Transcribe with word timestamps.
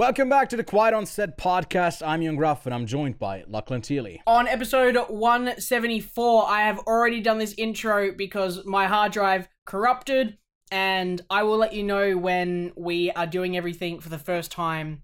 Welcome 0.00 0.30
back 0.30 0.48
to 0.48 0.56
the 0.56 0.64
Quiet 0.64 0.94
on 0.94 1.04
Set 1.04 1.36
podcast. 1.36 2.00
I'm 2.02 2.22
Ewan 2.22 2.36
Gruff 2.36 2.64
and 2.64 2.74
I'm 2.74 2.86
joined 2.86 3.18
by 3.18 3.44
Lachlan 3.46 3.82
Teely. 3.82 4.22
On 4.26 4.48
episode 4.48 4.96
174, 4.96 6.48
I 6.48 6.62
have 6.62 6.78
already 6.78 7.20
done 7.20 7.36
this 7.36 7.54
intro 7.58 8.10
because 8.10 8.64
my 8.64 8.86
hard 8.86 9.12
drive 9.12 9.46
corrupted, 9.66 10.38
and 10.72 11.20
I 11.28 11.42
will 11.42 11.58
let 11.58 11.74
you 11.74 11.82
know 11.82 12.16
when 12.16 12.72
we 12.78 13.10
are 13.10 13.26
doing 13.26 13.58
everything 13.58 14.00
for 14.00 14.08
the 14.08 14.16
first 14.16 14.50
time. 14.50 15.02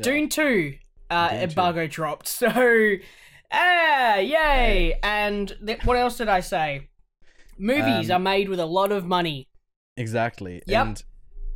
Dune 0.00 0.30
2 0.30 0.76
uh, 1.10 1.28
Dune 1.28 1.38
2. 1.40 1.44
embargo 1.44 1.86
dropped, 1.86 2.26
so 2.40 2.48
ah, 3.52 4.16
yay! 4.16 4.98
And 5.02 5.54
th- 5.66 5.84
what 5.84 5.98
else 5.98 6.16
did 6.16 6.30
I 6.30 6.40
say? 6.40 6.88
Movies 7.58 8.10
Um, 8.10 8.16
are 8.16 8.24
made 8.24 8.48
with 8.48 8.58
a 8.58 8.64
lot 8.64 8.90
of 8.90 9.04
money. 9.04 9.50
Exactly. 9.98 10.62
Yep. 10.66 10.86
And 10.86 11.04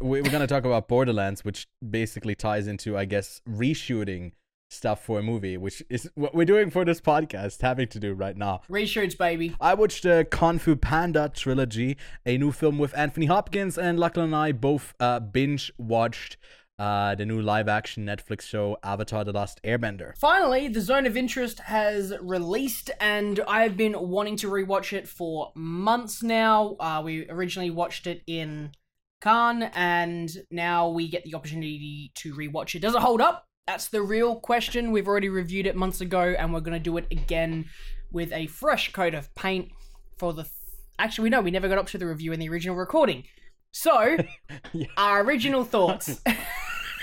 we're 0.05 0.23
going 0.23 0.41
to 0.41 0.47
talk 0.47 0.67
about 0.67 0.87
Borderlands, 0.87 1.45
which 1.45 1.67
basically 1.89 2.35
ties 2.35 2.67
into, 2.67 2.97
I 2.97 3.07
guess, 3.07 3.41
reshooting 3.49 4.33
stuff 4.69 5.03
for 5.03 5.19
a 5.19 5.23
movie, 5.23 5.57
which 5.57 5.83
is 5.89 6.11
what 6.15 6.35
we're 6.35 6.45
doing 6.45 6.71
for 6.71 6.85
this 6.85 7.01
podcast, 7.01 7.63
having 7.63 7.89
to 7.89 7.99
do 7.99 8.13
right 8.13 8.37
now. 8.37 8.61
Reshoots, 8.69 9.17
baby. 9.17 9.57
I 9.61 9.73
watched 9.73 10.03
the 10.03 10.27
Kung 10.31 10.59
Fu 10.59 10.77
Panda 10.77 11.31
trilogy, 11.35 11.97
a 12.27 12.37
new 12.37 12.53
film 12.53 12.79
with 12.79 12.97
Anthony 12.97 13.27
Hopkins, 13.27 13.79
and 13.79 13.99
Lachlan 13.99 14.27
and 14.27 14.37
I 14.37 14.53
both 14.53 14.95
uh, 15.01 15.21
binge 15.21 15.73
watched 15.79 16.37
uh, 16.79 17.15
the 17.15 17.25
new 17.25 17.41
live 17.41 17.69
action 17.69 18.05
Netflix 18.05 18.43
show 18.43 18.77
Avatar 18.83 19.25
The 19.25 19.33
Last 19.33 19.59
Airbender. 19.63 20.19
Finally, 20.19 20.69
The 20.69 20.83
Zone 20.83 21.07
of 21.07 21.17
Interest 21.17 21.61
has 21.61 22.13
released, 22.21 22.91
and 23.01 23.41
I've 23.49 23.79
been 23.79 23.95
wanting 23.99 24.37
to 24.39 24.49
rewatch 24.49 24.93
it 24.93 25.09
for 25.09 25.53
months 25.55 26.23
now. 26.23 26.77
Uh, 26.79 27.01
we 27.03 27.31
originally 27.31 27.71
watched 27.71 28.07
it 28.07 28.23
in 28.27 28.73
Cannes, 29.25 29.71
and 29.75 30.31
now 30.51 30.91
we 30.91 31.09
get 31.09 31.25
the 31.25 31.35
opportunity 31.35 32.13
to 32.17 32.35
rewatch 32.35 32.75
it. 32.75 32.81
Does 32.81 32.95
it 32.95 33.01
hold 33.01 33.21
up? 33.21 33.47
That's 33.67 33.89
the 33.89 34.03
real 34.03 34.37
question. 34.37 34.93
We've 34.93 35.09
already 35.09 35.31
reviewed 35.31 35.67
it 35.67 35.75
months 35.75 36.03
ago, 36.03 36.35
and 36.39 36.53
we're 36.53 36.61
going 36.61 36.75
to 36.75 36.79
do 36.91 36.97
it 36.99 37.07
again 37.11 37.65
with 38.13 38.31
a 38.33 38.47
fresh 38.49 38.93
coat 38.93 39.15
of 39.15 39.35
paint 39.35 39.71
for 40.19 40.33
the. 40.35 40.43
Th- 40.43 40.53
Actually, 40.99 41.31
no, 41.31 41.41
we 41.41 41.51
never 41.51 41.69
got 41.69 41.79
up 41.79 41.87
to 41.89 41.99
the 41.99 42.07
review 42.07 42.33
in 42.33 42.39
the 42.39 42.49
original 42.49 42.77
recording. 42.77 43.25
So, 43.73 44.17
Yeah. 44.73 44.87
our 44.97 45.23
original 45.25 45.65
thoughts. 45.65 46.21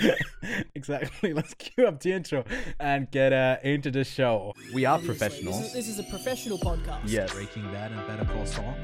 exactly. 0.74 1.32
Let's 1.34 1.52
cue 1.54 1.86
up 1.86 2.00
the 2.00 2.12
intro 2.12 2.44
and 2.80 3.10
get 3.10 3.32
uh, 3.32 3.56
into 3.62 3.90
the 3.90 4.04
show. 4.04 4.54
We 4.72 4.84
are 4.86 4.96
This 4.98 5.06
professionals. 5.06 5.60
is, 5.60 5.72
this 5.74 5.88
is 5.88 5.98
a 5.98 6.04
professional 6.04 6.58
podcast. 6.58 7.00
Yes. 7.06 7.32
Breaking 7.34 7.64
Bad 7.64 7.92
and 7.92 8.06
Better 8.06 8.24
Call 8.32 8.46
Saul. 8.46 8.74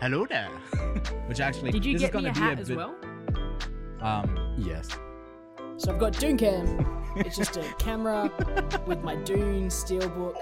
Hello 0.00 0.26
there. 0.26 0.48
Which 1.26 1.40
actually, 1.40 1.72
Did 1.72 1.84
you 1.84 1.92
this 1.98 2.02
get 2.02 2.08
is 2.08 2.12
gonna 2.12 2.24
me 2.24 2.30
a 2.30 2.34
be 2.34 2.40
hat 2.40 2.58
a 2.58 2.60
as 2.60 2.68
bit, 2.68 2.76
well? 2.76 2.94
Um, 4.00 4.54
Yes. 4.58 4.88
So 5.76 5.92
I've 5.92 5.98
got 5.98 6.12
Dooncam. 6.14 6.84
It's 7.24 7.36
just 7.36 7.56
a 7.56 7.62
camera 7.78 8.30
with 8.86 9.00
my 9.02 9.14
Dune 9.16 9.68
steelbook. 9.68 10.36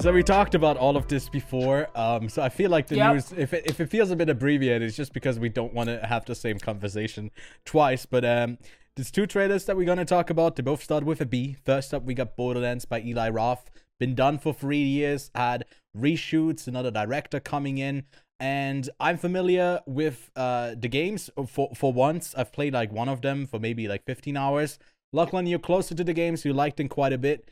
So 0.00 0.12
we 0.12 0.22
talked 0.22 0.54
about 0.54 0.76
all 0.76 0.96
of 0.96 1.06
this 1.08 1.28
before. 1.28 1.88
Um, 1.94 2.28
so 2.28 2.42
I 2.42 2.48
feel 2.48 2.70
like 2.70 2.86
the 2.88 2.96
Yep. 2.96 3.12
news, 3.12 3.32
if 3.32 3.52
it, 3.54 3.62
if 3.66 3.80
it 3.80 3.88
feels 3.88 4.10
a 4.10 4.16
bit 4.16 4.28
abbreviated, 4.28 4.82
it's 4.88 4.96
just 4.96 5.12
because 5.14 5.38
we 5.38 5.48
don't 5.48 5.72
want 5.72 5.88
to 5.88 6.04
have 6.04 6.24
the 6.26 6.34
same 6.34 6.58
conversation 6.58 7.30
twice. 7.64 8.04
But 8.04 8.24
um, 8.24 8.58
there's 8.96 9.10
two 9.10 9.26
trailers 9.26 9.64
that 9.66 9.76
we're 9.76 9.86
gonna 9.86 10.04
talk 10.04 10.28
about. 10.30 10.56
They 10.56 10.62
both 10.62 10.82
start 10.82 11.04
with 11.04 11.20
a 11.20 11.26
B. 11.26 11.56
First 11.64 11.94
up, 11.94 12.02
we 12.04 12.14
got 12.14 12.36
Borderlands 12.36 12.84
by 12.84 13.00
Eli 13.02 13.28
Roth. 13.30 13.70
Been 14.00 14.14
done 14.14 14.38
for 14.38 14.52
three 14.52 14.82
years. 14.82 15.30
Had 15.34 15.64
reshoots, 15.96 16.66
another 16.66 16.90
director 16.90 17.38
coming 17.40 17.78
in, 17.78 18.04
and 18.40 18.88
I'm 19.00 19.18
familiar 19.18 19.80
with 19.86 20.30
uh 20.36 20.74
the 20.78 20.88
games 20.88 21.30
for 21.46 21.70
for 21.74 21.92
once. 21.92 22.34
I've 22.36 22.52
played 22.52 22.72
like 22.74 22.92
one 22.92 23.08
of 23.08 23.20
them 23.22 23.46
for 23.46 23.58
maybe 23.58 23.88
like 23.88 24.04
15 24.04 24.36
hours. 24.36 24.78
Lachlan, 25.12 25.46
you're 25.46 25.60
closer 25.60 25.94
to 25.94 26.02
the 26.02 26.12
games. 26.12 26.44
You 26.44 26.52
liked 26.52 26.76
them 26.76 26.88
quite 26.88 27.12
a 27.12 27.18
bit 27.18 27.48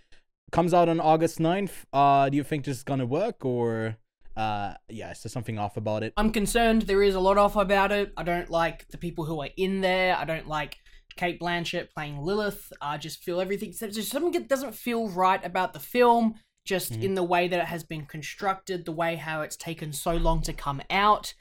comes 0.52 0.74
out 0.74 0.88
on 0.88 1.00
August 1.00 1.38
9th. 1.38 1.84
Uh, 1.92 2.28
do 2.28 2.36
you 2.36 2.44
think 2.44 2.64
this 2.64 2.76
is 2.76 2.82
gonna 2.84 3.06
work 3.06 3.44
or 3.44 3.96
uh, 4.36 4.74
yeah, 4.88 5.10
is 5.10 5.22
there 5.22 5.30
something 5.30 5.58
off 5.58 5.76
about 5.76 6.02
it? 6.02 6.12
I'm 6.16 6.30
concerned 6.30 6.82
there 6.82 7.02
is 7.02 7.14
a 7.14 7.20
lot 7.20 7.36
off 7.36 7.56
about 7.56 7.90
it. 7.90 8.12
I 8.16 8.22
don't 8.22 8.48
like 8.48 8.88
the 8.88 8.98
people 8.98 9.24
who 9.24 9.40
are 9.42 9.50
in 9.56 9.80
there. 9.80 10.16
I 10.16 10.24
don't 10.24 10.48
like 10.48 10.76
Cate 11.16 11.40
Blanchett 11.40 11.90
playing 11.90 12.18
Lilith. 12.18 12.72
I 12.80 12.96
just 12.96 13.22
feel 13.22 13.40
everything. 13.40 13.72
Something 13.72 14.44
doesn't 14.44 14.74
feel 14.74 15.08
right 15.08 15.44
about 15.44 15.74
the 15.74 15.80
film. 15.80 16.36
Just 16.64 16.92
Mhm. 16.92 17.02
in 17.02 17.14
the 17.14 17.24
way 17.24 17.48
that 17.48 17.58
it 17.60 17.66
has 17.66 17.82
been 17.84 18.06
constructed, 18.06 18.84
the 18.84 18.92
way 18.92 19.16
how 19.16 19.42
it's 19.42 19.56
taken 19.56 19.92
so 19.92 20.14
long 20.16 20.42
to 20.42 20.52
come 20.52 20.80
out. 20.90 21.34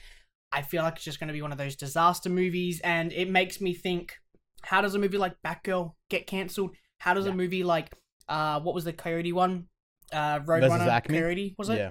I 0.50 0.62
feel 0.62 0.82
like 0.82 0.96
it's 0.96 1.04
just 1.04 1.20
going 1.20 1.28
to 1.28 1.32
be 1.32 1.40
one 1.42 1.52
of 1.52 1.58
those 1.58 1.76
disaster 1.76 2.28
movies, 2.28 2.80
and 2.82 3.12
it 3.12 3.30
makes 3.30 3.60
me 3.60 3.72
think: 3.74 4.16
How 4.64 4.80
does 4.80 4.94
a 4.94 4.98
movie 4.98 5.18
like 5.18 5.34
Batgirl 5.44 5.94
get 6.08 6.26
cancelled? 6.26 6.76
How 7.00 7.14
does 7.14 7.26
Yeah. 7.26 7.32
a 7.32 7.34
movie 7.34 7.64
like 7.64 7.92
uh, 8.28 8.60
what 8.60 8.74
was 8.74 8.84
the 8.84 8.92
Coyote 8.92 9.32
one? 9.32 9.68
Uh, 10.12 10.38
Roadrunner? 10.40 11.04
Coyote 11.04 11.54
was 11.58 11.68
it? 11.68 11.78
Yeah, 11.78 11.90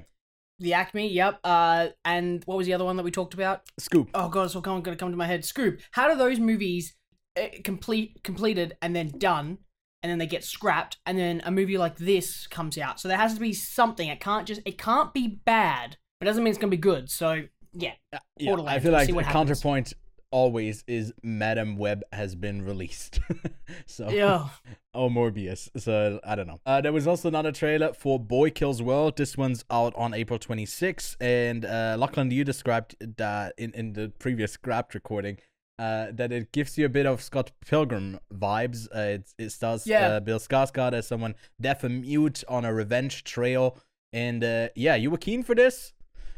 The 0.59 0.73
Acme, 0.73 1.07
yep. 1.09 1.39
Uh, 1.43 1.89
and 2.05 2.41
what 2.45 2.57
was 2.57 2.65
the 2.67 2.73
other 2.73 2.85
one 2.85 2.95
that 2.97 3.03
we 3.03 3.11
talked 3.11 3.33
about? 3.33 3.63
Scoop. 3.79 4.09
Oh 4.13 4.29
god, 4.29 4.45
it's 4.45 4.55
all 4.55 4.61
going 4.61 4.81
to 4.83 4.95
come 4.95 5.11
to 5.11 5.17
my 5.17 5.25
head. 5.27 5.43
Scoop. 5.43 5.81
How 5.91 6.07
do 6.09 6.15
those 6.15 6.39
movies 6.39 6.95
uh, 7.37 7.47
complete 7.63 8.23
completed 8.23 8.77
and 8.81 8.95
then 8.95 9.09
done, 9.17 9.57
and 10.03 10.09
then 10.09 10.17
they 10.17 10.27
get 10.27 10.43
scrapped, 10.43 10.97
and 11.05 11.17
then 11.17 11.41
a 11.45 11.51
movie 11.51 11.77
like 11.77 11.97
this 11.97 12.47
comes 12.47 12.77
out? 12.77 12.99
So 12.99 13.07
there 13.07 13.17
has 13.17 13.33
to 13.35 13.39
be 13.39 13.53
something. 13.53 14.07
It 14.07 14.19
can't 14.19 14.47
just. 14.47 14.61
It 14.65 14.77
can't 14.77 15.13
be 15.13 15.27
bad, 15.27 15.97
but 16.19 16.27
it 16.27 16.29
doesn't 16.29 16.43
mean 16.43 16.51
it's 16.51 16.59
gonna 16.59 16.71
be 16.71 16.77
good. 16.77 17.09
So 17.09 17.43
yeah, 17.73 17.93
Yeah, 18.37 18.55
I 18.65 18.79
feel 18.79 18.91
like 18.91 19.07
the 19.07 19.23
counterpoint 19.23 19.93
always 20.31 20.83
is 20.87 21.13
Madame 21.21 21.77
Web 21.77 22.03
has 22.11 22.35
been 22.35 22.63
released. 22.63 23.19
so 23.85 24.09
yeah. 24.09 24.47
oh 24.93 25.09
Morbius. 25.09 25.69
So 25.77 26.19
I 26.23 26.35
don't 26.35 26.47
know. 26.47 26.59
Uh, 26.65 26.81
there 26.81 26.93
was 26.93 27.05
also 27.05 27.27
another 27.27 27.51
trailer 27.51 27.93
for 27.93 28.19
Boy 28.19 28.49
Kills 28.49 28.81
World. 28.81 29.17
This 29.17 29.37
one's 29.37 29.63
out 29.69 29.93
on 29.95 30.13
April 30.13 30.39
26th. 30.39 31.15
And 31.19 31.65
uh, 31.65 31.97
Lachlan, 31.99 32.31
you 32.31 32.43
described 32.43 32.95
that 33.17 33.53
in, 33.57 33.71
in 33.73 33.93
the 33.93 34.11
previous 34.19 34.53
scrapped 34.53 34.95
recording. 34.95 35.37
Uh, 35.79 36.11
that 36.13 36.31
it 36.31 36.51
gives 36.51 36.77
you 36.77 36.85
a 36.85 36.89
bit 36.89 37.07
of 37.07 37.21
Scott 37.23 37.51
Pilgrim 37.65 38.19
vibes. 38.31 38.87
Uh, 38.95 38.99
it, 39.19 39.33
it 39.39 39.49
stars 39.51 39.87
Yeah. 39.87 40.07
uh, 40.07 40.19
Bill 40.19 40.37
Skarsgård 40.39 40.93
as 40.93 41.07
someone 41.07 41.33
deaf 41.59 41.83
and 41.83 42.01
mute 42.01 42.43
on 42.47 42.65
a 42.65 42.71
revenge 42.73 43.23
trail. 43.23 43.77
And 44.13 44.43
uh, 44.43 44.69
yeah, 44.75 44.93
you 44.95 45.09
were 45.09 45.17
keen 45.17 45.41
for 45.41 45.55
this, 45.55 45.93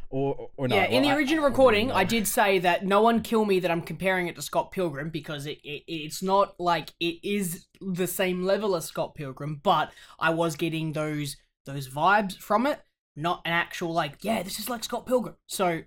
or 0.10 0.50
or 0.56 0.68
not? 0.70 0.76
Yeah, 0.76 0.86
in 0.86 1.02
Well, 1.04 1.12
the 1.12 1.18
original 1.18 1.44
I 1.44 1.48
recording, 1.48 1.88
know. 1.88 1.96
I 1.96 2.04
did 2.06 2.26
say 2.28 2.60
that 2.60 2.86
no 2.86 3.02
one 3.02 3.22
kill 3.22 3.44
me 3.44 3.60
that 3.60 3.70
I'm 3.72 3.82
comparing 3.82 4.28
it 4.28 4.36
to 4.36 4.42
Scott 4.42 4.72
Pilgrim 4.72 5.10
because 5.10 5.46
it, 5.46 5.60
it 5.64 5.84
it's 5.88 6.22
not 6.24 6.54
like 6.60 6.92
it 7.02 7.18
is 7.24 7.66
the 7.82 8.08
same 8.08 8.44
level 8.44 8.76
as 8.78 8.86
Scott 8.86 9.14
Pilgrim, 9.16 9.60
but 9.62 9.92
I 10.20 10.30
was 10.30 10.56
getting 10.56 10.94
those 10.94 11.36
those 11.66 11.90
vibes 11.90 12.38
from 12.38 12.66
it, 12.68 12.80
not 13.18 13.42
an 13.44 13.52
actual 13.54 13.92
like 13.92 14.24
yeah, 14.24 14.42
this 14.44 14.60
is 14.60 14.70
like 14.70 14.84
Scott 14.86 15.06
Pilgrim. 15.06 15.36
So, 15.48 15.82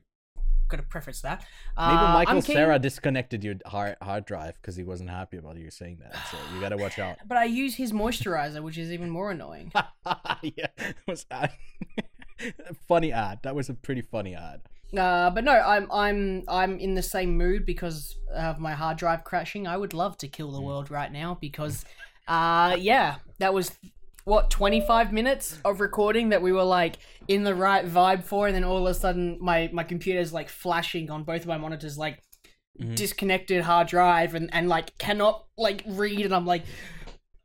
got 0.69 0.79
to 0.79 0.83
preface 0.83 1.21
that. 1.23 1.45
Uh, 1.77 1.89
Maybe 1.89 2.13
Michael 2.13 2.43
keen- 2.43 2.57
Cera 2.57 2.79
disconnected 2.79 3.45
your 3.45 3.55
hard 3.67 3.97
hard 4.03 4.25
drive 4.25 4.55
because 4.61 4.77
he 4.77 4.85
wasn't 4.85 5.11
happy 5.11 5.37
about 5.37 5.57
you 5.57 5.71
saying 5.71 5.99
that. 6.03 6.15
So 6.31 6.37
you 6.55 6.61
gotta 6.61 6.77
watch 6.77 6.99
out. 6.99 7.17
but 7.27 7.39
I 7.39 7.45
use 7.45 7.75
his 7.75 7.93
moisturizer, 7.93 8.63
which 8.63 8.79
is 8.79 8.93
even 8.93 9.11
more 9.11 9.31
annoying. 9.31 9.73
yeah, 10.43 10.67
was 11.07 11.27
funny 12.89 13.13
ad. 13.13 13.41
That 13.43 13.55
was 13.55 13.69
a 13.69 13.75
pretty 13.75 14.03
funny 14.03 14.35
ad. 14.35 14.61
Uh, 14.97 15.31
but 15.31 15.45
no, 15.45 15.53
I'm 15.53 15.91
I'm 15.91 16.45
I'm 16.49 16.79
in 16.79 16.95
the 16.95 17.03
same 17.03 17.37
mood 17.37 17.67
because 17.67 18.17
of 18.35 18.59
my 18.59 18.73
hard 18.73 18.97
drive 18.99 19.25
crashing. 19.25 19.67
I 19.67 19.77
would 19.77 19.93
love 19.95 20.17
to 20.19 20.29
kill 20.29 20.53
the 20.53 20.61
world 20.61 20.91
right 20.91 21.11
now 21.11 21.37
because, 21.41 21.85
uh, 22.29 22.77
yeah, 22.79 23.17
that 23.39 23.53
was 23.53 23.73
what 24.27 24.51
25 24.51 25.13
minutes 25.13 25.59
of 25.65 25.81
recording 25.81 26.29
that 26.31 26.43
we 26.43 26.51
were 26.53 26.65
like 26.65 26.99
in 27.29 27.45
the 27.45 27.55
right 27.55 27.87
vibe 27.87 28.23
for, 28.25 28.47
and 28.47 28.55
then 28.57 28.65
all 28.65 28.77
of 28.87 28.87
a 28.87 28.95
sudden 28.95 29.39
my 29.41 29.71
my 29.73 29.85
computer's 29.85 30.33
like 30.33 30.49
flashing 30.49 31.11
on 31.11 31.23
both 31.25 31.43
of 31.43 31.47
my 31.47 31.57
monitors 31.59 31.97
like 31.97 32.23
Mhm. 32.79 32.95
disconnected 32.95 33.63
hard 33.63 33.87
drive 33.89 34.35
and 34.35 34.51
and 34.53 34.69
like 34.69 34.99
cannot 34.99 35.47
like 35.57 35.83
read, 35.87 36.27
and 36.27 36.35
I'm 36.35 36.45
like, 36.45 36.65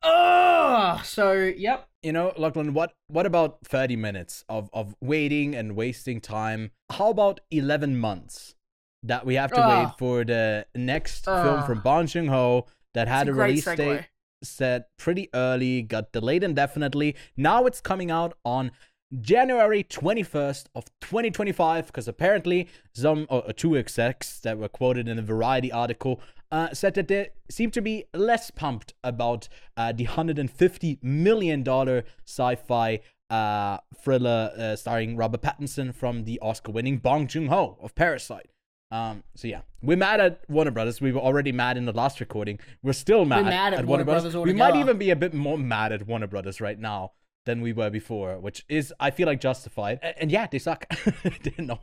oh, 0.04 1.02
so 1.06 1.34
yep. 1.34 1.88
You 2.04 2.12
know, 2.14 2.34
Lachlan, 2.36 2.74
what 2.74 2.94
what 3.08 3.26
about 3.26 3.60
30 3.66 3.96
minutes 3.96 4.44
of, 4.50 4.70
of 4.74 4.96
waiting 5.02 5.56
and 5.56 5.76
wasting 5.76 6.20
time? 6.20 6.72
How 6.90 7.12
about 7.12 7.40
11 7.52 7.98
months 7.98 8.56
that 9.04 9.26
we 9.26 9.36
have 9.36 9.52
to 9.54 9.62
wait 9.62 9.88
for 9.98 10.24
the 10.26 10.66
next 10.76 11.26
film 11.26 11.64
from 11.64 11.80
Bong 11.82 12.08
Joon 12.08 12.28
Ho 12.28 12.66
that 12.94 13.08
had 13.08 13.28
It's 13.30 13.38
a, 13.38 13.40
a 13.42 13.46
release 13.46 13.66
segue. 13.66 13.78
date 13.78 14.06
set 14.44 14.90
pretty 14.98 15.30
early, 15.34 15.82
got 15.82 16.12
delayed 16.12 16.44
indefinitely. 16.44 17.16
Now 17.36 17.66
it's 17.66 17.82
coming 17.82 18.12
out 18.12 18.34
on 18.44 18.72
January 19.20 19.84
21st 19.84 20.68
of 20.74 20.86
2025 21.02 21.88
because 21.88 22.08
apparently 22.08 22.70
some 22.94 23.28
or 23.30 23.44
or 23.46 23.54
two 23.54 23.76
execs 23.76 24.40
that 24.40 24.58
were 24.58 24.70
quoted 24.70 25.08
in 25.10 25.20
a 25.20 25.22
Variety 25.22 25.72
article 25.72 26.22
uh, 26.52 26.74
said 26.74 26.94
that 26.94 27.08
they 27.08 27.30
seem 27.50 27.72
to 27.72 27.82
be 27.82 28.06
less 28.14 28.52
pumped 28.52 28.94
about 29.04 29.50
uh, 29.76 29.92
the 29.92 30.06
150 30.06 31.00
million 31.02 31.64
dollar 31.64 32.04
sci-fi 32.26 33.00
uh, 33.30 33.78
thriller 33.98 34.52
uh, 34.58 34.76
starring 34.76 35.16
Robert 35.16 35.42
Pattinson 35.42 35.94
from 35.94 36.26
the 36.26 36.40
Oscar-winning 36.42 36.98
Bong 36.98 37.28
Joon-ho 37.28 37.78
of 37.82 37.96
Parasite. 37.96 38.50
Um, 38.92 39.24
so 39.36 39.48
yeah, 39.48 39.62
we're 39.82 39.98
mad 39.98 40.20
at 40.20 40.42
Warner 40.50 40.72
Brothers. 40.72 41.00
We 41.00 41.12
were 41.12 41.22
already 41.22 41.52
mad 41.52 41.78
in 41.78 41.86
the 41.86 41.94
last 41.94 42.20
recording. 42.20 42.60
We're 42.84 42.94
still 42.94 43.24
mad, 43.26 43.46
mad 43.46 43.74
at 43.74 43.80
at 43.80 43.86
Warner 43.86 44.04
Warner 44.04 44.04
Brothers. 44.04 44.34
Brothers 44.34 44.54
we 44.54 44.58
might 44.58 44.76
even 44.76 44.98
be 44.98 45.10
a 45.12 45.16
bit 45.16 45.34
more 45.34 45.58
mad 45.58 45.92
at 45.94 46.06
Warner 46.08 46.28
Brothers 46.28 46.60
right 46.60 46.78
now 46.78 47.14
than 47.46 47.62
we 47.62 47.74
were 47.74 47.90
before, 47.90 48.38
which 48.40 48.66
is 48.70 48.94
I 49.00 49.12
feel 49.12 49.28
like 49.28 49.40
justified. 49.42 50.00
A- 50.04 50.22
And, 50.22 50.32
yeah, 50.32 50.46
they 50.52 50.60
suck. 50.60 50.86
They're 51.24 51.54
annoying. 51.58 51.80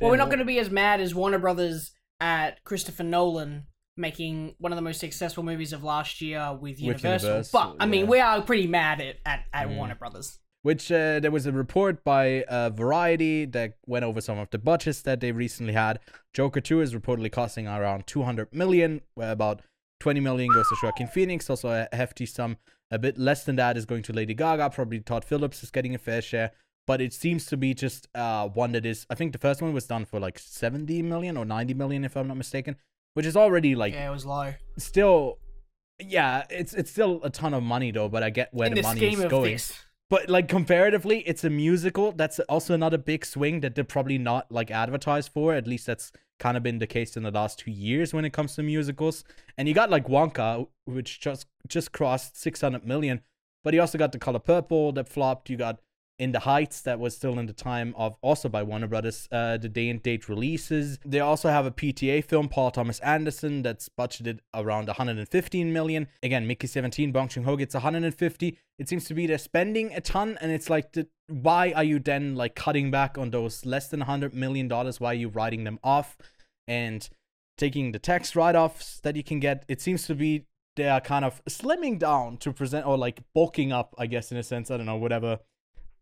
Well, 0.00 0.10
we're 0.10 0.16
not 0.16 0.28
going 0.28 0.38
to 0.38 0.44
be 0.44 0.58
as 0.58 0.70
mad 0.70 1.00
as 1.00 1.14
Warner 1.14 1.38
Brothers 1.38 1.92
at 2.20 2.62
Christopher 2.64 3.04
Nolan 3.04 3.66
making 3.96 4.54
one 4.58 4.70
of 4.70 4.76
the 4.76 4.82
most 4.82 5.00
successful 5.00 5.42
movies 5.42 5.72
of 5.72 5.82
last 5.82 6.20
year 6.20 6.56
with 6.60 6.80
Universal. 6.80 7.28
Universal, 7.30 7.50
but 7.60 7.76
I 7.82 7.86
mean, 7.86 8.04
yeah. 8.04 8.10
we 8.10 8.20
are 8.20 8.42
pretty 8.42 8.66
mad 8.68 9.00
at 9.00 9.16
at, 9.26 9.44
at 9.52 9.68
Mm. 9.68 9.76
Warner 9.76 9.94
Brothers. 9.96 10.38
Which 10.62 10.90
uh, 10.90 11.20
there 11.20 11.30
was 11.30 11.46
a 11.46 11.52
report 11.52 12.02
by 12.04 12.42
uh, 12.42 12.70
Variety 12.70 13.44
that 13.46 13.74
went 13.86 14.04
over 14.04 14.20
some 14.20 14.38
of 14.38 14.50
the 14.50 14.58
budgets 14.58 15.02
that 15.02 15.20
they 15.20 15.30
recently 15.32 15.72
had. 15.72 16.00
Joker 16.34 16.60
2 16.60 16.80
is 16.80 16.94
reportedly 16.94 17.30
costing 17.30 17.68
around 17.68 18.06
200 18.06 18.52
million, 18.52 19.00
where 19.14 19.30
about 19.30 19.62
20 20.00 20.20
million 20.20 20.52
goes 20.52 20.68
to 20.68 20.76
Joaquin 20.82 21.06
Phoenix. 21.06 21.48
Also, 21.48 21.68
a 21.92 21.96
hefty 21.96 22.26
sum, 22.26 22.56
a 22.90 22.98
bit 22.98 23.18
less 23.18 23.44
than 23.44 23.56
that, 23.56 23.76
is 23.76 23.84
going 23.86 24.02
to 24.02 24.12
Lady 24.12 24.34
Gaga. 24.34 24.70
Probably 24.70 24.98
Todd 25.00 25.24
Phillips 25.24 25.62
is 25.62 25.70
getting 25.70 25.94
a 25.94 25.98
fair 25.98 26.20
share. 26.20 26.50
But 26.88 27.00
it 27.00 27.12
seems 27.12 27.46
to 27.46 27.56
be 27.56 27.72
just 27.74 28.08
uh, 28.14 28.48
one 28.48 28.72
that 28.72 28.84
is. 28.84 29.06
I 29.10 29.14
think 29.14 29.32
the 29.32 29.38
first 29.38 29.62
one 29.62 29.72
was 29.72 29.86
done 29.86 30.06
for 30.06 30.18
like 30.18 30.38
70 30.38 31.02
million 31.02 31.36
or 31.36 31.44
90 31.44 31.74
million, 31.74 32.04
if 32.04 32.16
I'm 32.16 32.26
not 32.26 32.36
mistaken, 32.36 32.76
which 33.14 33.26
is 33.26 33.36
already 33.36 33.74
like 33.76 33.92
Yeah, 33.94 34.08
it 34.08 34.12
was 34.12 34.26
low. 34.26 34.54
still. 34.76 35.38
Yeah, 36.00 36.44
it's 36.48 36.74
it's 36.74 36.90
still 36.90 37.20
a 37.24 37.30
ton 37.30 37.54
of 37.54 37.62
money 37.62 37.90
though, 37.90 38.08
but 38.08 38.22
I 38.22 38.30
get 38.30 38.54
where 38.54 38.68
In 38.68 38.74
the 38.74 38.82
money 38.82 39.04
is 39.12 39.24
going. 39.26 39.52
this, 39.52 39.72
But 40.10 40.30
like 40.30 40.48
comparatively, 40.48 41.20
it's 41.20 41.44
a 41.44 41.50
musical. 41.50 42.12
That's 42.12 42.40
also 42.40 42.72
another 42.72 42.96
big 42.96 43.26
swing 43.26 43.60
that 43.60 43.74
they're 43.74 43.84
probably 43.84 44.16
not 44.16 44.50
like 44.50 44.70
advertised 44.70 45.30
for. 45.32 45.54
At 45.54 45.66
least 45.66 45.86
that's 45.86 46.12
kind 46.38 46.56
of 46.56 46.62
been 46.62 46.78
the 46.78 46.86
case 46.86 47.16
in 47.16 47.24
the 47.24 47.30
last 47.30 47.58
two 47.58 47.70
years 47.70 48.14
when 48.14 48.24
it 48.24 48.32
comes 48.32 48.54
to 48.54 48.62
musicals. 48.62 49.24
And 49.58 49.68
you 49.68 49.74
got 49.74 49.90
like 49.90 50.06
Wonka, 50.06 50.66
which 50.86 51.20
just 51.20 51.46
just 51.66 51.92
crossed 51.92 52.40
600 52.40 52.86
million. 52.86 53.20
But 53.64 53.74
you 53.74 53.80
also 53.80 53.98
got 53.98 54.12
The 54.12 54.18
Color 54.18 54.38
Purple 54.38 54.92
that 54.92 55.08
flopped. 55.08 55.50
You 55.50 55.56
got 55.58 55.80
In 56.18 56.32
the 56.32 56.40
Heights 56.40 56.80
that 56.80 56.98
was 56.98 57.14
still 57.14 57.38
in 57.38 57.46
the 57.46 57.52
time 57.52 57.94
of 57.96 58.16
also 58.22 58.48
by 58.48 58.64
Warner 58.64 58.88
Brothers. 58.88 59.28
Uh, 59.30 59.56
the 59.56 59.68
day 59.68 59.88
and 59.88 60.02
date 60.02 60.28
releases. 60.28 60.98
They 61.04 61.20
also 61.20 61.48
have 61.48 61.64
a 61.64 61.70
PTA 61.70 62.24
film, 62.24 62.48
Paul 62.48 62.72
Thomas 62.72 62.98
Anderson, 63.00 63.62
that's 63.62 63.88
budgeted 63.88 64.40
around 64.52 64.88
115 64.88 65.72
million. 65.72 66.08
Again, 66.22 66.46
Mickey 66.46 66.66
17, 66.66 67.12
Bong 67.12 67.28
Joon 67.28 67.44
Ho 67.44 67.56
gets 67.56 67.74
150. 67.74 68.58
It 68.78 68.88
seems 68.88 69.04
to 69.04 69.14
be 69.14 69.26
they're 69.26 69.38
spending 69.38 69.92
a 69.92 70.00
ton, 70.00 70.38
and 70.40 70.50
it's 70.50 70.68
like, 70.68 70.92
the, 70.92 71.06
why 71.28 71.72
are 71.72 71.84
you 71.84 72.00
then 72.00 72.34
like 72.34 72.54
cutting 72.56 72.90
back 72.90 73.16
on 73.16 73.30
those 73.30 73.64
less 73.64 73.88
than 73.88 74.00
100 74.00 74.34
million 74.34 74.66
dollars? 74.66 74.98
Why 74.98 75.12
are 75.12 75.14
you 75.14 75.28
writing 75.28 75.64
them 75.64 75.78
off 75.84 76.18
and 76.66 77.08
taking 77.56 77.92
the 77.92 77.98
tax 77.98 78.34
write-offs 78.34 79.00
that 79.00 79.14
you 79.14 79.22
can 79.22 79.38
get? 79.38 79.64
It 79.68 79.80
seems 79.80 80.06
to 80.06 80.14
be 80.14 80.46
they 80.74 80.88
are 80.88 81.00
kind 81.00 81.24
of 81.24 81.44
slimming 81.44 81.98
down 81.98 82.38
to 82.38 82.52
present 82.52 82.86
or 82.86 82.96
like 82.96 83.20
bulking 83.34 83.72
up, 83.72 83.94
I 83.98 84.06
guess, 84.06 84.32
in 84.32 84.38
a 84.38 84.42
sense. 84.42 84.70
I 84.70 84.76
don't 84.76 84.86
know, 84.86 84.96
whatever 84.96 85.40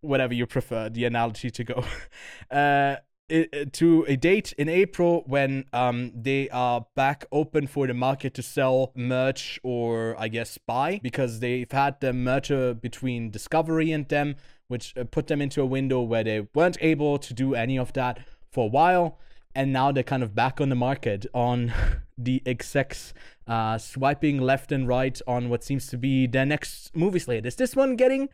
whatever 0.01 0.35
you 0.35 0.47
prefer 0.47 0.89
the 0.89 1.05
analogy 1.05 1.51
to 1.51 1.65
go. 1.65 1.85
Uh 2.51 2.97
i- 3.31 3.49
i- 3.53 3.65
to 3.73 4.05
a 4.09 4.17
date 4.17 4.53
in 4.57 4.69
April 4.69 5.25
when 5.27 5.65
um 5.73 6.13
they 6.15 6.49
are 6.51 6.87
back 6.95 7.25
open 7.33 7.67
for 7.67 7.87
the 7.89 7.95
market 7.95 8.35
to 8.35 8.43
sell 8.43 8.93
merch 8.95 9.59
or 9.65 10.15
I 10.19 10.29
guess 10.29 10.59
buy 10.59 11.01
because 11.03 11.41
they've 11.41 11.71
had 11.73 11.99
the 12.01 12.13
merger 12.13 12.73
between 12.75 13.31
Discovery 13.31 13.91
and 13.91 14.09
them 14.09 14.37
which 14.69 14.97
uh, 14.97 15.05
put 15.05 15.27
them 15.27 15.41
into 15.43 15.61
a 15.61 15.67
window 15.67 16.01
where 16.03 16.23
they 16.25 16.47
weren't 16.55 16.79
able 16.81 17.19
to 17.19 17.35
do 17.35 17.55
any 17.55 17.77
of 17.79 17.93
that 17.95 18.19
for 18.51 18.65
a 18.67 18.69
while 18.71 19.19
and 19.57 19.73
now 19.73 19.91
they're 19.91 20.05
kind 20.05 20.23
of 20.23 20.35
back 20.35 20.61
on 20.61 20.69
the 20.69 20.77
market 20.77 21.27
on 21.33 21.73
the 22.19 22.43
execs 22.47 23.15
uh, 23.49 23.79
swiping 23.79 24.39
left 24.39 24.71
and 24.71 24.87
right 24.87 25.21
on 25.27 25.49
what 25.49 25.65
seems 25.65 25.87
to 25.89 25.97
be 25.97 26.27
their 26.27 26.47
next 26.47 26.95
movie 26.95 27.19
slate. 27.19 27.47
Is 27.47 27.57
this 27.57 27.75
one 27.75 27.97
getting 27.97 28.29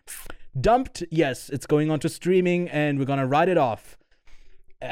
dumped? 0.60 1.04
Yes, 1.10 1.48
it's 1.48 1.64
going 1.64 1.90
on 1.90 2.00
to 2.00 2.08
streaming, 2.08 2.68
and 2.68 2.98
we're 2.98 3.04
gonna 3.04 3.26
write 3.26 3.48
it 3.48 3.56
off. 3.56 3.96
Uh, 4.82 4.86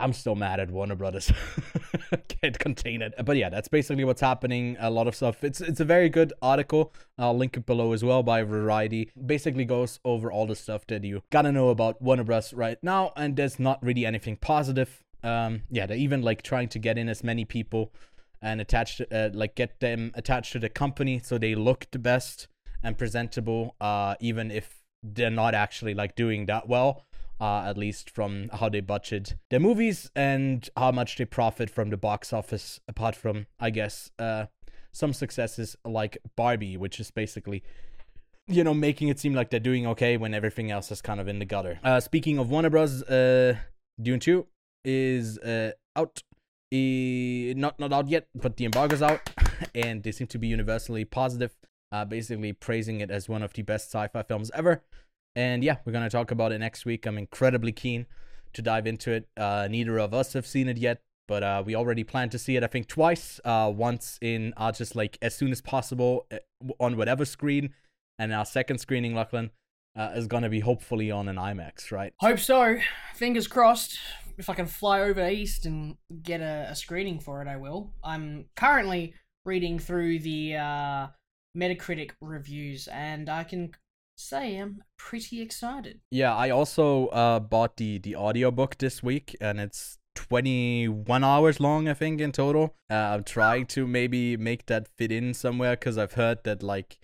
I'm 0.00 0.12
still 0.12 0.34
mad 0.34 0.58
at 0.58 0.72
Warner 0.72 0.96
Brothers. 0.96 1.30
Can't 2.28 2.58
contain 2.58 3.00
it. 3.00 3.14
But 3.24 3.36
yeah, 3.36 3.48
that's 3.48 3.68
basically 3.68 4.04
what's 4.04 4.20
happening. 4.20 4.76
A 4.80 4.90
lot 4.90 5.06
of 5.06 5.14
stuff. 5.14 5.44
It's 5.44 5.60
it's 5.60 5.78
a 5.78 5.84
very 5.84 6.08
good 6.08 6.32
article. 6.42 6.92
I'll 7.16 7.36
link 7.36 7.56
it 7.56 7.64
below 7.64 7.92
as 7.92 8.02
well 8.02 8.24
by 8.24 8.42
Variety. 8.42 9.12
Basically 9.24 9.64
goes 9.64 10.00
over 10.04 10.32
all 10.32 10.48
the 10.48 10.56
stuff 10.56 10.84
that 10.88 11.04
you 11.04 11.22
gotta 11.30 11.52
know 11.52 11.68
about 11.68 12.02
Warner 12.02 12.24
Bros. 12.24 12.52
right 12.52 12.78
now, 12.82 13.12
and 13.16 13.36
there's 13.36 13.60
not 13.60 13.80
really 13.84 14.04
anything 14.04 14.36
positive. 14.36 15.04
Um, 15.24 15.62
yeah, 15.70 15.86
they're 15.86 15.96
even 15.96 16.22
like 16.22 16.42
trying 16.42 16.68
to 16.68 16.78
get 16.78 16.98
in 16.98 17.08
as 17.08 17.24
many 17.24 17.44
people 17.44 17.92
and 18.44 18.60
attach 18.60 19.00
uh, 19.10 19.30
like 19.32 19.54
get 19.56 19.80
them 19.80 20.12
attached 20.14 20.52
to 20.52 20.58
the 20.58 20.68
company 20.68 21.18
so 21.18 21.38
they 21.38 21.54
look 21.54 21.86
the 21.90 21.98
best 21.98 22.46
and 22.82 22.96
presentable 22.98 23.74
uh 23.80 24.14
even 24.20 24.50
if 24.50 24.82
they're 25.02 25.30
not 25.30 25.54
actually 25.54 25.94
like 25.94 26.14
doing 26.14 26.46
that 26.46 26.68
well 26.68 27.04
uh 27.40 27.62
at 27.66 27.78
least 27.78 28.10
from 28.10 28.48
how 28.52 28.68
they 28.68 28.80
budget 28.80 29.34
their 29.50 29.58
movies 29.58 30.10
and 30.14 30.68
how 30.76 30.92
much 30.92 31.16
they 31.16 31.24
profit 31.24 31.70
from 31.70 31.88
the 31.88 31.96
box 31.96 32.32
office 32.32 32.78
apart 32.86 33.16
from 33.16 33.46
i 33.58 33.70
guess 33.70 34.10
uh 34.18 34.44
some 34.92 35.12
successes 35.12 35.74
like 35.84 36.18
barbie 36.36 36.76
which 36.76 37.00
is 37.00 37.10
basically 37.10 37.62
you 38.46 38.62
know 38.62 38.74
making 38.74 39.08
it 39.08 39.18
seem 39.18 39.32
like 39.32 39.48
they're 39.48 39.58
doing 39.58 39.86
okay 39.86 40.18
when 40.18 40.34
everything 40.34 40.70
else 40.70 40.92
is 40.92 41.00
kind 41.00 41.18
of 41.18 41.26
in 41.28 41.38
the 41.38 41.46
gutter. 41.46 41.80
Uh 41.82 41.98
speaking 41.98 42.38
of 42.38 42.50
warner 42.50 42.68
bros 42.68 43.02
uh 43.04 43.56
dune 44.00 44.20
2 44.20 44.46
is 44.84 45.38
uh 45.38 45.72
out 45.96 46.22
Eh, 46.74 47.54
not 47.56 47.78
not 47.78 47.92
out 47.92 48.08
yet, 48.08 48.26
but 48.34 48.56
the 48.56 48.64
embargo's 48.64 49.00
out, 49.02 49.30
and 49.76 50.02
they 50.02 50.10
seem 50.10 50.26
to 50.26 50.38
be 50.38 50.48
universally 50.48 51.04
positive, 51.04 51.54
uh, 51.92 52.04
basically 52.04 52.52
praising 52.52 53.00
it 53.00 53.12
as 53.12 53.28
one 53.28 53.44
of 53.44 53.52
the 53.52 53.62
best 53.62 53.92
sci-fi 53.92 54.22
films 54.22 54.50
ever. 54.54 54.82
And 55.36 55.62
yeah, 55.62 55.76
we're 55.84 55.92
gonna 55.92 56.10
talk 56.10 56.32
about 56.32 56.50
it 56.50 56.58
next 56.58 56.84
week. 56.84 57.06
I'm 57.06 57.16
incredibly 57.16 57.70
keen 57.70 58.06
to 58.54 58.62
dive 58.62 58.88
into 58.88 59.12
it. 59.12 59.28
Uh, 59.36 59.68
neither 59.70 60.00
of 60.00 60.12
us 60.12 60.32
have 60.32 60.46
seen 60.46 60.68
it 60.68 60.76
yet, 60.76 61.00
but 61.28 61.44
uh, 61.44 61.62
we 61.64 61.76
already 61.76 62.02
plan 62.02 62.28
to 62.30 62.38
see 62.40 62.56
it. 62.56 62.64
I 62.64 62.66
think 62.66 62.88
twice. 62.88 63.40
Uh, 63.44 63.72
once 63.72 64.18
in 64.20 64.52
uh, 64.56 64.72
just 64.72 64.96
like 64.96 65.16
as 65.22 65.36
soon 65.36 65.52
as 65.52 65.60
possible 65.60 66.26
uh, 66.32 66.38
on 66.80 66.96
whatever 66.96 67.24
screen, 67.24 67.72
and 68.18 68.32
our 68.32 68.44
second 68.44 68.78
screening, 68.78 69.14
Lachlan, 69.14 69.52
uh, 69.94 70.10
is 70.16 70.26
gonna 70.26 70.48
be 70.48 70.60
hopefully 70.60 71.12
on 71.12 71.28
an 71.28 71.36
IMAX, 71.36 71.92
right? 71.92 72.14
hope 72.18 72.40
so. 72.40 72.78
Fingers 73.14 73.46
crossed. 73.46 74.00
If 74.36 74.50
I 74.50 74.54
can 74.54 74.66
fly 74.66 75.00
over 75.00 75.28
east 75.28 75.66
and 75.66 75.96
get 76.22 76.40
a, 76.40 76.66
a 76.70 76.74
screening 76.74 77.20
for 77.20 77.40
it, 77.42 77.48
I 77.48 77.56
will. 77.56 77.92
I'm 78.02 78.46
currently 78.56 79.14
reading 79.44 79.78
through 79.78 80.20
the 80.20 80.56
uh, 80.56 81.06
Metacritic 81.56 82.12
reviews, 82.20 82.88
and 82.88 83.28
I 83.28 83.44
can 83.44 83.72
say 84.16 84.56
I'm 84.56 84.82
pretty 84.96 85.40
excited. 85.40 86.00
Yeah, 86.10 86.34
I 86.34 86.50
also 86.50 87.06
uh, 87.08 87.40
bought 87.40 87.76
the 87.76 87.98
the 87.98 88.16
audiobook 88.16 88.78
this 88.78 89.02
week, 89.02 89.36
and 89.40 89.60
it's 89.60 89.98
21 90.14 91.24
hours 91.24 91.60
long, 91.60 91.88
I 91.88 91.94
think, 91.94 92.20
in 92.20 92.32
total. 92.32 92.74
Uh, 92.90 92.94
I'm 92.94 93.24
trying 93.24 93.66
to 93.66 93.86
maybe 93.86 94.36
make 94.36 94.66
that 94.66 94.88
fit 94.88 95.12
in 95.12 95.34
somewhere 95.34 95.76
because 95.76 95.98
I've 95.98 96.14
heard 96.14 96.44
that 96.44 96.62
like 96.62 96.98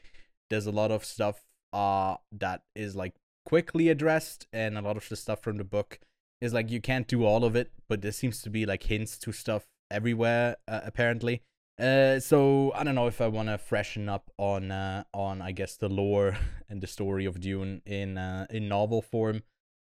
there's 0.49 0.67
a 0.67 0.73
lot 0.73 0.91
of 0.91 1.05
stuff 1.05 1.45
uh 1.73 2.17
that 2.33 2.63
is 2.75 2.97
like 2.97 3.15
quickly 3.45 3.89
addressed, 3.89 4.47
and 4.53 4.77
a 4.77 4.83
lot 4.83 4.97
of 4.97 5.09
the 5.09 5.17
stuff 5.17 5.43
from 5.43 5.57
the 5.59 5.65
book 5.65 6.01
is 6.41 6.55
like 6.55 6.71
you 6.71 6.81
can't 6.81 7.07
do 7.07 7.25
all 7.25 7.45
of 7.45 7.55
it, 7.57 7.71
but 7.89 8.03
there 8.03 8.13
seems 8.13 8.43
to 8.43 8.51
be 8.51 8.67
like 8.67 8.85
hints 8.85 9.19
to 9.19 9.33
stuff 9.33 9.67
everywhere 9.91 10.57
uh, 10.69 10.81
apparently. 10.85 11.43
Uh, 11.79 12.21
so 12.21 12.73
I 12.75 12.85
don't 12.85 12.95
know 12.95 13.07
if 13.07 13.21
I 13.23 13.29
want 13.29 13.49
to 13.49 13.57
freshen 13.57 14.09
up 14.09 14.31
on 14.37 14.71
uh, 14.71 15.05
on 15.15 15.41
I 15.41 15.53
guess 15.53 15.77
the 15.77 15.89
lore 15.89 16.37
and 16.69 16.81
the 16.81 16.87
story 16.87 17.25
of 17.25 17.41
Dune 17.41 17.83
in 17.87 18.19
uh, 18.19 18.47
in 18.51 18.69
novel 18.69 19.01
form, 19.01 19.43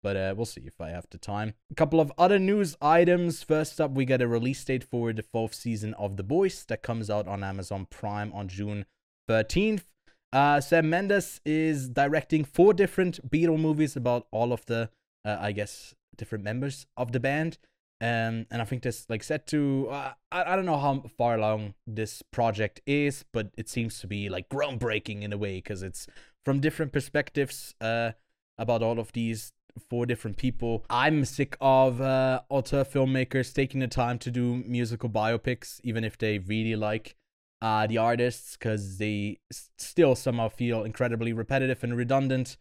but 0.03 0.17
uh, 0.17 0.35
we'll 0.37 0.47
see 0.47 0.63
if 0.67 0.81
I 0.81 0.91
have 0.91 1.07
the 1.11 1.19
time. 1.19 1.55
A 1.71 1.75
couple 1.75 2.01
of 2.01 2.13
other 2.19 2.39
news 2.39 2.77
items. 2.83 3.43
First 3.43 3.81
up, 3.81 3.93
we 3.93 4.05
get 4.05 4.21
a 4.21 4.29
release 4.29 4.63
date 4.65 4.85
for 4.85 5.13
the 5.15 5.23
fourth 5.23 5.55
season 5.55 5.95
of 5.95 6.17
The 6.19 6.23
Boys 6.23 6.65
that 6.69 6.83
comes 6.83 7.09
out 7.09 7.27
on 7.27 7.43
Amazon 7.43 7.87
Prime 7.89 8.33
on 8.35 8.49
June 8.49 8.85
thirteenth. 9.27 9.87
Uh, 10.31 10.61
Sam 10.61 10.91
Mendes 10.91 11.41
is 11.47 11.89
directing 11.89 12.45
four 12.45 12.75
different 12.75 13.31
Beatle 13.31 13.59
movies 13.59 13.97
about 13.97 14.27
all 14.31 14.53
of 14.53 14.67
the 14.67 14.91
uh, 15.25 15.39
I 15.41 15.53
guess 15.53 15.95
different 16.19 16.45
members 16.45 16.87
of 16.97 17.13
the 17.13 17.21
band. 17.21 17.59
Um, 18.01 18.47
and 18.51 18.63
I 18.63 18.65
think 18.65 18.83
this 18.83 19.07
like 19.09 19.25
set 19.25 19.47
to 19.49 19.89
uh, 19.91 20.13
I, 20.31 20.53
I 20.53 20.57
don't 20.57 20.67
know 20.67 20.79
how 20.79 21.03
far 21.17 21.35
along 21.35 21.75
this 21.87 22.23
project 22.23 22.81
is, 22.87 23.25
but 23.33 23.49
it 23.57 23.69
seems 23.69 23.99
to 24.01 24.07
be 24.07 24.29
like 24.29 24.49
groundbreaking 24.49 25.23
in 25.23 25.33
a 25.33 25.39
way 25.39 25.57
because 25.57 25.83
it's 25.83 26.07
from 26.45 26.61
different 26.61 26.93
perspectives 26.93 27.75
uh, 27.81 28.13
about 28.57 28.83
all 28.83 29.01
of 29.01 29.13
these 29.13 29.53
four 29.91 30.07
different 30.07 30.37
people. 30.37 30.85
I'm 30.89 31.25
sick 31.25 31.57
of 31.61 32.01
uh, 32.01 32.43
auteur 32.49 32.85
filmmakers 32.85 33.53
taking 33.53 33.81
the 33.81 33.89
time 33.89 34.19
to 34.21 34.31
do 34.31 34.63
musical 34.67 35.09
biopics, 35.09 35.81
even 35.83 36.05
if 36.05 36.19
they 36.19 36.39
really 36.39 36.77
like 36.77 37.17
uh, 37.61 37.87
the 37.87 37.99
artists, 37.99 38.57
because 38.57 38.99
they 38.99 39.39
still 39.51 40.15
somehow 40.15 40.49
feel 40.49 40.85
incredibly 40.85 41.33
repetitive 41.33 41.83
and 41.83 41.97
redundant. 41.97 42.57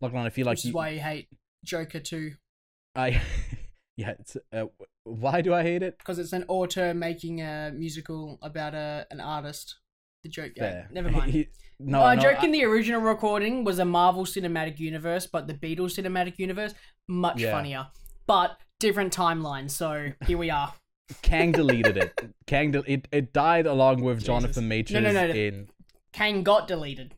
Lachlan, 0.00 0.26
I 0.26 0.30
feel 0.30 0.46
like 0.46 0.56
which 0.56 0.64
you, 0.66 0.70
is 0.70 0.74
why 0.74 0.90
you 0.90 1.00
hate 1.00 1.28
Joker 1.64 2.00
2. 2.00 2.32
I 2.94 3.20
yeah. 3.96 4.14
It's 4.20 4.36
uh, 4.52 4.64
why 5.04 5.40
do 5.40 5.52
I 5.54 5.62
hate 5.62 5.82
it? 5.82 5.98
because 5.98 6.18
it's 6.18 6.32
an 6.32 6.44
auteur 6.48 6.94
making 6.94 7.40
a 7.40 7.72
musical 7.74 8.38
about 8.42 8.74
a 8.74 9.06
an 9.10 9.20
artist. 9.20 9.76
The 10.24 10.28
joke, 10.30 10.52
yeah. 10.56 10.84
Never 10.92 11.10
mind. 11.10 11.32
He- 11.32 11.48
no, 11.80 11.98
No, 11.98 12.14
no, 12.14 12.20
joke 12.22 12.44
in 12.44 12.52
the 12.52 12.64
original 12.64 13.00
recording 13.00 13.64
was 13.64 13.80
a 13.80 13.84
Marvel 13.84 14.24
Cinematic 14.24 14.78
Universe, 14.78 15.26
but 15.26 15.48
the 15.48 15.54
Beatles 15.54 15.98
Cinematic 16.00 16.38
Universe 16.38 16.74
much 17.08 17.40
Yeah. 17.40 17.50
funnier, 17.50 17.88
but 18.28 18.56
different 18.78 19.12
timeline. 19.12 19.68
So 19.68 20.12
here 20.28 20.38
we 20.38 20.48
are. 20.48 20.72
Kang 21.22 21.50
deleted 21.50 21.96
it. 21.96 22.12
Kang, 22.46 22.70
del- 22.70 22.84
it 22.86 23.08
it 23.10 23.32
died 23.32 23.66
along 23.66 24.02
with 24.02 24.18
Jesus. 24.18 24.26
Jonathan 24.28 24.68
Majors 24.68 24.94
No, 24.94 25.00
no, 25.00 25.12
no, 25.12 25.26
no. 25.26 25.34
in. 25.34 25.68
Kang 26.12 26.44
got 26.44 26.68
deleted. 26.68 27.14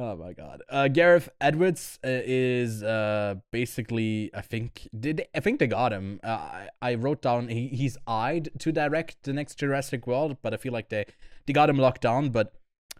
Oh 0.00 0.14
my 0.14 0.32
god. 0.32 0.62
Uh, 0.68 0.86
Gareth 0.86 1.28
Edwards 1.40 1.98
uh, 2.04 2.22
is 2.24 2.84
uh 2.84 3.34
basically 3.50 4.30
I 4.32 4.42
think 4.42 4.88
did 4.98 5.26
I 5.34 5.40
think 5.40 5.58
they 5.58 5.66
got 5.66 5.92
him. 5.92 6.20
Uh, 6.22 6.28
I 6.28 6.68
I 6.80 6.94
wrote 6.94 7.20
down 7.20 7.48
he 7.48 7.66
he's 7.66 7.98
eyed 8.06 8.48
to 8.60 8.70
direct 8.70 9.24
the 9.24 9.32
next 9.32 9.56
Jurassic 9.56 10.06
World, 10.06 10.36
but 10.40 10.54
I 10.54 10.56
feel 10.56 10.72
like 10.72 10.88
they 10.88 11.04
they 11.46 11.52
got 11.52 11.68
him 11.68 11.78
locked 11.78 12.02
down. 12.02 12.30
But 12.30 12.52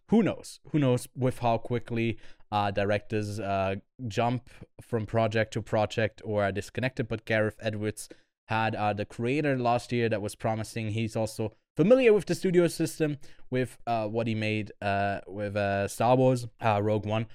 who 0.08 0.24
knows? 0.24 0.58
Who 0.72 0.80
knows 0.80 1.06
with 1.14 1.38
how 1.38 1.58
quickly 1.58 2.18
uh 2.50 2.72
directors 2.72 3.38
uh 3.38 3.76
jump 4.08 4.50
from 4.80 5.06
project 5.06 5.52
to 5.52 5.62
project 5.62 6.20
or 6.24 6.42
are 6.42 6.50
disconnected. 6.50 7.06
But 7.06 7.24
Gareth 7.24 7.58
Edwards 7.60 8.08
had 8.48 8.74
uh 8.74 8.92
the 8.92 9.04
creator 9.04 9.58
last 9.58 9.92
year 9.92 10.08
that 10.08 10.22
was 10.22 10.34
promising. 10.34 10.90
He's 10.90 11.16
also 11.16 11.52
familiar 11.76 12.12
with 12.12 12.26
the 12.26 12.34
studio 12.34 12.66
system 12.66 13.18
with 13.50 13.78
uh 13.86 14.06
what 14.06 14.26
he 14.26 14.34
made 14.34 14.72
uh 14.82 15.20
with 15.26 15.56
uh 15.56 15.88
Star 15.88 16.16
Wars 16.16 16.46
uh 16.60 16.80
Rogue 16.82 17.06
One 17.06 17.26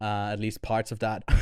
uh 0.00 0.30
at 0.32 0.40
least 0.40 0.62
parts 0.62 0.92
of 0.92 0.98
that. 1.00 1.24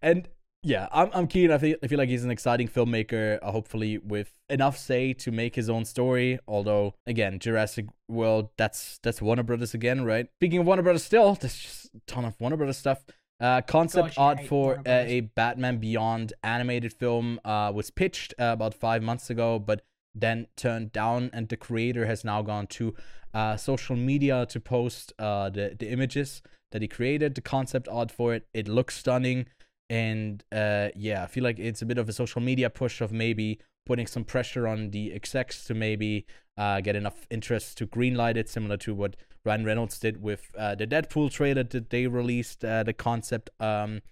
And 0.00 0.28
yeah 0.62 0.88
I'm 0.92 1.10
I'm 1.12 1.26
keen. 1.26 1.50
I 1.50 1.58
feel 1.58 1.76
I 1.82 1.86
feel 1.86 1.98
like 1.98 2.08
he's 2.08 2.24
an 2.24 2.30
exciting 2.30 2.68
filmmaker 2.68 3.42
hopefully 3.42 3.98
with 3.98 4.32
enough 4.48 4.76
say 4.76 5.12
to 5.14 5.30
make 5.30 5.54
his 5.54 5.68
own 5.68 5.84
story. 5.84 6.38
Although 6.46 6.94
again 7.06 7.38
Jurassic 7.38 7.86
World 8.08 8.50
that's 8.56 8.98
that's 9.02 9.20
Warner 9.20 9.42
Brothers 9.42 9.74
again 9.74 10.04
right? 10.04 10.28
Speaking 10.38 10.60
of 10.60 10.66
Warner 10.66 10.82
Brothers 10.82 11.04
still 11.04 11.34
there's 11.34 11.56
just 11.56 11.86
a 11.86 12.00
ton 12.06 12.24
of 12.24 12.34
Warner 12.40 12.56
Brothers 12.56 12.78
stuff 12.78 13.04
uh, 13.40 13.60
concept 13.62 14.08
Gosh, 14.08 14.18
art 14.18 14.46
for 14.46 14.78
uh, 14.78 14.82
a 14.86 15.20
Batman 15.20 15.78
Beyond 15.78 16.32
animated 16.42 16.92
film 16.92 17.40
uh, 17.44 17.70
was 17.74 17.90
pitched 17.90 18.34
uh, 18.38 18.52
about 18.52 18.74
five 18.74 19.02
months 19.02 19.30
ago, 19.30 19.58
but 19.58 19.82
then 20.14 20.46
turned 20.56 20.92
down, 20.92 21.30
and 21.32 21.48
the 21.48 21.56
creator 21.56 22.06
has 22.06 22.24
now 22.24 22.42
gone 22.42 22.66
to 22.68 22.94
uh, 23.34 23.56
social 23.56 23.96
media 23.96 24.46
to 24.46 24.58
post 24.58 25.12
uh, 25.18 25.50
the 25.50 25.76
the 25.78 25.90
images 25.90 26.42
that 26.72 26.82
he 26.82 26.88
created, 26.88 27.34
the 27.34 27.42
concept 27.42 27.88
art 27.90 28.10
for 28.10 28.34
it. 28.34 28.46
It 28.54 28.68
looks 28.68 28.96
stunning, 28.96 29.46
and 29.90 30.42
uh, 30.50 30.88
yeah, 30.96 31.22
I 31.22 31.26
feel 31.26 31.44
like 31.44 31.58
it's 31.58 31.82
a 31.82 31.86
bit 31.86 31.98
of 31.98 32.08
a 32.08 32.12
social 32.12 32.40
media 32.40 32.70
push 32.70 33.00
of 33.00 33.12
maybe 33.12 33.60
putting 33.86 34.06
some 34.06 34.24
pressure 34.24 34.68
on 34.68 34.90
the 34.90 35.12
execs 35.14 35.64
to 35.64 35.72
maybe 35.74 36.26
uh, 36.58 36.80
get 36.82 36.96
enough 36.96 37.26
interest 37.30 37.78
to 37.78 37.86
greenlight 37.86 38.36
it, 38.36 38.48
similar 38.50 38.76
to 38.76 38.94
what 38.94 39.16
Ryan 39.44 39.64
Reynolds 39.64 39.98
did 39.98 40.20
with 40.20 40.50
uh, 40.58 40.74
the 40.74 40.86
Deadpool 40.86 41.30
trailer 41.30 41.62
that 41.62 41.88
they 41.90 42.06
released, 42.06 42.64
uh, 42.64 42.82
the 42.82 42.92
concept 42.92 43.48
um 43.60 44.02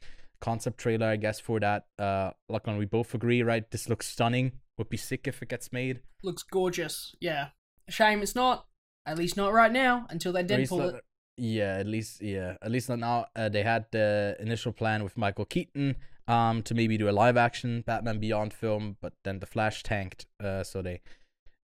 concept 0.40 0.78
trailer, 0.78 1.06
I 1.06 1.16
guess, 1.16 1.40
for 1.40 1.58
that. 1.60 1.86
Uh, 1.98 2.30
Lachlan, 2.50 2.76
we 2.76 2.84
both 2.84 3.14
agree, 3.14 3.42
right? 3.42 3.70
This 3.70 3.88
looks 3.88 4.06
stunning. 4.06 4.52
Would 4.76 4.90
be 4.90 4.96
sick 4.98 5.26
if 5.26 5.40
it 5.40 5.48
gets 5.48 5.72
made. 5.72 6.00
Looks 6.22 6.42
gorgeous. 6.42 7.14
Yeah. 7.20 7.48
Shame 7.88 8.22
it's 8.22 8.34
not. 8.34 8.66
At 9.06 9.16
least 9.16 9.36
not 9.36 9.52
right 9.52 9.72
now. 9.72 10.06
Until 10.10 10.32
they 10.32 10.44
Deadpool 10.44 10.78
not- 10.78 10.94
it. 10.96 11.04
Yeah, 11.36 11.78
at 11.78 11.86
least 11.86 12.22
yeah, 12.22 12.56
at 12.62 12.70
least 12.70 12.88
not 12.88 13.00
now. 13.00 13.26
Uh, 13.34 13.48
they 13.48 13.64
had 13.64 13.86
the 13.90 14.36
initial 14.38 14.70
plan 14.72 15.02
with 15.02 15.16
Michael 15.16 15.44
Keaton 15.44 15.96
um 16.26 16.62
to 16.62 16.74
maybe 16.74 16.96
do 16.96 17.08
a 17.08 17.12
live 17.12 17.36
action 17.36 17.82
Batman 17.86 18.18
Beyond 18.18 18.52
film, 18.52 18.96
but 19.00 19.14
then 19.24 19.40
the 19.40 19.46
Flash 19.46 19.82
tanked, 19.82 20.26
uh, 20.42 20.62
so 20.62 20.82
they 20.82 21.00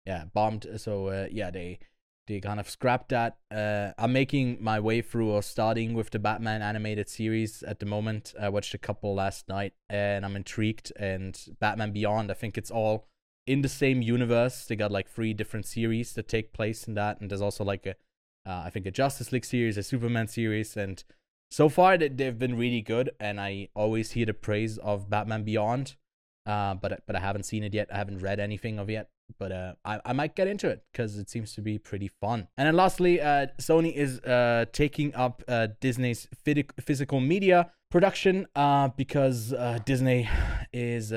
yeah 0.05 0.25
bombed. 0.33 0.67
So 0.77 1.07
uh, 1.07 1.27
yeah, 1.31 1.51
they 1.51 1.79
they 2.29 2.39
kind 2.39 2.59
of 2.59 2.69
scrapped 2.69 3.09
that. 3.09 3.37
Uh, 3.51 3.91
I'm 3.97 4.13
making 4.13 4.57
my 4.61 4.79
way 4.79 5.01
through 5.01 5.31
or 5.31 5.41
starting 5.41 5.95
with 5.95 6.11
the 6.11 6.19
Batman 6.19 6.61
animated 6.61 7.09
series 7.09 7.63
at 7.63 7.79
the 7.79 7.87
moment. 7.87 8.35
I 8.39 8.49
watched 8.49 8.75
a 8.75 8.77
couple 8.77 9.15
last 9.15 9.49
night, 9.49 9.73
and 9.89 10.23
I'm 10.23 10.35
intrigued. 10.35 10.93
And 10.95 11.37
Batman 11.59 11.91
Beyond, 11.91 12.29
I 12.29 12.35
think 12.35 12.57
it's 12.57 12.69
all 12.69 13.07
in 13.47 13.63
the 13.63 13.67
same 13.67 14.03
universe. 14.03 14.65
They 14.65 14.75
got 14.75 14.91
like 14.91 15.09
three 15.09 15.33
different 15.33 15.65
series 15.65 16.13
that 16.13 16.27
take 16.27 16.53
place 16.53 16.87
in 16.87 16.93
that, 16.93 17.19
and 17.19 17.31
there's 17.31 17.41
also 17.41 17.63
like 17.63 17.87
a 17.87 17.95
uh, 18.45 18.63
I 18.65 18.69
think 18.69 18.85
a 18.85 18.91
Justice 18.91 19.31
League 19.31 19.45
series, 19.45 19.77
a 19.77 19.83
Superman 19.83 20.27
series, 20.27 20.77
and 20.77 21.03
so 21.49 21.69
far 21.69 21.97
they, 21.97 22.09
they've 22.09 22.37
been 22.37 22.57
really 22.57 22.81
good. 22.81 23.11
And 23.19 23.39
I 23.39 23.69
always 23.75 24.11
hear 24.11 24.25
the 24.25 24.33
praise 24.33 24.77
of 24.77 25.09
Batman 25.09 25.43
Beyond, 25.43 25.95
uh, 26.45 26.75
but 26.75 27.03
but 27.05 27.15
I 27.15 27.19
haven't 27.19 27.43
seen 27.43 27.63
it 27.63 27.73
yet. 27.73 27.87
I 27.93 27.97
haven't 27.97 28.19
read 28.19 28.39
anything 28.39 28.79
of 28.79 28.89
yet. 28.89 29.09
But 29.37 29.51
uh, 29.51 29.73
I, 29.85 29.99
I 30.05 30.13
might 30.13 30.35
get 30.35 30.47
into 30.47 30.67
it 30.69 30.83
because 30.91 31.19
it 31.19 31.29
seems 31.29 31.53
to 31.53 31.61
be 31.61 31.77
pretty 31.77 32.07
fun. 32.07 32.47
And 32.57 32.65
then 32.65 32.75
lastly, 32.75 33.21
uh, 33.21 33.45
Sony 33.59 33.93
is 33.93 34.19
uh, 34.21 34.65
taking 34.73 35.13
up 35.13 35.43
uh, 35.47 35.67
Disney's 35.79 36.27
physic- 36.43 36.73
physical 36.81 37.19
media 37.19 37.69
production 37.91 38.47
uh, 38.55 38.87
because 38.87 39.53
Disney 39.85 40.27
is 40.73 41.11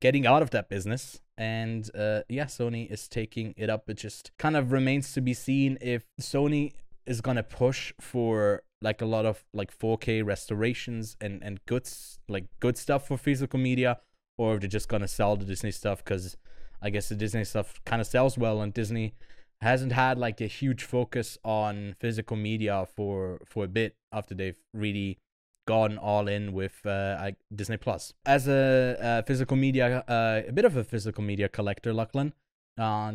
getting 0.00 0.26
out 0.26 0.40
of 0.40 0.50
that 0.50 0.70
business. 0.70 1.20
And 1.36 1.90
yeah, 2.28 2.46
Sony 2.46 2.90
is 2.90 3.08
taking 3.08 3.52
it 3.58 3.68
up. 3.68 3.90
It 3.90 3.98
just 3.98 4.30
kind 4.38 4.56
of 4.56 4.72
remains 4.72 5.12
to 5.12 5.20
be 5.20 5.34
seen 5.34 5.76
if 5.82 6.06
Sony 6.18 6.72
is 7.06 7.20
gonna 7.20 7.42
push 7.42 7.92
for 8.00 8.62
like 8.80 9.00
a 9.00 9.06
lot 9.06 9.24
of 9.24 9.44
like 9.54 9.76
4K 9.76 10.24
restorations 10.24 11.16
and 11.20 11.42
and 11.42 11.64
goods 11.66 12.18
like 12.28 12.46
good 12.60 12.76
stuff 12.76 13.06
for 13.08 13.16
physical 13.16 13.58
media, 13.58 13.98
or 14.38 14.54
if 14.54 14.60
they're 14.60 14.68
just 14.68 14.88
gonna 14.88 15.08
sell 15.08 15.36
the 15.36 15.44
Disney 15.44 15.70
stuff 15.70 16.04
because 16.04 16.36
I 16.82 16.90
guess 16.90 17.08
the 17.08 17.14
Disney 17.14 17.44
stuff 17.44 17.80
kind 17.84 18.00
of 18.00 18.06
sells 18.06 18.36
well, 18.36 18.60
and 18.60 18.72
Disney 18.74 19.14
hasn't 19.60 19.92
had 19.92 20.18
like 20.18 20.40
a 20.42 20.46
huge 20.46 20.82
focus 20.84 21.38
on 21.44 21.94
physical 21.98 22.36
media 22.36 22.86
for 22.94 23.40
for 23.46 23.64
a 23.64 23.68
bit 23.68 23.96
after 24.12 24.34
they've 24.34 24.58
really 24.74 25.18
gone 25.66 25.96
all 25.96 26.28
in 26.28 26.52
with 26.52 26.84
uh, 26.84 27.16
I- 27.18 27.36
Disney 27.54 27.78
Plus. 27.78 28.12
As 28.26 28.46
a, 28.48 28.98
uh 29.00 29.22
physical 29.22 29.56
media, 29.56 30.04
uh, 30.06 30.42
a 30.46 30.52
bit 30.52 30.66
of 30.66 30.76
a 30.76 30.84
physical 30.84 31.24
media 31.24 31.48
collector, 31.48 31.94
Lachlan. 31.94 32.34
Uh, 32.78 33.14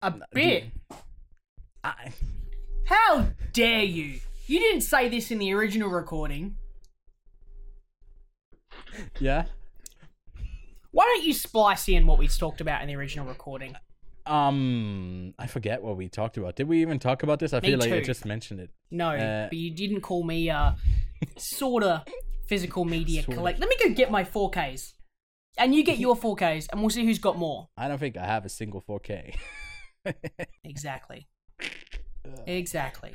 A 0.00 0.14
bit. 0.32 0.64
I, 1.82 2.10
How 2.86 3.28
dare 3.52 3.82
you? 3.84 4.20
You 4.46 4.58
didn't 4.58 4.82
say 4.82 5.08
this 5.08 5.30
in 5.30 5.38
the 5.38 5.52
original 5.54 5.88
recording. 5.88 6.56
yeah. 9.18 9.44
Why 10.90 11.04
don't 11.04 11.24
you 11.24 11.32
splice 11.34 11.88
in 11.88 12.06
what 12.06 12.18
we 12.18 12.28
talked 12.28 12.60
about 12.60 12.82
in 12.82 12.88
the 12.88 12.94
original 12.96 13.26
recording? 13.26 13.74
Um, 14.26 15.34
I 15.38 15.46
forget 15.46 15.82
what 15.82 15.96
we 15.96 16.08
talked 16.08 16.36
about. 16.36 16.56
Did 16.56 16.68
we 16.68 16.80
even 16.82 16.98
talk 16.98 17.22
about 17.22 17.40
this? 17.40 17.52
I 17.52 17.60
Me 17.60 17.70
feel 17.70 17.78
like 17.78 17.92
I 17.92 18.00
just 18.00 18.24
mentioned 18.24 18.60
it. 18.60 18.70
No, 18.90 19.10
Uh, 19.10 19.48
but 19.48 19.58
you 19.58 19.70
didn't 19.74 20.02
call 20.02 20.22
me 20.22 20.48
a 20.48 20.76
sorta 21.36 22.04
physical 22.46 22.84
media 22.84 23.22
Sorta. 23.22 23.36
collect. 23.36 23.58
Let 23.58 23.68
me 23.68 23.76
go 23.82 23.92
get 23.94 24.10
my 24.10 24.24
4Ks. 24.24 24.92
And 25.58 25.74
you 25.74 25.84
get 25.84 25.98
your 25.98 26.16
4Ks, 26.16 26.66
and 26.72 26.80
we'll 26.80 26.90
see 26.90 27.04
who's 27.04 27.18
got 27.18 27.38
more. 27.38 27.68
I 27.76 27.86
don't 27.88 27.98
think 27.98 28.16
I 28.16 28.24
have 28.26 28.44
a 28.44 28.48
single 28.48 28.82
4K. 28.82 29.34
Exactly. 30.64 31.26
Exactly. 32.46 33.12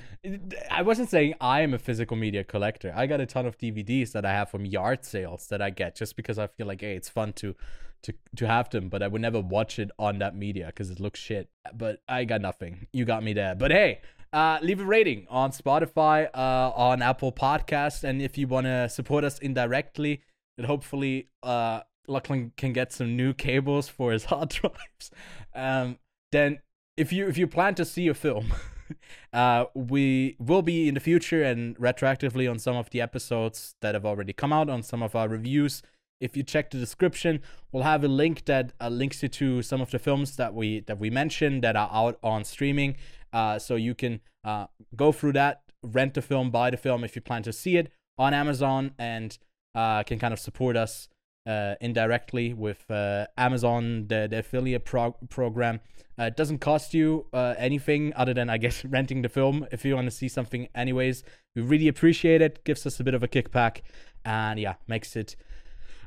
I 0.70 0.82
wasn't 0.82 1.10
saying 1.10 1.36
I 1.42 1.62
am 1.62 1.74
a 1.74 1.80
physical 1.80 2.18
media 2.18 2.44
collector. 2.44 2.94
I 2.96 3.08
got 3.08 3.22
a 3.22 3.26
ton 3.26 3.46
of 3.46 3.58
DVDs 3.58 4.12
that 4.12 4.26
I 4.26 4.32
have 4.32 4.50
from 4.50 4.66
yard 4.66 5.06
sales 5.06 5.48
that 5.48 5.62
I 5.62 5.70
get 5.70 5.96
just 5.96 6.16
because 6.16 6.38
I 6.38 6.48
feel 6.48 6.68
like 6.68 6.82
hey, 6.82 6.96
it's 6.96 7.10
fun 7.10 7.34
to 7.34 7.56
to 8.04 8.14
to 8.38 8.48
have 8.48 8.70
them, 8.70 8.90
but 8.90 9.04
I 9.04 9.08
would 9.08 9.22
never 9.22 9.40
watch 9.40 9.80
it 9.80 9.92
on 10.00 10.20
that 10.20 10.36
media 10.36 10.68
because 10.68 10.90
it 10.90 11.00
looks 11.00 11.20
shit. 11.20 11.50
But 11.74 12.02
I 12.08 12.26
got 12.26 12.42
nothing. 12.42 12.88
You 12.92 13.06
got 13.06 13.24
me 13.24 13.34
there. 13.34 13.56
But 13.56 13.72
hey, 13.72 14.02
uh, 14.32 14.60
leave 14.62 14.80
a 14.80 14.86
rating 14.86 15.26
on 15.30 15.52
Spotify, 15.52 16.30
uh, 16.34 16.72
on 16.76 17.02
Apple 17.02 17.32
Podcasts, 17.32 18.04
and 18.04 18.22
if 18.22 18.38
you 18.38 18.48
want 18.48 18.66
to 18.66 18.88
support 18.90 19.24
us 19.24 19.40
indirectly, 19.40 20.22
and 20.58 20.68
hopefully, 20.68 21.30
uh, 21.44 21.82
Lachlan 22.08 22.52
can 22.58 22.74
get 22.74 22.92
some 22.92 23.16
new 23.16 23.34
cables 23.34 23.88
for 23.88 24.12
his 24.12 24.26
hard 24.26 24.50
drives. 24.50 25.12
Um, 25.54 25.98
then 26.32 26.60
if 26.96 27.12
you 27.12 27.28
if 27.28 27.38
you 27.38 27.48
plan 27.48 27.76
to 27.76 27.86
see 27.86 28.08
a 28.08 28.14
film. 28.14 28.54
uh, 29.34 29.66
we 29.74 30.36
will 30.40 30.62
be 30.62 30.88
in 30.88 30.94
the 30.94 31.00
future 31.00 31.44
and 31.44 31.78
retroactively 31.78 32.50
on 32.50 32.60
some 32.60 32.76
of 32.76 32.90
the 32.90 33.02
episodes 33.02 33.76
that 33.82 33.96
have 33.96 34.06
already 34.06 34.34
come 34.34 34.54
out 34.54 34.70
on 34.70 34.84
some 34.84 35.02
of 35.02 35.16
our 35.16 35.28
reviews. 35.28 35.82
If 36.20 36.36
you 36.36 36.44
check 36.44 36.70
the 36.72 36.78
description, 36.78 37.42
we'll 37.72 37.84
have 37.84 38.04
a 38.04 38.08
link 38.08 38.46
that 38.46 38.74
uh, 38.82 38.90
links 38.90 39.24
you 39.24 39.30
to 39.30 39.62
some 39.62 39.80
of 39.82 39.92
the 39.92 40.00
films 40.00 40.36
that 40.36 40.54
we 40.54 40.82
that 40.82 41.00
we 41.00 41.10
mentioned 41.10 41.64
that 41.64 41.76
are 41.76 41.90
out 41.92 42.20
on 42.22 42.44
streaming. 42.44 42.98
Uh, 43.32 43.58
so 43.60 43.76
you 43.76 43.96
can 43.96 44.20
uh, 44.44 44.66
go 44.96 45.12
through 45.12 45.34
that, 45.34 45.62
rent 45.84 46.16
the 46.16 46.22
film, 46.22 46.52
buy 46.52 46.70
the 46.70 46.78
film 46.78 47.04
if 47.04 47.16
you 47.16 47.22
plan 47.22 47.44
to 47.44 47.54
see 47.54 47.78
it 47.78 47.92
on 48.18 48.34
Amazon, 48.34 48.92
and 48.98 49.38
uh, 49.76 50.04
can 50.04 50.20
kind 50.20 50.34
of 50.34 50.40
support 50.40 50.76
us 50.76 51.08
uh, 51.46 51.76
indirectly 51.82 52.54
with 52.54 52.90
uh, 52.90 53.26
Amazon, 53.38 54.08
the, 54.08 54.28
the 54.30 54.40
affiliate 54.40 54.86
prog- 54.86 55.30
program. 55.30 55.80
Uh, 56.20 56.24
it 56.24 56.36
doesn't 56.36 56.60
cost 56.60 56.94
you 56.94 57.26
uh, 57.34 57.56
anything 57.58 58.12
other 58.16 58.34
than, 58.34 58.50
I 58.50 58.58
guess, 58.58 58.84
renting 58.90 59.22
the 59.22 59.30
film 59.30 59.66
if 59.72 59.86
you 59.86 59.96
want 59.96 60.08
to 60.08 60.12
see 60.12 60.28
something, 60.28 60.68
anyways. 60.76 61.24
We 61.56 61.62
really 61.62 61.88
appreciate 61.88 62.42
it. 62.42 62.64
Gives 62.66 62.86
us 62.86 63.00
a 63.00 63.04
bit 63.04 63.14
of 63.14 63.24
a 63.24 63.28
kickback, 63.28 63.82
and 64.26 64.60
yeah, 64.60 64.76
makes 64.88 65.16
it 65.16 65.36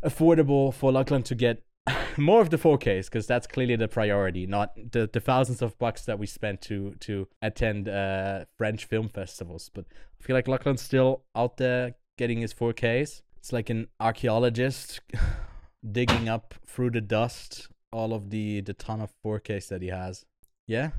affordable 0.05 0.75
for 0.75 0.93
Lachlan 0.93 1.23
to 1.25 1.35
get 1.35 1.63
more 2.17 2.41
of 2.41 2.51
the 2.51 2.59
4Ks 2.59 3.07
because 3.07 3.27
that's 3.27 3.47
clearly 3.47 3.77
the 3.77 3.89
priority, 3.89 4.47
not 4.47 4.75
the, 4.93 5.09
the 5.13 5.21
thousands 5.21 5.63
of 5.63 5.79
bucks 5.79 6.05
that 6.05 6.19
we 6.19 6.27
spent 6.27 6.61
to 6.63 6.95
to 7.01 7.27
attend 7.41 7.89
uh, 7.89 8.45
French 8.57 8.85
film 8.85 9.09
festivals. 9.09 9.71
But 9.73 9.87
I 10.21 10.23
feel 10.23 10.37
like 10.37 10.49
Lachlan's 10.49 10.83
still 10.83 11.23
out 11.35 11.57
there 11.57 11.95
getting 12.19 12.41
his 12.41 12.55
4Ks. 12.55 13.23
It's 13.43 13.53
like 13.53 13.71
an 13.71 13.89
archaeologist 13.99 15.01
digging 15.91 16.29
up 16.29 16.55
through 16.65 16.91
the 16.93 17.01
dust 17.01 17.67
all 17.93 18.15
of 18.15 18.31
the 18.31 18.61
the 18.61 18.73
ton 18.73 19.01
of 19.01 19.13
4Ks 19.27 19.67
that 19.67 19.83
he 19.83 19.89
has. 19.89 20.25
Yeah. 20.67 20.91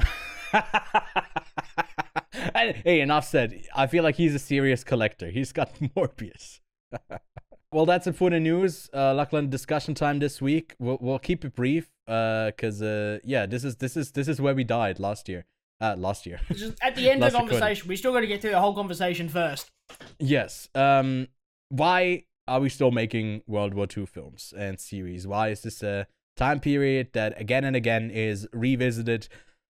Hey, 2.84 3.00
enough 3.00 3.24
said. 3.24 3.62
I 3.74 3.86
feel 3.86 4.02
like 4.02 4.16
he's 4.16 4.34
a 4.34 4.38
serious 4.38 4.82
collector. 4.82 5.28
He's 5.30 5.52
got 5.52 5.74
Morbius. 5.96 6.60
well, 7.72 7.86
that's 7.86 8.06
it 8.06 8.16
for 8.16 8.30
the 8.30 8.40
news. 8.40 8.88
Uh, 8.92 9.14
Lachlan 9.14 9.48
discussion 9.50 9.94
time 9.94 10.18
this 10.18 10.40
week. 10.40 10.74
We'll 10.78 10.98
we'll 11.00 11.18
keep 11.18 11.44
it 11.44 11.54
brief. 11.54 11.88
Uh, 12.06 12.50
cause 12.56 12.80
uh, 12.82 13.18
yeah, 13.22 13.46
this 13.46 13.64
is 13.64 13.76
this 13.76 13.96
is 13.96 14.12
this 14.12 14.28
is 14.28 14.40
where 14.40 14.54
we 14.54 14.64
died 14.64 14.98
last 14.98 15.28
year. 15.28 15.46
Uh, 15.80 15.94
last 15.96 16.26
year. 16.26 16.40
At 16.82 16.96
the 16.96 17.08
end 17.08 17.22
of 17.24 17.30
the 17.30 17.38
conversation, 17.38 17.86
we 17.86 17.94
still 17.94 18.12
got 18.12 18.20
to 18.20 18.26
get 18.26 18.40
through 18.40 18.50
the 18.50 18.60
whole 18.60 18.74
conversation 18.74 19.28
first. 19.28 19.70
Yes. 20.18 20.68
Um, 20.74 21.28
why 21.68 22.24
are 22.48 22.60
we 22.60 22.68
still 22.68 22.90
making 22.90 23.42
World 23.46 23.74
War 23.74 23.86
II 23.96 24.06
films 24.06 24.52
and 24.56 24.80
series? 24.80 25.26
Why 25.26 25.48
is 25.50 25.62
this 25.62 25.82
a 25.82 26.06
time 26.36 26.60
period 26.60 27.10
that 27.12 27.38
again 27.40 27.64
and 27.64 27.76
again 27.76 28.10
is 28.10 28.48
revisited, 28.52 29.28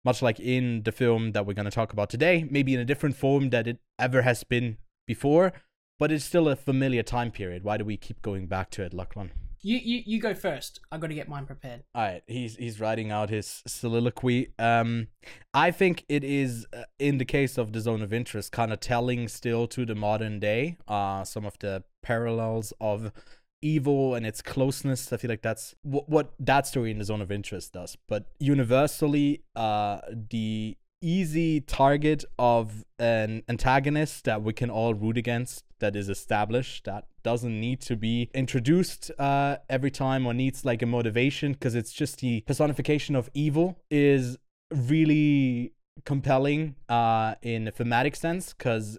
much 0.06 0.22
like 0.22 0.40
in 0.40 0.84
the 0.84 0.92
film 0.92 1.32
that 1.32 1.46
we're 1.46 1.54
going 1.54 1.66
to 1.66 1.72
talk 1.72 1.92
about 1.92 2.10
today, 2.10 2.48
maybe 2.50 2.74
in 2.74 2.80
a 2.80 2.86
different 2.86 3.16
form 3.16 3.50
that 3.50 3.68
it 3.68 3.80
ever 3.98 4.22
has 4.22 4.44
been 4.44 4.78
before, 5.08 5.54
but 5.98 6.12
it's 6.12 6.24
still 6.24 6.48
a 6.48 6.56
familiar 6.56 7.02
time 7.04 7.32
period. 7.32 7.64
Why 7.64 7.78
do 7.78 7.86
we 7.86 7.98
keep 7.98 8.22
going 8.22 8.48
back 8.48 8.70
to 8.72 8.84
it, 8.84 8.94
Lachlan? 8.94 9.32
You 9.62 9.78
you 9.78 10.04
you 10.06 10.20
go 10.20 10.34
first. 10.34 10.80
I 10.92 10.98
got 10.98 11.08
to 11.08 11.14
get 11.14 11.28
mine 11.28 11.46
prepared. 11.46 11.84
All 11.94 12.04
right, 12.04 12.24
he's 12.28 12.56
he's 12.56 12.80
writing 12.80 13.12
out 13.12 13.30
his 13.30 13.62
soliloquy. 13.68 14.54
Um, 14.58 15.08
I 15.54 15.72
think 15.72 16.06
it 16.08 16.24
is 16.24 16.66
uh, 16.74 16.84
in 16.98 17.18
the 17.18 17.26
case 17.26 17.58
of 17.58 17.74
the 17.74 17.82
zone 17.82 18.02
of 18.02 18.14
interest, 18.14 18.52
kind 18.52 18.72
of 18.72 18.80
telling 18.80 19.28
still 19.28 19.68
to 19.68 19.86
the 19.86 19.96
modern 19.96 20.40
day. 20.40 20.78
Uh, 20.88 21.24
some 21.24 21.46
of 21.46 21.58
the 21.60 21.84
parallels 22.02 22.74
of 22.80 23.12
evil 23.62 24.16
and 24.16 24.26
its 24.26 24.42
closeness. 24.42 25.12
I 25.12 25.18
feel 25.18 25.30
like 25.30 25.42
that's 25.42 25.76
what 25.84 26.08
what 26.10 26.34
that 26.40 26.68
story 26.68 26.92
in 26.92 26.98
the 26.98 27.06
zone 27.06 27.22
of 27.22 27.32
interest 27.32 27.74
does. 27.74 27.98
But 28.08 28.26
universally, 28.40 29.44
uh, 29.56 30.00
the 30.30 30.78
easy 31.02 31.62
target 31.62 32.26
of 32.38 32.84
an 32.98 33.44
antagonist 33.48 34.26
that 34.26 34.42
we 34.44 34.54
can 34.54 34.70
all 34.70 34.94
root 34.94 35.18
against 35.18 35.64
that 35.80 35.96
is 35.96 36.10
established 36.10 36.86
that 36.86 37.06
doesn't 37.24 37.60
need 37.60 37.80
to 37.82 37.96
be 37.96 38.30
introduced 38.34 39.12
uh, 39.18 39.58
every 39.70 39.92
time 39.92 40.26
or 40.26 40.34
needs 40.34 40.66
like 40.66 40.82
a 40.82 40.86
motivation 40.86 41.54
because 41.54 41.76
it's 41.76 41.94
just 41.94 42.20
the 42.20 42.42
personification 42.42 43.16
of 43.16 43.30
evil 43.34 43.80
is 43.90 44.38
really 44.72 45.74
compelling 46.06 46.76
uh, 46.88 47.36
in 47.42 47.68
a 47.68 47.72
thematic 47.72 48.16
sense 48.16 48.54
because 48.54 48.98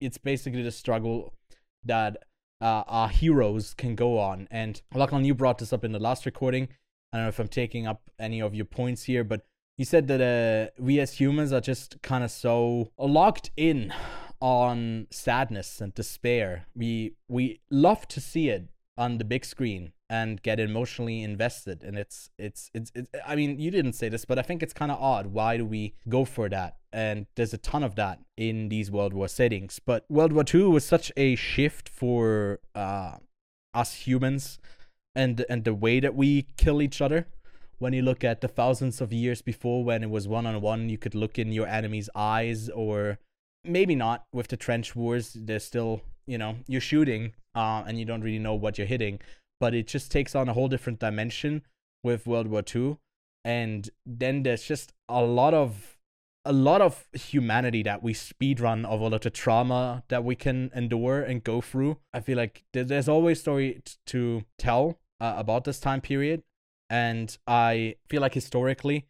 it's 0.00 0.18
basically 0.18 0.62
the 0.62 0.70
struggle 0.70 1.34
that 1.84 2.16
uh, 2.60 2.82
our 2.86 3.08
heroes 3.08 3.74
can 3.74 3.94
go 3.94 4.18
on. 4.18 4.48
And 4.50 4.80
Lachlan, 4.94 5.24
you 5.24 5.34
brought 5.34 5.58
this 5.58 5.72
up 5.72 5.84
in 5.84 5.92
the 5.92 5.98
last 5.98 6.26
recording. 6.26 6.68
I 7.12 7.18
don't 7.18 7.24
know 7.24 7.28
if 7.28 7.38
I'm 7.38 7.48
taking 7.48 7.86
up 7.86 8.02
any 8.18 8.40
of 8.40 8.54
your 8.54 8.64
points 8.64 9.04
here, 9.04 9.24
but 9.24 9.46
you 9.78 9.84
said 9.84 10.08
that 10.08 10.20
uh, 10.20 10.82
we 10.82 10.98
as 11.00 11.14
humans 11.14 11.52
are 11.52 11.60
just 11.60 12.02
kind 12.02 12.24
of 12.24 12.30
so 12.32 12.90
locked 12.98 13.52
in 13.56 13.94
on 14.40 15.06
sadness 15.10 15.80
and 15.80 15.94
despair. 15.94 16.66
We 16.74 17.14
we 17.28 17.60
love 17.70 18.06
to 18.08 18.20
see 18.20 18.50
it 18.50 18.68
on 18.98 19.18
the 19.18 19.24
big 19.24 19.44
screen 19.44 19.92
and 20.10 20.42
get 20.42 20.58
emotionally 20.58 21.22
invested. 21.22 21.84
And 21.84 21.96
it's 21.96 22.30
it's 22.38 22.70
it's, 22.74 22.90
it's 22.94 23.08
I 23.24 23.36
mean 23.36 23.60
you 23.60 23.70
didn't 23.70 23.92
say 23.92 24.08
this 24.08 24.24
but 24.24 24.38
I 24.38 24.42
think 24.42 24.64
it's 24.64 24.72
kind 24.72 24.90
of 24.90 25.00
odd. 25.00 25.28
Why 25.28 25.56
do 25.56 25.64
we 25.64 25.94
go 26.08 26.24
for 26.24 26.48
that? 26.48 26.76
And 26.92 27.26
there's 27.36 27.54
a 27.54 27.58
ton 27.58 27.84
of 27.84 27.94
that 27.94 28.18
in 28.36 28.70
these 28.70 28.90
World 28.90 29.12
War 29.12 29.28
settings. 29.28 29.80
But 29.84 30.04
World 30.08 30.32
War 30.32 30.42
2 30.42 30.70
was 30.70 30.84
such 30.84 31.12
a 31.16 31.36
shift 31.36 31.88
for 31.88 32.58
uh 32.74 33.18
us 33.74 33.94
humans 33.94 34.58
and 35.14 35.44
and 35.48 35.62
the 35.62 35.74
way 35.74 36.00
that 36.00 36.16
we 36.16 36.46
kill 36.56 36.82
each 36.82 37.00
other 37.00 37.28
when 37.78 37.92
you 37.92 38.02
look 38.02 38.24
at 38.24 38.40
the 38.40 38.48
thousands 38.48 39.00
of 39.00 39.12
years 39.12 39.40
before 39.40 39.84
when 39.84 40.02
it 40.02 40.10
was 40.10 40.26
one 40.26 40.46
on 40.46 40.60
one, 40.60 40.88
you 40.88 40.98
could 40.98 41.14
look 41.14 41.38
in 41.38 41.52
your 41.52 41.66
enemy's 41.66 42.10
eyes, 42.14 42.68
or 42.68 43.18
maybe 43.64 43.94
not 43.94 44.26
with 44.32 44.48
the 44.48 44.56
trench 44.56 44.96
wars. 44.96 45.36
There's 45.38 45.64
still, 45.64 46.02
you 46.26 46.38
know, 46.38 46.56
you're 46.66 46.80
shooting 46.80 47.32
uh, 47.54 47.84
and 47.86 47.98
you 47.98 48.04
don't 48.04 48.22
really 48.22 48.38
know 48.38 48.54
what 48.54 48.78
you're 48.78 48.86
hitting, 48.86 49.20
but 49.60 49.74
it 49.74 49.86
just 49.86 50.10
takes 50.10 50.34
on 50.34 50.48
a 50.48 50.52
whole 50.52 50.68
different 50.68 50.98
dimension 50.98 51.62
with 52.02 52.26
World 52.26 52.48
War 52.48 52.62
II. 52.74 52.98
And 53.44 53.88
then 54.04 54.42
there's 54.42 54.64
just 54.64 54.92
a 55.08 55.22
lot 55.22 55.54
of 55.54 55.94
a 56.44 56.52
lot 56.52 56.80
of 56.80 57.06
humanity 57.12 57.82
that 57.82 58.02
we 58.02 58.14
speedrun 58.14 58.86
of 58.86 59.02
all 59.02 59.12
of 59.12 59.20
the 59.20 59.28
trauma 59.28 60.02
that 60.08 60.24
we 60.24 60.34
can 60.34 60.70
endure 60.74 61.20
and 61.20 61.44
go 61.44 61.60
through. 61.60 61.98
I 62.14 62.20
feel 62.20 62.38
like 62.38 62.64
there's 62.72 63.08
always 63.08 63.40
story 63.40 63.82
t- 63.84 63.94
to 64.06 64.44
tell 64.56 64.98
uh, 65.20 65.34
about 65.36 65.64
this 65.64 65.78
time 65.78 66.00
period 66.00 66.42
and 66.90 67.36
I 67.46 67.96
feel 68.08 68.20
like 68.20 68.34
historically, 68.34 69.06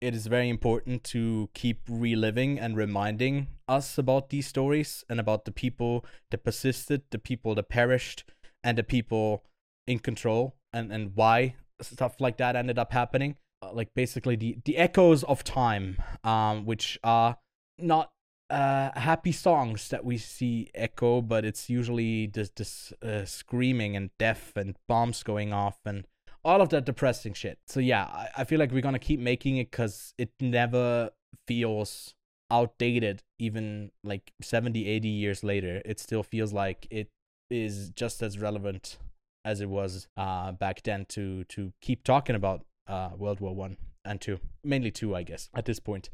it 0.00 0.14
is 0.14 0.26
very 0.26 0.48
important 0.48 1.04
to 1.04 1.48
keep 1.54 1.80
reliving 1.88 2.58
and 2.58 2.76
reminding 2.76 3.48
us 3.68 3.98
about 3.98 4.30
these 4.30 4.48
stories 4.48 5.04
and 5.08 5.20
about 5.20 5.44
the 5.44 5.52
people 5.52 6.04
that 6.30 6.44
persisted, 6.44 7.02
the 7.10 7.18
people 7.18 7.54
that 7.54 7.68
perished, 7.68 8.24
and 8.64 8.76
the 8.76 8.82
people 8.82 9.44
in 9.86 9.98
control, 9.98 10.56
and, 10.72 10.92
and 10.92 11.12
why 11.14 11.54
stuff 11.80 12.20
like 12.20 12.36
that 12.38 12.56
ended 12.56 12.78
up 12.78 12.92
happening. 12.92 13.36
Uh, 13.62 13.72
like 13.72 13.94
basically 13.94 14.36
the, 14.36 14.58
the 14.64 14.76
echoes 14.76 15.22
of 15.24 15.44
time, 15.44 15.96
um, 16.24 16.66
which 16.66 16.98
are 17.04 17.38
not 17.78 18.10
uh, 18.50 18.90
happy 18.98 19.32
songs 19.32 19.88
that 19.88 20.04
we 20.04 20.18
see 20.18 20.68
echo, 20.74 21.22
but 21.22 21.44
it's 21.44 21.70
usually 21.70 22.26
this, 22.26 22.50
this 22.50 22.92
uh, 23.02 23.24
screaming 23.24 23.96
and 23.96 24.10
death 24.18 24.52
and 24.56 24.76
bombs 24.88 25.22
going 25.22 25.52
off 25.52 25.78
and 25.86 26.06
all 26.44 26.60
of 26.60 26.68
that 26.70 26.84
depressing 26.84 27.34
shit. 27.34 27.58
So 27.66 27.80
yeah, 27.80 28.04
I, 28.04 28.28
I 28.38 28.44
feel 28.44 28.58
like 28.58 28.72
we're 28.72 28.82
gonna 28.82 28.98
keep 28.98 29.20
making 29.20 29.56
it 29.58 29.70
because 29.70 30.14
it 30.18 30.30
never 30.40 31.10
feels 31.46 32.14
outdated, 32.50 33.22
even 33.38 33.90
like 34.04 34.32
70, 34.42 34.86
80 34.86 35.08
years 35.08 35.42
later. 35.42 35.80
It 35.84 35.98
still 36.00 36.22
feels 36.22 36.52
like 36.52 36.86
it 36.90 37.08
is 37.50 37.90
just 37.90 38.22
as 38.22 38.38
relevant 38.38 38.98
as 39.44 39.60
it 39.60 39.68
was 39.68 40.06
uh, 40.16 40.52
back 40.52 40.82
then 40.82 41.04
to 41.10 41.44
to 41.44 41.72
keep 41.80 42.04
talking 42.04 42.36
about 42.36 42.64
uh, 42.86 43.10
World 43.16 43.40
War 43.40 43.54
One 43.54 43.76
and 44.04 44.20
two, 44.20 44.38
mainly 44.64 44.90
two, 44.90 45.14
I 45.14 45.22
guess, 45.22 45.48
at 45.54 45.64
this 45.64 45.80
point. 45.80 46.10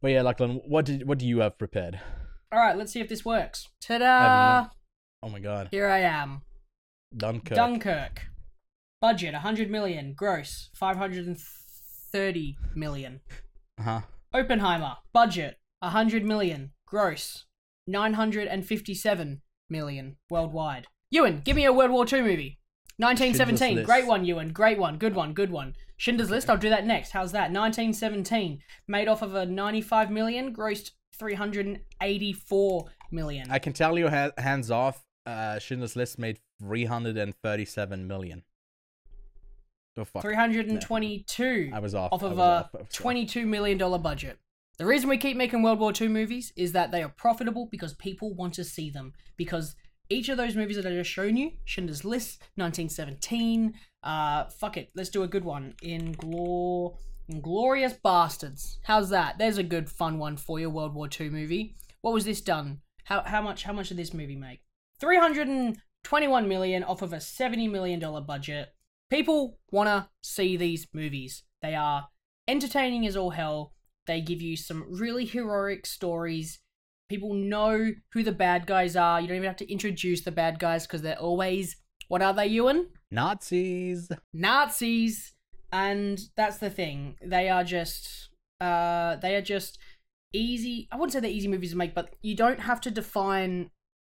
But 0.00 0.08
yeah, 0.12 0.22
Lachlan, 0.22 0.60
what 0.66 0.84
did 0.84 1.06
what 1.08 1.18
do 1.18 1.26
you 1.26 1.40
have 1.40 1.58
prepared? 1.58 2.00
All 2.52 2.58
right, 2.60 2.76
let's 2.76 2.92
see 2.92 3.00
if 3.00 3.08
this 3.08 3.24
works. 3.24 3.68
Ta-da! 3.80 4.62
no- 4.62 4.70
Oh 5.22 5.28
my 5.28 5.40
god, 5.40 5.68
Here 5.72 5.88
I 5.88 6.00
am. 6.00 6.42
Dunkirk. 7.16 7.56
Dunkirk. 7.56 8.26
Budget 9.00 9.34
100 9.34 9.70
million. 9.70 10.14
Gross 10.16 10.70
530 10.74 12.56
million. 12.74 13.20
huh. 13.80 14.00
Oppenheimer. 14.32 14.96
Budget 15.12 15.58
100 15.80 16.24
million. 16.24 16.72
Gross 16.86 17.44
957 17.86 19.42
million 19.68 20.16
worldwide. 20.30 20.86
Ewan, 21.10 21.40
give 21.44 21.56
me 21.56 21.64
a 21.64 21.72
World 21.72 21.90
War 21.90 22.04
II 22.10 22.22
movie. 22.22 22.58
1917. 22.98 23.84
Great 23.84 24.06
one, 24.06 24.24
Ewan. 24.24 24.52
Great 24.52 24.78
one. 24.78 24.96
Good 24.96 25.14
one. 25.14 25.34
Good 25.34 25.50
one. 25.50 25.74
Schindler's 25.98 26.30
List. 26.30 26.48
I'll 26.48 26.56
do 26.56 26.70
that 26.70 26.86
next. 26.86 27.10
How's 27.10 27.32
that? 27.32 27.50
1917. 27.52 28.60
Made 28.88 29.08
off 29.08 29.20
of 29.22 29.34
a 29.34 29.44
95 29.44 30.10
million. 30.10 30.54
Grossed 30.54 30.92
384 31.18 32.84
million. 33.12 33.50
I 33.50 33.58
can 33.58 33.72
tell 33.72 33.98
you, 33.98 34.06
hands 34.08 34.70
off. 34.70 35.02
Uh, 35.26 35.58
Schindler's 35.58 35.96
List 35.96 36.18
made 36.18 36.38
337 36.60 38.06
million. 38.06 38.42
Fuck. 40.04 40.22
322 40.22 41.70
I 41.72 41.78
was 41.78 41.94
off. 41.94 42.12
off 42.12 42.22
I 42.22 42.26
of 42.26 42.32
was 42.32 42.38
a 42.38 42.42
off, 42.42 42.70
I 42.74 42.78
was 42.78 42.86
off. 42.86 43.02
$22 43.04 43.46
million 43.46 43.78
budget. 44.02 44.38
The 44.78 44.86
reason 44.86 45.08
we 45.08 45.16
keep 45.16 45.36
making 45.36 45.62
World 45.62 45.78
War 45.80 45.92
II 45.98 46.08
movies 46.08 46.52
is 46.56 46.72
that 46.72 46.90
they 46.92 47.02
are 47.02 47.08
profitable 47.08 47.66
because 47.70 47.94
people 47.94 48.34
want 48.34 48.54
to 48.54 48.64
see 48.64 48.90
them. 48.90 49.14
Because 49.36 49.74
each 50.10 50.28
of 50.28 50.36
those 50.36 50.54
movies 50.54 50.76
that 50.76 50.86
I 50.86 50.90
just 50.90 51.10
shown 51.10 51.36
you, 51.36 51.52
Schindler's 51.64 52.04
List, 52.04 52.40
1917, 52.56 53.74
uh, 54.02 54.44
fuck 54.44 54.76
it, 54.76 54.90
let's 54.94 55.08
do 55.08 55.22
a 55.22 55.28
good 55.28 55.44
one. 55.44 55.74
Inglor- 55.82 56.94
Inglourious 57.32 57.98
Basterds. 58.04 58.76
How's 58.84 59.08
that? 59.10 59.38
There's 59.38 59.58
a 59.58 59.62
good 59.62 59.88
fun 59.90 60.18
one 60.18 60.36
for 60.36 60.60
your 60.60 60.70
World 60.70 60.94
War 60.94 61.08
II 61.20 61.30
movie. 61.30 61.74
What 62.02 62.14
was 62.14 62.24
this 62.24 62.40
done? 62.40 62.82
How, 63.04 63.22
how 63.24 63.40
much 63.40 63.62
how 63.64 63.72
much 63.72 63.88
did 63.88 63.96
this 63.96 64.12
movie 64.14 64.36
make? 64.36 64.60
321 65.00 66.48
million 66.48 66.84
off 66.84 67.02
of 67.02 67.12
a 67.12 67.20
70 67.20 67.68
million 67.68 67.98
dollar 67.98 68.20
budget. 68.20 68.68
People 69.10 69.58
want 69.70 69.88
to 69.88 70.08
see 70.22 70.56
these 70.56 70.86
movies. 70.92 71.44
They 71.62 71.74
are 71.74 72.08
entertaining 72.48 73.06
as 73.06 73.16
all 73.16 73.30
hell. 73.30 73.72
They 74.06 74.20
give 74.20 74.42
you 74.42 74.56
some 74.56 74.86
really 74.88 75.24
heroic 75.24 75.86
stories. 75.86 76.60
People 77.08 77.34
know 77.34 77.92
who 78.12 78.22
the 78.22 78.32
bad 78.32 78.66
guys 78.66 78.96
are. 78.96 79.20
You 79.20 79.28
don't 79.28 79.36
even 79.36 79.48
have 79.48 79.56
to 79.56 79.72
introduce 79.72 80.22
the 80.22 80.32
bad 80.32 80.58
guys 80.58 80.86
because 80.86 81.02
they're 81.02 81.18
always 81.18 81.76
what 82.08 82.22
are 82.22 82.32
they, 82.32 82.46
Ewan? 82.46 82.88
Nazis. 83.10 84.10
Nazis, 84.32 85.32
and 85.72 86.20
that's 86.36 86.58
the 86.58 86.70
thing. 86.70 87.16
They 87.20 87.48
are 87.48 87.64
just, 87.64 88.28
uh, 88.60 89.16
they 89.16 89.34
are 89.34 89.42
just 89.42 89.78
easy. 90.32 90.88
I 90.92 90.96
wouldn't 90.96 91.12
say 91.12 91.20
they're 91.20 91.30
easy 91.30 91.48
movies 91.48 91.72
to 91.72 91.76
make, 91.76 91.94
but 91.94 92.14
you 92.22 92.36
don't 92.36 92.60
have 92.60 92.80
to 92.82 92.90
define 92.90 93.70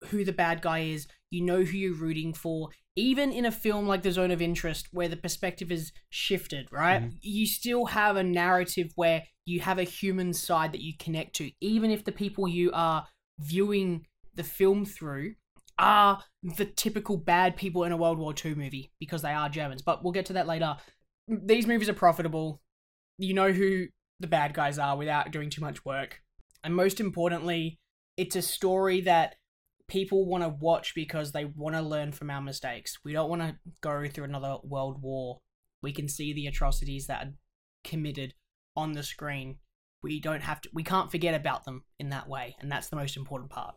who 0.06 0.24
the 0.24 0.32
bad 0.32 0.62
guy 0.62 0.80
is. 0.80 1.08
You 1.30 1.42
know 1.42 1.62
who 1.62 1.76
you're 1.76 1.94
rooting 1.94 2.32
for. 2.34 2.70
Even 2.96 3.32
in 3.32 3.46
a 3.46 3.52
film 3.52 3.86
like 3.86 4.02
The 4.02 4.12
Zone 4.12 4.30
of 4.30 4.42
Interest, 4.42 4.88
where 4.92 5.08
the 5.08 5.16
perspective 5.16 5.70
is 5.70 5.92
shifted, 6.10 6.68
right? 6.72 7.02
Mhm. 7.02 7.18
You 7.22 7.46
still 7.46 7.86
have 7.86 8.16
a 8.16 8.22
narrative 8.24 8.92
where 8.96 9.24
you 9.46 9.60
have 9.60 9.78
a 9.78 9.84
human 9.84 10.32
side 10.32 10.72
that 10.72 10.82
you 10.82 10.92
connect 10.98 11.34
to, 11.36 11.50
even 11.60 11.90
if 11.90 12.04
the 12.04 12.12
people 12.12 12.48
you 12.48 12.70
are 12.72 13.06
viewing 13.38 14.06
the 14.34 14.44
film 14.44 14.84
through 14.84 15.34
are 15.78 16.22
the 16.42 16.66
typical 16.66 17.16
bad 17.16 17.56
people 17.56 17.84
in 17.84 17.92
a 17.92 17.96
World 17.96 18.18
War 18.18 18.34
II 18.44 18.54
movie 18.54 18.92
because 18.98 19.22
they 19.22 19.32
are 19.32 19.48
Germans. 19.48 19.82
But 19.82 20.02
we'll 20.02 20.12
get 20.12 20.26
to 20.26 20.32
that 20.34 20.46
later. 20.46 20.76
These 21.26 21.66
movies 21.66 21.88
are 21.88 21.94
profitable. 21.94 22.60
You 23.18 23.34
know 23.34 23.52
who 23.52 23.86
the 24.18 24.26
bad 24.26 24.52
guys 24.52 24.78
are 24.78 24.96
without 24.96 25.30
doing 25.30 25.48
too 25.48 25.62
much 25.62 25.84
work. 25.84 26.20
And 26.62 26.74
most 26.74 27.00
importantly, 27.00 27.78
it's 28.16 28.36
a 28.36 28.42
story 28.42 29.00
that 29.02 29.36
people 29.90 30.24
want 30.24 30.44
to 30.44 30.48
watch 30.48 30.94
because 30.94 31.32
they 31.32 31.44
want 31.44 31.74
to 31.74 31.82
learn 31.82 32.12
from 32.12 32.30
our 32.30 32.40
mistakes. 32.40 32.98
We 33.04 33.12
don't 33.12 33.28
want 33.28 33.42
to 33.42 33.56
go 33.82 34.06
through 34.08 34.24
another 34.24 34.56
world 34.62 35.02
war. 35.02 35.40
We 35.82 35.92
can 35.92 36.08
see 36.08 36.32
the 36.32 36.46
atrocities 36.46 37.06
that 37.08 37.26
are 37.26 37.32
committed 37.84 38.34
on 38.76 38.92
the 38.92 39.02
screen. 39.02 39.56
We 40.02 40.20
don't 40.20 40.42
have 40.42 40.60
to 40.62 40.70
we 40.72 40.82
can't 40.82 41.10
forget 41.10 41.34
about 41.34 41.64
them 41.64 41.84
in 41.98 42.08
that 42.10 42.28
way, 42.28 42.56
and 42.60 42.72
that's 42.72 42.88
the 42.88 42.96
most 42.96 43.16
important 43.16 43.50
part. 43.50 43.74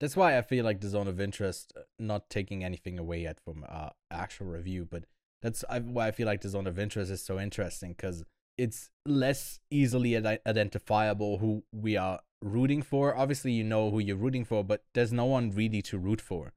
That's 0.00 0.16
why 0.16 0.38
I 0.38 0.42
feel 0.42 0.64
like 0.64 0.80
the 0.80 0.88
zone 0.88 1.08
of 1.08 1.20
interest, 1.20 1.72
uh, 1.76 1.82
not 1.98 2.30
taking 2.30 2.64
anything 2.64 2.98
away 2.98 3.22
yet 3.22 3.38
from 3.44 3.64
uh, 3.68 3.90
actual 4.10 4.46
review, 4.46 4.86
but 4.90 5.04
that's 5.42 5.64
why 5.68 6.08
I 6.08 6.10
feel 6.12 6.26
like 6.26 6.40
the 6.40 6.48
zone 6.48 6.66
of 6.66 6.78
interest 6.78 7.10
is 7.10 7.24
so 7.24 7.38
interesting 7.38 7.90
because 7.90 8.24
it's 8.58 8.90
less 9.06 9.60
easily 9.70 10.16
ide- 10.16 10.40
identifiable 10.46 11.38
who 11.38 11.64
we 11.72 11.96
are 11.96 12.20
rooting 12.42 12.82
for. 12.82 13.16
Obviously, 13.16 13.52
you 13.52 13.64
know 13.64 13.90
who 13.90 13.98
you're 13.98 14.16
rooting 14.16 14.44
for, 14.44 14.62
but 14.64 14.84
there's 14.94 15.12
no 15.12 15.24
one 15.24 15.50
really 15.50 15.82
to 15.82 15.98
root 15.98 16.20
for 16.20 16.52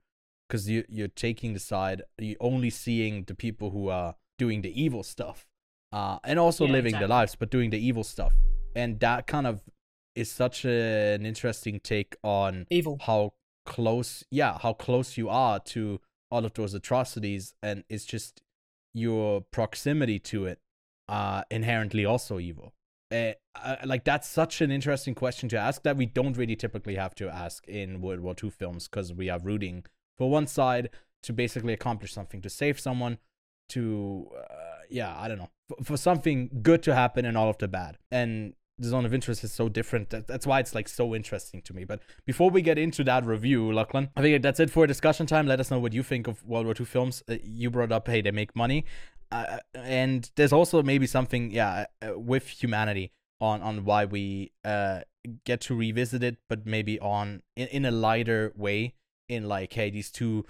because 0.47 0.69
you 0.69 0.83
you're 0.89 1.07
taking 1.07 1.53
the 1.53 1.59
side. 1.59 2.01
You're 2.19 2.37
only 2.39 2.69
seeing 2.69 3.23
the 3.23 3.35
people 3.35 3.71
who 3.71 3.89
are 3.89 4.15
doing 4.37 4.61
the 4.61 4.81
evil 4.81 5.03
stuff, 5.03 5.47
uh, 5.91 6.19
and 6.23 6.37
also 6.39 6.65
Yeah, 6.65 6.71
living 6.73 6.89
exactly. 6.89 7.07
their 7.07 7.15
lives, 7.17 7.35
but 7.35 7.49
doing 7.49 7.69
the 7.69 7.79
evil 7.79 8.03
stuff, 8.03 8.33
and 8.75 8.99
that 8.99 9.27
kind 9.27 9.47
of 9.47 9.61
is 10.15 10.31
such 10.31 10.65
a, 10.65 11.13
an 11.15 11.25
interesting 11.25 11.79
take 11.79 12.15
on 12.23 12.65
Evil. 12.69 12.97
how 13.01 13.33
close 13.65 14.23
yeah 14.29 14.57
how 14.59 14.71
close 14.73 15.17
you 15.17 15.27
are 15.27 15.59
to 15.59 15.99
all 16.31 16.45
of 16.45 16.53
those 16.53 16.73
atrocities 16.75 17.53
and 17.63 17.83
it's 17.89 18.05
just 18.05 18.41
your 18.93 19.41
proximity 19.41 20.19
to 20.19 20.45
it 20.45 20.59
uh 21.09 21.43
inherently 21.51 22.05
also 22.05 22.39
evil. 22.39 22.73
Uh, 23.11 23.33
uh, 23.63 23.75
like 23.85 24.03
that's 24.03 24.27
such 24.27 24.61
an 24.61 24.71
interesting 24.71 25.13
question 25.13 25.47
to 25.47 25.57
ask 25.57 25.83
that 25.83 25.95
we 25.95 26.07
don't 26.07 26.37
really 26.37 26.55
typically 26.55 26.95
have 26.95 27.13
to 27.13 27.29
ask 27.29 27.67
in 27.67 28.01
world 28.01 28.19
war 28.19 28.35
ii 28.43 28.49
films 28.49 28.87
because 28.87 29.13
we 29.13 29.29
are 29.29 29.39
rooting 29.39 29.83
for 30.17 30.29
one 30.29 30.47
side 30.47 30.89
to 31.21 31.31
basically 31.31 31.71
accomplish 31.71 32.11
something 32.11 32.41
to 32.41 32.49
save 32.49 32.79
someone 32.79 33.19
to 33.69 34.27
uh, 34.35 34.81
yeah 34.89 35.15
i 35.19 35.27
don't 35.27 35.37
know 35.37 35.49
for, 35.83 35.97
something 35.97 36.49
good 36.61 36.83
to 36.83 36.95
happen 36.95 37.25
and 37.25 37.37
all 37.37 37.49
of 37.49 37.57
the 37.57 37.67
bad. 37.67 37.97
And 38.11 38.53
the 38.77 38.89
zone 38.89 39.05
of 39.05 39.13
interest 39.13 39.43
is 39.43 39.53
so 39.53 39.69
different. 39.69 40.09
That, 40.09 40.27
that's 40.27 40.45
why 40.45 40.59
it's 40.59 40.75
like 40.75 40.89
so 40.89 41.15
interesting 41.15 41.61
to 41.63 41.73
me. 41.73 41.85
But 41.85 42.01
before 42.25 42.49
we 42.49 42.61
get 42.61 42.77
into 42.77 43.03
that 43.05 43.25
review 43.25 43.71
lachlan 43.71 44.09
i 44.17 44.21
think 44.21 44.41
that's 44.43 44.59
it 44.59 44.69
for 44.69 44.85
discussion 44.85 45.25
time. 45.25 45.47
Let 45.47 45.59
us 45.59 45.71
know 45.71 45.79
what 45.79 45.93
you 45.93 46.03
think 46.03 46.27
of 46.27 46.43
world 46.45 46.65
war 46.65 46.75
ii 46.77 46.85
films. 46.85 47.23
Uh, 47.29 47.35
you 47.43 47.69
brought 47.69 47.91
up 47.91 48.07
hey 48.07 48.21
they 48.21 48.31
make 48.31 48.55
money 48.55 48.85
uh, 49.31 49.59
and 49.73 50.31
there's 50.35 50.53
also 50.53 50.81
maybe 50.83 51.07
something 51.07 51.51
yeah 51.51 51.85
uh, 52.01 52.17
with 52.17 52.47
humanity 52.47 53.11
on 53.41 53.61
on 53.61 53.83
why 53.85 54.05
we 54.05 54.51
uh 54.63 55.01
get 55.43 55.59
to 55.59 55.75
revisit 55.75 56.23
it 56.23 56.37
but 56.47 56.65
maybe 56.65 56.99
on 56.99 57.41
in, 57.55 57.67
in 57.67 57.85
a 57.85 57.91
lighter 57.91 58.53
way 58.55 58.93
in 59.27 59.47
like 59.47 59.73
hey 59.73 59.89
these 59.89 60.11
two 60.11 60.45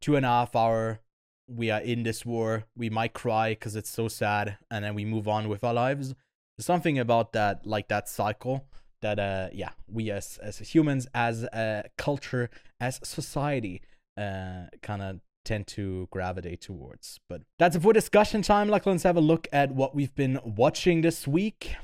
two 0.00 0.16
and 0.16 0.24
a 0.24 0.28
half 0.28 0.54
hour 0.54 1.00
we 1.48 1.70
are 1.70 1.80
in 1.80 2.02
this 2.02 2.24
war 2.24 2.64
we 2.76 2.88
might 2.88 3.12
cry 3.12 3.50
because 3.50 3.76
it's 3.76 3.90
so 3.90 4.08
sad 4.08 4.58
and 4.70 4.84
then 4.84 4.94
we 4.94 5.04
move 5.04 5.28
on 5.28 5.48
with 5.48 5.64
our 5.64 5.74
lives. 5.74 6.14
Something 6.58 6.98
about 6.98 7.32
that 7.32 7.66
like 7.66 7.88
that 7.88 8.08
cycle 8.08 8.66
that 9.00 9.18
uh 9.18 9.48
yeah 9.52 9.70
we 9.88 10.10
as 10.10 10.38
as 10.42 10.58
humans 10.58 11.08
as 11.12 11.42
a 11.44 11.84
culture 11.98 12.50
as 12.78 13.00
society 13.02 13.82
uh 14.16 14.66
kind 14.80 15.02
of 15.02 15.20
tend 15.44 15.66
to 15.66 16.08
gravitate 16.10 16.60
towards 16.60 17.20
but 17.28 17.42
that's 17.58 17.76
it 17.76 17.82
for 17.82 17.92
discussion 17.92 18.42
time 18.42 18.68
like 18.68 18.86
let's 18.86 19.02
have 19.02 19.16
a 19.16 19.20
look 19.20 19.48
at 19.52 19.72
what 19.72 19.94
we've 19.94 20.14
been 20.14 20.38
watching 20.44 21.00
this 21.00 21.26
week 21.26 21.76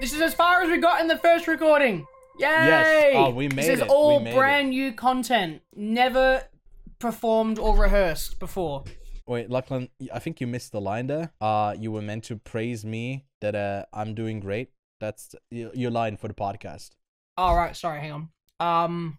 This 0.00 0.12
is 0.12 0.20
as 0.20 0.32
far 0.32 0.62
as 0.62 0.70
we 0.70 0.78
got 0.78 1.00
in 1.00 1.08
the 1.08 1.16
first 1.18 1.48
recording. 1.48 2.06
Yay! 2.38 2.46
Yes. 2.46 3.14
Oh, 3.16 3.30
we 3.30 3.48
made 3.48 3.58
This 3.58 3.68
is 3.68 3.80
it. 3.80 3.88
all 3.88 4.18
We 4.18 4.24
made 4.26 4.34
brand 4.36 4.70
new 4.70 4.92
content, 4.92 5.62
never 5.74 6.44
performed 7.00 7.58
or 7.58 7.76
rehearsed 7.76 8.38
before. 8.38 8.84
Wait, 9.26 9.50
Lachlan, 9.50 9.88
I 10.12 10.20
think 10.20 10.40
you 10.40 10.46
missed 10.46 10.70
the 10.72 10.80
line 10.80 11.08
there. 11.08 11.32
Uh, 11.40 11.74
you 11.76 11.90
were 11.90 12.00
meant 12.00 12.24
to 12.24 12.36
praise 12.36 12.84
me 12.84 13.24
that 13.40 13.54
uh, 13.54 13.86
I'm 13.92 14.14
doing 14.14 14.38
great. 14.40 14.70
That's 15.00 15.34
your 15.50 15.90
line 15.90 16.16
for 16.16 16.28
the 16.28 16.34
podcast. 16.34 16.90
All 17.36 17.56
right, 17.56 17.76
sorry, 17.76 18.00
hang 18.00 18.12
on. 18.12 18.28
Um, 18.60 19.18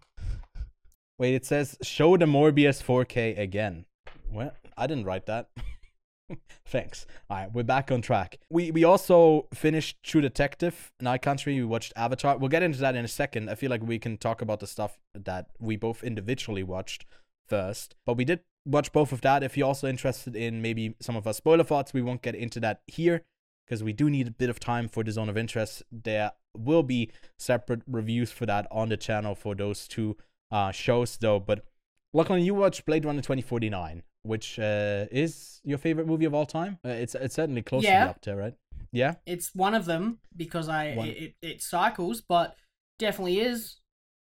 Wait, 1.18 1.34
it 1.34 1.44
says 1.44 1.76
show 1.82 2.16
the 2.16 2.26
Morbius 2.26 2.82
4K 2.82 3.38
again. 3.38 3.84
What? 4.30 4.56
I 4.76 4.86
didn't 4.86 5.04
write 5.04 5.26
that. 5.26 5.48
Thanks. 6.66 7.06
All 7.28 7.36
right, 7.36 7.52
we're 7.52 7.62
back 7.62 7.90
on 7.90 8.00
track. 8.02 8.38
We 8.50 8.70
we 8.70 8.84
also 8.84 9.48
finished 9.52 10.02
True 10.02 10.20
Detective, 10.20 10.92
Night 11.00 11.22
Country. 11.22 11.54
We 11.54 11.64
watched 11.64 11.92
Avatar. 11.96 12.38
We'll 12.38 12.48
get 12.48 12.62
into 12.62 12.78
that 12.80 12.94
in 12.94 13.04
a 13.04 13.08
second. 13.08 13.50
I 13.50 13.54
feel 13.54 13.70
like 13.70 13.82
we 13.82 13.98
can 13.98 14.16
talk 14.16 14.40
about 14.40 14.60
the 14.60 14.66
stuff 14.66 14.98
that 15.14 15.48
we 15.58 15.76
both 15.76 16.02
individually 16.04 16.62
watched 16.62 17.04
first. 17.48 17.96
But 18.06 18.16
we 18.16 18.24
did 18.24 18.40
watch 18.64 18.92
both 18.92 19.12
of 19.12 19.20
that. 19.22 19.42
If 19.42 19.56
you're 19.56 19.66
also 19.66 19.88
interested 19.88 20.36
in 20.36 20.62
maybe 20.62 20.94
some 21.00 21.16
of 21.16 21.26
our 21.26 21.34
spoiler 21.34 21.64
thoughts, 21.64 21.92
we 21.92 22.02
won't 22.02 22.22
get 22.22 22.34
into 22.34 22.60
that 22.60 22.82
here 22.86 23.24
because 23.70 23.84
we 23.84 23.92
do 23.92 24.10
need 24.10 24.26
a 24.26 24.32
bit 24.32 24.50
of 24.50 24.58
time 24.58 24.88
for 24.88 25.04
the 25.04 25.12
zone 25.12 25.28
of 25.28 25.36
interest. 25.38 25.84
There 25.92 26.32
will 26.56 26.82
be 26.82 27.12
separate 27.38 27.82
reviews 27.86 28.32
for 28.32 28.44
that 28.46 28.66
on 28.72 28.88
the 28.88 28.96
channel 28.96 29.36
for 29.36 29.54
those 29.54 29.86
two 29.86 30.16
uh, 30.50 30.72
shows, 30.72 31.16
though. 31.16 31.38
But 31.38 31.64
Lachlan, 32.12 32.42
you 32.42 32.52
watched 32.52 32.84
Blade 32.84 33.04
Runner 33.04 33.20
2049, 33.22 34.02
which 34.24 34.58
uh, 34.58 35.06
is 35.12 35.60
your 35.62 35.78
favorite 35.78 36.08
movie 36.08 36.24
of 36.24 36.34
all 36.34 36.46
time. 36.46 36.78
Uh, 36.84 36.88
it's 36.88 37.14
it's 37.14 37.36
certainly 37.36 37.62
close 37.62 37.84
to 37.84 37.90
Yeah. 37.90 38.06
up 38.06 38.20
there, 38.22 38.36
right? 38.36 38.54
Yeah. 38.92 39.14
it's 39.24 39.54
one 39.54 39.74
of 39.74 39.84
them 39.84 40.18
because 40.36 40.68
I 40.68 40.86
it, 40.86 41.22
it, 41.22 41.34
it 41.40 41.62
cycles, 41.62 42.20
but 42.20 42.56
definitely 42.98 43.38
is 43.38 43.76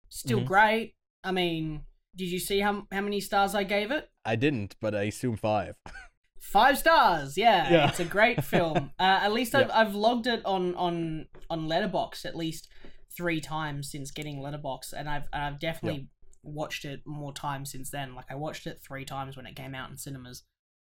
still 0.08 0.40
Mhm. 0.40 0.46
great. 0.46 0.96
I 1.22 1.34
mean, 1.34 1.82
did 2.16 2.30
you 2.30 2.40
see 2.40 2.62
how 2.62 2.88
how 2.94 3.02
many 3.02 3.20
stars 3.20 3.56
I 3.56 3.64
gave 3.66 3.92
it? 3.92 4.10
I 4.24 4.38
didn't, 4.38 4.78
but 4.80 4.96
I 4.96 5.04
assume 5.04 5.36
five. 5.36 5.76
Five 6.44 6.78
stars. 6.78 7.38
Yeah, 7.38 7.72
Yeah. 7.72 7.90
it's 7.90 8.00
a 8.00 8.06
great 8.06 8.44
film. 8.44 8.92
Uh, 9.00 9.20
at 9.24 9.32
least 9.34 9.56
I've 9.56 9.68
Yeah. 9.70 9.80
I've 9.80 9.96
logged 9.96 10.28
it 10.28 10.42
on 10.46 10.76
on 10.76 11.28
on 11.50 11.68
Letterboxd 11.68 12.26
at 12.26 12.36
least 12.36 12.68
three 13.16 13.40
times 13.42 13.90
since 13.92 14.12
getting 14.12 14.40
Letterboxd, 14.40 14.94
and 14.96 15.10
I've 15.10 15.28
I've 15.34 15.60
definitely 15.60 16.10
watched 16.44 16.84
it 16.86 17.02
more 17.06 17.34
times 17.34 17.72
since 17.72 17.90
then. 17.90 18.14
Like 18.16 18.26
I 18.30 18.36
watched 18.36 18.68
it 18.68 18.82
three 18.86 19.06
times 19.06 19.38
when 19.38 19.46
it 19.46 19.56
came 19.56 19.74
out 19.74 19.90
in 19.90 19.98
cinemas, 19.98 20.44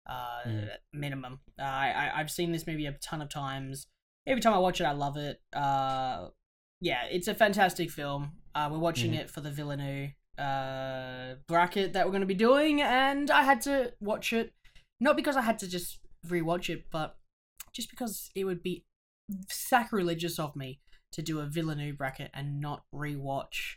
uh, 0.09 0.41
Mhm. 0.47 0.69
minimum. 0.93 1.39
Uh, 1.59 1.63
I 1.63 2.11
I've 2.15 2.31
seen 2.31 2.51
this 2.51 2.65
movie 2.65 2.85
a 2.85 2.93
ton 2.93 3.21
of 3.21 3.29
times. 3.29 3.87
Every 4.25 4.41
time 4.41 4.53
I 4.53 4.59
watch 4.59 4.79
it, 4.79 4.85
I 4.85 4.91
love 4.93 5.17
it. 5.17 5.41
Uh, 5.53 6.29
yeah, 6.81 7.03
it's 7.05 7.27
a 7.27 7.35
fantastic 7.35 7.89
film. 7.91 8.37
Uh, 8.55 8.69
we're 8.71 8.79
watching 8.79 9.11
Mhm. 9.11 9.19
it 9.19 9.29
for 9.29 9.41
the 9.41 9.51
Villeneuve 9.51 10.11
uh 10.37 11.35
bracket 11.47 11.91
that 11.93 12.05
we're 12.05 12.11
going 12.11 12.21
to 12.21 12.27
be 12.27 12.33
doing, 12.33 12.81
and 12.81 13.29
I 13.29 13.43
had 13.43 13.59
to 13.61 13.93
watch 13.99 14.31
it 14.31 14.53
not 14.99 15.15
because 15.15 15.35
I 15.35 15.41
had 15.41 15.59
to 15.59 15.67
just 15.67 15.99
rewatch 16.27 16.69
it, 16.69 16.85
but 16.91 17.17
just 17.73 17.89
because 17.89 18.29
it 18.35 18.45
would 18.45 18.61
be 18.63 18.85
sacrilegious 19.49 20.39
of 20.39 20.55
me 20.55 20.79
to 21.11 21.21
do 21.21 21.39
a 21.39 21.45
Villeneuve 21.45 21.97
bracket 21.97 22.31
and 22.33 22.59
not 22.59 22.83
rewatch 22.93 23.75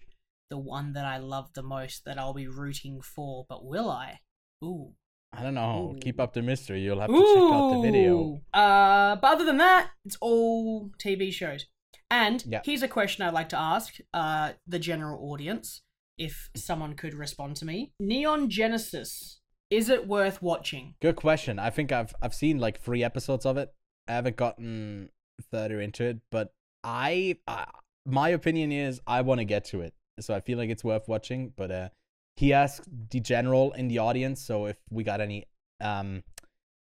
the 0.50 0.58
one 0.58 0.92
that 0.92 1.04
I 1.04 1.16
love 1.18 1.52
the 1.54 1.62
most 1.62 2.04
that 2.04 2.18
I'll 2.18 2.35
be 2.35 2.46
rooting 2.46 3.00
for. 3.00 3.46
But 3.48 3.64
will 3.64 3.90
I? 3.90 4.20
Ooh. 4.64 4.92
I 5.32 5.42
don't 5.42 5.54
know. 5.54 5.94
Ooh. 5.96 6.00
Keep 6.00 6.20
up 6.20 6.35
the 6.35 6.42
mystery. 6.42 6.82
You'll 6.82 7.00
have 7.00 7.08
to 7.08 7.16
check 7.16 7.52
out 7.54 7.70
the 7.72 7.80
video. 7.80 8.40
Uh, 8.52 9.16
but 9.16 9.32
other 9.32 9.44
than 9.46 9.56
that, 9.58 9.90
it's 10.04 10.16
all 10.20 10.90
TV 10.98 11.32
shows. 11.32 11.66
And 12.11 12.44
Yeah. 12.46 12.61
here's 12.64 12.82
a 12.82 12.88
question 12.88 13.24
I'd 13.24 13.32
like 13.32 13.48
to 13.50 13.58
ask 13.58 13.96
uh, 14.12 14.52
the 14.66 14.78
general 14.78 15.32
audience, 15.32 15.80
if 16.18 16.50
someone 16.54 16.94
could 16.94 17.14
respond 17.14 17.56
to 17.56 17.64
me. 17.64 17.92
Neon 17.98 18.50
Genesis, 18.50 19.40
is 19.72 19.88
it 19.88 20.06
worth 20.06 20.42
watching? 20.42 20.94
Good 21.00 21.16
question. 21.16 21.58
I 21.58 21.70
think 21.70 21.92
I've 21.92 22.14
I've 22.20 22.35
seen 22.35 22.58
like 22.58 22.78
three 22.78 23.02
episodes 23.02 23.46
of 23.46 23.56
it. 23.56 23.72
I 24.06 24.12
haven't 24.12 24.37
gotten 24.37 25.08
further 25.50 25.80
into 25.80 26.04
it, 26.04 26.18
but 26.30 26.52
I 26.85 27.38
I, 27.48 27.64
my 28.04 28.28
opinion 28.28 28.70
is 28.70 29.00
I 29.06 29.22
want 29.22 29.38
to 29.38 29.46
get 29.46 29.64
to 29.66 29.80
it, 29.80 29.94
so 30.20 30.35
I 30.35 30.40
feel 30.40 30.58
like 30.58 30.68
it's 30.68 30.85
worth 30.85 31.08
watching. 31.08 31.54
But 31.56 31.70
uh, 31.70 31.88
he 32.37 32.52
asked 32.52 32.87
the 33.11 33.20
general 33.20 33.72
in 33.72 33.88
the 33.88 33.98
audience, 33.98 34.42
so 34.42 34.66
if 34.66 34.76
we 34.90 35.04
got 35.04 35.22
any 35.22 35.46
um 35.80 36.22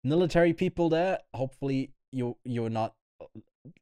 military 0.03 0.51
people 0.51 0.89
there, 0.89 1.19
hopefully 1.33 1.91
you 2.11 2.35
you're 2.43 2.69
not 2.69 2.95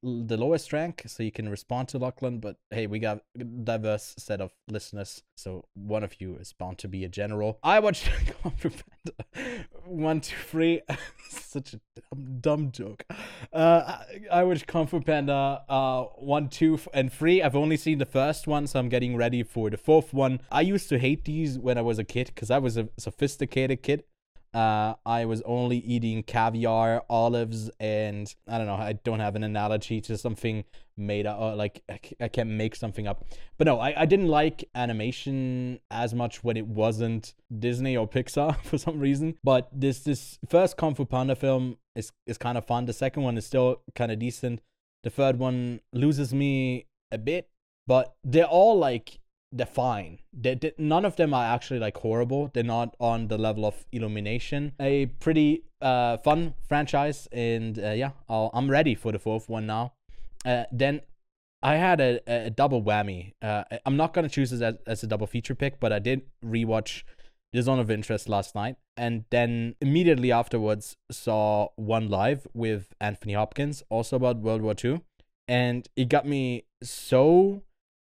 the 0.03 0.37
lowest 0.37 0.73
rank, 0.73 1.03
so 1.07 1.23
you 1.23 1.31
can 1.31 1.49
respond 1.49 1.87
to 1.89 1.97
Lachlan. 1.97 2.39
But 2.39 2.57
hey, 2.69 2.87
we 2.87 2.99
got 2.99 3.21
a 3.39 3.43
diverse 3.43 4.15
set 4.17 4.41
of 4.41 4.51
listeners, 4.67 5.23
so 5.35 5.65
one 5.73 6.03
of 6.03 6.19
you 6.19 6.35
is 6.35 6.53
bound 6.53 6.77
to 6.79 6.87
be 6.87 7.03
a 7.03 7.09
general. 7.09 7.59
I 7.63 7.79
watched 7.79 8.09
Panda 8.43 9.65
one, 9.85 10.21
two, 10.21 10.35
three. 10.47 10.81
Such 11.29 11.73
a 11.73 11.79
dumb, 11.95 12.37
dumb 12.39 12.71
joke. 12.71 13.05
Uh, 13.53 13.97
I, 14.31 14.39
I 14.39 14.43
watched 14.43 14.67
Kung 14.67 14.87
Fu 14.87 15.01
Panda 15.01 15.63
uh 15.67 16.03
one, 16.17 16.49
two, 16.49 16.79
and 16.93 17.11
three. 17.11 17.41
I've 17.41 17.55
only 17.55 17.77
seen 17.77 17.97
the 17.97 18.05
first 18.05 18.47
one, 18.47 18.67
so 18.67 18.79
I'm 18.79 18.89
getting 18.89 19.15
ready 19.15 19.43
for 19.43 19.69
the 19.69 19.77
fourth 19.77 20.13
one. 20.13 20.41
I 20.51 20.61
used 20.61 20.89
to 20.89 20.99
hate 20.99 21.25
these 21.25 21.57
when 21.57 21.77
I 21.77 21.81
was 21.81 21.99
a 21.99 22.03
kid 22.03 22.27
because 22.27 22.51
I 22.51 22.57
was 22.57 22.77
a 22.77 22.89
sophisticated 22.97 23.83
kid. 23.83 24.03
Uh, 24.53 24.95
I 25.05 25.25
was 25.25 25.41
only 25.43 25.77
eating 25.77 26.23
caviar, 26.23 27.03
olives, 27.09 27.69
and 27.79 28.33
I 28.47 28.57
don't 28.57 28.67
know. 28.67 28.75
I 28.75 28.93
don't 28.93 29.21
have 29.21 29.35
an 29.35 29.43
analogy 29.43 30.01
to 30.01 30.17
something 30.17 30.65
made 30.97 31.25
up. 31.25 31.57
Like 31.57 31.83
I 32.19 32.27
can't 32.27 32.49
make 32.49 32.75
something 32.75 33.07
up. 33.07 33.25
But 33.57 33.67
no, 33.67 33.79
I, 33.79 34.01
I 34.01 34.05
didn't 34.05 34.27
like 34.27 34.69
animation 34.75 35.79
as 35.89 36.13
much 36.13 36.43
when 36.43 36.57
it 36.57 36.67
wasn't 36.67 37.33
Disney 37.59 37.95
or 37.95 38.07
Pixar 38.07 38.61
for 38.63 38.77
some 38.77 38.99
reason. 38.99 39.37
But 39.43 39.69
this 39.71 39.99
this 39.99 40.37
first 40.49 40.75
Kung 40.75 40.95
Fu 40.95 41.05
Panda 41.05 41.35
film 41.35 41.77
is 41.95 42.11
is 42.27 42.37
kind 42.37 42.57
of 42.57 42.65
fun. 42.65 42.85
The 42.85 42.93
second 42.93 43.23
one 43.23 43.37
is 43.37 43.45
still 43.45 43.81
kind 43.95 44.11
of 44.11 44.19
decent. 44.19 44.61
The 45.03 45.09
third 45.09 45.39
one 45.39 45.79
loses 45.93 46.33
me 46.33 46.87
a 47.11 47.17
bit, 47.17 47.49
but 47.87 48.15
they're 48.23 48.45
all 48.45 48.77
like 48.77 49.20
they're 49.51 49.65
fine. 49.65 50.19
They, 50.33 50.55
they, 50.55 50.73
none 50.77 51.05
of 51.05 51.15
them 51.15 51.33
are 51.33 51.53
actually 51.53 51.79
like 51.79 51.97
horrible. 51.97 52.49
They're 52.53 52.63
not 52.63 52.95
on 52.99 53.27
the 53.27 53.37
level 53.37 53.65
of 53.65 53.85
Illumination. 53.91 54.73
A 54.79 55.07
pretty 55.07 55.63
uh, 55.81 56.17
fun 56.17 56.53
franchise, 56.67 57.27
and 57.31 57.77
uh, 57.77 57.91
yeah, 57.91 58.11
I'll, 58.29 58.49
I'm 58.53 58.69
ready 58.71 58.95
for 58.95 59.11
the 59.11 59.19
fourth 59.19 59.49
one 59.49 59.65
now. 59.65 59.93
Uh, 60.45 60.63
then 60.71 61.01
I 61.61 61.75
had 61.75 61.99
a, 61.99 62.19
a 62.27 62.49
double 62.49 62.81
whammy. 62.81 63.33
Uh, 63.41 63.63
I'm 63.85 63.97
not 63.97 64.13
gonna 64.13 64.29
choose 64.29 64.51
this 64.51 64.61
as, 64.61 64.75
as 64.87 65.03
a 65.03 65.07
double 65.07 65.27
feature 65.27 65.55
pick, 65.55 65.79
but 65.79 65.91
I 65.91 65.99
did 65.99 66.21
rewatch 66.43 67.03
The 67.51 67.61
Zone 67.61 67.79
of 67.79 67.91
Interest 67.91 68.29
last 68.29 68.55
night, 68.55 68.77
and 68.95 69.25
then 69.31 69.75
immediately 69.81 70.31
afterwards 70.31 70.95
saw 71.11 71.67
One 71.75 72.09
Life 72.09 72.47
with 72.53 72.93
Anthony 73.01 73.33
Hopkins, 73.33 73.83
also 73.89 74.15
about 74.15 74.37
World 74.37 74.61
War 74.61 74.75
II, 74.83 75.01
and 75.47 75.87
it 75.97 76.07
got 76.07 76.25
me 76.25 76.65
so 76.81 77.63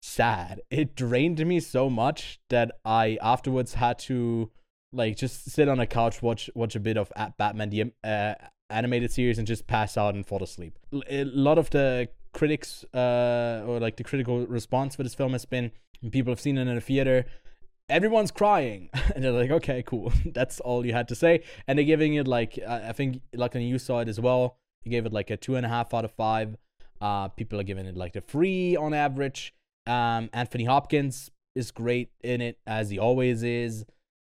sad. 0.04 0.62
It 0.70 0.96
drained 0.96 1.44
me 1.46 1.62
so 1.62 1.90
much 1.90 2.40
that 2.50 2.72
I 2.84 3.18
afterwards 3.22 3.76
had 3.76 3.98
to 4.00 4.52
like 4.92 5.16
just 5.16 5.50
sit 5.50 5.70
on 5.70 5.80
a 5.80 5.88
couch, 5.88 6.22
watch 6.22 6.50
watch 6.54 6.76
a 6.76 6.80
bit 6.80 6.98
of 6.98 7.12
Batman 7.38 7.70
the 7.70 7.94
uh, 8.04 8.36
animated 8.70 9.12
series, 9.12 9.38
and 9.38 9.48
just 9.48 9.66
pass 9.66 9.98
out 9.98 10.14
and 10.14 10.26
fall 10.26 10.44
asleep. 10.44 10.78
A 11.10 11.24
lot 11.24 11.58
of 11.58 11.70
the 11.70 12.10
critics 12.34 12.84
uh, 12.94 13.64
or 13.66 13.80
like 13.80 13.96
the 13.96 14.04
critical 14.04 14.46
response 14.46 14.96
for 14.96 15.04
this 15.04 15.16
film 15.16 15.32
has 15.32 15.46
been 15.46 15.72
people 16.12 16.32
have 16.32 16.42
seen 16.42 16.58
it 16.58 16.62
in 16.62 16.78
a 16.78 16.82
theater. 16.82 17.26
Everyone's 17.90 18.32
crying, 18.32 18.90
and 19.16 19.24
they're 19.24 19.32
like, 19.32 19.52
"Okay, 19.52 19.84
cool. 19.84 20.12
That's 20.26 20.60
all 20.60 20.86
you 20.86 20.94
had 20.94 21.08
to 21.08 21.16
say." 21.16 21.44
And 21.66 21.80
they're 21.80 21.86
giving 21.86 22.16
it 22.16 22.28
like 22.28 22.60
I 22.68 22.92
think, 22.92 23.22
like 23.34 23.56
you 23.56 23.80
saw 23.80 24.00
it 24.00 24.10
as 24.10 24.20
well. 24.20 24.58
You 24.84 24.92
gave 24.92 25.06
it 25.06 25.14
like 25.14 25.30
a 25.30 25.38
two 25.38 25.56
and 25.56 25.66
a 25.66 25.70
half 25.70 25.94
out 25.94 26.04
of 26.04 26.12
five. 26.12 26.58
Uh, 27.00 27.30
people 27.30 27.60
are 27.60 27.64
giving 27.64 27.86
it 27.86 27.96
like 27.96 28.18
a 28.18 28.22
three 28.22 28.76
on 28.76 28.94
average. 28.94 29.54
Um, 29.86 30.30
Anthony 30.34 30.66
Hopkins 30.66 31.30
is 31.56 31.72
great 31.72 32.10
in 32.24 32.42
it 32.42 32.58
as 32.66 32.90
he 32.90 32.98
always 32.98 33.44
is, 33.44 33.86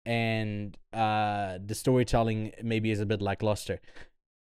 and 0.05 0.77
uh, 0.91 1.59
the 1.63 1.75
storytelling 1.75 2.51
maybe 2.61 2.91
is 2.91 2.99
a 2.99 3.05
bit 3.05 3.21
lackluster. 3.21 3.79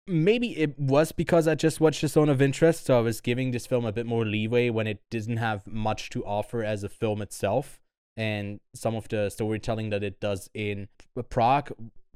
Maybe 0.10 0.58
it 0.58 0.80
was 0.80 1.12
because 1.12 1.48
I 1.48 1.56
just 1.56 1.82
watched 1.82 2.02
The 2.02 2.08
Zone 2.08 2.30
of 2.30 2.42
Interest, 2.42 2.86
so 2.86 2.98
I 2.98 3.02
was 3.02 3.20
giving 3.20 3.52
this 3.52 3.66
film 3.66 3.86
a 3.86 3.92
bit 3.92 4.06
more 4.06 4.26
leeway 4.26 4.70
when 4.70 4.88
it 4.88 5.02
didn't 5.10 5.38
have 5.38 5.68
much 5.68 6.10
to 6.12 6.26
offer 6.26 6.64
as 6.64 6.84
a 6.84 6.90
film 6.90 7.22
itself, 7.22 7.82
and 8.16 8.60
some 8.74 8.96
of 8.96 9.08
the 9.10 9.30
storytelling 9.30 9.90
that 9.90 10.04
it 10.04 10.20
does 10.20 10.50
in 10.54 10.88
Prague. 11.30 11.72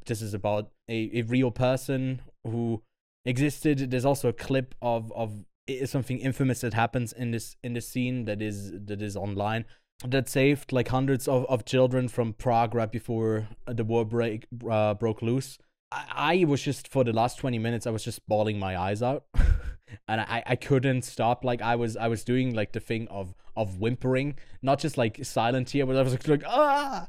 This 0.06 0.22
is 0.22 0.34
about 0.34 0.72
a, 0.90 1.12
a 1.14 1.22
real 1.24 1.52
person 1.52 2.22
who 2.44 2.82
existed. 3.26 3.92
There's 3.92 4.06
also 4.06 4.30
a 4.30 4.34
clip 4.34 4.74
of 4.82 5.12
of 5.14 5.46
something 5.86 6.20
infamous 6.20 6.62
that 6.62 6.74
happens 6.74 7.14
in 7.14 7.32
this 7.32 7.56
in 7.64 7.74
this 7.74 7.88
scene 7.88 8.26
that 8.26 8.42
is 8.42 8.72
that 8.72 9.02
is 9.02 9.16
online 9.16 9.66
that 10.08 10.28
saved 10.28 10.72
like 10.72 10.88
hundreds 10.88 11.28
of, 11.28 11.46
of 11.46 11.66
children 11.66 12.08
from 12.08 12.34
Prague 12.34 12.74
right 12.74 12.92
before 12.92 13.48
the 13.68 13.84
war 13.84 14.06
break 14.06 14.48
uh, 14.70 14.94
broke 14.96 15.22
loose. 15.22 15.58
I, 15.92 16.42
I 16.42 16.44
was 16.46 16.62
just 16.62 16.88
for 16.88 17.04
the 17.04 17.14
last 17.14 17.38
twenty 17.38 17.60
minutes 17.60 17.86
I 17.86 17.92
was 17.92 18.04
just 18.04 18.28
bawling 18.28 18.60
my 18.60 18.78
eyes 18.78 19.02
out, 19.04 19.26
and 20.08 20.22
I, 20.22 20.44
I 20.46 20.56
couldn't 20.56 21.04
stop. 21.04 21.44
Like 21.44 21.62
I 21.62 21.76
was 21.76 21.98
I 21.98 22.08
was 22.08 22.24
doing 22.24 22.54
like 22.54 22.74
the 22.74 22.80
thing 22.80 23.08
of 23.10 23.34
of 23.56 23.80
whimpering, 23.80 24.38
not 24.62 24.80
just 24.80 24.98
like 24.98 25.24
silent 25.24 25.68
tear, 25.68 25.86
but 25.86 25.96
I 25.96 26.02
was 26.02 26.14
like, 26.14 26.28
like 26.28 26.44
ah. 26.48 27.08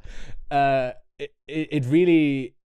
Uh, 0.51 0.93
it, 1.19 1.33
it 1.49 1.69
it 1.71 1.85
really 1.87 2.57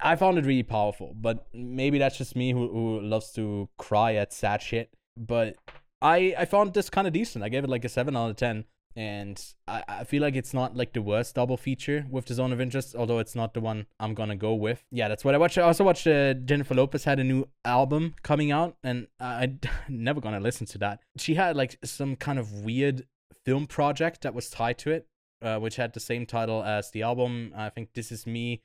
I 0.00 0.16
found 0.16 0.38
it 0.38 0.44
really 0.44 0.62
powerful, 0.62 1.14
but 1.14 1.46
maybe 1.54 1.98
that's 1.98 2.18
just 2.18 2.34
me 2.34 2.52
who, 2.52 2.68
who 2.68 3.00
loves 3.00 3.32
to 3.32 3.68
cry 3.78 4.14
at 4.14 4.32
sad 4.32 4.62
shit. 4.62 4.95
But 5.16 5.56
I 6.02 6.34
I 6.38 6.44
found 6.44 6.74
this 6.74 6.90
kind 6.90 7.06
of 7.06 7.12
decent. 7.12 7.44
I 7.44 7.48
gave 7.48 7.64
it 7.64 7.70
like 7.70 7.84
a 7.84 7.88
seven 7.88 8.16
out 8.16 8.30
of 8.30 8.36
ten, 8.36 8.64
and 8.94 9.42
I, 9.66 9.82
I 9.88 10.04
feel 10.04 10.22
like 10.22 10.36
it's 10.36 10.54
not 10.54 10.76
like 10.76 10.92
the 10.92 11.02
worst 11.02 11.34
double 11.34 11.56
feature 11.56 12.06
with 12.10 12.26
the 12.26 12.34
Zone 12.34 12.52
of 12.52 12.60
Interest, 12.60 12.94
although 12.94 13.18
it's 13.18 13.34
not 13.34 13.54
the 13.54 13.60
one 13.60 13.86
I'm 14.00 14.14
gonna 14.14 14.36
go 14.36 14.54
with. 14.54 14.84
Yeah, 14.90 15.08
that's 15.08 15.24
what 15.24 15.34
I 15.34 15.38
watched. 15.38 15.58
I 15.58 15.62
also 15.62 15.84
watched 15.84 16.06
uh, 16.06 16.34
Jennifer 16.34 16.74
Lopez 16.74 17.04
had 17.04 17.18
a 17.18 17.24
new 17.24 17.48
album 17.64 18.14
coming 18.22 18.50
out, 18.50 18.76
and 18.82 19.06
I, 19.20 19.44
I'm 19.44 19.60
never 19.88 20.20
gonna 20.20 20.40
listen 20.40 20.66
to 20.68 20.78
that. 20.78 21.00
She 21.16 21.34
had 21.34 21.56
like 21.56 21.78
some 21.84 22.16
kind 22.16 22.38
of 22.38 22.52
weird 22.64 23.06
film 23.44 23.66
project 23.66 24.22
that 24.22 24.34
was 24.34 24.50
tied 24.50 24.78
to 24.78 24.90
it, 24.90 25.06
uh, 25.42 25.58
which 25.58 25.76
had 25.76 25.92
the 25.92 26.00
same 26.00 26.26
title 26.26 26.62
as 26.62 26.90
the 26.90 27.02
album. 27.02 27.52
I 27.56 27.68
think 27.70 27.94
This 27.94 28.10
Is 28.10 28.26
Me 28.26 28.62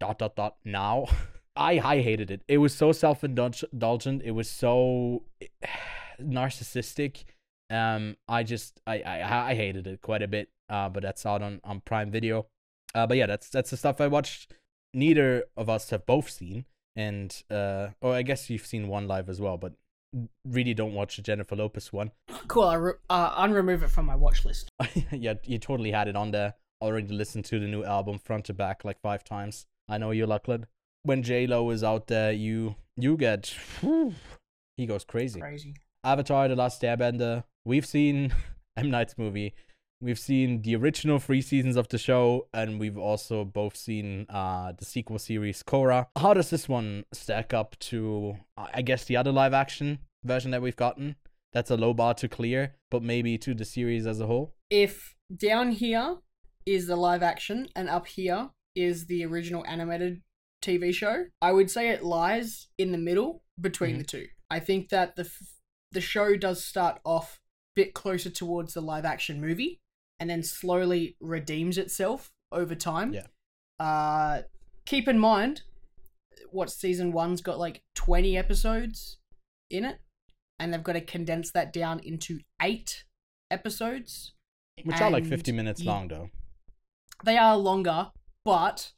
dot 0.00 0.18
dot 0.18 0.36
dot 0.36 0.56
now. 0.64 1.06
I 1.56 1.78
I 1.78 2.00
hated 2.00 2.30
it. 2.30 2.42
It 2.48 2.58
was 2.58 2.74
so 2.74 2.92
self 2.92 3.24
indulgent. 3.24 4.22
It 4.24 4.32
was 4.32 4.50
so 4.50 5.22
narcissistic. 6.20 7.24
Um, 7.70 8.16
I 8.28 8.42
just 8.42 8.80
I, 8.86 9.00
I 9.00 9.50
I 9.50 9.54
hated 9.54 9.86
it 9.86 10.00
quite 10.00 10.22
a 10.22 10.28
bit. 10.28 10.50
Uh, 10.68 10.88
but 10.88 11.02
that's 11.02 11.24
out 11.26 11.42
on 11.42 11.60
on 11.64 11.80
Prime 11.80 12.10
Video. 12.10 12.46
Uh, 12.94 13.06
but 13.06 13.16
yeah, 13.16 13.26
that's 13.26 13.48
that's 13.48 13.70
the 13.70 13.76
stuff 13.76 14.00
I 14.00 14.06
watched. 14.06 14.52
Neither 14.92 15.44
of 15.56 15.68
us 15.68 15.90
have 15.90 16.06
both 16.06 16.30
seen, 16.30 16.64
and 16.96 17.42
uh, 17.50 17.88
or 18.00 18.14
I 18.14 18.22
guess 18.22 18.48
you've 18.50 18.66
seen 18.66 18.88
one 18.88 19.08
live 19.08 19.28
as 19.28 19.40
well, 19.40 19.56
but 19.56 19.74
really 20.44 20.74
don't 20.74 20.94
watch 20.94 21.16
the 21.16 21.22
Jennifer 21.22 21.56
Lopez 21.56 21.92
one. 21.92 22.12
Cool. 22.48 22.64
I 22.64 22.74
re- 22.74 22.92
uh, 23.10 23.42
unremove 23.42 23.82
it 23.82 23.88
from 23.88 24.06
my 24.06 24.14
watch 24.14 24.44
list. 24.44 24.68
yeah, 25.10 25.34
you 25.44 25.58
totally 25.58 25.90
had 25.90 26.08
it 26.08 26.16
on 26.16 26.30
there. 26.30 26.54
Already 26.80 27.12
listened 27.12 27.44
to 27.46 27.58
the 27.58 27.66
new 27.66 27.84
album 27.84 28.18
front 28.18 28.44
to 28.46 28.54
back 28.54 28.84
like 28.84 29.00
five 29.00 29.24
times. 29.24 29.66
I 29.88 29.98
know 29.98 30.12
you, 30.12 30.26
Lachlan. 30.26 30.66
When 31.04 31.22
J 31.22 31.46
Lo 31.46 31.68
is 31.68 31.84
out 31.84 32.06
there, 32.06 32.32
you 32.32 32.76
you 32.96 33.16
get 33.16 33.54
whew, 33.80 34.14
he 34.76 34.86
goes 34.86 35.04
crazy. 35.04 35.38
Crazy. 35.38 35.74
Avatar: 36.02 36.48
The 36.48 36.56
Last 36.56 36.80
Airbender. 36.80 37.44
We've 37.64 37.84
seen 37.84 38.32
M 38.76 38.90
Night's 38.90 39.18
movie. 39.18 39.54
We've 40.00 40.18
seen 40.18 40.62
the 40.62 40.76
original 40.76 41.18
three 41.18 41.42
seasons 41.42 41.76
of 41.76 41.88
the 41.88 41.98
show, 41.98 42.48
and 42.52 42.80
we've 42.80 42.98
also 42.98 43.44
both 43.44 43.76
seen 43.76 44.26
uh, 44.28 44.72
the 44.72 44.84
sequel 44.86 45.18
series 45.18 45.62
Korra. 45.62 46.06
How 46.16 46.32
does 46.34 46.50
this 46.50 46.68
one 46.68 47.04
stack 47.12 47.54
up 47.54 47.78
to, 47.80 48.36
I 48.56 48.82
guess, 48.82 49.04
the 49.04 49.16
other 49.16 49.32
live 49.32 49.54
action 49.54 49.98
version 50.24 50.50
that 50.50 50.62
we've 50.62 50.76
gotten? 50.76 51.16
That's 51.52 51.70
a 51.70 51.76
low 51.76 51.94
bar 51.94 52.14
to 52.14 52.28
clear, 52.28 52.74
but 52.90 53.02
maybe 53.02 53.38
to 53.38 53.54
the 53.54 53.64
series 53.64 54.06
as 54.06 54.20
a 54.20 54.26
whole. 54.26 54.54
If 54.70 55.14
down 55.34 55.70
here 55.70 56.16
is 56.66 56.86
the 56.86 56.96
live 56.96 57.22
action 57.22 57.68
and 57.76 57.88
up 57.88 58.06
here 58.06 58.50
is 58.74 59.06
the 59.06 59.24
original 59.24 59.64
animated 59.66 60.22
TV 60.64 60.92
show, 60.94 61.26
I 61.42 61.52
would 61.52 61.70
say 61.70 61.90
it 61.90 62.02
lies 62.02 62.68
in 62.78 62.92
the 62.92 62.98
middle 62.98 63.42
between 63.60 63.94
Mhm. 63.96 63.98
the 63.98 64.04
two. 64.04 64.28
I 64.50 64.60
think 64.60 64.88
that 64.90 65.16
the 65.16 65.22
f- 65.24 65.60
the 65.92 66.00
show 66.00 66.36
does 66.36 66.64
start 66.64 67.00
off 67.04 67.36
a 67.36 67.40
bit 67.76 67.94
closer 67.94 68.30
towards 68.30 68.74
the 68.74 68.80
live 68.80 69.04
action 69.04 69.40
movie 69.40 69.80
and 70.18 70.28
then 70.30 70.42
slowly 70.42 71.16
redeems 71.20 71.78
itself 71.78 72.32
over 72.50 72.74
time. 72.74 73.12
Yeah. 73.14 73.26
Uh 73.78 74.42
keep 74.86 75.08
in 75.08 75.18
mind 75.18 75.62
what 76.50 76.70
season 76.70 77.12
1's 77.12 77.40
got 77.40 77.58
like 77.58 77.82
20 77.94 78.36
episodes 78.36 79.18
in 79.70 79.84
it 79.84 79.98
and 80.58 80.72
they've 80.72 80.82
got 80.84 80.92
to 80.92 81.00
condense 81.00 81.50
that 81.52 81.72
down 81.72 81.98
into 82.00 82.40
8 82.60 83.04
episodes. 83.50 84.32
Which 84.82 85.00
are 85.00 85.10
like 85.10 85.24
50 85.26 85.52
minutes 85.52 85.80
you- 85.80 85.86
long, 85.86 86.08
though. 86.08 86.30
They 87.24 87.36
are 87.38 87.56
longer, 87.56 88.12
but 88.44 88.92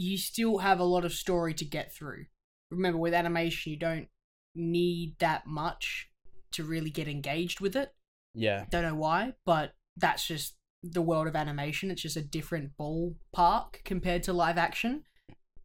you 0.00 0.16
still 0.16 0.58
have 0.58 0.78
a 0.78 0.84
lot 0.84 1.04
of 1.04 1.12
story 1.12 1.52
to 1.52 1.64
get 1.64 1.92
through. 1.92 2.26
Remember, 2.70 2.98
with 2.98 3.12
animation, 3.14 3.72
you 3.72 3.78
don't 3.78 4.06
need 4.54 5.16
that 5.18 5.44
much 5.44 6.08
to 6.52 6.62
really 6.62 6.90
get 6.90 7.08
engaged 7.08 7.58
with 7.58 7.74
it. 7.74 7.92
Yeah. 8.32 8.66
Don't 8.70 8.84
know 8.84 8.94
why, 8.94 9.34
but 9.44 9.74
that's 9.96 10.24
just 10.26 10.54
the 10.84 11.02
world 11.02 11.26
of 11.26 11.34
animation. 11.34 11.90
It's 11.90 12.02
just 12.02 12.16
a 12.16 12.22
different 12.22 12.76
ballpark 12.78 13.82
compared 13.84 14.22
to 14.24 14.32
live 14.32 14.56
action. 14.56 15.02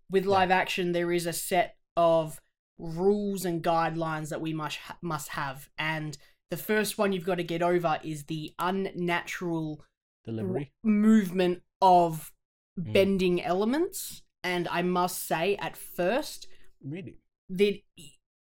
With 0.09 0.23
Yeah. 0.23 0.31
live 0.31 0.49
action, 0.51 0.93
there 0.93 1.11
is 1.11 1.27
a 1.27 1.33
set 1.33 1.77
of 1.95 2.41
rules 2.79 3.45
and 3.45 3.63
guidelines 3.63 4.29
that 4.29 4.41
we 4.41 4.51
must 4.51 4.77
ha- 4.77 4.97
must 5.03 5.29
have, 5.29 5.69
and 5.77 6.17
the 6.49 6.57
first 6.57 6.97
one 6.97 7.13
you've 7.13 7.25
got 7.25 7.35
to 7.35 7.43
get 7.43 7.61
over 7.61 7.99
is 8.03 8.25
the 8.25 8.55
unnatural 8.57 9.85
Delivery. 10.25 10.71
movement 10.83 11.61
of 11.81 12.31
Mm. 12.79 12.93
bending 12.93 13.41
elements. 13.43 14.22
And 14.43 14.67
I 14.69 14.81
must 14.81 15.25
say, 15.25 15.55
at 15.57 15.77
first, 15.77 16.47
Really? 16.83 17.15
that 17.49 17.75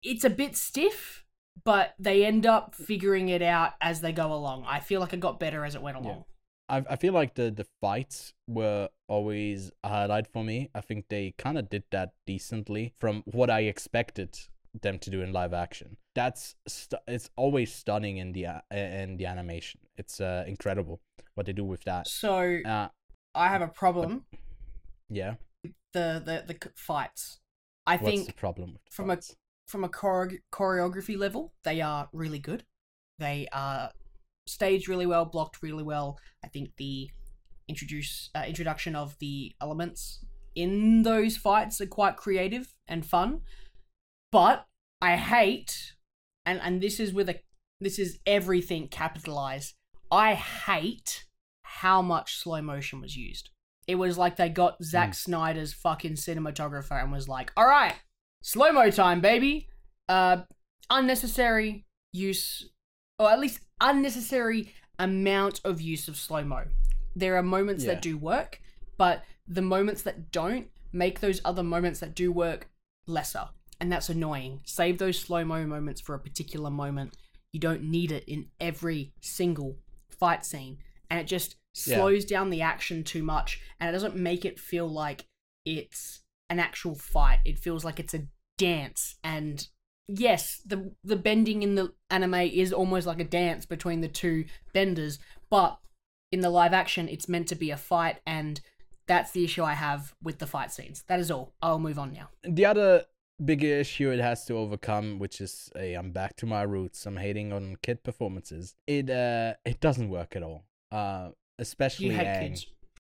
it's 0.02 0.24
a 0.24 0.30
bit 0.30 0.56
stiff, 0.56 1.24
but 1.64 1.94
they 1.98 2.24
end 2.24 2.46
up 2.46 2.74
figuring 2.74 3.28
it 3.28 3.42
out 3.42 3.72
as 3.80 4.00
they 4.00 4.12
go 4.12 4.32
along. 4.32 4.64
I 4.66 4.80
feel 4.80 5.00
like 5.00 5.12
it 5.12 5.20
got 5.20 5.38
better 5.40 5.64
as 5.64 5.74
it 5.74 5.82
went 5.82 5.96
along. 5.98 6.24
I 6.68 6.78
I 6.88 6.96
feel 6.96 7.12
like 7.12 7.34
the 7.34 7.50
the 7.50 7.66
fights 7.80 8.32
were 8.46 8.88
always 9.08 9.70
a 9.84 9.88
highlight 9.88 10.26
for 10.32 10.42
me. 10.44 10.70
I 10.74 10.80
think 10.80 11.08
they 11.08 11.34
kind 11.36 11.58
of 11.58 11.68
did 11.68 11.82
that 11.90 12.12
decently 12.26 12.94
from 12.98 13.22
what 13.26 13.50
I 13.50 13.60
expected 13.62 14.38
them 14.80 14.98
to 15.00 15.10
do 15.10 15.20
in 15.20 15.32
live 15.32 15.52
action. 15.52 15.96
That's 16.14 16.54
stu- 16.68 17.04
it's 17.08 17.28
always 17.36 17.74
stunning 17.74 18.16
in 18.18 18.32
the 18.32 18.44
a- 18.44 18.62
in 18.70 19.16
the 19.18 19.26
animation. 19.26 19.80
It's 19.98 20.20
uh, 20.20 20.44
incredible 20.46 21.00
what 21.34 21.46
they 21.46 21.52
do 21.52 21.64
with 21.64 21.82
that. 21.84 22.06
So 22.08 22.60
Uh 22.64 22.88
I 23.34 23.48
have 23.48 23.62
a 23.62 23.68
problem. 23.68 24.24
yeah. 25.10 25.34
The 25.62 26.22
the 26.24 26.44
the 26.46 26.70
fights. 26.76 27.40
I 27.86 27.96
What's 27.96 28.04
think 28.04 28.26
the 28.26 28.32
problem 28.32 28.74
the 28.74 28.90
from 28.90 29.10
a- 29.10 29.18
from 29.66 29.84
a 29.84 29.88
chore- 29.88 30.40
choreography 30.52 31.16
level, 31.16 31.52
they 31.64 31.80
are 31.80 32.08
really 32.12 32.38
good. 32.38 32.64
They 33.18 33.48
are 33.52 33.92
staged 34.46 34.88
really 34.88 35.06
well, 35.06 35.24
blocked 35.24 35.62
really 35.62 35.82
well. 35.82 36.18
I 36.44 36.48
think 36.48 36.76
the 36.76 37.10
introduce 37.68 38.30
uh, 38.34 38.44
introduction 38.46 38.96
of 38.96 39.18
the 39.18 39.54
elements 39.60 40.24
in 40.54 41.02
those 41.02 41.36
fights 41.36 41.80
are 41.80 41.86
quite 41.86 42.16
creative 42.16 42.74
and 42.88 43.06
fun. 43.06 43.42
But 44.32 44.66
I 45.00 45.16
hate, 45.16 45.94
and 46.46 46.60
and 46.60 46.80
this 46.80 47.00
is 47.00 47.12
with 47.12 47.28
a 47.28 47.40
this 47.80 47.98
is 47.98 48.18
everything 48.26 48.88
capitalized. 48.88 49.74
I 50.10 50.34
hate 50.34 51.26
how 51.62 52.02
much 52.02 52.36
slow 52.36 52.60
motion 52.62 53.00
was 53.00 53.16
used. 53.16 53.50
It 53.90 53.96
was 53.96 54.16
like 54.16 54.36
they 54.36 54.48
got 54.48 54.82
Zack 54.84 55.10
Mm. 55.10 55.14
Snyder's 55.16 55.72
fucking 55.72 56.12
cinematographer 56.14 57.02
and 57.02 57.10
was 57.10 57.26
like, 57.28 57.52
"All 57.56 57.66
right, 57.66 57.96
slow 58.40 58.70
mo 58.70 58.88
time, 58.90 59.20
baby." 59.20 59.68
Uh, 60.08 60.42
unnecessary 60.88 61.86
use, 62.12 62.70
or 63.18 63.30
at 63.30 63.40
least 63.40 63.60
unnecessary 63.80 64.72
amount 64.98 65.60
of 65.64 65.80
use 65.80 66.06
of 66.08 66.16
slow 66.16 66.44
mo. 66.44 66.66
There 67.16 67.36
are 67.36 67.42
moments 67.42 67.82
Yeah. 67.84 67.94
that 67.94 68.02
do 68.02 68.16
work, 68.16 68.60
but 68.96 69.24
the 69.46 69.62
moments 69.62 70.02
that 70.02 70.30
don't 70.30 70.70
make 70.92 71.18
those 71.20 71.40
other 71.44 71.62
moments 71.64 71.98
that 72.00 72.14
do 72.14 72.30
work 72.30 72.68
lesser, 73.06 73.48
and 73.80 73.90
that's 73.90 74.08
annoying. 74.08 74.60
Save 74.64 74.98
those 74.98 75.18
slow 75.18 75.44
mo 75.44 75.66
moments 75.66 76.00
for 76.00 76.14
a 76.14 76.20
particular 76.20 76.70
moment. 76.70 77.16
You 77.52 77.58
don't 77.58 77.82
need 77.82 78.12
it 78.12 78.24
in 78.28 78.50
every 78.60 79.14
single 79.20 79.78
fight 80.08 80.44
scene, 80.44 80.78
and 81.08 81.18
it 81.18 81.24
just 81.24 81.56
Yeah. 81.74 81.96
slows 81.96 82.24
down 82.24 82.50
the 82.50 82.62
action 82.62 83.04
too 83.04 83.22
much, 83.22 83.60
and 83.78 83.88
it 83.88 83.92
doesn't 83.92 84.16
make 84.16 84.44
it 84.44 84.58
feel 84.58 84.88
like 84.88 85.26
it's 85.64 86.20
an 86.48 86.58
actual 86.58 86.94
fight. 86.94 87.40
It 87.44 87.58
feels 87.58 87.84
like 87.84 88.00
it's 88.00 88.14
a 88.14 88.26
dance, 88.58 89.16
and 89.22 89.66
yes, 90.08 90.60
the 90.66 90.92
the 91.04 91.16
bending 91.16 91.62
in 91.62 91.74
the 91.76 91.92
anime 92.10 92.34
is 92.34 92.72
almost 92.72 93.06
like 93.06 93.20
a 93.20 93.24
dance 93.24 93.66
between 93.66 94.00
the 94.00 94.08
two 94.08 94.44
benders, 94.72 95.18
but 95.48 95.78
in 96.32 96.40
the 96.40 96.50
live 96.50 96.72
action, 96.72 97.08
it's 97.08 97.28
meant 97.28 97.48
to 97.48 97.54
be 97.56 97.70
a 97.70 97.76
fight, 97.76 98.18
and 98.26 98.60
that's 99.06 99.32
the 99.32 99.44
issue 99.44 99.64
I 99.64 99.72
have 99.74 100.14
with 100.22 100.38
the 100.38 100.46
fight 100.46 100.70
scenes. 100.72 101.02
That 101.08 101.18
is 101.20 101.30
all. 101.30 101.52
I'll 101.62 101.78
move 101.80 101.98
on 101.98 102.12
now. 102.12 102.28
the 102.44 102.64
other 102.66 103.04
bigger 103.44 103.66
issue 103.78 104.10
it 104.10 104.20
has 104.20 104.44
to 104.44 104.54
overcome, 104.54 105.18
which 105.18 105.40
is 105.40 105.70
a 105.74 105.94
I'm 105.94 106.10
back 106.12 106.36
to 106.36 106.46
my 106.46 106.62
roots. 106.62 107.06
I'm 107.06 107.16
hating 107.16 107.52
on 107.52 107.76
kid 107.82 108.02
performances. 108.04 108.76
It 108.86 109.08
uh 109.10 109.54
it 109.64 109.80
doesn't 109.80 110.10
work 110.10 110.36
at 110.36 110.42
all. 110.42 110.64
Uh 110.92 111.30
especially 111.60 112.06
You 112.06 112.12
had 112.12 112.26
Aang. 112.26 112.40
kids. 112.48 112.66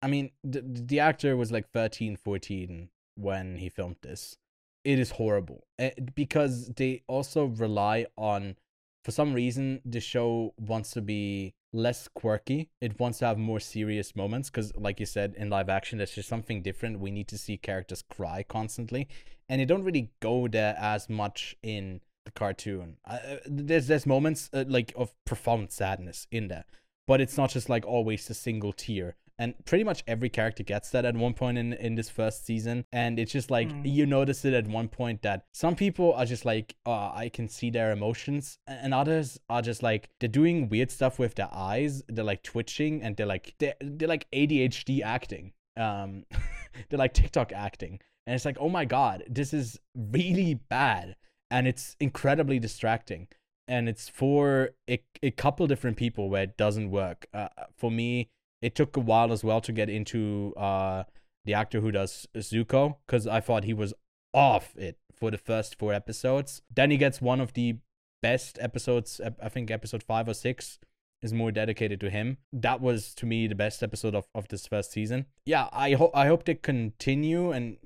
I 0.03 0.09
mean, 0.09 0.31
the, 0.43 0.63
the 0.65 0.99
actor 1.01 1.37
was 1.37 1.53
like 1.53 1.71
13, 1.71 2.17
14 2.17 2.89
when 3.17 3.57
he 3.59 3.69
filmed 3.69 3.97
this. 4.03 4.37
It 4.83 4.99
is 4.99 5.11
horrible 5.13 5.67
Eh, 5.79 5.91
because 6.15 6.69
they 6.69 7.03
also 7.07 7.45
rely 7.45 8.07
on, 8.17 8.57
for 9.05 9.11
some 9.13 9.35
reason, 9.35 9.83
the 9.85 10.01
show 10.01 10.55
wants 10.59 10.91
to 10.93 11.03
be 11.03 11.55
less 11.73 12.09
quirky. 12.09 12.71
It 12.81 12.99
wants 12.99 13.19
to 13.19 13.27
have 13.27 13.37
more 13.39 13.61
serious 13.61 14.17
moments 14.17 14.49
because, 14.49 14.75
like 14.77 14.99
you 14.99 15.07
said, 15.07 15.35
in 15.37 15.51
live 15.51 15.69
action, 15.69 15.99
there's 15.99 16.15
just 16.15 16.29
something 16.31 16.63
different. 16.63 16.99
We 16.99 17.11
need 17.11 17.29
to 17.29 17.37
see 17.39 17.59
characters 17.59 18.03
cry 18.03 18.43
constantly, 18.43 19.07
and 19.51 19.61
they 19.61 19.67
don't 19.67 19.85
really 19.85 20.11
go 20.21 20.49
there 20.49 20.75
as 20.81 21.11
much 21.11 21.57
in 21.63 22.01
the 22.25 22.31
cartoon. 22.33 22.97
Uh, 23.05 23.19
there's 23.47 23.87
there's 23.87 24.07
moments 24.07 24.49
uh, 24.55 24.65
like 24.67 24.95
of 24.97 25.15
profound 25.27 25.71
sadness 25.73 26.27
in 26.31 26.49
there, 26.49 26.65
but 27.11 27.21
it's 27.21 27.37
not 27.37 27.51
just 27.51 27.69
like 27.69 27.85
always 27.85 28.31
a 28.31 28.35
single 28.35 28.73
tear. 28.73 29.17
And 29.37 29.55
pretty 29.65 29.83
much 29.83 30.05
every 30.07 30.29
character 30.29 30.63
gets 30.63 30.91
that 30.91 31.05
at 31.05 31.17
one 31.17 31.35
point 31.35 31.59
in 31.59 31.73
in 31.73 31.97
this 31.97 32.09
first 32.09 32.47
season. 32.47 32.85
And 32.93 33.19
it's 33.19 33.33
just 33.33 33.51
like 33.51 33.69
Mm. 33.69 33.83
you 33.97 34.07
notice 34.07 34.45
it 34.45 34.55
at 34.55 34.69
one 34.69 34.89
point 34.89 35.23
that 35.23 35.39
some 35.63 35.75
people 35.75 36.09
are 36.19 36.27
just 36.35 36.45
like 36.45 36.77
oh 36.87 37.11
i 37.25 37.29
can 37.37 37.49
see 37.49 37.69
their 37.71 37.91
emotions. 37.99 38.59
And 38.85 38.95
others 38.95 39.41
are 39.49 39.63
just 39.71 39.83
like 39.83 40.03
they're 40.21 40.37
doing 40.41 40.69
weird 40.69 40.91
stuff 40.99 41.19
with 41.19 41.35
their 41.35 41.53
eyes. 41.73 41.93
They're 42.13 42.31
like 42.33 42.43
twitching 42.53 43.03
and 43.03 43.17
they're 43.17 43.33
like 43.35 43.55
they're, 43.59 43.79
they're 43.97 44.13
like 44.17 44.27
adhd 44.31 44.91
acting. 45.17 45.53
Um 45.77 46.11
they're 46.89 47.03
like 47.07 47.15
tiktok 47.15 47.51
acting. 47.69 47.95
And 48.27 48.33
it's 48.37 48.45
like 48.51 48.59
oh 48.61 48.69
my 48.79 48.85
god 48.85 49.25
this 49.39 49.51
is 49.61 49.67
really 49.97 50.55
bad. 50.79 51.17
And 51.51 51.67
it's 51.67 51.97
incredibly 51.99 52.59
distracting 52.61 53.27
and 53.71 53.89
it's 53.89 54.09
for 54.09 54.71
a, 54.89 55.03
a 55.23 55.31
couple 55.31 55.67
different 55.67 55.97
people 55.97 56.29
where 56.29 56.43
it 56.43 56.57
doesn't 56.57 56.91
work 56.91 57.27
uh, 57.33 57.49
for 57.77 57.91
me 57.91 58.29
it 58.61 58.75
took 58.75 58.97
a 58.97 59.01
while 59.01 59.33
as 59.33 59.43
well 59.43 59.61
to 59.61 59.73
get 59.73 59.89
into 59.89 60.53
uh 60.57 61.05
the 61.45 61.55
actor 61.55 61.81
who 61.81 61.91
does 61.91 62.27
Zuko 62.37 62.97
because 63.07 63.27
I 63.27 63.41
thought 63.41 63.65
he 63.65 63.75
was 63.75 63.95
off 64.35 64.77
it 64.77 64.99
for 65.15 65.31
the 65.31 65.39
first 65.39 65.79
four 65.79 65.93
episodes. 65.93 66.63
Then 66.75 66.91
he 66.91 66.97
gets 66.97 67.21
one 67.21 67.41
of 67.41 67.53
the 67.55 67.79
best 68.23 68.59
episodes. 68.61 69.21
I 69.43 69.49
think 69.49 69.71
episode 69.71 70.03
five 70.03 70.29
or 70.29 70.35
six 70.35 70.79
is 71.23 71.33
more 71.33 71.53
dedicated 71.53 72.01
to 72.01 72.11
him. 72.11 72.39
That 72.53 72.81
was 72.81 73.15
to 73.17 73.27
me 73.27 73.47
the 73.47 73.55
best 73.55 73.83
episode 73.83 74.15
of, 74.15 74.27
of 74.35 74.49
this 74.49 74.67
first 74.67 74.93
season. 74.93 75.27
Yeah, 75.45 75.69
I 75.73 75.95
hope 75.95 76.11
I 76.15 76.27
hope 76.27 76.45
they 76.45 76.55
continue 76.55 77.53
and 77.53 77.77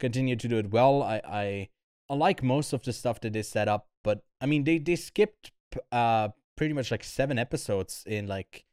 continue 0.00 0.36
to 0.36 0.48
do 0.48 0.58
it 0.58 0.70
well. 0.70 1.02
I 1.02 1.20
I, 1.24 1.68
I 2.08 2.14
like 2.14 2.42
most 2.42 2.72
of 2.72 2.82
the 2.82 2.92
stuff 2.92 3.20
that 3.20 3.32
they 3.32 3.42
set 3.42 3.68
up, 3.68 3.86
but 4.04 4.22
I 4.40 4.46
mean 4.46 4.62
they 4.62 4.78
they 4.78 4.94
skipped 4.94 5.50
uh 5.90 6.28
pretty 6.56 6.74
much 6.74 6.92
like 6.92 7.02
seven 7.02 7.38
episodes 7.38 8.04
in 8.06 8.28
like 8.28 8.64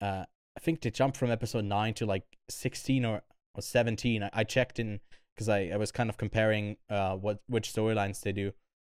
uh 0.00 0.24
I 0.56 0.60
think 0.60 0.82
they 0.82 0.90
jumped 0.90 1.16
from 1.16 1.32
episode 1.32 1.64
nine 1.64 1.94
to 1.94 2.06
like 2.06 2.24
sixteen 2.48 3.04
or, 3.04 3.22
or 3.54 3.62
seventeen. 3.62 4.22
I, 4.22 4.30
I 4.32 4.44
checked 4.44 4.78
in 4.78 5.00
because 5.34 5.48
I, 5.48 5.70
I 5.74 5.76
was 5.76 5.90
kind 5.90 6.08
of 6.08 6.16
comparing 6.16 6.76
uh 6.88 7.16
what 7.16 7.40
which 7.48 7.72
storylines 7.72 8.20
they 8.20 8.32
do. 8.32 8.52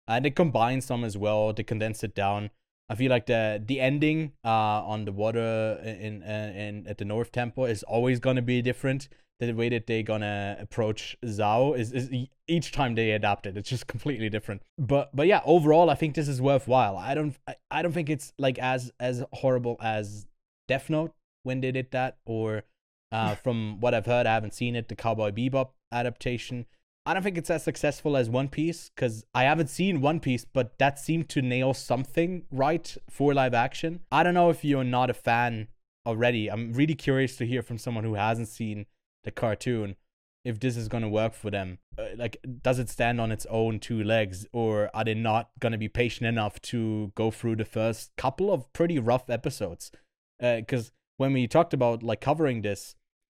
And 0.07 0.25
they 0.25 0.31
combine 0.31 0.81
some 0.81 1.03
as 1.03 1.17
well. 1.17 1.53
They 1.53 1.63
condense 1.63 2.03
it 2.03 2.13
down. 2.13 2.49
I 2.89 2.95
feel 2.95 3.09
like 3.09 3.25
the 3.25 3.63
the 3.65 3.79
ending 3.79 4.33
uh 4.43 4.83
on 4.85 5.05
the 5.05 5.11
water 5.11 5.79
in 5.83 6.21
in, 6.21 6.55
in 6.55 6.87
at 6.87 6.97
the 6.97 7.05
North 7.05 7.31
Temple 7.31 7.65
is 7.65 7.83
always 7.83 8.19
gonna 8.19 8.41
be 8.41 8.61
different. 8.61 9.07
The 9.39 9.51
way 9.51 9.67
that 9.69 9.85
they're 9.85 10.03
gonna 10.03 10.55
approach 10.59 11.17
Zhao 11.23 11.77
is, 11.77 11.91
is 11.91 12.09
each 12.47 12.71
time 12.71 12.95
they 12.95 13.11
adapt 13.11 13.45
it, 13.45 13.57
it's 13.57 13.69
just 13.69 13.87
completely 13.95 14.29
different. 14.29 14.61
But 14.77 15.15
but 15.15 15.27
yeah, 15.27 15.41
overall, 15.45 15.89
I 15.89 15.95
think 15.95 16.15
this 16.15 16.27
is 16.27 16.41
worthwhile. 16.41 16.97
I 16.97 17.13
don't 17.13 17.35
I, 17.47 17.55
I 17.69 17.81
don't 17.81 17.91
think 17.91 18.09
it's 18.09 18.33
like 18.37 18.57
as 18.59 18.91
as 18.99 19.23
horrible 19.33 19.77
as 19.81 20.25
Death 20.67 20.89
Note 20.89 21.13
when 21.43 21.61
they 21.61 21.71
did 21.71 21.91
that, 21.91 22.17
or 22.25 22.63
uh, 23.11 23.35
from 23.43 23.79
what 23.79 23.93
I've 23.93 24.05
heard, 24.05 24.25
I 24.25 24.33
haven't 24.33 24.53
seen 24.53 24.75
it. 24.75 24.87
The 24.87 24.95
Cowboy 24.95 25.31
Bebop 25.31 25.69
adaptation. 25.91 26.65
I 27.07 27.13
don't 27.13 27.21
think 27.21 27.37
it's 27.37 27.51
as 27.51 27.63
successful 27.63 28.17
as 28.17 28.31
One 28.31 28.49
Piece 28.49 28.89
because 28.89 29.25
I 29.35 29.43
haven't 29.43 29.69
seen 29.69 30.01
One 30.01 30.19
Piece, 30.19 30.43
but 30.43 30.79
that 30.79 30.97
seemed 30.97 31.29
to 31.29 31.41
nail 31.41 31.75
something 31.75 32.45
right 32.49 32.97
for 33.11 33.33
live 33.33 33.53
action. 33.53 33.99
I 34.11 34.23
don't 34.23 34.33
know 34.33 34.49
if 34.49 34.65
you're 34.65 34.83
not 34.83 35.11
a 35.11 35.13
fan 35.13 35.67
already. 36.05 36.49
I'm 36.49 36.73
really 36.73 36.95
curious 36.95 37.35
to 37.37 37.45
hear 37.45 37.61
from 37.61 37.77
someone 37.77 38.05
who 38.05 38.15
hasn't 38.15 38.47
seen 38.47 38.87
the 39.25 39.31
cartoon 39.31 39.97
if 40.45 40.59
this 40.59 40.77
is 40.77 40.87
going 40.87 41.01
to 41.01 41.09
work 41.09 41.33
for 41.33 41.49
them. 41.49 41.79
Uh, 41.97 42.05
like, 42.15 42.37
does 42.61 42.77
it 42.77 42.87
stand 42.87 43.19
on 43.19 43.31
its 43.31 43.47
own 43.49 43.79
two 43.79 44.03
legs, 44.03 44.45
or 44.53 44.91
are 44.93 45.03
they 45.03 45.15
not 45.15 45.49
going 45.59 45.71
to 45.71 45.77
be 45.77 45.89
patient 45.89 46.27
enough 46.27 46.61
to 46.61 47.11
go 47.15 47.31
through 47.31 47.55
the 47.55 47.65
first 47.65 48.11
couple 48.15 48.53
of 48.53 48.71
pretty 48.71 48.99
rough 48.99 49.29
episodes? 49.29 49.91
Because 50.39 50.91
when 51.17 51.33
we 51.33 51.47
talked 51.47 51.73
about 51.73 52.03
like 52.03 52.21
covering 52.21 52.61
this, 52.61 52.95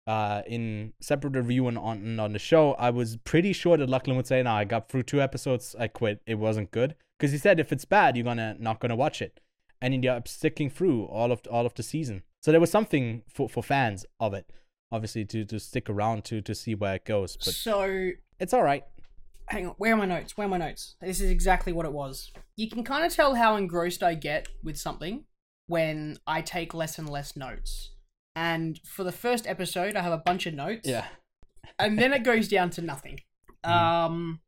uh, 0.08 0.42
in 0.48 0.94
separate 1.00 1.36
review 1.36 1.68
and 1.68 1.78
on 1.78 2.20
on 2.20 2.34
the 2.34 2.40
show, 2.40 2.74
I 2.74 2.90
was 2.90 3.18
pretty 3.18 3.54
sure 3.54 3.78
that 3.78 3.90
Lachlan 3.90 4.18
would 4.18 4.28
say, 4.28 4.42
"No, 4.44 4.52
I 4.52 4.64
got 4.64 4.90
through 4.90 5.04
two 5.04 5.22
episodes, 5.22 5.76
I 5.80 5.88
quit. 5.88 6.22
It 6.26 6.36
wasn't 6.36 6.72
good." 6.72 6.96
Because 7.18 7.32
he 7.32 7.38
said, 7.38 7.60
if 7.60 7.72
it's 7.72 7.86
bad, 7.86 8.16
you're 8.16 8.24
gonna 8.24 8.56
not 8.60 8.80
gonna 8.80 8.96
watch 8.96 9.22
it. 9.22 9.40
and 9.82 10.06
up 10.06 10.28
sticking 10.28 10.70
through 10.70 11.06
all 11.06 11.32
of 11.32 11.42
all 11.52 11.66
of 11.66 11.74
the 11.76 11.84
season. 11.84 12.24
So 12.42 12.52
there 12.52 12.62
was 12.62 12.72
something 12.72 13.24
for, 13.28 13.50
for 13.50 13.62
fans 13.64 14.06
of 14.20 14.34
it, 14.34 14.52
obviously 14.92 15.26
to 15.26 15.46
to 15.46 15.60
stick 15.60 15.90
around 15.90 16.24
to 16.26 16.42
to 16.42 16.54
see 16.56 16.76
where 16.76 16.96
it 16.96 17.06
goes. 17.06 17.36
But 17.38 17.54
So 17.54 18.12
it's 18.40 18.54
all 18.54 18.64
right. 18.64 18.84
hang 19.50 19.68
on, 19.68 19.76
where 19.78 19.94
are 19.94 19.98
my 19.98 20.06
notes? 20.06 20.36
Where 20.38 20.48
are 20.48 20.50
my 20.50 20.58
notes? 20.58 20.96
This 21.02 21.20
is 21.22 21.30
exactly 21.30 21.72
what 21.74 21.86
it 21.86 21.92
was. 21.94 22.32
You 22.56 22.70
can 22.70 22.84
kind 22.84 23.06
of 23.06 23.14
tell 23.14 23.36
how 23.36 23.56
engrossed 23.58 24.02
I 24.04 24.16
get 24.16 24.48
with 24.64 24.78
something 24.78 25.26
when 25.68 26.18
I 26.28 26.42
take 26.42 26.74
less 26.74 26.98
and 26.98 27.10
less 27.10 27.36
notes. 27.36 27.92
And 28.36 28.80
for 28.86 29.04
the 29.04 29.12
first 29.12 29.48
episode, 29.48 29.96
I 29.96 30.02
have 30.02 30.12
a 30.14 30.18
bunch 30.18 30.46
of 30.46 30.54
notes. 30.54 30.88
Yeah. 30.88 31.06
and 31.80 31.98
then 32.00 32.14
it 32.14 32.24
goes 32.24 32.48
down 32.48 32.70
to 32.72 32.82
nothing. 32.82 33.20
Mhm. 33.66 33.72
Um, 33.72 34.40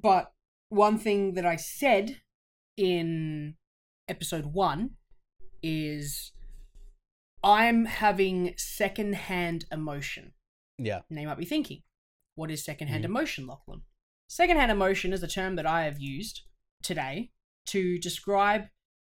but 0.00 0.32
one 0.70 0.96
thing 0.98 1.34
that 1.34 1.44
I 1.44 1.56
said 1.56 2.22
in 2.78 3.56
episode 4.08 4.46
one 4.46 4.92
is 5.62 6.32
I'm 7.44 7.86
having 7.86 8.54
secondhand 8.56 9.66
emotion. 9.72 10.32
Yeah. 10.78 11.00
Now 11.10 11.20
you 11.22 11.26
might 11.26 11.38
be 11.38 11.44
thinking, 11.44 11.82
what 12.34 12.50
is 12.50 12.64
secondhand 12.64 13.02
Mhm. 13.02 13.06
emotion, 13.06 13.46
Lachlan? 13.46 13.82
Secondhand 14.28 14.70
emotion 14.72 15.12
is 15.12 15.22
a 15.22 15.28
term 15.28 15.56
that 15.56 15.66
I 15.66 15.84
have 15.84 16.00
used 16.00 16.42
today 16.82 17.32
to 17.66 17.98
describe 17.98 18.68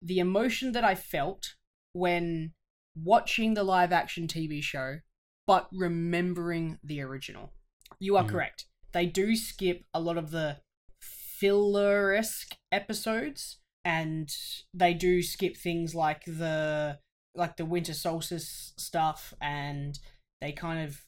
the 0.03 0.19
emotion 0.19 0.73
that 0.73 0.85
I 0.85 0.95
felt 0.95 1.55
when 1.93 2.55
watching 2.95 3.55
the 3.55 3.65
live 3.65 3.93
action 3.93 4.27
TV 4.29 4.61
show, 4.63 5.01
but 5.47 5.69
remembering 5.73 6.79
the 6.83 7.01
original. 7.01 7.53
You 7.99 8.17
are 8.17 8.25
Mhm. 8.25 8.29
correct. 8.31 8.67
They 8.93 9.07
do 9.07 9.37
skip 9.37 9.85
a 9.95 10.01
lot 10.01 10.19
of 10.19 10.31
the 10.31 10.61
filler 11.01 12.15
esque 12.15 12.57
episodes, 12.73 13.59
and 13.85 14.35
they 14.73 14.95
do 14.95 15.23
skip 15.23 15.57
things 15.57 15.95
like 15.95 16.25
the 16.25 17.01
like 17.37 17.57
the 17.57 17.65
winter 17.65 17.95
solstice 17.95 18.73
stuff, 18.77 19.35
and 19.41 19.99
they 20.41 20.53
kind 20.53 20.87
of 20.89 21.03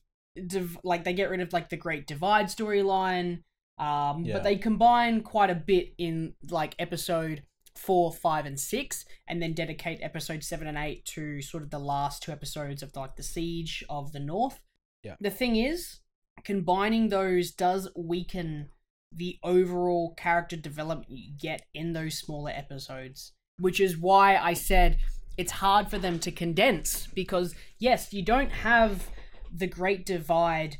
div- 0.46 0.78
like 0.84 1.04
they 1.04 1.12
get 1.12 1.30
rid 1.30 1.40
of 1.40 1.52
like 1.52 1.68
the 1.68 1.76
Great 1.76 2.06
Divide 2.06 2.46
storyline. 2.46 3.42
Um, 3.78 4.24
Yeah. 4.24 4.34
but 4.34 4.42
they 4.44 4.56
combine 4.56 5.22
quite 5.22 5.50
a 5.50 5.54
bit 5.54 5.94
in 5.98 6.34
like 6.50 6.74
episode 6.80 7.44
four, 7.76 8.12
five, 8.12 8.44
and 8.44 8.58
six, 8.58 9.04
and 9.28 9.40
then 9.40 9.52
dedicate 9.52 10.00
episode 10.02 10.42
seven 10.42 10.66
and 10.66 10.76
eight 10.76 11.04
to 11.04 11.40
sort 11.42 11.62
of 11.62 11.70
the 11.70 11.78
last 11.78 12.22
two 12.24 12.32
episodes 12.32 12.82
of 12.82 12.94
like 12.96 13.14
the 13.14 13.22
siege 13.22 13.84
of 13.88 14.10
the 14.12 14.18
North. 14.18 14.58
Yeah. 15.04 15.14
The 15.20 15.30
thing 15.30 15.54
is, 15.54 16.00
combining 16.44 17.08
those 17.08 17.52
does 17.52 17.88
weaken 17.96 18.70
the 19.12 19.38
overall 19.44 20.12
character 20.16 20.56
development 20.56 21.10
you 21.10 21.32
get 21.38 21.62
in 21.72 21.92
those 21.92 22.18
smaller 22.18 22.50
episodes, 22.50 23.32
which 23.60 23.78
is 23.80 23.96
why 23.96 24.36
I 24.36 24.54
said 24.54 24.98
it's 25.38 25.52
hard 25.52 25.88
for 25.88 25.98
them 25.98 26.18
to 26.18 26.30
condense 26.30 27.06
because 27.14 27.54
yes, 27.78 28.12
you 28.12 28.22
don't 28.22 28.50
have 28.50 29.08
the 29.54 29.66
Great 29.66 30.04
Divide 30.04 30.76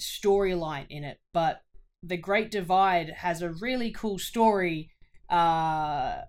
storyline 0.00 0.86
in 0.90 1.04
it, 1.04 1.18
but 1.32 1.62
the 2.02 2.16
Great 2.16 2.50
Divide 2.50 3.10
has 3.18 3.42
a 3.42 3.50
really 3.50 3.90
cool 3.90 4.18
story 4.18 4.90
uh, 5.28 6.22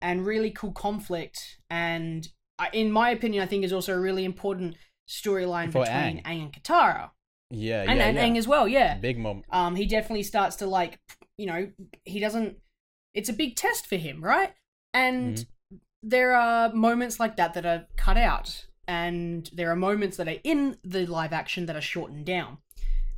and 0.00 0.24
really 0.26 0.50
cool 0.50 0.72
conflict, 0.72 1.38
and 1.70 2.28
in 2.72 2.92
my 2.92 3.10
opinion, 3.10 3.42
I 3.42 3.46
think 3.46 3.64
is 3.64 3.72
also 3.72 3.94
a 3.94 4.00
really 4.00 4.24
important 4.24 4.76
storyline 5.08 5.72
For 5.72 5.80
between 5.84 6.18
Aang. 6.18 6.24
Aang 6.24 6.42
and 6.42 6.52
Katara, 6.52 7.10
Yeah. 7.50 7.82
and, 7.82 7.98
yeah, 7.98 8.06
and 8.06 8.16
yeah. 8.16 8.24
Aang 8.28 8.36
as 8.38 8.46
well. 8.46 8.68
Yeah, 8.68 8.96
Big 8.98 9.18
moment. 9.18 9.46
um, 9.50 9.74
he 9.76 9.86
definitely 9.86 10.22
starts 10.22 10.56
to 10.56 10.66
like, 10.66 10.98
you 11.36 11.46
know, 11.46 11.70
he 12.04 12.20
doesn't. 12.20 12.58
It's 13.14 13.28
a 13.28 13.32
big 13.32 13.56
test 13.56 13.86
for 13.86 13.96
him, 13.96 14.22
right? 14.22 14.52
And 14.92 15.36
Mm-hmm. 15.36 15.50
There 16.04 16.36
are 16.36 16.72
moments 16.72 17.18
like 17.18 17.36
that 17.36 17.54
that 17.54 17.64
are 17.64 17.86
cut 17.96 18.16
out, 18.16 18.66
and 18.86 19.48
there 19.54 19.70
are 19.70 19.76
moments 19.76 20.18
that 20.18 20.28
are 20.28 20.40
in 20.44 20.76
the 20.84 21.06
live 21.06 21.32
action 21.32 21.66
that 21.66 21.76
are 21.76 21.80
shortened 21.80 22.26
down. 22.26 22.58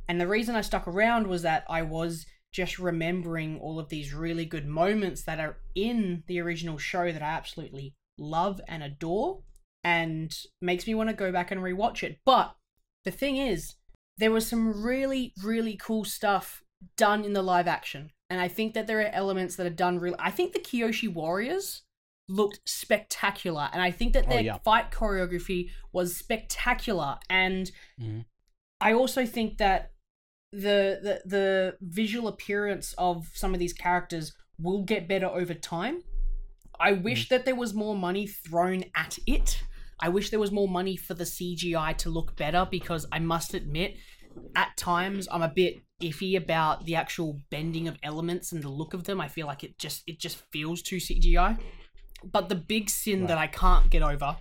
And 0.07 0.21
the 0.21 0.27
reason 0.27 0.55
I 0.55 0.61
stuck 0.61 0.87
around 0.87 1.27
was 1.27 1.41
that 1.41 1.65
I 1.69 1.81
was 1.81 2.25
just 2.53 2.79
remembering 2.79 3.59
all 3.59 3.77
of 3.77 3.89
these 3.89 4.13
really 4.13 4.45
good 4.45 4.65
moments 4.65 5.23
that 5.23 5.39
are 5.39 5.57
in 5.75 6.23
the 6.27 6.39
original 6.39 6.77
show 6.77 7.11
that 7.11 7.21
I 7.21 7.25
absolutely 7.25 7.93
love 8.17 8.61
and 8.69 8.81
adore, 8.81 9.41
and 9.83 10.33
makes 10.61 10.87
me 10.87 10.95
want 10.95 11.09
to 11.09 11.15
go 11.15 11.31
back 11.31 11.51
and 11.51 11.61
rewatch 11.61 12.03
it. 12.03 12.19
But 12.25 12.55
the 13.03 13.11
thing 13.11 13.35
is, 13.35 13.75
there 14.17 14.31
was 14.31 14.47
some 14.47 14.81
really, 14.83 15.33
really 15.43 15.75
cool 15.75 16.05
stuff 16.05 16.63
done 16.95 17.25
in 17.25 17.33
the 17.33 17.41
live 17.41 17.67
action. 17.67 18.11
And 18.29 18.39
I 18.41 18.47
think 18.47 18.73
that 18.73 18.87
there 18.87 18.99
are 19.01 19.11
elements 19.13 19.55
that 19.55 19.67
are 19.67 19.71
done 19.71 19.99
really. 19.99 20.17
I 20.19 20.31
think 20.31 20.53
the 20.53 20.59
Kyoshi 20.59 21.13
Warriors 21.13 21.83
looked 22.27 22.59
spectacular. 22.65 23.69
And 23.71 23.81
I 23.81 23.91
think 23.91 24.13
that 24.13 24.25
Oh, 24.27 24.29
their 24.29 24.41
yeah. 24.41 24.57
fight 24.59 24.91
choreography 24.91 25.71
was 25.93 26.15
spectacular. 26.17 27.17
And 27.29 27.71
Mhm. 27.99 28.25
I 28.81 28.93
also 28.93 29.25
think 29.25 29.57
that 29.57 29.93
the, 30.51 30.99
the 31.03 31.21
the 31.25 31.77
visual 31.81 32.27
appearance 32.27 32.93
of 32.97 33.29
some 33.33 33.53
of 33.53 33.59
these 33.59 33.73
characters 33.73 34.33
will 34.59 34.83
get 34.83 35.07
better 35.07 35.27
over 35.27 35.53
time. 35.53 36.03
I 36.79 36.93
wish 36.93 37.29
that 37.29 37.45
there 37.45 37.55
was 37.55 37.73
more 37.73 37.95
money 37.95 38.27
thrown 38.27 38.85
at 38.95 39.17
it. 39.27 39.63
I 39.99 40.09
wish 40.09 40.29
there 40.29 40.39
was 40.39 40.51
more 40.51 40.67
money 40.67 40.95
for 40.95 41.15
the 41.15 41.25
CGI 41.25 41.93
to 41.97 42.09
look 42.09 42.35
better 42.35 42.67
because 42.69 43.05
I 43.11 43.19
must 43.19 43.53
admit, 43.55 43.97
at 44.55 44.77
times 44.77 45.27
I'm 45.31 45.41
a 45.41 45.49
bit 45.49 45.81
iffy 46.01 46.37
about 46.37 46.85
the 46.85 46.95
actual 46.95 47.41
bending 47.49 47.87
of 47.87 47.97
elements 48.03 48.51
and 48.51 48.61
the 48.63 48.69
look 48.69 48.93
of 48.93 49.05
them. 49.05 49.19
I 49.19 49.27
feel 49.27 49.47
like 49.47 49.63
it 49.63 49.79
just 49.79 50.03
it 50.07 50.19
just 50.19 50.37
feels 50.51 50.81
too 50.83 50.97
CGI. 50.97 51.57
But 52.23 52.49
the 52.49 52.55
big 52.55 52.89
sin 52.89 53.21
Right. 53.21 53.27
that 53.29 53.37
I 53.37 53.47
can't 53.47 53.89
get 53.89 54.01
over, 54.01 54.37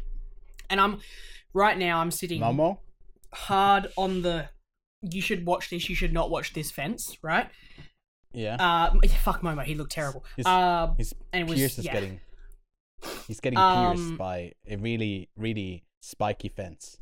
and 0.70 0.80
I'm 0.80 1.00
right 1.52 1.76
now 1.78 2.00
I'm 2.00 2.10
sitting 2.10 2.40
Momo. 2.40 2.78
hard 3.32 3.88
on 3.96 4.22
the 4.22 4.48
you 5.02 5.20
should 5.20 5.44
watch 5.46 5.70
this, 5.70 5.88
you 5.88 5.94
should 5.94 6.12
not 6.12 6.30
watch 6.30 6.52
this 6.54 6.70
fence, 6.70 7.16
right? 7.22 7.48
Yeah. 8.32 8.56
Uh, 8.56 8.98
fuck 9.20 9.42
Momo, 9.42 9.62
he 9.64 9.74
looked 9.74 9.92
terrible. 9.92 10.24
His- 10.36 10.46
uh, 10.46 10.94
His 10.98 11.14
and 11.32 11.42
it 11.42 11.48
was 11.50 11.58
Pierce 11.58 11.78
is 11.78 11.84
yeah. 11.84 11.92
getting. 11.92 12.20
He's 13.28 13.40
getting 13.40 13.58
Um, 13.58 13.94
pierced 13.96 14.16
by 14.18 14.52
a 14.66 14.76
really, 14.76 15.28
really 15.36 15.84
spiky 16.00 16.48
fence. 16.48 16.98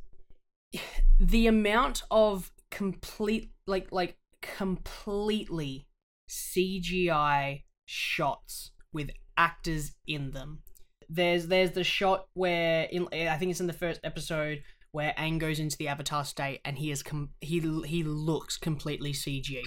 the 1.20 1.46
amount 1.46 2.02
of 2.10 2.50
complete 2.70 3.52
like 3.66 3.92
like 3.92 4.16
completely 4.42 5.86
CGI 6.28 7.62
shots 7.86 8.72
with 8.92 9.10
actors 9.36 9.92
in 10.06 10.32
them. 10.32 10.62
There's 11.08 11.46
there's 11.46 11.72
the 11.72 11.84
shot 11.84 12.26
where 12.34 12.84
in 12.84 13.06
I 13.12 13.36
think 13.36 13.50
it's 13.50 13.60
in 13.60 13.66
the 13.66 13.72
first 13.72 14.00
episode 14.04 14.62
where 14.92 15.12
Aang 15.18 15.38
goes 15.38 15.58
into 15.58 15.76
the 15.76 15.88
Avatar 15.88 16.24
state 16.24 16.60
and 16.64 16.78
he 16.78 16.90
is 16.90 17.02
com- 17.02 17.30
he 17.40 17.58
he 17.84 18.02
looks 18.04 18.56
completely 18.56 19.12
CG, 19.12 19.60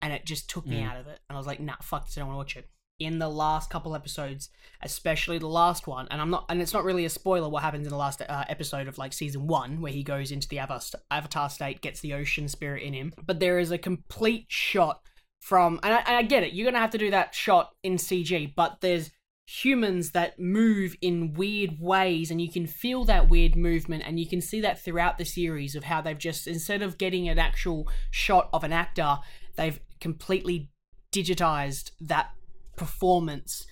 and 0.00 0.12
it 0.12 0.24
just 0.24 0.48
took 0.48 0.66
me 0.66 0.80
Mm. 0.80 0.90
out 0.90 0.96
of 0.96 1.06
it. 1.06 1.20
And 1.28 1.36
I 1.36 1.38
was 1.38 1.46
like, 1.46 1.60
nah, 1.60 1.74
fuck 1.82 2.06
this, 2.06 2.16
I 2.16 2.20
don't 2.20 2.28
want 2.28 2.36
to 2.36 2.38
watch 2.38 2.56
it. 2.64 2.70
In 2.98 3.18
the 3.18 3.28
last 3.30 3.70
couple 3.70 3.94
episodes, 3.94 4.50
especially 4.82 5.38
the 5.38 5.46
last 5.48 5.86
one, 5.86 6.06
and 6.10 6.20
I'm 6.20 6.28
not, 6.28 6.44
and 6.50 6.60
it's 6.60 6.74
not 6.74 6.84
really 6.84 7.06
a 7.06 7.10
spoiler 7.10 7.48
what 7.48 7.62
happens 7.62 7.86
in 7.86 7.90
the 7.90 7.96
last 7.96 8.20
uh, 8.20 8.44
episode 8.48 8.88
of 8.88 8.98
like 8.98 9.14
season 9.14 9.46
one, 9.46 9.80
where 9.80 9.92
he 9.92 10.02
goes 10.02 10.30
into 10.30 10.46
the 10.48 10.58
Avatar, 10.58 11.00
Avatar 11.10 11.48
state, 11.48 11.80
gets 11.80 12.00
the 12.00 12.12
ocean 12.12 12.46
spirit 12.48 12.82
in 12.82 12.92
him. 12.92 13.12
But 13.24 13.40
there 13.40 13.58
is 13.58 13.70
a 13.70 13.78
complete 13.78 14.44
shot 14.48 15.00
from, 15.40 15.80
and 15.82 15.94
I, 15.94 15.98
and 16.00 16.16
I 16.16 16.22
get 16.22 16.42
it, 16.42 16.52
you're 16.52 16.66
gonna 16.70 16.78
have 16.82 16.90
to 16.90 16.98
do 16.98 17.10
that 17.12 17.34
shot 17.34 17.70
in 17.82 17.94
CG, 17.96 18.54
but 18.54 18.82
there's 18.82 19.10
humans 19.52 20.12
that 20.12 20.38
move 20.38 20.94
in 21.02 21.32
weird 21.34 21.76
ways 21.80 22.30
and 22.30 22.40
you 22.40 22.48
can 22.48 22.68
feel 22.68 23.04
that 23.04 23.28
weird 23.28 23.56
movement 23.56 24.00
and 24.06 24.20
you 24.20 24.26
can 24.26 24.40
see 24.40 24.60
that 24.60 24.80
throughout 24.80 25.18
the 25.18 25.24
series 25.24 25.74
of 25.74 25.82
how 25.82 26.00
they've 26.00 26.18
just 26.18 26.46
instead 26.46 26.82
of 26.82 26.96
getting 26.98 27.28
an 27.28 27.36
actual 27.36 27.88
shot 28.12 28.48
of 28.52 28.62
an 28.62 28.72
actor 28.72 29.18
they've 29.56 29.80
completely 30.00 30.70
digitized 31.12 31.90
that 32.00 32.30
performance 32.76 33.66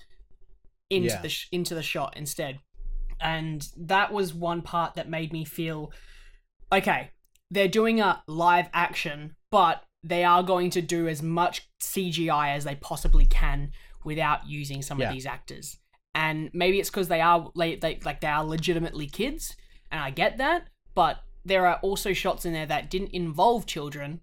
into 0.90 1.10
Yeah. 1.10 1.22
the 1.22 1.28
sh- 1.28 1.46
into 1.52 1.76
the 1.76 1.82
shot 1.82 2.16
instead 2.16 2.58
and 3.20 3.68
that 3.76 4.12
was 4.12 4.34
one 4.34 4.62
part 4.62 4.94
that 4.94 5.08
made 5.08 5.32
me 5.32 5.44
feel 5.44 5.92
okay 6.72 7.12
they're 7.52 7.68
doing 7.68 8.00
a 8.00 8.20
live 8.26 8.68
action 8.74 9.36
but 9.52 9.84
they 10.02 10.24
are 10.24 10.42
going 10.42 10.70
to 10.70 10.82
do 10.82 11.06
as 11.06 11.22
much 11.22 11.68
CGI 11.80 12.54
as 12.56 12.64
they 12.64 12.74
possibly 12.74 13.26
can 13.26 13.70
without 14.08 14.48
using 14.48 14.82
some 14.82 14.98
Yeah. 14.98 15.08
of 15.08 15.14
these 15.14 15.26
actors. 15.26 15.78
And 16.14 16.50
maybe 16.52 16.80
it's 16.80 16.90
because 16.90 17.06
they 17.08 17.20
are 17.20 17.52
they, 17.56 17.76
they 17.76 18.00
like 18.04 18.20
they 18.20 18.26
are 18.26 18.44
legitimately 18.44 19.06
kids, 19.06 19.56
and 19.92 20.00
I 20.00 20.10
get 20.10 20.38
that. 20.38 20.68
But 20.94 21.22
there 21.44 21.64
are 21.66 21.76
also 21.76 22.12
shots 22.12 22.44
in 22.44 22.52
there 22.52 22.66
that 22.66 22.90
didn't 22.90 23.12
involve 23.12 23.66
children 23.66 24.20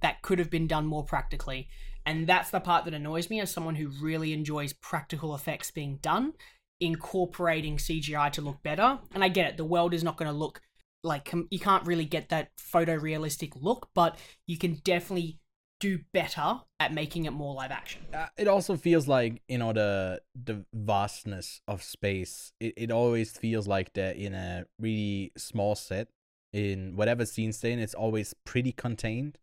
that 0.00 0.20
could 0.20 0.38
have 0.38 0.50
been 0.50 0.66
done 0.66 0.86
more 0.86 1.04
practically. 1.04 1.68
And 2.04 2.26
that's 2.26 2.50
the 2.50 2.60
part 2.60 2.84
that 2.84 2.94
annoys 2.94 3.30
me 3.30 3.40
as 3.40 3.50
someone 3.50 3.76
who 3.76 3.88
really 4.02 4.32
enjoys 4.32 4.72
practical 4.72 5.34
effects 5.34 5.70
being 5.70 5.98
done, 6.02 6.32
incorporating 6.80 7.76
CGI 7.76 8.30
to 8.32 8.42
look 8.42 8.62
better. 8.62 8.98
And 9.14 9.22
I 9.22 9.28
get 9.28 9.46
it, 9.46 9.56
the 9.56 9.64
world 9.64 9.94
is 9.94 10.04
not 10.04 10.16
going 10.16 10.30
to 10.30 10.36
look 10.36 10.60
like 11.02 11.32
you 11.50 11.58
can't 11.58 11.86
really 11.86 12.04
get 12.04 12.28
that 12.28 12.50
photorealistic 12.58 13.52
look, 13.60 13.88
but 13.94 14.18
you 14.46 14.58
can 14.58 14.80
definitely 14.84 15.38
do 15.80 15.98
better 16.12 16.60
at 16.78 16.92
making 16.92 17.24
it 17.24 17.32
more 17.32 17.54
live 17.54 17.70
action. 17.70 18.02
Uh, 18.14 18.26
it 18.38 18.46
also 18.46 18.76
feels 18.76 19.08
like 19.08 19.42
you 19.48 19.58
know 19.58 19.72
the 19.72 20.20
the 20.34 20.64
vastness 20.72 21.60
of 21.66 21.82
space. 21.82 22.52
It 22.60 22.74
it 22.76 22.90
always 22.90 23.32
feels 23.32 23.66
like 23.66 23.92
they're 23.94 24.12
in 24.12 24.34
a 24.34 24.66
really 24.78 25.32
small 25.36 25.74
set. 25.74 26.08
In 26.52 26.96
whatever 26.96 27.24
scene 27.26 27.52
they're 27.60 27.72
in, 27.72 27.78
it's 27.78 27.94
always 27.94 28.34
pretty 28.44 28.72
contained. 28.72 29.38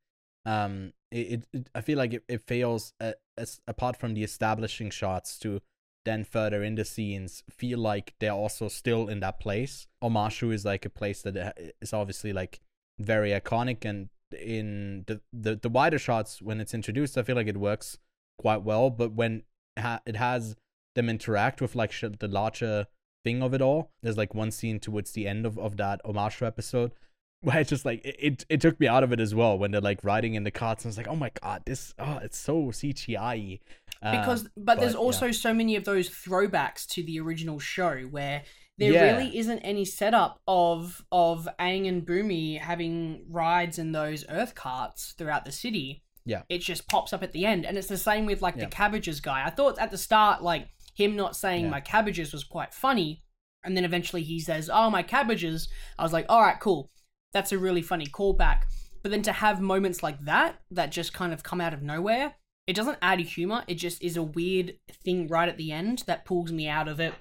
Um, 0.45 0.93
it, 1.11 1.45
it, 1.53 1.69
I 1.73 1.81
feel 1.81 1.97
like 1.97 2.13
it, 2.13 2.23
it 2.27 2.41
fails 2.41 2.93
uh, 2.99 3.13
as 3.37 3.59
apart 3.67 3.97
from 3.97 4.13
the 4.13 4.23
establishing 4.23 4.89
shots 4.89 5.37
to 5.39 5.61
then 6.05 6.23
further 6.23 6.63
in 6.63 6.75
the 6.75 6.85
scenes 6.85 7.43
feel 7.49 7.79
like 7.79 8.13
they're 8.19 8.31
also 8.31 8.67
still 8.69 9.09
in 9.09 9.19
that 9.19 9.39
place. 9.39 9.87
Omashu 10.01 10.53
is 10.53 10.63
like 10.63 10.85
a 10.85 10.89
place 10.89 11.21
that 11.21 11.35
uh, 11.37 11.51
obviously 11.93 12.31
like 12.31 12.61
very 12.99 13.31
iconic 13.31 13.83
and 13.85 14.09
in 14.33 15.03
the, 15.07 15.21
the 15.31 15.55
the 15.55 15.69
wider 15.69 15.99
shots 15.99 16.41
when 16.41 16.59
it's 16.59 16.73
introduced 16.73 17.17
i 17.17 17.23
feel 17.23 17.35
like 17.35 17.47
it 17.47 17.57
works 17.57 17.97
quite 18.37 18.63
well 18.63 18.89
but 18.89 19.13
when 19.13 19.43
ha- 19.77 20.01
it 20.05 20.15
has 20.15 20.55
them 20.95 21.09
interact 21.09 21.61
with 21.61 21.75
like 21.75 21.91
sh- 21.91 22.05
the 22.19 22.27
larger 22.27 22.87
thing 23.23 23.41
of 23.41 23.53
it 23.53 23.61
all 23.61 23.91
there's 24.01 24.17
like 24.17 24.33
one 24.33 24.51
scene 24.51 24.79
towards 24.79 25.11
the 25.11 25.27
end 25.27 25.45
of, 25.45 25.57
of 25.57 25.77
that 25.77 26.01
omashu 26.03 26.45
episode 26.45 26.91
where 27.41 27.59
it's 27.59 27.69
just 27.69 27.85
like 27.85 28.03
it, 28.03 28.15
it, 28.19 28.45
it 28.49 28.61
took 28.61 28.79
me 28.79 28.87
out 28.87 29.03
of 29.03 29.11
it 29.11 29.19
as 29.19 29.35
well 29.35 29.57
when 29.57 29.71
they're 29.71 29.79
like 29.79 30.03
riding 30.03 30.33
in 30.33 30.43
the 30.43 30.51
carts 30.51 30.83
and 30.83 30.91
it's 30.91 30.97
like 30.97 31.07
oh 31.07 31.15
my 31.15 31.31
god 31.41 31.61
this 31.65 31.93
oh 31.99 32.19
it's 32.23 32.37
so 32.37 32.65
cgi 32.65 33.59
uh, 34.01 34.19
because 34.19 34.47
but, 34.55 34.79
there's 34.79 34.95
also 34.95 35.27
yeah. 35.27 35.31
so 35.31 35.53
many 35.53 35.75
of 35.75 35.83
those 35.83 36.09
throwbacks 36.09 36.85
to 36.85 37.03
the 37.03 37.19
original 37.19 37.59
show 37.59 37.99
where 38.11 38.43
there 38.77 38.91
Yeah. 38.93 39.01
really 39.17 39.37
isn't 39.37 39.59
any 39.59 39.85
setup 39.85 40.39
of 40.47 41.03
of 41.11 41.47
Aang 41.59 41.87
and 41.87 42.05
Bumi 42.05 42.59
having 42.59 43.25
rides 43.29 43.79
in 43.79 43.91
those 43.91 44.25
earth 44.29 44.53
carts 44.55 45.13
throughout 45.17 45.45
the 45.45 45.51
city. 45.51 46.03
Yeah. 46.25 46.43
It 46.49 46.59
just 46.59 46.87
pops 46.87 47.13
up 47.13 47.23
at 47.23 47.31
the 47.31 47.45
end. 47.45 47.65
And 47.65 47.77
it's 47.77 47.87
the 47.87 47.97
same 47.97 48.25
with 48.25 48.41
like 48.41 48.55
Yeah. 48.55 48.65
the 48.65 48.69
cabbages 48.71 49.19
guy. 49.21 49.45
I 49.45 49.49
thought 49.49 49.79
at 49.79 49.91
the 49.91 49.97
start, 49.97 50.43
like 50.43 50.67
him 50.93 51.15
not 51.15 51.35
saying 51.35 51.65
Yeah. 51.65 51.71
my 51.71 51.81
cabbages 51.81 52.33
was 52.33 52.43
quite 52.43 52.73
funny. 52.73 53.23
And 53.63 53.75
then 53.75 53.85
eventually 53.85 54.23
he 54.23 54.39
says, 54.39 54.69
Oh, 54.71 54.89
my 54.89 55.03
cabbages. 55.03 55.69
I 55.97 56.03
was 56.03 56.13
like, 56.13 56.25
all 56.29 56.41
right, 56.41 56.59
cool. 56.59 56.91
That's 57.33 57.51
a 57.51 57.57
really 57.57 57.81
funny 57.81 58.05
callback. 58.05 58.63
But 59.03 59.11
then 59.11 59.21
to 59.23 59.31
have 59.31 59.61
moments 59.61 60.03
like 60.03 60.19
that 60.25 60.59
that 60.71 60.91
just 60.91 61.13
kind 61.13 61.33
of 61.33 61.43
come 61.43 61.61
out 61.61 61.73
of 61.73 61.81
nowhere, 61.81 62.35
it 62.65 62.75
doesn't 62.75 62.97
add 63.01 63.19
humor. 63.21 63.63
It 63.67 63.75
just 63.75 64.03
is 64.03 64.17
a 64.17 64.23
weird 64.23 64.77
thing 65.03 65.27
right 65.27 65.47
at 65.47 65.57
the 65.57 65.71
end 65.71 66.03
that 66.07 66.25
pulls 66.25 66.51
me 66.51 66.67
out 66.67 66.87
of 66.89 66.99
it. 66.99 67.13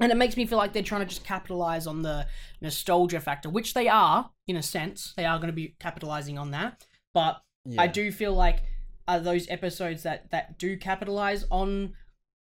And 0.00 0.10
it 0.10 0.16
makes 0.16 0.36
me 0.36 0.46
feel 0.46 0.58
like 0.58 0.72
they're 0.72 0.82
trying 0.82 1.02
to 1.02 1.06
just 1.06 1.24
capitalize 1.24 1.86
on 1.86 2.02
the 2.02 2.26
nostalgia 2.60 3.20
factor, 3.20 3.48
which 3.48 3.74
they 3.74 3.88
are, 3.88 4.30
in 4.46 4.56
a 4.56 4.62
sense. 4.62 5.14
They 5.16 5.24
are 5.24 5.38
going 5.38 5.48
to 5.48 5.54
be 5.54 5.74
capitalizing 5.78 6.38
on 6.38 6.50
that. 6.50 6.84
But 7.12 7.40
I 7.78 7.86
do 7.86 8.10
feel 8.12 8.34
like 8.34 8.64
uh, 9.06 9.18
those 9.18 9.48
episodes 9.48 10.02
that, 10.02 10.30
that 10.30 10.58
do 10.58 10.76
capitalize 10.76 11.44
on 11.50 11.94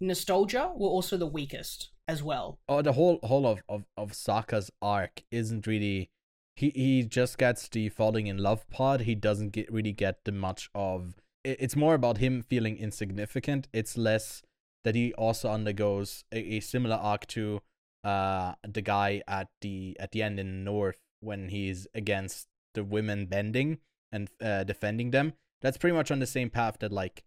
nostalgia 0.00 0.70
were 0.74 0.88
also 0.88 1.16
the 1.16 1.26
weakest 1.26 1.90
as 2.08 2.22
well. 2.22 2.58
oh 2.68 2.82
the 2.82 2.92
whole 2.92 3.20
whole 3.22 3.46
of 3.46 3.62
of 3.68 3.84
of 3.96 4.12
Sokka's 4.12 4.70
arc 4.82 5.22
isn't 5.30 5.66
really 5.66 6.10
he 6.56 6.70
he 6.74 7.02
just 7.04 7.38
gets 7.38 7.68
the 7.68 7.88
falling 7.88 8.26
in 8.26 8.38
love 8.38 8.68
part 8.70 9.02
he 9.02 9.14
doesn't 9.14 9.50
get 9.50 9.70
really 9.72 9.92
get 9.92 10.24
the 10.24 10.32
much 10.32 10.68
of 10.74 11.20
it's 11.44 11.76
more 11.76 11.94
about 11.94 12.18
him 12.18 12.42
feeling 12.42 12.76
insignificant 12.76 13.68
it's 13.72 13.96
less 13.96 14.42
that 14.84 14.94
he 14.94 15.12
also 15.14 15.50
undergoes 15.50 16.24
a, 16.32 16.38
a 16.38 16.60
similar 16.60 16.96
arc 16.96 17.26
to 17.26 17.60
uh 18.04 18.54
the 18.66 18.80
guy 18.80 19.22
at 19.28 19.48
the 19.60 19.96
at 20.00 20.12
the 20.12 20.22
end 20.22 20.40
in 20.40 20.46
the 20.46 20.70
north 20.70 21.00
when 21.20 21.48
he's 21.50 21.86
against 21.94 22.46
the 22.74 22.82
women 22.82 23.26
bending 23.26 23.78
and 24.10 24.30
uh, 24.42 24.64
defending 24.64 25.10
them 25.10 25.34
that's 25.60 25.76
pretty 25.76 25.94
much 25.94 26.10
on 26.10 26.18
the 26.18 26.26
same 26.26 26.48
path 26.48 26.78
that 26.80 26.92
like 26.92 27.24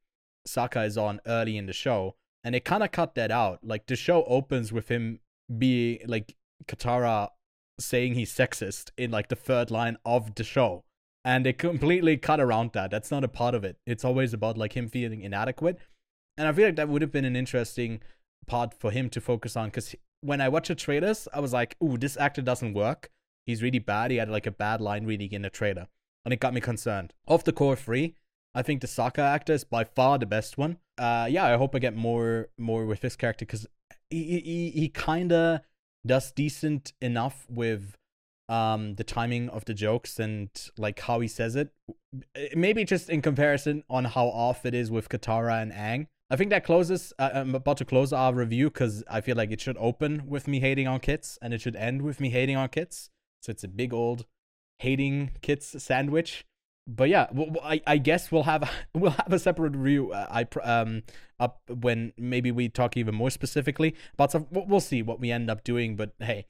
Sokka 0.48 0.86
is 0.86 0.98
on 0.98 1.22
early 1.28 1.58
in 1.58 1.68
the 1.68 1.74
show 1.74 2.16
and 2.44 2.54
they 2.54 2.60
kind 2.60 2.84
of 2.84 2.92
cut 2.92 3.16
that 3.16 3.32
out. 3.32 3.60
Like 3.64 3.88
the 3.88 3.96
show 3.96 4.24
opens 4.26 4.74
with 4.74 4.90
him 4.90 5.20
being 5.58 6.00
like 6.08 6.36
Katara 6.66 7.30
saying 7.80 8.16
he's 8.16 8.34
sexist 8.34 8.92
in 8.98 9.12
like 9.12 9.30
the 9.30 9.36
third 9.36 9.72
line 9.72 9.98
of 10.06 10.36
the 10.36 10.44
show, 10.44 10.84
and 11.24 11.46
they 11.46 11.54
completely 11.54 12.18
cut 12.18 12.40
around 12.40 12.72
that. 12.74 12.92
That's 12.92 13.12
not 13.12 13.24
a 13.24 13.30
part 13.30 13.56
of 13.56 13.64
it. 13.64 13.78
It's 13.86 14.06
always 14.06 14.34
about 14.34 14.58
like 14.58 14.76
him 14.76 14.90
feeling 14.90 15.22
inadequate, 15.22 15.80
and 16.38 16.48
I 16.48 16.52
feel 16.52 16.66
like 16.66 16.76
that 16.76 16.90
would 16.90 17.02
have 17.02 17.12
been 17.12 17.26
an 17.26 17.36
interesting 17.36 18.02
part 18.48 18.74
for 18.74 18.92
him 18.92 19.10
to 19.10 19.22
focus 19.22 19.56
on 19.56 19.70
because 19.70 19.96
when 20.22 20.42
I 20.42 20.50
watched 20.50 20.70
the 20.70 20.76
trailers, 20.76 21.28
I 21.34 21.40
was 21.40 21.54
like, 21.54 21.76
"Ooh, 21.84 21.98
this 21.98 22.18
actor 22.18 22.42
doesn't 22.42 22.74
work. 22.74 23.10
He's 23.46 23.62
really 23.62 23.80
bad. 23.80 24.12
He 24.12 24.18
had 24.18 24.30
like 24.30 24.48
a 24.48 24.52
bad 24.52 24.82
line 24.82 25.06
reading 25.06 25.32
in 25.32 25.42
the 25.42 25.50
trailer, 25.50 25.88
and 26.26 26.34
it 26.34 26.40
got 26.40 26.54
me 26.54 26.62
concerned." 26.62 27.14
Of 27.28 27.44
the 27.44 27.52
core 27.52 27.76
three, 27.76 28.16
I 28.56 28.62
think 28.62 28.82
the 28.82 28.88
Sokka 28.88 29.20
actor 29.20 29.54
is 29.54 29.64
by 29.64 29.84
far 29.84 30.18
the 30.18 30.26
best 30.26 30.58
one. 30.58 30.78
Uh, 30.98 31.28
yeah, 31.30 31.46
I 31.46 31.58
hope 31.58 31.76
I 31.76 31.80
get 31.80 31.96
more 31.96 32.50
more 32.58 32.86
with 32.86 33.02
this 33.02 33.16
character 33.16 33.46
because 33.46 33.68
he 34.10 34.40
he 34.40 34.70
he 34.72 34.90
kind 34.90 35.32
of 35.32 35.62
does 36.06 36.32
decent 36.32 36.94
enough 37.02 37.46
with 37.50 37.96
um 38.50 38.96
the 38.96 39.04
timing 39.04 39.50
of 39.50 39.64
the 39.66 39.74
jokes 39.74 40.20
and 40.20 40.50
like 40.78 41.00
how 41.02 41.20
he 41.20 41.28
says 41.28 41.56
it. 41.56 41.72
Maybe 42.56 42.86
just 42.86 43.10
in 43.10 43.22
comparison 43.22 43.84
on 43.90 44.06
how 44.06 44.28
off 44.28 44.66
it 44.66 44.74
is 44.74 44.92
with 44.92 45.10
Katara 45.10 45.62
and 45.62 45.72
Aang. 45.72 46.08
I 46.34 46.36
think 46.36 46.50
that 46.50 46.66
closes. 46.66 47.14
Uh, 47.20 47.30
I'm 47.34 47.56
about 47.56 47.78
to 47.78 47.86
close 47.86 48.12
our 48.12 48.34
review 48.34 48.70
because 48.70 49.04
I 49.10 49.22
feel 49.22 49.38
like 49.38 49.52
it 49.52 49.62
should 49.62 49.78
open 49.80 50.24
with 50.28 50.48
me 50.48 50.60
hating 50.60 50.88
on 50.88 51.00
kits 51.00 51.38
and 51.42 51.54
it 51.54 51.62
should 51.62 51.76
end 51.76 52.02
with 52.02 52.20
me 52.20 52.30
hating 52.30 52.58
on 52.58 52.68
kits. 52.70 53.10
So 53.42 53.52
it's 53.52 53.64
a 53.64 53.68
big 53.68 53.94
old 53.94 54.26
hating 54.80 55.32
kits 55.42 55.82
sandwich 55.82 56.44
but 56.88 57.10
yeah, 57.10 57.28
I, 57.64 57.82
I 57.88 57.98
guess 57.98 58.32
we'll 58.32 58.44
have 58.44 58.70
we'll 58.94 59.12
have 59.12 59.32
a 59.32 59.40
separate 59.40 59.76
review. 59.76 60.12
Uh, 60.12 60.28
I 60.30 60.60
um 60.60 61.04
up 61.40 61.62
when 61.70 62.14
maybe 62.18 62.52
we 62.52 62.70
talk 62.70 62.98
even 62.98 63.16
more 63.16 63.30
specifically 63.30 63.96
about 64.14 64.32
stuff. 64.32 64.44
We'll, 64.52 64.80
see 64.80 65.02
what 65.02 65.20
we 65.20 65.32
end 65.32 65.50
up 65.50 65.64
doing. 65.64 65.96
But 65.96 66.14
hey, 66.20 66.46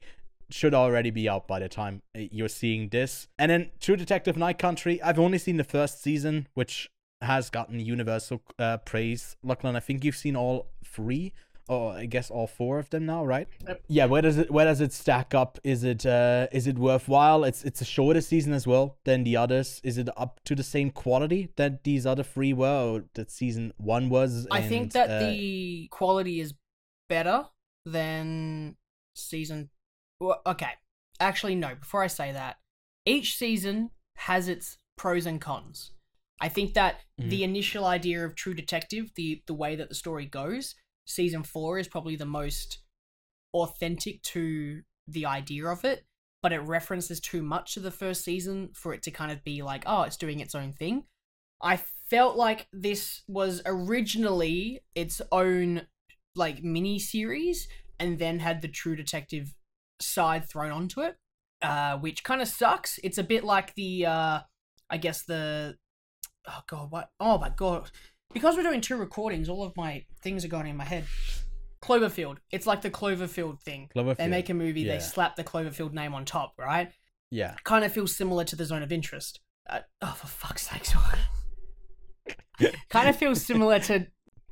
should 0.50 0.74
already 0.74 1.10
be 1.10 1.28
out 1.28 1.46
by 1.48 1.60
the 1.60 1.68
time 1.68 2.02
uh, 2.16 2.22
you're 2.30 2.48
seeing 2.48 2.88
this. 2.88 3.28
And 3.38 3.50
then 3.50 3.70
True 3.80 3.96
Detective 3.96 4.36
Night 4.36 4.58
Country. 4.58 5.00
I've 5.02 5.18
only 5.18 5.38
seen 5.38 5.56
the 5.56 5.64
first 5.64 6.02
season, 6.02 6.48
which 6.54 6.90
has 7.24 7.50
gotten 7.50 7.80
universal 7.80 8.42
uh, 8.58 8.78
praise. 8.78 9.36
Lachlan, 9.42 9.76
I 9.76 9.80
think 9.80 10.04
you've 10.04 10.16
seen 10.16 10.36
all 10.36 10.70
three. 10.84 11.32
Or 11.66 11.94
I 11.94 12.04
guess 12.04 12.30
all 12.30 12.46
four 12.46 12.78
of 12.78 12.90
them 12.90 13.06
now, 13.06 13.24
right? 13.24 13.48
Yep. 13.66 13.82
Yeah. 13.88 14.04
Where 14.04 14.20
does 14.20 14.36
it 14.36 14.50
Where 14.50 14.66
does 14.66 14.82
it 14.82 14.92
stack 14.92 15.34
up? 15.34 15.58
Is 15.64 15.82
it 15.82 16.04
uh 16.04 16.46
Is 16.52 16.66
it 16.66 16.78
worthwhile? 16.78 17.42
It's 17.42 17.64
It's 17.64 17.80
a 17.80 17.86
shorter 17.86 18.20
season 18.20 18.52
as 18.52 18.66
well 18.66 18.98
than 19.04 19.24
the 19.24 19.38
others. 19.38 19.80
Is 19.82 19.96
it 19.96 20.10
up 20.14 20.40
to 20.44 20.54
the 20.54 20.62
same 20.62 20.90
quality 20.90 21.48
that 21.56 21.82
these 21.82 22.04
other 22.04 22.22
three 22.22 22.52
were, 22.52 22.66
or 22.68 23.04
that 23.14 23.30
season 23.30 23.72
one 23.78 24.10
was? 24.10 24.46
I 24.50 24.58
and, 24.58 24.68
think 24.68 24.92
that 24.92 25.08
uh, 25.08 25.18
the 25.20 25.88
quality 25.90 26.38
is 26.38 26.52
better 27.08 27.46
than 27.86 28.76
season. 29.14 29.70
Well, 30.20 30.42
okay, 30.44 30.72
actually, 31.18 31.54
no. 31.54 31.76
Before 31.76 32.02
I 32.02 32.08
say 32.08 32.30
that, 32.30 32.58
each 33.06 33.38
season 33.38 33.90
has 34.16 34.48
its 34.48 34.76
pros 34.98 35.24
and 35.24 35.40
cons. 35.40 35.92
I 36.40 36.48
think 36.48 36.74
that 36.74 37.00
Mhm. 37.20 37.30
the 37.30 37.44
initial 37.44 37.84
idea 37.84 38.24
of 38.24 38.34
True 38.34 38.54
Detective, 38.54 39.12
the 39.14 39.42
the 39.46 39.54
way 39.54 39.76
that 39.76 39.88
the 39.88 39.94
story 39.94 40.26
goes, 40.26 40.74
season 41.06 41.42
four 41.42 41.78
is 41.78 41.88
probably 41.88 42.16
the 42.16 42.26
most 42.26 42.78
authentic 43.52 44.22
to 44.22 44.82
the 45.06 45.26
idea 45.26 45.66
of 45.66 45.84
it, 45.84 46.06
but 46.42 46.52
it 46.52 46.58
references 46.60 47.20
too 47.20 47.42
much 47.42 47.74
to 47.74 47.80
the 47.80 47.90
first 47.90 48.24
season 48.24 48.72
for 48.74 48.92
it 48.92 49.02
to 49.04 49.10
kind 49.10 49.30
of 49.30 49.44
be 49.44 49.62
like, 49.62 49.84
oh, 49.86 50.02
it's 50.02 50.16
doing 50.16 50.40
its 50.40 50.54
own 50.54 50.72
thing. 50.72 51.06
I 51.62 51.76
felt 51.76 52.36
like 52.36 52.68
this 52.72 53.22
was 53.28 53.62
originally 53.64 54.80
its 54.94 55.20
own 55.30 55.86
like 56.34 56.62
mini 56.64 56.98
series 56.98 57.68
and 58.00 58.18
then 58.18 58.40
had 58.40 58.60
the 58.60 58.68
True 58.68 58.96
Detective 58.96 59.54
side 60.00 60.48
thrown 60.48 60.72
onto 60.72 61.00
it, 61.00 61.16
uh, 61.62 61.96
which 61.98 62.24
kind 62.24 62.42
of 62.42 62.48
sucks. 62.48 62.98
It's 63.04 63.18
a 63.18 63.22
bit 63.22 63.44
like 63.44 63.74
the, 63.76 64.06
uh, 64.06 64.40
I 64.90 64.96
guess 64.98 65.22
the, 65.22 65.78
oh 66.46 66.60
god, 66.68 66.90
what? 66.90 67.10
Oh 67.20 67.38
my 67.38 67.50
god, 67.50 67.90
because 68.32 68.56
we're 68.56 68.62
doing 68.62 68.80
two 68.80 68.96
recordings, 68.96 69.48
all 69.48 69.64
of 69.64 69.76
my 69.76 70.04
things 70.22 70.44
are 70.44 70.48
going 70.48 70.66
in 70.66 70.76
my 70.76 70.84
head. 70.84 71.04
Cloverfield. 71.82 72.38
It's 72.50 72.66
like 72.66 72.80
the 72.80 72.90
Cloverfield 72.90 73.60
thing. 73.60 73.90
Cloverfield. 73.94 74.16
They 74.16 74.28
make 74.28 74.48
a 74.48 74.54
movie, 74.54 74.80
Yeah. 74.82 74.94
they 74.94 75.00
slap 75.00 75.36
the 75.36 75.44
Cloverfield 75.44 75.92
name 75.92 76.14
on 76.14 76.24
top, 76.24 76.54
right? 76.58 76.90
Yeah. 77.30 77.56
Kind 77.64 77.84
of 77.84 77.92
feels 77.92 78.16
similar 78.16 78.44
to 78.44 78.56
the 78.56 78.64
Zone 78.64 78.82
of 78.82 78.90
Interest. 78.90 79.40
Uh, 79.68 79.80
oh, 80.00 80.12
for 80.18 80.26
fuck's 80.26 80.66
sake! 80.68 80.86
kind 82.88 83.08
of 83.08 83.16
feels 83.16 83.44
similar 83.44 83.78
to 83.80 84.06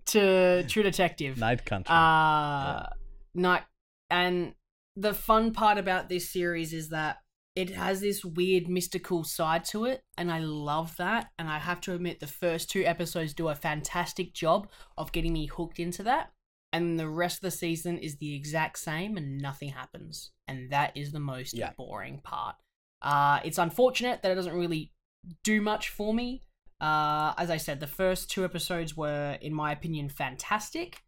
to 0.07 0.65
True 0.69 0.83
Detective. 0.83 1.39
Night 1.39 1.65
Country. 1.65 1.95
Uh, 1.95 2.87
night. 3.35 3.63
And 4.11 4.55
the 4.97 5.15
fun 5.15 5.53
part 5.53 5.79
about 5.79 6.09
this 6.09 6.31
series 6.33 6.73
is 6.73 6.91
that 6.91 7.19
it 7.55 7.71
has 7.71 8.01
this 8.01 8.25
weird 8.25 8.69
mystical 8.69 9.25
side 9.25 9.65
to 9.67 9.85
it, 9.85 10.03
and 10.17 10.31
I 10.33 10.39
love 10.39 10.97
that. 10.97 11.31
And 11.39 11.49
I 11.49 11.59
have 11.59 11.81
to 11.83 11.95
admit, 11.95 12.21
the 12.21 12.27
first 12.27 12.71
two 12.71 12.85
episodes 12.85 13.35
do 13.35 13.49
a 13.49 13.55
fantastic 13.55 14.33
job 14.33 14.69
of 14.97 15.13
getting 15.13 15.33
me 15.33 15.47
hooked 15.47 15.79
into 15.79 16.03
that. 16.05 16.33
And 16.73 16.99
the 16.99 17.09
rest 17.09 17.37
of 17.39 17.43
the 17.43 17.51
season 17.51 17.99
is 17.99 18.17
the 18.17 18.35
exact 18.35 18.79
same, 18.79 19.17
and 19.19 19.39
nothing 19.39 19.71
happens. 19.71 20.31
And 20.49 20.71
that 20.71 20.97
is 20.97 21.13
the 21.13 21.21
most 21.21 21.55
Yeah. 21.55 21.73
boring 21.77 22.21
part. 22.21 22.57
Uh, 23.03 23.41
it's 23.45 23.59
unfortunate 23.59 24.23
that 24.23 24.33
it 24.33 24.37
doesn't 24.37 24.55
really 24.55 24.93
do 25.45 25.61
much 25.61 25.91
for 25.91 26.15
me. 26.15 26.43
Uh, 26.81 27.35
as 27.37 27.51
I 27.51 27.59
said, 27.59 27.81
the 27.81 27.87
first 27.87 28.31
two 28.31 28.45
episodes 28.45 28.97
were, 28.97 29.39
in 29.41 29.53
my 29.55 29.73
opinion, 29.73 30.09
fantastic, 30.09 31.03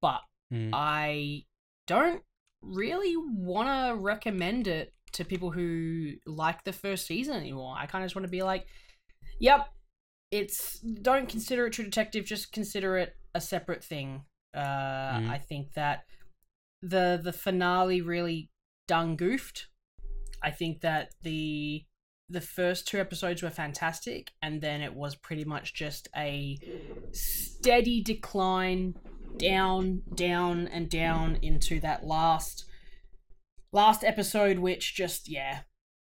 but 0.00 0.22
Mm. 0.52 0.70
I 0.72 1.44
don't 1.86 2.24
really 2.62 3.16
want 3.16 3.68
to 3.68 3.94
recommend 3.94 4.66
it 4.66 4.92
to 5.12 5.24
people 5.24 5.50
who 5.50 6.12
like 6.26 6.64
the 6.64 6.72
first 6.72 7.06
season 7.06 7.34
anymore. 7.36 7.74
I 7.78 7.86
kind 7.86 8.04
of 8.04 8.08
just 8.08 8.16
want 8.16 8.26
to 8.26 8.30
be 8.30 8.42
like, 8.42 8.66
yep, 9.38 9.68
it's 10.30 10.78
don't 10.80 11.28
consider 11.28 11.66
it 11.66 11.72
True 11.72 11.84
Detective, 11.84 12.24
just 12.24 12.52
consider 12.52 12.96
it 12.96 13.16
a 13.34 13.40
separate 13.40 13.82
thing. 13.84 14.24
Uh, 14.54 14.58
Mhm. 15.18 15.30
I 15.30 15.38
think 15.38 15.74
that 15.74 16.04
the 16.82 17.20
the 17.22 17.32
finale 17.32 18.00
really 18.00 18.50
done 18.88 19.16
goofed. 19.16 19.68
I 20.42 20.50
think 20.50 20.80
that 20.80 21.14
the 21.22 21.84
the 22.28 22.40
first 22.40 22.86
two 22.86 22.98
episodes 23.00 23.42
were 23.42 23.50
fantastic, 23.50 24.32
and 24.40 24.60
then 24.60 24.80
it 24.82 24.94
was 24.94 25.16
pretty 25.16 25.44
much 25.44 25.74
just 25.74 26.08
a 26.16 26.56
steady 27.12 28.00
decline, 28.02 28.94
down, 29.36 30.02
down, 30.14 30.68
and 30.68 30.88
down 30.88 31.38
into 31.42 31.80
that 31.80 32.04
last 32.06 32.66
last 33.72 34.04
episode, 34.04 34.58
which 34.58 34.94
just 34.94 35.28
yeah, 35.28 35.60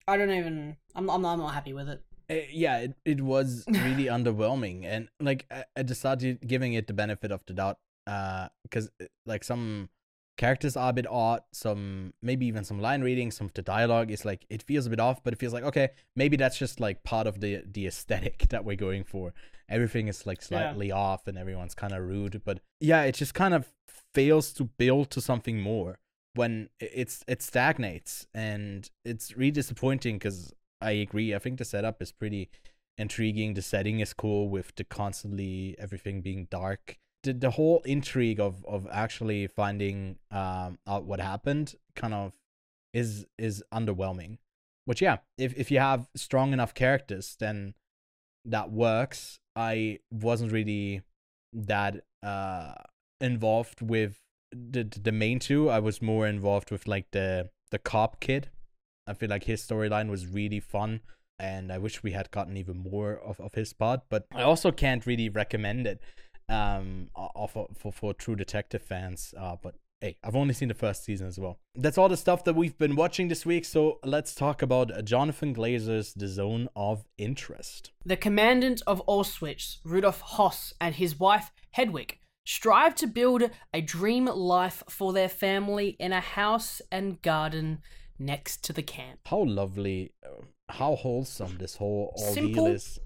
I 0.08 0.18
don't 0.18 0.32
even. 0.32 0.78
I'm 0.96 1.10
I'm 1.10 1.22
not, 1.22 1.34
I'm 1.34 1.40
not 1.40 1.54
happy 1.54 1.74
with 1.74 1.90
it. 1.90 2.02
Uh, 2.30 2.46
yeah, 2.52 2.80
it, 2.80 2.96
it 3.06 3.22
was 3.22 3.64
really 3.68 4.06
underwhelming, 4.06 4.86
and 4.86 5.10
like 5.20 5.46
I, 5.52 5.64
I 5.78 5.84
decided 5.84 6.46
giving 6.46 6.74
it 6.74 6.88
the 6.88 6.94
benefit 6.94 7.32
of 7.32 7.42
the 7.46 7.54
doubt, 7.54 7.78
uh, 8.06 8.48
because 8.64 8.90
like 9.26 9.44
some 9.44 9.90
characters 10.38 10.76
are 10.78 10.90
a 10.90 10.94
bit 10.94 11.08
odd, 11.10 11.42
some 11.52 12.14
maybe 12.22 12.46
even 12.46 12.64
some 12.64 12.80
line 12.82 13.02
reading, 13.02 13.32
some 13.32 13.48
of 13.48 13.54
the 13.54 13.62
dialogue 13.62 14.12
is 14.12 14.24
like 14.26 14.46
it 14.50 14.62
feels 14.62 14.86
a 14.86 14.90
bit 14.90 15.00
off, 15.00 15.24
but 15.24 15.34
it 15.34 15.40
feels 15.40 15.54
like 15.54 15.64
okay, 15.64 15.90
maybe 16.16 16.36
that's 16.38 16.58
just 16.58 16.80
like 16.80 17.04
part 17.04 17.28
of 17.28 17.40
the 17.40 17.64
the 17.66 17.88
aesthetic 17.88 18.48
that 18.50 18.66
we're 18.66 18.76
going 18.76 19.04
for. 19.04 19.34
Everything 19.70 20.08
is 20.08 20.26
like 20.26 20.40
Yeah. 20.42 20.48
slightly 20.48 20.92
off, 20.92 21.28
and 21.28 21.38
everyone's 21.38 21.76
kind 21.76 21.94
of 21.94 22.02
rude, 22.04 22.42
but 22.46 22.60
yeah, 22.80 23.04
it 23.04 23.16
just 23.16 23.34
kind 23.34 23.54
of 23.54 23.68
fails 24.14 24.52
to 24.54 24.66
build 24.66 25.12
to 25.12 25.22
something 25.22 25.60
more 25.62 26.00
when 26.38 26.70
it's 26.80 27.24
it 27.28 27.42
stagnates, 27.42 28.28
and 28.34 28.90
it's 29.04 29.36
really 29.36 29.52
disappointing 29.52 30.16
because 30.16 30.54
I 30.82 30.92
agree. 30.92 31.34
I 31.34 31.40
think 31.40 31.58
the 31.58 31.66
setup 31.66 32.02
is 32.02 32.12
pretty 32.12 32.50
intriguing. 32.98 33.56
The 33.56 33.62
setting 33.62 34.00
is 34.00 34.14
cool 34.14 34.50
with 34.50 34.76
the 34.76 34.84
constantly 34.84 35.76
everything 35.80 36.22
being 36.22 36.48
dark. 36.50 36.98
The 37.24 37.34
the 37.34 37.52
whole 37.52 37.82
intrigue 37.86 38.40
of 38.40 38.64
of 38.66 38.88
actually 38.92 39.48
finding 39.48 40.20
um 40.32 40.78
out 40.88 41.06
what 41.06 41.20
happened 41.20 41.76
kind 41.96 42.14
of 42.14 42.34
is 42.94 43.26
is 43.38 43.64
underwhelming. 43.74 44.38
Which 44.86 45.02
yeah, 45.02 45.18
if 45.38 45.58
if 45.58 45.72
you 45.72 45.80
have 45.80 46.08
strong 46.16 46.54
enough 46.54 46.74
characters, 46.74 47.36
then 47.40 47.74
that 48.46 48.72
works. 48.72 49.40
I 49.56 50.00
wasn't 50.12 50.52
really 50.52 51.02
that 51.54 52.06
uh 52.22 52.74
involved 53.20 53.82
with 53.82 54.22
the 54.52 54.84
the 54.84 55.12
main 55.12 55.40
two. 55.40 55.70
I 55.70 55.80
was 55.80 56.02
more 56.02 56.28
involved 56.28 56.72
with 56.72 56.88
like 56.88 57.12
the 57.12 57.50
the 57.72 57.80
cop 57.80 58.20
kid. 58.20 58.50
I 59.08 59.14
feel 59.14 59.30
like 59.30 59.46
his 59.46 59.62
storyline 59.62 60.10
was 60.10 60.28
really 60.28 60.60
fun, 60.60 61.02
and 61.40 61.72
I 61.72 61.78
wish 61.78 62.04
we 62.04 62.12
had 62.12 62.32
gotten 62.32 62.58
even 62.58 62.78
more 62.78 63.20
of, 63.20 63.40
of 63.40 63.54
his 63.54 63.74
part. 63.74 64.02
But 64.10 64.26
I 64.34 64.44
also 64.44 64.72
can't 64.72 65.06
really 65.06 65.30
recommend 65.30 65.88
it 65.88 66.02
um 66.50 67.10
for 67.50 67.68
for, 67.78 67.92
for 67.92 68.14
true 68.14 68.36
detective 68.36 68.82
fans. 68.82 69.34
Uh, 69.38 69.56
but 69.62 69.76
hey, 70.02 70.18
I've 70.24 70.36
only 70.36 70.54
seen 70.54 70.68
the 70.68 70.74
first 70.74 71.04
season 71.04 71.28
as 71.28 71.40
well. 71.40 71.60
That's 71.76 71.98
all 71.98 72.10
the 72.10 72.18
stuff 72.18 72.44
that 72.44 72.56
we've 72.56 72.78
been 72.78 72.96
watching 72.96 73.28
this 73.28 73.46
week. 73.46 73.66
So 73.66 74.00
let's 74.04 74.36
talk 74.36 74.62
about 74.62 75.04
Jonathan 75.04 75.56
Glazer's 75.56 76.14
The 76.14 76.28
Zone 76.28 76.70
of 76.76 77.06
Interest. 77.18 77.92
The 78.06 78.18
commandant 78.18 78.82
of 78.86 79.06
Auschwitz, 79.08 79.78
Rudolf 79.84 80.22
Hoss, 80.22 80.74
and 80.80 80.96
his 80.96 81.20
wife, 81.20 81.52
Hedwig, 81.72 82.20
strive 82.48 82.96
to 82.96 83.06
build 83.08 83.44
a 83.74 83.82
dream 83.82 84.26
life 84.26 84.82
for 84.90 85.12
their 85.12 85.28
family 85.28 85.90
in 86.00 86.14
a 86.14 86.22
house 86.22 86.82
and 86.90 87.22
garden 87.22 87.80
next 88.18 88.64
to 88.64 88.72
the 88.74 88.82
camp. 88.82 89.20
How 89.26 89.44
lovely, 89.44 90.14
uh, 90.26 90.44
how 90.70 90.96
wholesome 90.96 91.58
this 91.60 91.76
whole 91.76 92.14
ordeal 92.18 92.34
Simple. 92.34 92.68
is. 92.68 93.00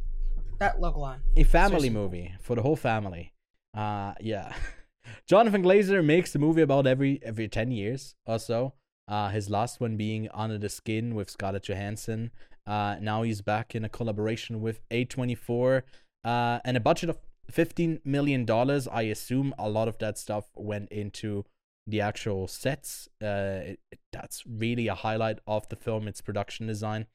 That 0.59 0.79
logline. 0.79 1.21
a 1.35 1.43
family 1.43 1.87
simple. 1.87 2.03
movie 2.03 2.35
for 2.39 2.55
the 2.55 2.61
whole 2.61 2.75
family. 2.75 3.33
Uh 3.75 4.13
yeah. 4.21 4.53
Jonathan 5.27 5.63
Glazer 5.63 6.05
makes 6.05 6.35
a 6.35 6.39
movie 6.39 6.61
about 6.61 6.85
every 6.85 7.19
every 7.23 7.47
10 7.47 7.71
years 7.71 8.13
or 8.27 8.37
so. 8.37 8.73
Uh 9.07 9.29
his 9.29 9.49
last 9.49 9.81
one 9.81 9.97
being 9.97 10.29
Under 10.35 10.59
the 10.59 10.69
Skin 10.69 11.15
with 11.15 11.31
Scarlett 11.31 11.63
Johansson. 11.63 12.29
Uh 12.67 12.97
now 13.01 13.23
he's 13.23 13.41
back 13.41 13.73
in 13.73 13.83
a 13.83 13.89
collaboration 13.89 14.61
with 14.61 14.81
A24 14.91 15.81
uh 16.23 16.59
and 16.63 16.77
a 16.77 16.79
budget 16.79 17.09
of 17.09 17.17
15 17.49 18.01
million 18.05 18.45
dollars. 18.45 18.87
I 18.87 19.03
assume 19.03 19.53
a 19.57 19.69
lot 19.69 19.87
of 19.87 19.97
that 19.99 20.17
stuff 20.17 20.45
went 20.55 20.89
into 20.91 21.45
the 21.87 22.01
actual 22.01 22.47
sets. 22.47 23.07
Uh 23.21 23.61
it, 23.71 23.79
it- 23.91 23.99
that's 24.13 24.43
really 24.45 24.87
a 24.87 24.95
highlight 24.95 25.39
of 25.47 25.67
the 25.69 25.75
film 25.75 26.07
its 26.07 26.21
production 26.21 26.67
design. 26.67 27.07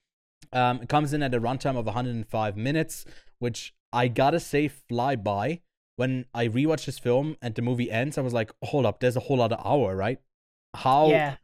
Um 0.53 0.81
it 0.83 0.89
comes 0.89 1.13
in 1.13 1.23
at 1.23 1.35
a 1.35 1.41
runtime 1.41 1.77
of 1.77 1.87
105 1.87 2.57
minutes 2.57 3.05
which 3.39 3.75
I 3.93 4.09
gotta 4.09 4.41
say 4.41 4.69
fly 4.69 5.17
by. 5.17 5.61
When 5.97 6.27
I 6.35 6.49
rewatched 6.49 6.85
this 6.87 6.99
film 6.99 7.37
and 7.41 7.55
the 7.55 7.63
movie 7.63 7.91
ends, 7.91 8.19
I 8.19 8.21
was 8.21 8.35
like, 8.35 8.51
hold 8.63 8.85
up, 8.85 9.01
there's 9.01 9.17
a 9.17 9.21
whole 9.21 9.41
other 9.41 9.57
hour, 9.65 9.97
right? 9.97 10.19
How 10.75 11.09
Yeah. 11.09 11.37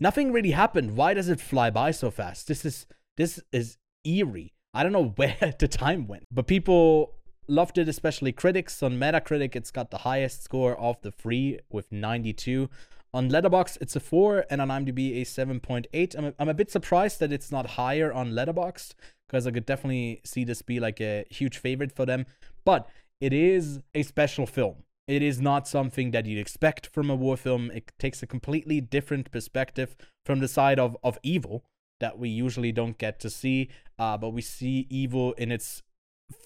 nothing 0.00 0.32
really 0.32 0.50
happened. 0.50 0.96
Why 0.96 1.14
does 1.14 1.28
it 1.28 1.40
fly 1.40 1.70
by 1.70 1.92
so 1.92 2.10
fast? 2.10 2.48
This 2.48 2.64
is 2.64 2.86
this 3.16 3.40
is 3.52 3.76
eerie. 4.04 4.52
I 4.74 4.82
don't 4.82 4.92
know 4.92 5.08
where 5.16 5.54
the 5.58 5.68
time 5.68 6.06
went, 6.08 6.24
but 6.32 6.46
people 6.48 7.14
loved 7.50 7.78
it, 7.78 7.88
especially 7.88 8.32
critics. 8.32 8.82
On 8.82 8.98
Metacritic, 8.98 9.56
it's 9.56 9.70
got 9.70 9.90
the 9.90 9.98
highest 9.98 10.42
score 10.42 10.76
of 10.76 11.00
the 11.02 11.10
three 11.10 11.58
with 11.70 11.90
92. 11.90 12.70
On 13.12 13.28
Letterboxd, 13.28 13.78
it's 13.80 13.96
a 13.96 14.00
four, 14.00 14.44
and 14.48 14.60
on 14.62 14.68
IMDb, 14.68 15.20
a 15.20 15.24
7.8. 15.24 16.16
I'm 16.16 16.24
a, 16.26 16.34
I'm 16.38 16.48
a 16.48 16.54
bit 16.54 16.70
surprised 16.70 17.18
that 17.20 17.32
it's 17.32 17.50
not 17.50 17.70
higher 17.70 18.12
on 18.12 18.32
Letterboxd 18.32 18.94
because 19.28 19.46
I 19.46 19.50
could 19.50 19.66
definitely 19.66 20.20
see 20.24 20.44
this 20.44 20.62
be 20.62 20.80
like 20.80 21.00
a 21.00 21.24
huge 21.28 21.58
favorite 21.58 21.92
for 21.92 22.06
them. 22.06 22.26
But 22.64 22.88
it 23.20 23.32
is 23.32 23.80
a 23.94 24.02
special 24.04 24.46
film. 24.46 24.84
It 25.08 25.22
is 25.22 25.40
not 25.40 25.66
something 25.66 26.12
that 26.12 26.26
you'd 26.26 26.38
expect 26.38 26.86
from 26.86 27.10
a 27.10 27.16
war 27.16 27.36
film. 27.36 27.70
It 27.72 27.90
takes 27.98 28.22
a 28.22 28.26
completely 28.26 28.80
different 28.80 29.32
perspective 29.32 29.96
from 30.24 30.38
the 30.38 30.48
side 30.48 30.78
of, 30.78 30.96
of 31.02 31.18
evil 31.24 31.64
that 31.98 32.18
we 32.18 32.28
usually 32.28 32.70
don't 32.70 32.96
get 32.96 33.18
to 33.20 33.30
see. 33.30 33.70
Uh, 33.98 34.16
but 34.16 34.30
we 34.30 34.40
see 34.40 34.86
evil 34.88 35.32
in 35.32 35.50
its 35.50 35.82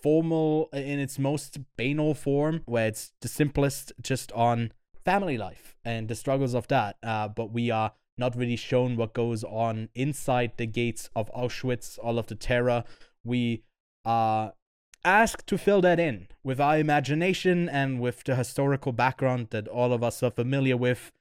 formal, 0.02 0.68
in 0.72 0.98
its 0.98 1.18
most 1.18 1.58
banal 1.76 2.14
form, 2.14 2.62
where 2.66 2.86
it's 2.86 3.12
the 3.20 3.28
simplest 3.28 3.92
just 4.00 4.32
on 4.32 4.72
family 5.04 5.36
life 5.36 5.76
and 5.84 6.08
the 6.08 6.14
struggles 6.14 6.54
of 6.54 6.68
that. 6.68 6.96
Uh, 7.02 7.28
but 7.28 7.52
we 7.52 7.70
are 7.70 7.92
not 8.16 8.36
really 8.36 8.56
shown 8.56 8.96
what 8.96 9.12
goes 9.12 9.44
on 9.44 9.88
inside 9.94 10.52
the 10.56 10.66
gates 10.66 11.10
of 11.16 11.30
Auschwitz, 11.32 11.98
all 12.02 12.18
of 12.18 12.26
the 12.26 12.34
terror. 12.34 12.84
We 13.24 13.62
are 14.04 14.54
asked 15.04 15.46
to 15.48 15.58
fill 15.58 15.80
that 15.82 16.00
in 16.00 16.28
with 16.42 16.60
our 16.60 16.78
imagination 16.78 17.68
and 17.68 18.00
with 18.00 18.24
the 18.24 18.36
historical 18.36 18.92
background 18.92 19.48
that 19.50 19.68
all 19.68 19.92
of 19.92 20.02
us 20.02 20.22
are 20.22 20.30
familiar 20.30 20.76
with, 20.76 21.12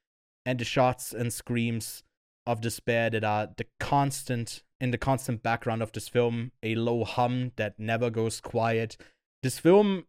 and 0.46 0.60
the 0.60 0.66
shots 0.66 1.14
and 1.14 1.32
screams 1.34 2.04
of 2.46 2.62
despair 2.62 3.10
that 3.10 3.24
are 3.24 3.50
the 3.58 3.66
constant 3.80 4.64
in 4.80 4.92
the 4.92 4.98
constant 4.98 5.42
background 5.42 5.82
of 5.82 5.94
this 5.94 6.10
film, 6.10 6.52
a 6.62 6.76
low 6.76 7.06
hum 7.06 7.54
that 7.56 7.80
never 7.80 8.10
goes 8.10 8.42
quiet. 8.42 8.98
This 9.42 9.58
film 9.58 10.06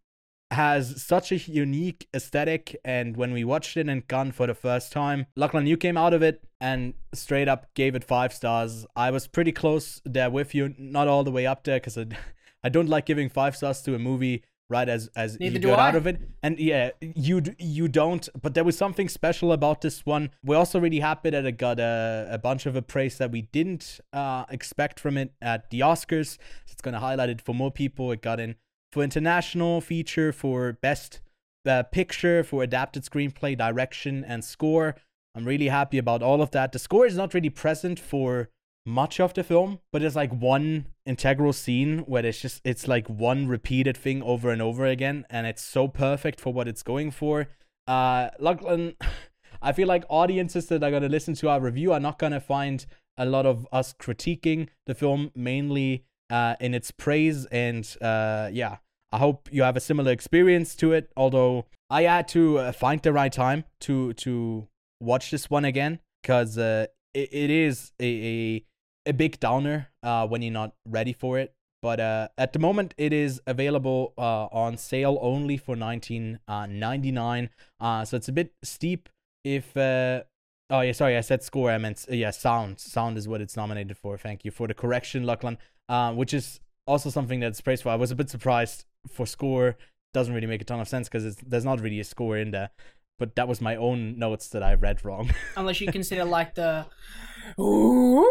has 0.51 1.03
such 1.03 1.31
a 1.31 1.37
unique 1.37 2.09
aesthetic, 2.15 2.77
and 2.85 3.17
when 3.17 3.33
we 3.33 3.45
watched 3.45 3.77
it 3.77 3.89
in 3.89 4.03
Cannes 4.03 4.33
for 4.33 4.49
the 4.49 4.55
first 4.55 4.91
time, 4.91 5.27
Lachlan, 5.37 5.67
you 5.67 5.77
came 5.77 5.97
out 5.97 6.13
of 6.13 6.23
it 6.23 6.43
and 6.61 6.95
straight 7.13 7.49
up 7.49 7.73
gave 7.75 7.95
it 7.95 8.03
five 8.03 8.33
stars. 8.33 8.85
I 8.97 9.11
was 9.11 9.29
pretty 9.29 9.53
close 9.53 10.01
there 10.05 10.31
with 10.31 10.55
you, 10.55 10.75
not 10.77 11.09
all 11.09 11.23
the 11.23 11.31
way 11.31 11.47
up 11.47 11.63
there, 11.65 11.77
because 11.77 11.97
I, 11.97 12.07
I 12.65 12.69
don't 12.69 12.89
like 12.89 13.07
giving 13.07 13.29
five 13.29 13.57
stars 13.57 13.81
to 13.83 13.95
a 13.95 13.99
movie 13.99 14.43
right 14.71 14.89
as 14.89 15.09
as 15.15 15.39
Neither 15.39 15.55
you 15.55 15.61
do 15.61 15.69
got 15.69 15.79
out 15.79 15.95
of 15.95 16.07
it. 16.07 16.21
And 16.43 16.59
yeah 16.59 16.91
you 17.01 17.43
you 17.59 17.89
don't 17.89 18.29
but 18.41 18.55
there 18.55 18.65
was 18.65 18.77
something 18.77 19.09
special 19.09 19.53
about 19.53 19.81
this 19.81 20.05
one. 20.07 20.31
We're 20.45 20.57
also 20.57 20.81
really 20.81 21.01
happy 21.01 21.31
that 21.31 21.45
it 21.45 21.59
got 21.59 21.79
a, 21.79 22.29
a 22.31 22.39
bunch 22.39 22.67
of 22.67 22.77
a 22.77 22.83
praise 22.83 23.19
that 23.19 23.31
we 23.31 23.43
didn't 23.43 24.01
uh 24.13 24.45
expect 24.49 25.01
from 25.01 25.17
it 25.17 25.33
at 25.43 25.71
the 25.71 25.81
oscars. 25.81 26.39
So 26.67 26.73
it's 26.73 26.83
gonna 26.83 27.01
highlight 27.01 27.29
it 27.29 27.41
for 27.41 27.55
more 27.55 27.71
people. 27.71 28.13
It 28.13 28.23
got 28.23 28.41
in 28.41 28.57
for 28.93 29.03
international 29.03 29.81
feature 29.81 30.33
for 30.33 30.73
best 30.75 31.21
uh, 31.67 31.83
picture 31.83 32.45
for 32.45 32.63
adapted 32.63 33.05
screenplay 33.05 33.57
direction 33.57 34.25
and 34.25 34.45
score. 34.45 34.97
I'm 35.35 35.45
really 35.45 35.69
happy 35.69 35.99
about 35.99 36.23
all 36.23 36.41
of 36.41 36.53
that. 36.53 36.73
The 36.73 36.79
score 36.79 37.07
is 37.07 37.17
not 37.17 37.35
really 37.35 37.51
present 37.51 37.99
for 37.99 38.51
much 38.87 39.19
of 39.19 39.35
the 39.35 39.43
film, 39.43 39.81
but 39.93 40.03
there's 40.03 40.17
like 40.17 40.33
one 40.33 40.87
integral 41.07 41.53
scene 41.53 42.01
where 42.01 42.25
it's 42.25 42.41
just 42.41 42.61
it's 42.65 42.87
like 42.87 43.09
one 43.09 43.47
repeated 43.47 43.97
thing 43.97 44.23
over 44.23 44.51
and 44.51 44.61
over 44.61 44.87
again, 44.87 45.25
and 45.31 45.47
it's 45.47 45.63
so 45.63 45.89
perfect 45.89 46.41
for 46.41 46.53
what 46.53 46.69
it's 46.69 46.83
going 46.83 47.11
for. 47.11 47.49
Uh, 47.87 48.29
Lachlan, 48.39 48.97
I 49.63 49.73
feel 49.73 49.89
like 49.89 50.05
audiences 50.09 50.67
that 50.67 50.83
are 50.83 50.91
gonna 50.91 51.09
listen 51.09 51.35
to 51.35 51.49
our 51.49 51.61
review 51.61 51.93
are 51.93 52.01
not 52.01 52.19
gonna 52.19 52.41
find 52.41 52.85
a 53.17 53.25
lot 53.25 53.47
of 53.47 53.67
us 53.73 53.95
critiquing 53.95 54.69
the 54.87 54.95
film 54.95 55.31
mainly 55.35 56.05
uh, 56.31 56.57
in 56.61 56.75
its 56.75 56.91
praise, 56.91 57.47
and 57.47 57.97
uh, 58.03 58.51
yeah, 58.53 58.77
I 59.13 59.19
hope 59.19 59.49
you 59.51 59.63
have 59.63 59.77
a 59.77 59.81
similar 59.81 60.13
experience 60.13 60.75
to 60.77 60.93
it. 60.93 61.11
Although 61.17 61.67
I 61.89 62.03
had 62.03 62.29
to 62.29 62.59
uh, 62.59 62.73
find 62.73 63.01
the 63.01 63.13
right 63.13 63.33
time 63.33 63.65
to 63.81 64.13
to 64.15 64.69
watch 65.01 65.31
this 65.31 65.49
one 65.49 65.65
again 65.65 66.01
because 66.23 66.59
uh, 66.59 66.87
it, 67.15 67.29
it 67.33 67.51
is 67.51 67.93
a, 68.01 68.05
a 68.05 68.65
a 69.07 69.13
big 69.13 69.41
downer 69.41 69.89
uh, 70.03 70.27
when 70.27 70.43
you're 70.43 70.53
not 70.53 70.75
ready 70.89 71.13
for 71.13 71.39
it. 71.39 71.55
But 71.83 72.01
uh, 72.01 72.29
at 72.39 72.55
the 72.55 72.59
moment, 72.59 72.95
it 72.97 73.13
is 73.13 73.43
available 73.47 74.15
uh, 74.17 74.47
on 74.47 74.79
sale 74.79 75.19
only 75.21 75.59
for 75.59 75.77
19.99. 75.77 77.49
Uh, 77.79 78.05
so 78.07 78.17
it's 78.17 78.29
a 78.29 78.33
bit 78.33 78.55
steep. 78.63 79.11
If 79.45 79.77
uh, 79.77 80.23
oh 80.71 80.81
yeah, 80.81 80.93
sorry, 80.93 81.19
I 81.19 81.21
said 81.21 81.43
score. 81.43 81.71
I 81.71 81.77
meant 81.77 82.07
yeah, 82.09 82.31
sound. 82.31 82.81
Sound 82.81 83.19
is 83.19 83.29
what 83.29 83.43
it's 83.43 83.55
nominated 83.55 83.99
for. 83.99 84.17
Thank 84.17 84.47
you 84.47 84.51
for 84.51 84.67
the 84.67 84.73
correction, 84.73 85.25
Lachlan. 85.25 85.59
Uh, 85.87 86.15
which 86.15 86.33
is 86.33 86.61
also 86.87 87.11
something 87.11 87.41
that's 87.41 87.61
praised 87.61 87.83
for. 87.83 87.91
I 87.91 87.97
was 87.97 88.11
a 88.11 88.15
bit 88.15 88.31
surprised 88.31 88.87
for 89.07 89.27
score. 89.27 89.77
Doesn't 90.15 90.33
really 90.35 90.47
make 90.47 90.63
a 90.63 90.65
ton 90.65 90.81
of 90.81 90.89
sense 90.89 91.09
because 91.09 91.37
there's 91.37 91.65
not 91.65 91.81
really 91.81 92.01
a 92.01 92.05
score 92.05 92.39
in 92.39 92.51
there. 92.51 92.71
But 93.19 93.37
that 93.37 93.47
was 93.47 93.61
my 93.61 93.77
own 93.77 94.19
notes 94.19 94.49
that 94.49 94.63
I 94.63 94.75
read 94.75 95.05
wrong. 95.05 95.31
Unless 95.57 95.81
you 95.81 95.93
consider 95.93 96.25
like 96.25 96.55
the. 96.55 96.87
yeah, 97.59 98.25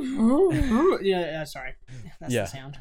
yeah, 1.02 1.44
sorry. 1.44 1.74
That's 2.20 2.32
Yeah. 2.32 2.42
the 2.42 2.46
sound. 2.48 2.80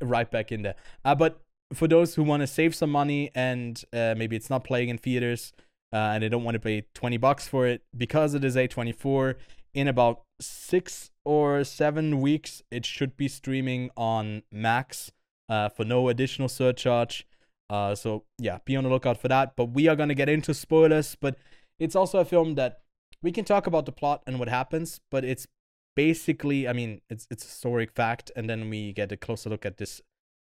right 0.00 0.30
back 0.30 0.52
in 0.52 0.62
there. 0.62 0.74
Uh, 1.04 1.14
but 1.14 1.40
for 1.72 1.88
those 1.88 2.14
who 2.14 2.22
want 2.22 2.42
to 2.42 2.46
save 2.46 2.74
some 2.74 2.90
money 2.90 3.30
and 3.34 3.82
uh, 3.92 4.14
maybe 4.16 4.36
it's 4.36 4.50
not 4.50 4.64
playing 4.64 4.90
in 4.90 4.98
theaters 4.98 5.52
uh, 5.92 5.96
and 5.96 6.22
they 6.22 6.28
don't 6.28 6.44
want 6.44 6.54
to 6.54 6.60
pay 6.60 6.84
20 6.94 7.16
bucks 7.16 7.48
for 7.48 7.66
it, 7.66 7.82
because 7.96 8.34
it 8.34 8.44
is 8.44 8.56
A24, 8.56 9.34
in 9.74 9.88
about 9.88 10.22
six 10.40 11.10
or 11.24 11.64
seven 11.64 12.20
weeks, 12.20 12.62
it 12.70 12.84
should 12.84 13.16
be 13.16 13.28
streaming 13.28 13.90
on 13.96 14.42
Max 14.50 15.12
uh, 15.48 15.68
for 15.70 15.84
no 15.84 16.08
additional 16.08 16.48
surcharge. 16.48 17.26
Uh, 17.70 17.94
so, 17.94 18.24
yeah, 18.38 18.58
be 18.66 18.76
on 18.76 18.84
the 18.84 18.90
lookout 18.90 19.18
for 19.18 19.28
that. 19.28 19.54
But 19.56 19.66
we 19.66 19.88
are 19.88 19.96
going 19.96 20.08
to 20.10 20.14
get 20.14 20.28
into 20.28 20.52
spoilers. 20.54 21.14
But 21.18 21.36
it's 21.78 21.96
also 21.96 22.18
a 22.18 22.24
film 22.24 22.54
that 22.56 22.80
we 23.22 23.32
can 23.32 23.44
talk 23.44 23.66
about 23.66 23.86
the 23.86 23.92
plot 23.92 24.22
and 24.26 24.38
what 24.38 24.48
happens, 24.48 25.00
but 25.10 25.24
it's 25.24 25.46
basically 25.94 26.66
i 26.66 26.72
mean 26.72 27.00
it's 27.10 27.26
it's 27.30 27.44
a 27.44 27.48
historic 27.48 27.92
fact 27.92 28.30
and 28.34 28.48
then 28.48 28.70
we 28.70 28.92
get 28.92 29.12
a 29.12 29.16
closer 29.16 29.50
look 29.50 29.66
at 29.66 29.76
this 29.76 30.00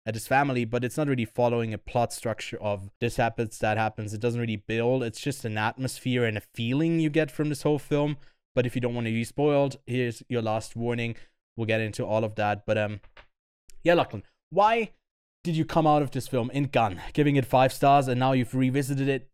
at 0.09 0.15
this 0.15 0.27
family 0.27 0.65
but 0.65 0.85
it's 0.85 0.97
not 0.97 1.07
really 1.07 1.27
following 1.27 1.75
a 1.75 1.79
plot 1.79 2.15
structure 2.15 2.61
of 2.63 2.91
this 2.99 3.17
happens 3.17 3.59
that 3.59 3.77
happens. 3.77 4.15
It 4.15 4.21
doesn't 4.23 4.41
really 4.41 4.57
build. 4.57 5.03
It's 5.03 5.21
just 5.21 5.45
an 5.45 5.59
atmosphere 5.59 6.25
and 6.25 6.39
a 6.39 6.43
feeling 6.55 6.99
you 6.99 7.11
get 7.11 7.31
from 7.31 7.51
this 7.51 7.63
whole 7.63 7.79
film. 7.79 8.17
But 8.55 8.65
if 8.65 8.75
you 8.75 8.81
don't 8.81 8.95
want 8.95 9.07
to 9.07 9.13
be 9.13 9.23
spoiled 9.23 9.77
here's 9.87 10.23
your 10.31 10.41
last 10.41 10.75
warning. 10.75 11.17
We'll 11.57 11.67
get 11.67 11.83
into 11.83 12.07
all 12.07 12.25
of 12.25 12.37
that 12.37 12.65
but 12.65 12.79
um 12.79 13.01
yeah 13.85 13.95
lachlan 13.95 14.23
why 14.51 14.93
did 15.45 15.57
you 15.57 15.65
come 15.65 15.87
out 15.87 16.03
of 16.03 16.11
this 16.11 16.27
film 16.27 16.51
in 16.53 16.69
Cannes 16.69 17.01
giving 17.13 17.37
it 17.37 17.45
five 17.45 17.73
stars 17.73 18.09
and 18.09 18.19
now 18.19 18.33
you've 18.33 18.55
revisited 18.55 19.09
it 19.09 19.29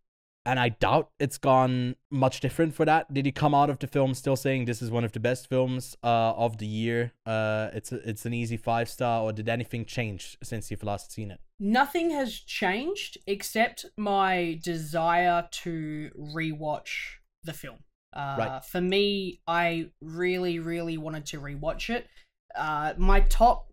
and 0.47 0.61
I 0.61 0.69
doubt 0.71 1.11
it's 1.19 1.39
gone 1.39 1.97
much 2.11 2.41
different 2.41 2.75
for 2.75 2.85
that. 2.85 3.13
Did 3.13 3.25
he 3.27 3.33
come 3.33 3.55
out 3.55 3.71
of 3.71 3.79
the 3.79 3.87
film 3.87 4.15
still 4.15 4.37
saying 4.37 4.67
this 4.67 4.83
is 4.83 4.91
one 4.91 5.05
of 5.05 5.13
the 5.13 5.21
best 5.21 5.49
films 5.49 5.97
uh, 6.05 6.33
of 6.33 6.59
the 6.59 6.67
year? 6.67 7.13
Uh, 7.25 7.71
it's 7.73 7.93
a, 7.93 8.09
it's 8.09 8.27
an 8.27 8.35
easy 8.35 8.57
five 8.57 8.89
star, 8.89 9.23
or 9.23 9.33
did 9.33 9.49
anything 9.49 9.85
change 9.85 10.37
since 10.43 10.71
you've 10.71 10.83
last 10.83 11.13
seen 11.13 11.31
it? 11.31 11.41
Nothing 11.59 12.11
has 12.11 12.35
changed 12.35 13.17
except 13.27 13.87
my 13.97 14.61
desire 14.63 15.49
to 15.51 16.11
rewatch 16.19 17.17
the 17.43 17.53
film. 17.53 17.79
Uh, 18.13 18.37
Right. 18.39 18.65
For 18.65 18.81
me, 18.81 19.41
I 19.47 19.91
really, 20.01 20.59
really 20.59 20.99
wanted 20.99 21.27
to 21.27 21.41
rewatch 21.41 21.91
it. 21.91 22.07
Uh, 22.55 22.95
my 22.99 23.21
top 23.21 23.73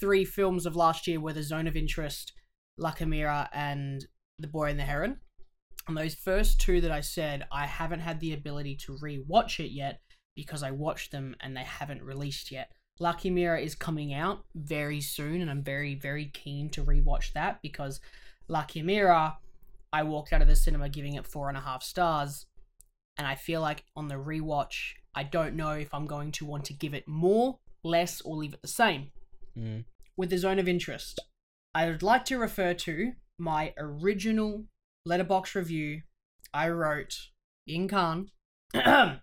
three 0.00 0.24
films 0.24 0.66
of 0.66 0.74
last 0.74 1.06
year 1.06 1.20
were 1.20 1.32
The 1.32 1.42
Zone 1.42 1.66
of 1.66 1.76
Interest, 1.76 2.32
La 2.78 2.90
Chimera, 2.92 3.50
and 3.52 4.06
The 4.38 4.48
Boy 4.48 4.70
and 4.70 4.78
the 4.78 4.84
Heron. 4.84 5.20
And 5.86 5.96
those 5.96 6.14
first 6.14 6.60
two 6.60 6.80
that 6.80 6.90
I 6.90 7.00
said, 7.00 7.46
I 7.52 7.66
haven't 7.66 8.00
had 8.00 8.20
the 8.20 8.32
ability 8.32 8.76
to 8.86 8.96
rewatch 9.02 9.62
it 9.64 9.70
yet 9.70 10.00
because 10.34 10.62
I 10.62 10.70
watched 10.70 11.12
them 11.12 11.36
and 11.40 11.56
they 11.56 11.62
haven't 11.62 12.02
released 12.02 12.50
yet. 12.50 12.72
La 13.00 13.12
Chimera 13.12 13.60
is 13.60 13.74
coming 13.74 14.14
out 14.14 14.44
very 14.54 15.00
soon, 15.00 15.40
and 15.40 15.50
I'm 15.50 15.62
very, 15.62 15.94
very 15.94 16.26
keen 16.26 16.70
to 16.70 16.84
rewatch 16.84 17.32
that 17.32 17.60
because 17.60 18.00
La 18.48 18.64
Chimera, 18.64 19.36
I 19.92 20.02
walked 20.04 20.32
out 20.32 20.42
of 20.42 20.48
the 20.48 20.56
cinema 20.56 20.88
giving 20.88 21.14
it 21.14 21.26
four 21.26 21.48
and 21.48 21.58
a 21.58 21.60
half 21.60 21.82
stars, 21.82 22.46
and 23.18 23.26
I 23.26 23.34
feel 23.34 23.60
like 23.60 23.84
on 23.96 24.08
the 24.08 24.14
rewatch, 24.14 24.94
I 25.14 25.24
don't 25.24 25.54
know 25.54 25.72
if 25.72 25.92
I'm 25.92 26.06
going 26.06 26.32
to 26.32 26.44
want 26.44 26.64
to 26.66 26.72
give 26.72 26.94
it 26.94 27.08
more, 27.08 27.58
less, 27.82 28.20
or 28.20 28.36
leave 28.36 28.54
it 28.54 28.62
the 28.62 28.68
same. 28.68 29.10
Mm. 29.58 29.84
With 30.16 30.30
the 30.30 30.38
zone 30.38 30.58
of 30.58 30.68
interest, 30.68 31.20
I 31.74 31.86
would 31.86 32.02
like 32.02 32.24
to 32.26 32.38
refer 32.38 32.74
to 32.74 33.12
my 33.38 33.74
original 33.76 34.66
Letterboxd 35.06 35.54
review 35.54 36.00
I 36.54 36.70
wrote 36.70 37.28
in 37.66 37.88
Cannes. 37.88 38.30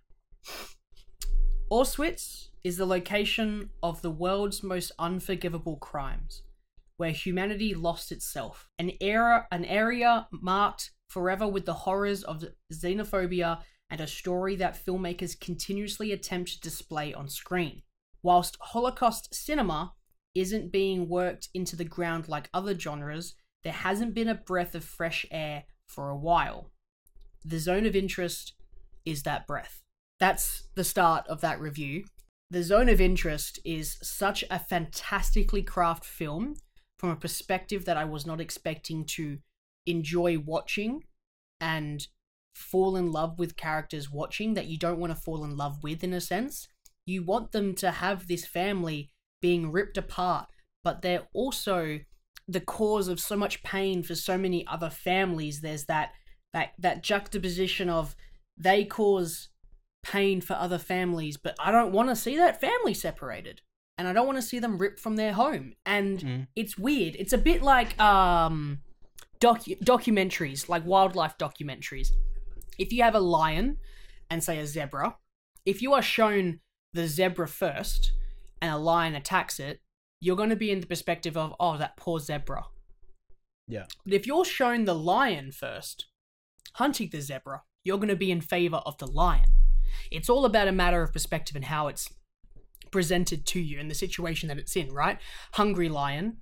Auschwitz 1.71 2.49
is 2.63 2.77
the 2.77 2.85
location 2.85 3.71
of 3.81 4.03
the 4.03 4.11
world's 4.11 4.61
most 4.61 4.91
unforgivable 4.99 5.77
crimes, 5.77 6.43
where 6.97 7.09
humanity 7.09 7.73
lost 7.73 8.11
itself. 8.11 8.69
An 8.77 8.91
era, 9.01 9.47
an 9.51 9.65
area 9.65 10.27
marked 10.31 10.91
forever 11.07 11.47
with 11.47 11.65
the 11.65 11.73
horrors 11.73 12.21
of 12.23 12.45
xenophobia 12.71 13.61
and 13.89 14.01
a 14.01 14.05
story 14.05 14.55
that 14.57 14.85
filmmakers 14.85 15.39
continuously 15.39 16.11
attempt 16.11 16.51
to 16.51 16.59
display 16.59 17.11
on 17.11 17.27
screen. 17.27 17.81
Whilst 18.21 18.55
Holocaust 18.61 19.33
cinema 19.33 19.93
isn't 20.35 20.71
being 20.71 21.09
worked 21.09 21.49
into 21.55 21.75
the 21.75 21.85
ground 21.85 22.27
like 22.27 22.51
other 22.53 22.77
genres, 22.77 23.33
there 23.63 23.73
hasn't 23.73 24.13
been 24.13 24.29
a 24.29 24.35
breath 24.35 24.75
of 24.75 24.83
fresh 24.83 25.25
air 25.31 25.63
for 25.93 26.09
a 26.09 26.17
while. 26.17 26.71
The 27.43 27.59
zone 27.59 27.85
of 27.85 27.95
interest 27.95 28.53
is 29.05 29.23
that 29.23 29.47
breath. 29.47 29.81
That's 30.19 30.69
the 30.75 30.83
start 30.83 31.27
of 31.27 31.41
that 31.41 31.59
review. 31.59 32.05
The 32.51 32.63
Zone 32.63 32.89
of 32.89 32.99
Interest 32.99 33.59
is 33.63 33.97
such 34.03 34.43
a 34.51 34.59
fantastically 34.59 35.63
crafted 35.63 36.03
film 36.03 36.55
from 36.99 37.09
a 37.09 37.15
perspective 37.15 37.85
that 37.85 37.95
I 37.95 38.03
was 38.03 38.25
not 38.25 38.41
expecting 38.41 39.05
to 39.05 39.37
enjoy 39.85 40.37
watching 40.37 41.05
and 41.61 42.05
fall 42.53 42.97
in 42.97 43.11
love 43.11 43.39
with 43.39 43.55
characters 43.55 44.11
watching 44.11 44.53
that 44.53 44.67
you 44.67 44.77
don't 44.77 44.99
want 44.99 45.15
to 45.15 45.19
fall 45.19 45.45
in 45.45 45.55
love 45.55 45.81
with 45.81 46.03
in 46.03 46.11
a 46.11 46.19
sense. 46.19 46.67
You 47.05 47.23
want 47.23 47.53
them 47.53 47.73
to 47.75 47.89
have 47.89 48.27
this 48.27 48.45
family 48.45 49.09
being 49.41 49.71
ripped 49.71 49.97
apart, 49.97 50.49
but 50.83 51.01
they're 51.01 51.27
also 51.33 51.99
the 52.51 52.59
cause 52.61 53.07
of 53.07 53.19
so 53.19 53.35
much 53.35 53.63
pain 53.63 54.03
for 54.03 54.15
so 54.15 54.37
many 54.37 54.65
other 54.67 54.89
families. 54.89 55.61
There's 55.61 55.85
that 55.85 56.11
that 56.53 56.71
that 56.79 57.03
juxtaposition 57.03 57.89
of 57.89 58.15
they 58.57 58.83
cause 58.85 59.49
pain 60.03 60.41
for 60.41 60.53
other 60.53 60.77
families, 60.77 61.37
but 61.37 61.55
I 61.59 61.71
don't 61.71 61.91
want 61.91 62.09
to 62.09 62.15
see 62.15 62.35
that 62.37 62.59
family 62.59 62.93
separated. 62.93 63.61
And 63.97 64.07
I 64.07 64.13
don't 64.13 64.25
want 64.25 64.37
to 64.39 64.41
see 64.41 64.57
them 64.59 64.77
ripped 64.79 64.99
from 64.99 65.15
their 65.15 65.33
home. 65.33 65.73
And 65.85 66.19
Mm. 66.19 66.47
it's 66.55 66.77
weird. 66.77 67.15
It's 67.17 67.33
a 67.33 67.37
bit 67.37 67.61
like 67.61 67.99
um 67.99 68.79
docu- 69.39 69.79
documentaries, 69.83 70.67
like 70.69 70.85
wildlife 70.85 71.37
documentaries. 71.37 72.09
If 72.79 72.91
you 72.91 73.03
have 73.03 73.15
a 73.15 73.19
lion 73.19 73.77
and 74.29 74.43
say 74.43 74.57
a 74.59 74.65
zebra, 74.65 75.17
if 75.65 75.81
you 75.81 75.93
are 75.93 76.01
shown 76.01 76.59
the 76.93 77.07
zebra 77.07 77.47
first 77.47 78.11
and 78.61 78.73
a 78.73 78.77
lion 78.77 79.13
attacks 79.15 79.59
it, 79.59 79.80
you're 80.21 80.37
going 80.37 80.49
to 80.49 80.55
be 80.55 80.71
in 80.71 80.79
the 80.79 80.87
perspective 80.87 81.35
of, 81.35 81.53
oh, 81.59 81.77
that 81.77 81.97
poor 81.97 82.19
zebra. 82.19 82.65
Yeah. 83.67 83.85
But 84.05 84.13
if 84.13 84.25
you're 84.25 84.45
shown 84.45 84.85
the 84.85 84.95
lion 84.95 85.51
first, 85.51 86.05
hunting 86.73 87.09
the 87.11 87.21
zebra, 87.21 87.63
you're 87.83 87.97
going 87.97 88.09
to 88.09 88.15
be 88.15 88.31
in 88.31 88.39
favor 88.39 88.77
of 88.77 88.97
the 88.99 89.07
lion. 89.07 89.51
It's 90.11 90.29
all 90.29 90.45
about 90.45 90.67
a 90.67 90.71
matter 90.71 91.01
of 91.01 91.11
perspective 91.11 91.55
and 91.55 91.65
how 91.65 91.87
it's 91.87 92.07
presented 92.91 93.45
to 93.47 93.59
you 93.59 93.79
and 93.79 93.89
the 93.89 93.95
situation 93.95 94.47
that 94.49 94.57
it's 94.57 94.75
in, 94.75 94.93
right? 94.93 95.17
Hungry 95.53 95.89
lion, 95.89 96.37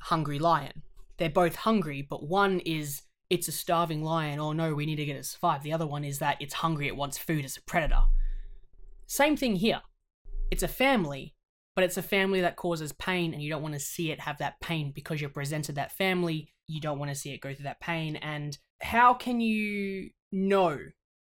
hungry 0.00 0.38
lion. 0.38 0.82
They're 1.18 1.30
both 1.30 1.56
hungry, 1.56 2.02
but 2.02 2.28
one 2.28 2.60
is 2.60 3.02
it's 3.28 3.48
a 3.48 3.52
starving 3.52 4.04
lion, 4.04 4.38
oh 4.38 4.52
no, 4.52 4.74
we 4.74 4.86
need 4.86 4.96
to 4.96 5.04
get 5.04 5.16
it 5.16 5.22
to 5.22 5.28
survive. 5.28 5.62
The 5.62 5.72
other 5.72 5.86
one 5.86 6.04
is 6.04 6.20
that 6.20 6.36
it's 6.40 6.54
hungry, 6.54 6.86
it 6.86 6.96
wants 6.96 7.18
food 7.18 7.44
as 7.44 7.56
a 7.56 7.62
predator. 7.62 8.04
Same 9.06 9.36
thing 9.36 9.56
here. 9.56 9.80
It's 10.50 10.62
a 10.62 10.68
family, 10.68 11.34
but 11.76 11.84
it's 11.84 11.98
a 11.98 12.02
family 12.02 12.40
that 12.40 12.56
causes 12.56 12.90
pain, 12.92 13.32
and 13.34 13.42
you 13.42 13.50
don't 13.50 13.62
want 13.62 13.74
to 13.74 13.80
see 13.80 14.10
it 14.10 14.18
have 14.20 14.38
that 14.38 14.58
pain 14.60 14.90
because 14.92 15.20
you're 15.20 15.30
presented 15.30 15.76
that 15.76 15.92
family. 15.92 16.48
You 16.66 16.80
don't 16.80 16.98
want 16.98 17.10
to 17.10 17.14
see 17.14 17.32
it 17.32 17.40
go 17.42 17.54
through 17.54 17.64
that 17.64 17.80
pain. 17.80 18.16
And 18.16 18.58
how 18.80 19.14
can 19.14 19.40
you 19.40 20.10
know? 20.32 20.78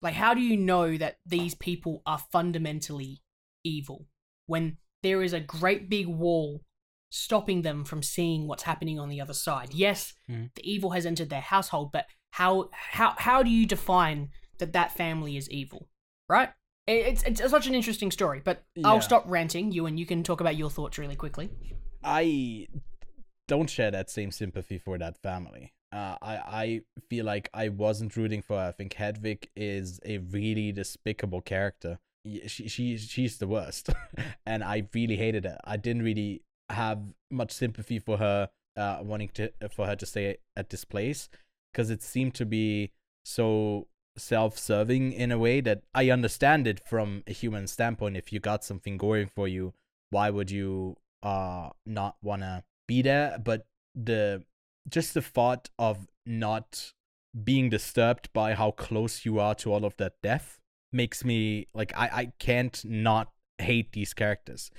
Like, 0.02 0.14
how 0.14 0.34
do 0.34 0.42
you 0.42 0.58
know 0.58 0.98
that 0.98 1.16
these 1.26 1.56
people 1.56 2.04
are 2.06 2.20
fundamentally 2.32 3.24
evil 3.64 4.06
when 4.46 4.78
there 5.02 5.24
is 5.24 5.32
a 5.34 5.40
great 5.40 5.90
big 5.90 6.08
wall 6.08 6.62
stopping 7.10 7.62
them 7.62 7.86
from 7.86 8.04
seeing 8.04 8.48
what's 8.48 8.64
happening 8.64 9.00
on 9.00 9.08
the 9.08 9.22
other 9.22 9.34
side? 9.34 9.74
Yes, 9.74 10.14
Mhm. 10.30 10.54
the 10.56 10.70
evil 10.70 10.92
has 10.92 11.06
entered 11.06 11.30
their 11.30 11.42
household, 11.42 11.92
but 11.94 12.08
how 12.32 12.70
how 12.74 13.16
how 13.18 13.44
do 13.44 13.50
you 13.50 13.66
define 13.66 14.30
that 14.58 14.74
that 14.74 14.92
family 14.92 15.38
is 15.38 15.50
evil? 15.50 15.90
Right? 16.28 16.52
It- 16.88 17.06
It's 17.08 17.24
it's 17.24 17.52
such 17.52 17.68
an 17.68 17.76
interesting 17.76 18.12
story, 18.12 18.42
but 18.44 18.64
Yeah. 18.76 18.88
I'll 18.90 19.02
stop 19.02 19.24
ranting 19.28 19.72
you, 19.72 19.86
and 19.86 20.00
you 20.00 20.06
can 20.06 20.24
talk 20.24 20.42
about 20.42 20.56
your 20.58 20.70
thoughts 20.70 20.98
really 20.98 21.16
quickly. 21.16 21.50
I 22.04 22.68
don't 23.48 23.70
share 23.70 23.92
that 23.92 24.10
same 24.10 24.32
sympathy 24.32 24.78
for 24.78 24.98
that 24.98 25.18
family. 25.18 25.74
Uh, 25.92 26.18
I 26.22 26.36
I 26.64 26.82
feel 27.10 27.26
like 27.26 27.50
I 27.54 27.70
wasn't 27.70 28.16
rooting 28.18 28.42
for 28.42 28.58
her. 28.60 28.68
I 28.68 28.72
think 28.72 28.94
Hedwig 28.94 29.50
is 29.56 30.00
a 30.06 30.18
really 30.18 30.72
despicable 30.72 31.42
character. 31.42 32.00
She 32.48 32.68
she 32.68 32.98
she's 32.98 33.38
the 33.38 33.48
worst, 33.48 33.90
and 34.46 34.64
I 34.64 34.88
really 34.94 35.18
hated 35.18 35.46
it. 35.46 35.58
I 35.64 35.78
didn't 35.78 36.04
really 36.04 36.42
have 36.70 37.00
much 37.30 37.52
sympathy 37.52 38.00
for 38.00 38.18
her, 38.18 38.50
uh, 38.76 39.00
wanting 39.04 39.30
to 39.36 39.52
for 39.72 39.86
her 39.86 39.96
to 39.96 40.06
stay 40.06 40.38
at 40.56 40.70
this 40.70 40.84
place, 40.86 41.30
because 41.72 41.90
it 41.92 42.02
seemed 42.02 42.34
to 42.36 42.46
be 42.46 42.92
so 43.26 43.88
self-serving 44.16 45.12
in 45.14 45.32
a 45.32 45.38
way 45.38 45.62
that 45.62 45.82
I 45.94 46.10
understand 46.10 46.68
it 46.68 46.80
from 46.80 47.24
a 47.28 47.34
human 47.34 47.68
standpoint. 47.68 48.18
If 48.18 48.32
you 48.32 48.40
got 48.40 48.64
something 48.64 48.98
going 48.98 49.28
for 49.28 49.48
you, 49.48 49.74
why 50.10 50.30
would 50.30 50.52
you 50.52 50.98
uh 51.22 51.70
not 51.86 52.18
wanna 52.22 52.64
be 52.88 53.02
there? 53.02 53.38
But 53.44 53.66
the 53.96 54.44
just 54.90 55.14
the 55.14 55.22
thought 55.22 55.70
of 55.80 56.08
not 56.26 56.94
being 57.44 57.70
disturbed 57.70 58.32
by 58.34 58.54
how 58.54 58.72
close 58.72 59.26
you 59.26 59.40
are 59.40 59.56
to 59.56 59.74
all 59.74 59.86
of 59.86 59.98
that 59.98 60.14
death 60.22 60.60
makes 60.92 61.26
me 61.26 61.68
like 61.74 61.92
I, 61.98 62.10
I 62.14 62.26
can't 62.40 62.84
not 62.86 63.32
hate 63.58 63.92
these 63.94 64.14
characters. 64.14 64.70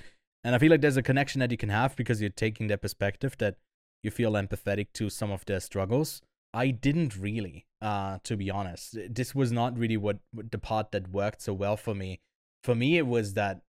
And 0.44 0.54
I 0.54 0.58
feel 0.58 0.70
like 0.70 0.82
there's 0.82 0.96
a 0.96 1.02
connection 1.02 1.40
that 1.40 1.50
you 1.50 1.56
can 1.56 1.70
have 1.70 1.96
because 1.96 2.20
you're 2.20 2.30
taking 2.30 2.66
their 2.66 2.76
perspective 2.76 3.36
that 3.38 3.56
you 4.02 4.10
feel 4.10 4.32
empathetic 4.32 4.88
to 4.94 5.08
some 5.08 5.30
of 5.30 5.44
their 5.46 5.60
struggles. 5.60 6.20
I 6.54 6.70
didn't 6.70 7.16
really, 7.16 7.66
uh, 7.82 8.18
to 8.24 8.36
be 8.36 8.50
honest. 8.50 8.96
This 9.10 9.34
was 9.34 9.50
not 9.50 9.76
really 9.76 9.96
what, 9.96 10.18
the 10.32 10.58
part 10.58 10.92
that 10.92 11.08
worked 11.08 11.42
so 11.42 11.52
well 11.52 11.76
for 11.76 11.94
me. 11.94 12.20
For 12.62 12.74
me, 12.74 12.96
it 12.96 13.06
was 13.06 13.34
that 13.34 13.62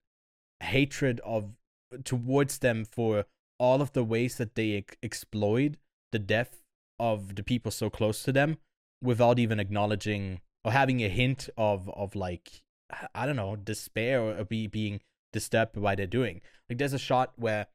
hatred 0.61 1.19
of 1.25 1.51
towards 2.03 2.59
them 2.59 2.85
for 2.85 3.25
all 3.59 3.81
of 3.81 3.93
the 3.93 4.03
ways 4.03 4.37
that 4.37 4.55
they 4.55 4.77
ex- 4.77 4.95
exploit 5.01 5.77
the 6.11 6.19
death 6.19 6.61
of 6.99 7.35
the 7.35 7.43
people 7.43 7.71
so 7.71 7.89
close 7.89 8.23
to 8.23 8.31
them 8.31 8.57
without 9.01 9.39
even 9.39 9.59
acknowledging 9.59 10.41
or 10.63 10.71
having 10.71 11.03
a 11.03 11.09
hint 11.09 11.49
of 11.57 11.89
of 11.89 12.15
like 12.15 12.61
I 13.13 13.25
don't 13.25 13.35
know 13.35 13.55
despair 13.55 14.21
or 14.21 14.43
be 14.45 14.67
being 14.67 15.01
disturbed 15.33 15.73
by 15.73 15.81
what 15.81 15.97
they're 15.97 16.07
doing. 16.07 16.41
Like 16.69 16.77
there's 16.77 16.93
a 16.93 16.99
shot 16.99 17.33
where 17.35 17.67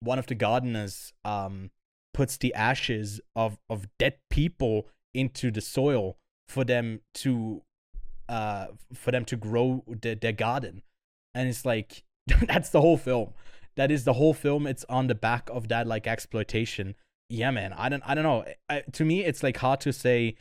one 0.00 0.18
of 0.18 0.26
the 0.26 0.34
gardeners 0.34 1.12
um 1.24 1.70
puts 2.18 2.36
the 2.36 2.52
ashes 2.52 3.20
of 3.36 3.58
of 3.70 3.86
dead 3.96 4.14
people 4.28 4.88
into 5.14 5.52
the 5.52 5.60
soil 5.60 6.16
for 6.48 6.64
them 6.64 7.00
to 7.14 7.62
uh 8.28 8.66
for 8.92 9.12
them 9.12 9.24
to 9.24 9.36
grow 9.36 9.84
the, 9.86 10.16
their 10.16 10.32
garden. 10.32 10.82
And 11.32 11.48
it's 11.48 11.64
like 11.64 12.02
that's 12.48 12.70
the 12.70 12.80
whole 12.80 12.96
film. 12.96 13.34
That 13.76 13.92
is 13.92 14.02
the 14.02 14.14
whole 14.14 14.34
film. 14.34 14.66
It's 14.66 14.84
on 14.88 15.06
the 15.06 15.14
back 15.14 15.48
of 15.48 15.68
that 15.68 15.86
like 15.86 16.08
exploitation. 16.08 16.96
Yeah 17.30 17.52
man 17.52 17.72
i 17.74 17.88
don't 17.88 18.02
i 18.04 18.14
don't 18.14 18.24
know. 18.24 18.44
I, 18.68 18.82
to 18.98 19.04
me 19.04 19.24
it's 19.24 19.44
like 19.44 19.58
hard 19.58 19.80
to 19.82 19.92
say 19.92 20.34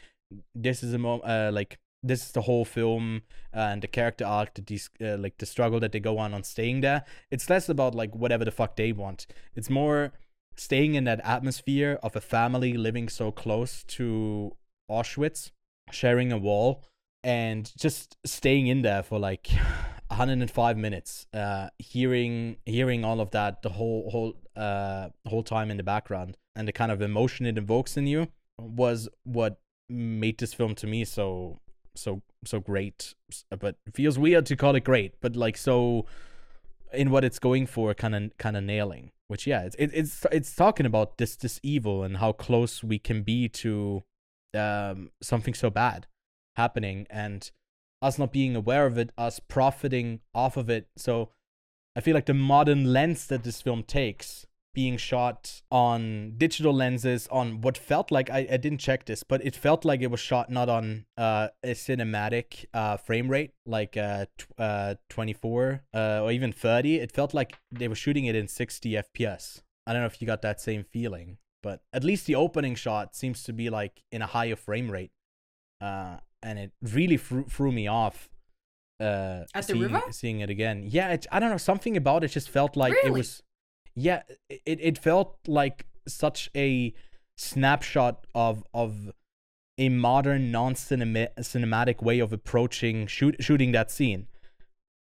this 0.55 0.81
is 0.81 0.93
a 0.93 0.97
mo 0.97 1.19
uh, 1.19 1.51
like 1.53 1.77
this 2.01 2.25
is 2.25 2.31
the 2.31 2.41
whole 2.41 2.65
film 2.65 3.21
uh, 3.55 3.69
and 3.71 3.81
the 3.83 3.87
character 3.87 4.25
arc 4.25 4.55
that 4.55 4.65
these 4.65 4.89
uh, 5.01 5.17
like 5.17 5.37
the 5.37 5.45
struggle 5.45 5.79
that 5.79 5.91
they 5.91 5.99
go 5.99 6.17
on 6.17 6.33
on 6.33 6.43
staying 6.43 6.81
there. 6.81 7.03
It's 7.29 7.49
less 7.49 7.69
about 7.69 7.93
like 7.93 8.15
whatever 8.15 8.45
the 8.45 8.51
fuck 8.51 8.75
they 8.75 8.91
want. 8.91 9.27
It's 9.55 9.69
more 9.69 10.13
staying 10.57 10.95
in 10.95 11.03
that 11.05 11.21
atmosphere 11.23 11.99
of 12.03 12.15
a 12.15 12.21
family 12.21 12.73
living 12.73 13.09
so 13.09 13.31
close 13.31 13.83
to 13.83 14.51
auschwitz 14.89 15.51
sharing 15.91 16.31
a 16.31 16.37
wall 16.37 16.83
and 17.23 17.71
just 17.77 18.17
staying 18.25 18.67
in 18.67 18.81
there 18.81 19.03
for 19.03 19.19
like 19.19 19.47
105 20.07 20.77
minutes 20.77 21.27
uh 21.33 21.67
hearing 21.77 22.57
hearing 22.65 23.03
all 23.03 23.19
of 23.19 23.31
that 23.31 23.61
the 23.61 23.69
whole 23.69 24.09
whole 24.09 24.33
uh 24.55 25.09
whole 25.27 25.43
time 25.43 25.69
in 25.69 25.77
the 25.77 25.83
background 25.83 26.37
and 26.55 26.67
the 26.67 26.71
kind 26.71 26.91
of 26.91 27.01
emotion 27.01 27.45
it 27.45 27.57
evokes 27.57 27.97
in 27.97 28.07
you 28.07 28.27
was 28.57 29.09
what 29.23 29.59
made 29.89 30.37
this 30.37 30.53
film 30.53 30.75
to 30.75 30.87
me 30.87 31.05
so 31.05 31.59
so 31.95 32.21
so 32.45 32.59
great. 32.59 33.15
But 33.49 33.75
feels 33.93 34.17
weird 34.19 34.45
to 34.47 34.55
call 34.55 34.75
it 34.75 34.83
great 34.83 35.15
but 35.21 35.35
like 35.35 35.57
so 35.57 36.05
in 36.93 37.09
what 37.09 37.25
it's 37.25 37.39
going 37.39 37.65
for 37.67 37.93
kind 37.93 38.15
of 38.15 38.37
kind 38.37 38.55
of 38.55 38.63
nailing 38.63 39.11
which 39.27 39.45
yeah 39.45 39.63
it's 39.63 39.75
it, 39.77 39.91
it's 39.93 40.25
it's 40.31 40.55
talking 40.55 40.85
about 40.85 41.17
this 41.17 41.35
this 41.35 41.59
evil 41.63 42.03
and 42.03 42.17
how 42.17 42.31
close 42.31 42.83
we 42.83 42.97
can 42.97 43.23
be 43.23 43.47
to 43.49 44.03
um 44.57 45.11
something 45.21 45.53
so 45.53 45.69
bad 45.69 46.07
happening 46.55 47.05
and 47.09 47.51
us 48.01 48.17
not 48.17 48.31
being 48.31 48.55
aware 48.55 48.85
of 48.85 48.97
it 48.97 49.11
us 49.17 49.39
profiting 49.39 50.19
off 50.33 50.57
of 50.57 50.69
it. 50.69 50.87
So 50.95 51.29
i 51.95 52.01
feel 52.01 52.13
like 52.13 52.27
the 52.27 52.33
modern 52.33 52.93
lens 52.93 53.27
that 53.27 53.43
this 53.43 53.61
film 53.61 53.83
takes 53.83 54.45
being 54.77 54.97
shot 54.97 55.39
on 55.71 56.33
digital 56.37 56.73
lenses 56.83 57.27
on 57.39 57.61
what 57.61 57.77
felt 57.77 58.11
like 58.11 58.29
I, 58.29 58.41
I 58.55 58.57
didn't 58.57 58.81
check 58.87 59.05
this 59.05 59.23
but 59.23 59.39
it 59.49 59.55
felt 59.55 59.81
like 59.89 60.01
it 60.01 60.11
was 60.15 60.19
shot 60.19 60.51
not 60.59 60.69
on 60.69 61.05
uh, 61.17 61.47
a 61.63 61.73
cinematic 61.85 62.65
uh, 62.73 62.97
frame 62.97 63.27
rate 63.35 63.51
like 63.65 63.97
uh, 63.97 64.25
tw- 64.37 64.59
uh 64.59 64.95
24 65.09 65.83
uh, 65.93 66.21
or 66.23 66.31
even 66.31 66.51
30 66.51 66.97
it 67.05 67.11
felt 67.11 67.33
like 67.33 67.57
they 67.71 67.87
were 67.87 68.01
shooting 68.03 68.25
it 68.25 68.35
in 68.35 68.47
60 68.47 69.01
fps 69.07 69.61
i 69.87 69.93
don't 69.93 70.01
know 70.03 70.11
if 70.13 70.21
you 70.21 70.27
got 70.27 70.43
that 70.43 70.61
same 70.61 70.83
feeling 70.83 71.37
but 71.67 71.81
at 71.91 72.03
least 72.03 72.27
the 72.27 72.35
opening 72.35 72.75
shot 72.75 73.15
seems 73.15 73.43
to 73.43 73.53
be 73.53 73.69
like 73.69 74.03
in 74.11 74.21
a 74.21 74.25
higher 74.27 74.55
frame 74.55 74.89
rate. 74.89 75.11
Uh, 75.81 76.17
and 76.41 76.59
it 76.59 76.71
really 76.81 77.17
threw, 77.17 77.43
threw 77.45 77.71
me 77.71 77.87
off 77.87 78.29
uh 78.99 79.43
At 79.53 79.65
seeing, 79.65 80.01
seeing 80.11 80.39
it 80.39 80.49
again. 80.49 80.83
Yeah 80.87 81.09
it, 81.09 81.27
i 81.31 81.39
don't 81.39 81.51
know 81.51 81.57
something 81.57 81.95
about 81.95 82.23
it 82.23 82.29
just 82.29 82.49
felt 82.49 82.75
like 82.75 82.95
it 83.03 83.11
was 83.11 83.43
yeah 83.97 84.21
it, 84.49 84.79
it 84.79 84.97
felt 84.97 85.37
like 85.47 85.85
such 86.07 86.49
a 86.55 86.93
snapshot 87.35 88.25
of 88.33 88.63
of 88.73 89.11
a 89.77 89.89
modern 89.89 90.51
non-cinematic 90.51 92.01
way 92.01 92.19
of 92.19 92.33
approaching 92.33 93.05
shoot, 93.05 93.35
shooting 93.39 93.71
that 93.73 93.91
scene. 93.91 94.27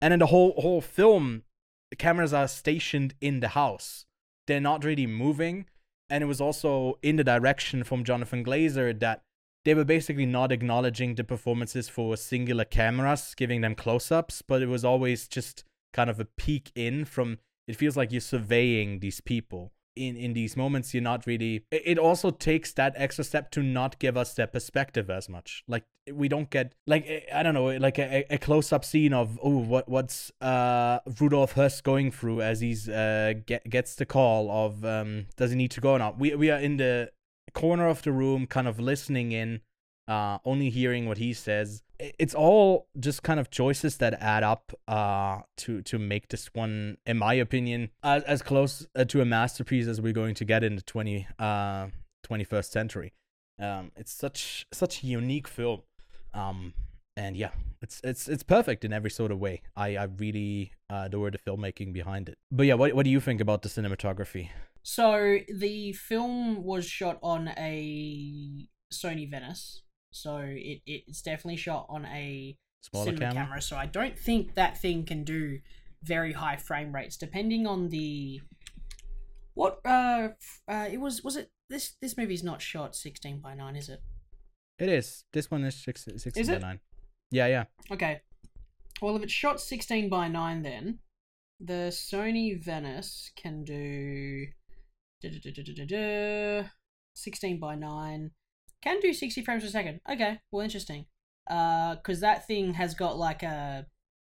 And 0.00 0.14
in 0.14 0.20
the 0.20 0.26
whole 0.26 0.54
whole 0.60 0.80
film 0.80 1.42
the 1.90 1.96
cameras 1.96 2.32
are 2.32 2.48
stationed 2.48 3.14
in 3.20 3.40
the 3.40 3.48
house. 3.48 4.06
They're 4.46 4.60
not 4.60 4.84
really 4.84 5.06
moving. 5.06 5.66
And 6.08 6.24
it 6.24 6.26
was 6.26 6.40
also 6.40 6.98
in 7.02 7.16
the 7.16 7.24
direction 7.24 7.84
from 7.84 8.04
jonathan 8.04 8.44
glazer 8.44 8.98
that 9.00 9.22
they 9.64 9.74
were 9.74 9.84
basically 9.84 10.26
not 10.26 10.52
acknowledging 10.52 11.14
the 11.14 11.24
performances 11.24 11.88
for 11.88 12.16
singular 12.16 12.64
cameras 12.64 13.34
giving 13.34 13.62
them 13.62 13.74
close-ups 13.74 14.42
but 14.42 14.60
it 14.60 14.66
was 14.66 14.84
always 14.84 15.26
just 15.28 15.64
kind 15.94 16.10
of 16.10 16.20
a 16.20 16.24
peek 16.24 16.70
in 16.74 17.06
from 17.06 17.38
it 17.66 17.76
feels 17.76 17.96
like 17.96 18.12
you're 18.12 18.20
surveying 18.20 19.00
these 19.00 19.20
people 19.20 19.72
in 19.94 20.16
in 20.16 20.32
these 20.32 20.56
moments. 20.56 20.94
You're 20.94 21.02
not 21.02 21.26
really 21.26 21.64
it 21.70 21.98
also 21.98 22.30
takes 22.30 22.72
that 22.74 22.94
extra 22.96 23.24
step 23.24 23.50
to 23.52 23.62
not 23.62 23.98
give 23.98 24.16
us 24.16 24.34
their 24.34 24.46
perspective 24.46 25.10
as 25.10 25.28
much. 25.28 25.64
Like 25.68 25.84
we 26.12 26.28
don't 26.28 26.50
get 26.50 26.74
like 26.86 27.04
eh, 27.06 27.20
i 27.32 27.44
don't 27.44 27.54
know 27.54 27.66
like 27.66 27.96
a, 27.98 28.24
a 28.28 28.36
close-up 28.36 28.84
scene 28.84 29.12
of 29.12 29.38
oh 29.40 29.58
what 29.58 29.88
what's 29.88 30.32
uh 30.40 30.98
rudolf 31.20 31.52
Hess 31.52 31.80
going 31.80 32.10
through 32.10 32.40
as 32.40 32.60
he's 32.60 32.88
uh 32.88 33.34
get, 33.46 33.68
gets 33.70 33.94
the 33.94 34.04
call 34.04 34.50
of 34.50 34.84
um 34.84 35.26
does 35.36 35.50
he 35.52 35.56
need 35.56 35.70
to 35.72 35.80
go 35.80 35.92
or 35.92 35.98
not? 35.98 36.18
We 36.18 36.34
we 36.34 36.50
are 36.50 36.58
in 36.58 36.76
the 36.76 37.10
corner 37.54 37.86
of 37.86 38.02
the 38.02 38.12
room 38.12 38.46
kind 38.46 38.66
of 38.66 38.80
listening 38.80 39.32
in 39.32 39.60
uh 40.08 40.38
only 40.44 40.70
hearing 40.70 41.06
what 41.06 41.18
he 41.18 41.32
says 41.32 41.82
it's 42.18 42.34
all 42.34 42.88
just 42.98 43.22
kind 43.22 43.38
of 43.38 43.50
choices 43.50 43.98
that 43.98 44.14
add 44.20 44.42
up 44.42 44.72
uh 44.88 45.40
to 45.56 45.82
to 45.82 45.98
make 45.98 46.28
this 46.28 46.50
one 46.52 46.96
in 47.06 47.18
my 47.18 47.34
opinion 47.34 47.90
as, 48.02 48.22
as 48.24 48.42
close 48.42 48.86
uh, 48.96 49.04
to 49.04 49.20
a 49.20 49.24
masterpiece 49.24 49.86
as 49.86 50.00
we're 50.00 50.12
going 50.12 50.34
to 50.34 50.44
get 50.44 50.64
in 50.64 50.76
the 50.76 50.82
20 50.82 51.26
uh 51.38 51.86
21st 52.26 52.70
century. 52.70 53.12
Um 53.60 53.92
it's 53.96 54.12
such 54.12 54.66
such 54.72 55.02
a 55.02 55.06
unique 55.06 55.48
film. 55.48 55.82
Um 56.34 56.74
and 57.16 57.36
yeah 57.36 57.50
it's 57.80 58.00
it's 58.02 58.28
it's 58.28 58.42
perfect 58.42 58.84
in 58.84 58.92
every 58.92 59.10
sort 59.10 59.30
of 59.30 59.38
way. 59.38 59.62
I 59.76 59.96
i 59.96 60.04
really 60.04 60.72
adore 60.90 61.30
the 61.30 61.38
filmmaking 61.38 61.92
behind 61.92 62.28
it. 62.28 62.38
But 62.50 62.66
yeah 62.66 62.74
what 62.74 62.94
what 62.94 63.04
do 63.04 63.10
you 63.10 63.20
think 63.20 63.40
about 63.40 63.62
the 63.62 63.68
cinematography? 63.68 64.50
So 64.82 65.38
the 65.48 65.92
film 65.92 66.64
was 66.64 66.86
shot 66.86 67.18
on 67.22 67.48
a 67.56 68.68
Sony 68.92 69.30
Venice. 69.30 69.82
So 70.12 70.38
it, 70.38 70.82
it's 70.86 71.22
definitely 71.22 71.56
shot 71.56 71.86
on 71.88 72.06
a 72.06 72.56
smaller 72.80 73.06
cinema 73.06 73.20
camera, 73.20 73.44
camera. 73.44 73.62
So 73.62 73.76
I 73.76 73.86
don't 73.86 74.18
think 74.18 74.54
that 74.54 74.78
thing 74.78 75.04
can 75.04 75.24
do 75.24 75.58
very 76.02 76.32
high 76.32 76.56
frame 76.56 76.94
rates, 76.94 77.16
depending 77.16 77.66
on 77.66 77.88
the 77.88 78.40
what 79.54 79.80
uh, 79.84 80.28
uh 80.68 80.88
it 80.90 80.98
was 81.00 81.22
was 81.22 81.36
it 81.36 81.50
this 81.68 81.96
this 82.00 82.16
movie's 82.16 82.42
not 82.42 82.62
shot 82.62 82.96
sixteen 82.96 83.40
by 83.40 83.54
nine, 83.54 83.76
is 83.76 83.88
it? 83.88 84.00
it 84.78 84.88
is 84.88 85.24
this 85.32 85.50
one 85.50 85.64
is 85.64 85.76
6 85.82 86.08
16 86.16 86.46
by 86.46 86.52
it? 86.54 86.62
9 86.62 86.80
yeah 87.30 87.46
yeah 87.46 87.64
Okay. 87.90 88.20
Well, 89.00 89.16
if 89.16 89.22
it's 89.24 89.32
shot 89.32 89.60
16 89.60 90.08
by 90.08 90.28
9, 90.28 90.62
then 90.62 91.00
the 91.58 91.90
Sony 91.90 92.62
Venice 92.62 93.32
can 93.36 93.64
do 93.64 94.46
16 97.14 97.58
by 97.58 97.74
9. 97.74 98.30
Can 98.82 99.00
do 99.00 99.12
60 99.12 99.42
frames 99.42 99.62
per 99.62 99.68
second. 99.70 100.00
Okay, 100.10 100.40
well, 100.50 100.62
interesting. 100.62 101.06
Uh, 101.48 101.94
because 101.96 102.20
that 102.20 102.46
thing 102.46 102.74
has 102.74 102.94
got 102.94 103.16
like 103.18 103.42
a 103.42 103.86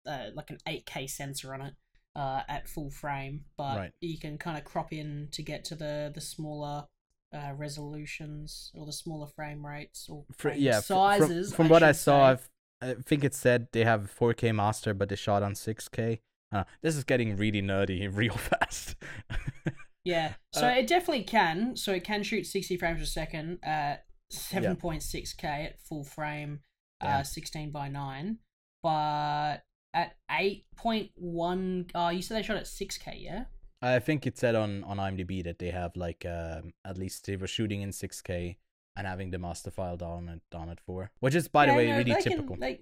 uh, 0.07 0.27
like 0.35 0.51
an 0.51 0.59
8K 0.69 1.09
sensor 1.11 1.53
on 1.55 1.61
it. 1.63 1.75
uh, 2.15 2.43
at 2.49 2.67
full 2.69 2.91
frame, 2.91 3.45
but 3.59 3.77
Right. 3.77 3.93
you 4.01 4.19
can 4.19 4.39
kind 4.39 4.57
of 4.57 4.65
crop 4.65 4.93
in 4.93 5.29
to 5.33 5.43
get 5.43 5.65
to 5.67 5.75
the 5.75 6.11
the 6.15 6.21
smaller 6.21 6.87
uh, 7.35 7.53
resolutions 7.57 8.71
or 8.75 8.87
the 8.87 8.93
smaller 8.93 9.27
frame 9.27 9.65
rates 9.67 10.09
or 10.09 10.25
Fr- 10.33 10.49
frame 10.51 10.61
yeah, 10.61 10.81
sizes. 10.81 11.49
From, 11.53 11.67
from 11.67 11.69
what 11.71 11.83
I 11.83 11.93
saw. 11.93 12.31
I've, 12.31 12.49
I 12.81 12.95
think 13.05 13.25
it 13.25 13.35
said 13.35 13.69
they 13.73 13.85
have 13.85 14.11
4K 14.19 14.55
master, 14.55 14.95
but 14.95 15.09
they 15.09 15.17
shot 15.17 15.43
on 15.43 15.53
6K. 15.55 16.21
Uh, 16.53 16.65
this 16.83 16.95
is 16.97 17.05
getting 17.05 17.37
really 17.37 17.61
nerdy 17.63 18.09
real 18.15 18.35
fast. 18.37 18.97
Yeah, 20.05 20.35
so 20.53 20.67
Uh, 20.69 20.71
it 20.71 20.87
definitely 20.87 21.25
can. 21.25 21.77
So 21.77 21.93
it 21.93 22.05
can 22.05 22.23
shoot 22.23 22.47
60 22.47 22.77
frames 22.77 23.01
per 23.01 23.07
second 23.07 23.59
at 23.63 24.05
7.6k 24.33 25.45
at 25.45 25.81
full 25.81 26.05
frame, 26.05 26.61
uh, 27.01 27.23
16 27.23 27.71
by 27.71 27.89
9. 27.89 28.39
But 28.83 29.63
at 29.95 30.17
8.1, 30.31 31.91
oh, 31.95 32.09
you 32.09 32.23
said 32.23 32.37
they 32.37 32.43
shot 32.43 32.57
at 32.57 32.65
6k, 32.65 33.23
yeah? 33.23 33.45
I 33.83 33.99
think 33.99 34.27
it 34.27 34.39
said 34.39 34.55
on, 34.55 34.85
on 34.85 34.97
IMDb 34.99 35.45
that 35.45 35.59
they 35.59 35.71
have 35.71 35.97
like 35.97 36.25
um, 36.27 36.73
at 36.85 36.97
least 36.97 37.27
they 37.27 37.37
were 37.37 37.47
shooting 37.47 37.83
in 37.83 37.91
6K 37.91 38.57
and 38.97 39.07
having 39.07 39.31
the 39.31 39.39
master 39.39 39.71
file 39.71 39.97
down 39.97 40.29
at 40.29 40.41
down 40.51 40.71
at 40.71 40.81
four, 40.81 41.11
which 41.21 41.35
is 41.35 41.49
by 41.49 41.67
the 41.67 41.75
way 41.75 41.91
no, 41.91 41.99
really 41.99 42.15
they 42.15 42.21
typical. 42.21 42.57
Can, 42.57 42.61
they, 42.61 42.81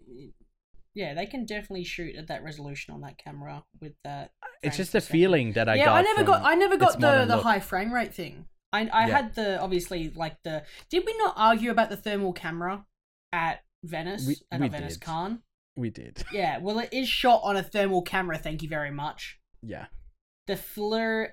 yeah, 0.94 1.14
they 1.14 1.26
can 1.26 1.44
definitely 1.44 1.84
shoot 1.84 2.14
at 2.14 2.28
that 2.28 2.44
resolution 2.44 2.94
on 2.94 3.00
that 3.00 3.18
camera 3.18 3.64
with 3.80 3.94
that. 4.04 4.32
it's 4.62 4.76
just 4.76 4.94
a 4.94 5.00
feeling 5.00 5.52
that 5.54 5.68
I 5.68 5.74
yeah, 5.74 5.86
got. 5.86 5.96
I 5.96 6.02
never 6.02 6.22
got. 6.22 6.42
I 6.44 6.54
never 6.54 6.76
got 6.76 7.00
the 7.00 7.24
the 7.26 7.36
look. 7.36 7.42
high 7.42 7.60
frame 7.60 7.92
rate 7.92 8.14
thing. 8.14 8.46
I 8.74 8.80
I 9.02 9.06
Yeah. 9.06 9.16
had 9.16 9.34
the 9.34 9.60
obviously 9.60 10.10
like 10.10 10.42
the. 10.42 10.64
Did 10.90 11.04
we 11.06 11.16
not 11.18 11.34
argue 11.36 11.70
about 11.70 11.88
the 11.90 11.96
thermal 11.96 12.32
camera 12.32 12.84
at 13.32 13.62
Venice? 13.84 14.26
We- 14.26 14.36
at 14.50 14.60
we 14.60 14.68
Venice. 14.68 14.96
Cannes. 14.96 15.40
We 15.76 15.90
did. 15.90 16.22
Yeah, 16.32 16.58
well, 16.58 16.78
it 16.78 16.90
is 16.92 17.08
shot 17.08 17.40
on 17.44 17.56
a 17.56 17.62
thermal 17.62 18.02
camera. 18.02 18.38
Thank 18.38 18.62
you 18.62 18.68
very 18.68 18.90
much. 18.92 19.38
Yeah. 19.62 19.86
The 20.46 20.54
FLIR 20.56 21.30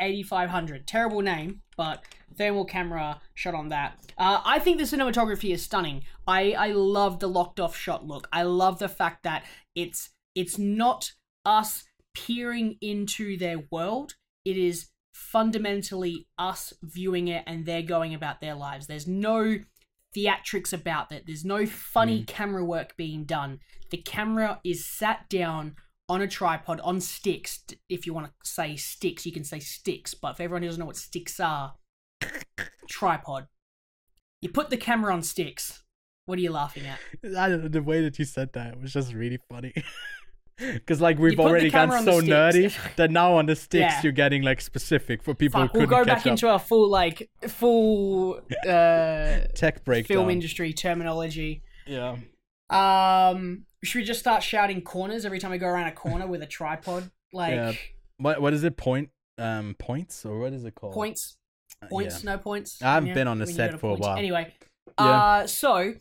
X8500. 0.00 0.84
Terrible 0.86 1.20
name, 1.20 1.62
but 1.76 2.02
thermal 2.36 2.64
camera 2.64 3.20
shot 3.34 3.54
on 3.54 3.68
that. 3.68 3.98
Uh, 4.18 4.40
I 4.44 4.58
think 4.58 4.78
the 4.78 4.84
cinematography 4.84 5.52
is 5.52 5.62
stunning. 5.62 6.04
I 6.26 6.52
I 6.52 6.68
love 6.72 7.18
the 7.20 7.28
locked 7.28 7.60
off 7.60 7.76
shot 7.76 8.06
look. 8.06 8.28
I 8.32 8.42
love 8.42 8.78
the 8.78 8.88
fact 8.88 9.22
that 9.24 9.44
it's 9.74 10.10
it's 10.34 10.58
not 10.58 11.12
us 11.44 11.84
peering 12.14 12.76
into 12.80 13.36
their 13.36 13.58
world. 13.70 14.14
It 14.44 14.56
is 14.56 14.88
fundamentally 15.12 16.26
us 16.38 16.72
viewing 16.82 17.28
it 17.28 17.44
and 17.46 17.66
they're 17.66 17.82
going 17.82 18.14
about 18.14 18.40
their 18.40 18.54
lives. 18.54 18.86
There's 18.86 19.06
no 19.06 19.58
theatrics 20.16 20.72
about 20.72 21.10
that. 21.10 21.26
There's 21.26 21.44
no 21.44 21.66
funny 21.66 22.22
mm. 22.22 22.26
camera 22.26 22.64
work 22.64 22.96
being 22.96 23.24
done. 23.24 23.60
The 23.90 23.98
camera 23.98 24.60
is 24.64 24.84
sat 24.84 25.28
down 25.28 25.76
on 26.08 26.20
a 26.20 26.28
tripod 26.28 26.80
on 26.80 27.00
sticks. 27.00 27.64
If 27.88 28.06
you 28.06 28.14
want 28.14 28.26
to 28.26 28.32
say 28.42 28.76
sticks, 28.76 29.24
you 29.24 29.32
can 29.32 29.44
say 29.44 29.60
sticks. 29.60 30.14
But 30.14 30.36
for 30.36 30.42
everyone 30.42 30.62
who 30.62 30.68
doesn't 30.68 30.80
know 30.80 30.86
what 30.86 30.96
sticks 30.96 31.40
are, 31.40 31.74
tripod. 32.88 33.46
You 34.40 34.48
put 34.48 34.70
the 34.70 34.76
camera 34.76 35.14
on 35.14 35.22
sticks. 35.22 35.82
What 36.26 36.38
are 36.38 36.42
you 36.42 36.52
laughing 36.52 36.84
at? 36.86 36.98
I 37.36 37.48
don't 37.48 37.62
know, 37.62 37.68
the 37.68 37.82
way 37.82 38.00
that 38.02 38.18
you 38.18 38.24
said 38.24 38.52
that 38.52 38.80
was 38.80 38.92
just 38.92 39.12
really 39.12 39.38
funny. 39.50 39.72
Because 40.74 41.00
like 41.00 41.18
we've 41.18 41.38
already 41.40 41.70
gone 41.70 41.88
camera 41.88 41.98
on 41.98 42.04
the 42.04 42.12
so 42.12 42.20
nerdy 42.20 42.74
that 42.96 43.10
now 43.10 43.34
on 43.34 43.46
the 43.46 43.56
sticks 43.56 43.92
Yeah. 43.94 44.00
you're 44.02 44.12
getting 44.12 44.42
like 44.42 44.60
specific 44.60 45.22
for 45.22 45.34
people 45.34 45.60
Fuck, 45.62 45.72
who 45.72 45.78
we'll 45.80 45.86
go 45.88 46.04
back 46.04 46.20
up. 46.20 46.26
into 46.26 46.52
a 46.52 46.58
full 46.58 46.88
like 46.88 47.28
full 47.48 48.40
uh, 48.68 49.38
Tech 49.54 49.84
break 49.84 50.06
film 50.06 50.30
industry 50.30 50.72
terminology. 50.72 51.62
Yeah. 51.86 52.16
Um, 52.70 53.64
should 53.84 53.98
we 53.98 54.04
just 54.04 54.20
start 54.20 54.42
shouting 54.42 54.82
corners 54.82 55.24
every 55.26 55.38
time 55.38 55.50
we 55.50 55.58
go 55.58 55.66
around 55.66 55.88
a 55.88 55.92
corner 55.92 56.26
with 56.26 56.42
a 56.42 56.46
tripod? 56.46 57.10
Like 57.34 57.54
Yeah. 57.54 57.72
What 58.18 58.42
what 58.42 58.52
is 58.52 58.62
it? 58.62 58.76
Point 58.76 59.08
um 59.38 59.74
points 59.78 60.26
or 60.26 60.38
what 60.38 60.52
is 60.52 60.64
it 60.66 60.74
called? 60.74 60.92
points, 60.92 61.36
Uh, 61.82 61.86
points, 61.86 62.22
yeah. 62.22 62.32
no 62.32 62.38
points. 62.38 62.82
I 62.82 62.92
haven't 62.94 63.14
been 63.14 63.26
on 63.26 63.38
the 63.38 63.46
set 63.46 63.80
for 63.80 63.92
a 63.92 63.94
while. 63.94 64.16
Anyway, 64.18 64.52
Yeah. 65.00 65.04
uh, 65.06 65.46
so 65.46 65.94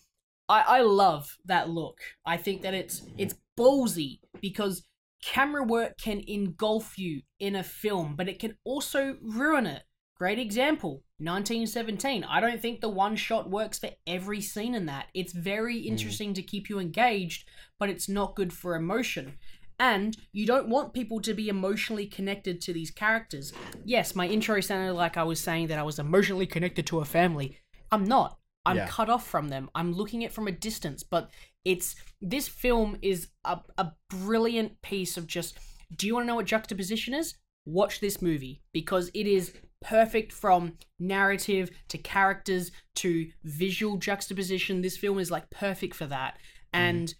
I 0.51 0.79
I 0.79 0.81
love 0.81 1.37
that 1.45 1.69
look. 1.69 2.01
I 2.25 2.37
think 2.37 2.61
that 2.63 2.73
it's 2.73 3.03
it's 3.17 3.35
ballsy 3.57 4.19
because 4.41 4.85
camera 5.23 5.63
work 5.63 5.97
can 5.97 6.21
engulf 6.27 6.97
you 6.97 7.21
in 7.39 7.55
a 7.55 7.63
film, 7.63 8.15
but 8.15 8.27
it 8.27 8.39
can 8.39 8.57
also 8.65 9.17
ruin 9.21 9.65
it. 9.65 9.83
Great 10.17 10.39
example, 10.39 11.03
1917. 11.17 12.23
I 12.25 12.39
don't 12.39 12.61
think 12.61 12.79
the 12.79 12.89
one 12.89 13.15
shot 13.15 13.49
works 13.49 13.79
for 13.79 13.89
every 14.05 14.41
scene 14.41 14.75
in 14.75 14.85
that. 14.87 15.07
It's 15.15 15.33
very 15.33 15.77
mm. 15.77 15.85
interesting 15.85 16.33
to 16.35 16.43
keep 16.43 16.69
you 16.69 16.79
engaged, 16.79 17.47
but 17.79 17.89
it's 17.89 18.09
not 18.09 18.35
good 18.35 18.53
for 18.53 18.75
emotion. 18.75 19.37
And 19.79 20.15
you 20.31 20.45
don't 20.45 20.69
want 20.69 20.93
people 20.93 21.21
to 21.21 21.33
be 21.33 21.49
emotionally 21.49 22.05
connected 22.05 22.61
to 22.61 22.73
these 22.73 22.91
characters. 22.91 23.51
Yes, 23.83 24.13
my 24.13 24.27
intro 24.27 24.61
sounded 24.61 24.93
like 24.93 25.17
I 25.17 25.23
was 25.23 25.39
saying 25.39 25.67
that 25.67 25.79
I 25.79 25.83
was 25.83 25.97
emotionally 25.97 26.45
connected 26.45 26.85
to 26.87 26.99
a 26.99 27.05
family. 27.05 27.57
I'm 27.91 28.03
not. 28.03 28.37
I'm 28.65 28.77
Yeah. 28.77 28.87
cut 28.87 29.09
off 29.09 29.27
from 29.27 29.49
them. 29.49 29.69
I'm 29.73 29.93
looking 29.93 30.23
at 30.23 30.31
it 30.31 30.33
from 30.33 30.47
a 30.47 30.51
distance, 30.51 31.03
but 31.03 31.31
it's 31.65 31.95
this 32.21 32.47
film 32.47 32.97
is 33.01 33.29
a, 33.45 33.59
a 33.77 33.91
brilliant 34.09 34.81
piece 34.81 35.17
of 35.17 35.27
just 35.27 35.57
do 35.95 36.07
you 36.07 36.13
want 36.13 36.23
to 36.23 36.27
know 36.27 36.35
what 36.35 36.45
juxtaposition 36.45 37.13
is? 37.13 37.35
Watch 37.65 37.99
this 37.99 38.21
movie 38.21 38.61
because 38.71 39.11
it 39.13 39.27
is 39.27 39.53
perfect 39.81 40.31
from 40.31 40.77
narrative 40.99 41.69
to 41.89 41.97
characters 41.97 42.71
to 42.95 43.29
visual 43.43 43.97
juxtaposition. 43.97 44.81
This 44.81 44.97
film 44.97 45.19
is 45.19 45.31
like 45.31 45.49
perfect 45.49 45.95
for 45.95 46.05
that. 46.07 46.35
Mm-hmm. 46.73 46.83
And 46.85 47.15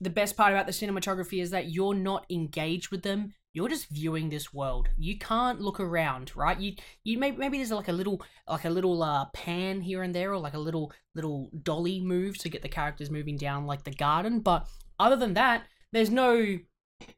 the 0.00 0.10
best 0.10 0.36
part 0.36 0.52
about 0.52 0.66
the 0.66 0.72
cinematography 0.72 1.42
is 1.42 1.50
that 1.50 1.70
you're 1.70 1.94
not 1.94 2.26
engaged 2.30 2.90
with 2.90 3.02
them. 3.02 3.34
You're 3.54 3.68
just 3.68 3.88
viewing 3.88 4.30
this 4.30 4.52
world. 4.54 4.88
You 4.96 5.18
can't 5.18 5.60
look 5.60 5.78
around, 5.78 6.32
right? 6.34 6.58
You 6.58 6.74
you 7.04 7.18
maybe 7.18 7.36
maybe 7.36 7.58
there's 7.58 7.70
like 7.70 7.88
a 7.88 7.92
little 7.92 8.22
like 8.48 8.64
a 8.64 8.70
little 8.70 9.02
uh 9.02 9.26
pan 9.34 9.80
here 9.82 10.02
and 10.02 10.14
there 10.14 10.32
or 10.32 10.38
like 10.38 10.54
a 10.54 10.58
little 10.58 10.92
little 11.14 11.50
dolly 11.62 12.00
move 12.00 12.38
to 12.38 12.48
get 12.48 12.62
the 12.62 12.68
characters 12.68 13.10
moving 13.10 13.36
down 13.36 13.66
like 13.66 13.84
the 13.84 13.90
garden, 13.90 14.40
but 14.40 14.66
other 14.98 15.16
than 15.16 15.34
that, 15.34 15.64
there's 15.92 16.10
no 16.10 16.58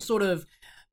sort 0.01 0.23
of 0.23 0.47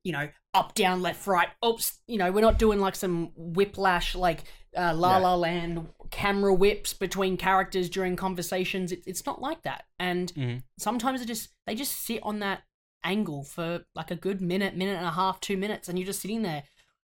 you 0.04 0.12
know 0.12 0.28
up 0.54 0.74
down 0.74 1.02
left 1.02 1.28
right 1.28 1.48
oops 1.64 2.00
you 2.08 2.18
know 2.18 2.32
we're 2.32 2.42
not 2.42 2.60
doing 2.60 2.80
like 2.80 2.96
some 2.96 3.32
whiplash 3.38 4.16
like 4.16 4.44
uh, 4.76 4.94
la 4.94 5.18
la 5.18 5.36
land 5.36 5.88
camera 6.10 6.54
whips 6.54 6.92
between 6.94 7.38
characters 7.38 7.90
during 7.90 8.16
conversations 8.16 8.92
it, 8.92 9.02
it's 9.06 9.26
not 9.26 9.40
like 9.42 9.62
that 9.62 9.86
and 10.00 10.34
Mhm. 10.34 10.64
sometimes 10.78 11.22
it 11.22 11.28
just 11.28 11.50
they 11.68 11.76
just 11.76 11.94
sit 12.04 12.20
on 12.24 12.40
that 12.40 12.64
angle 13.04 13.44
for 13.44 13.86
like 13.96 14.12
a 14.12 14.16
good 14.16 14.42
minute 14.42 14.76
minute 14.76 14.98
and 14.98 15.06
a 15.06 15.12
half 15.12 15.40
two 15.40 15.58
minutes 15.58 15.90
and 15.90 15.98
you're 15.98 16.06
just 16.06 16.22
sitting 16.22 16.42
there 16.44 16.64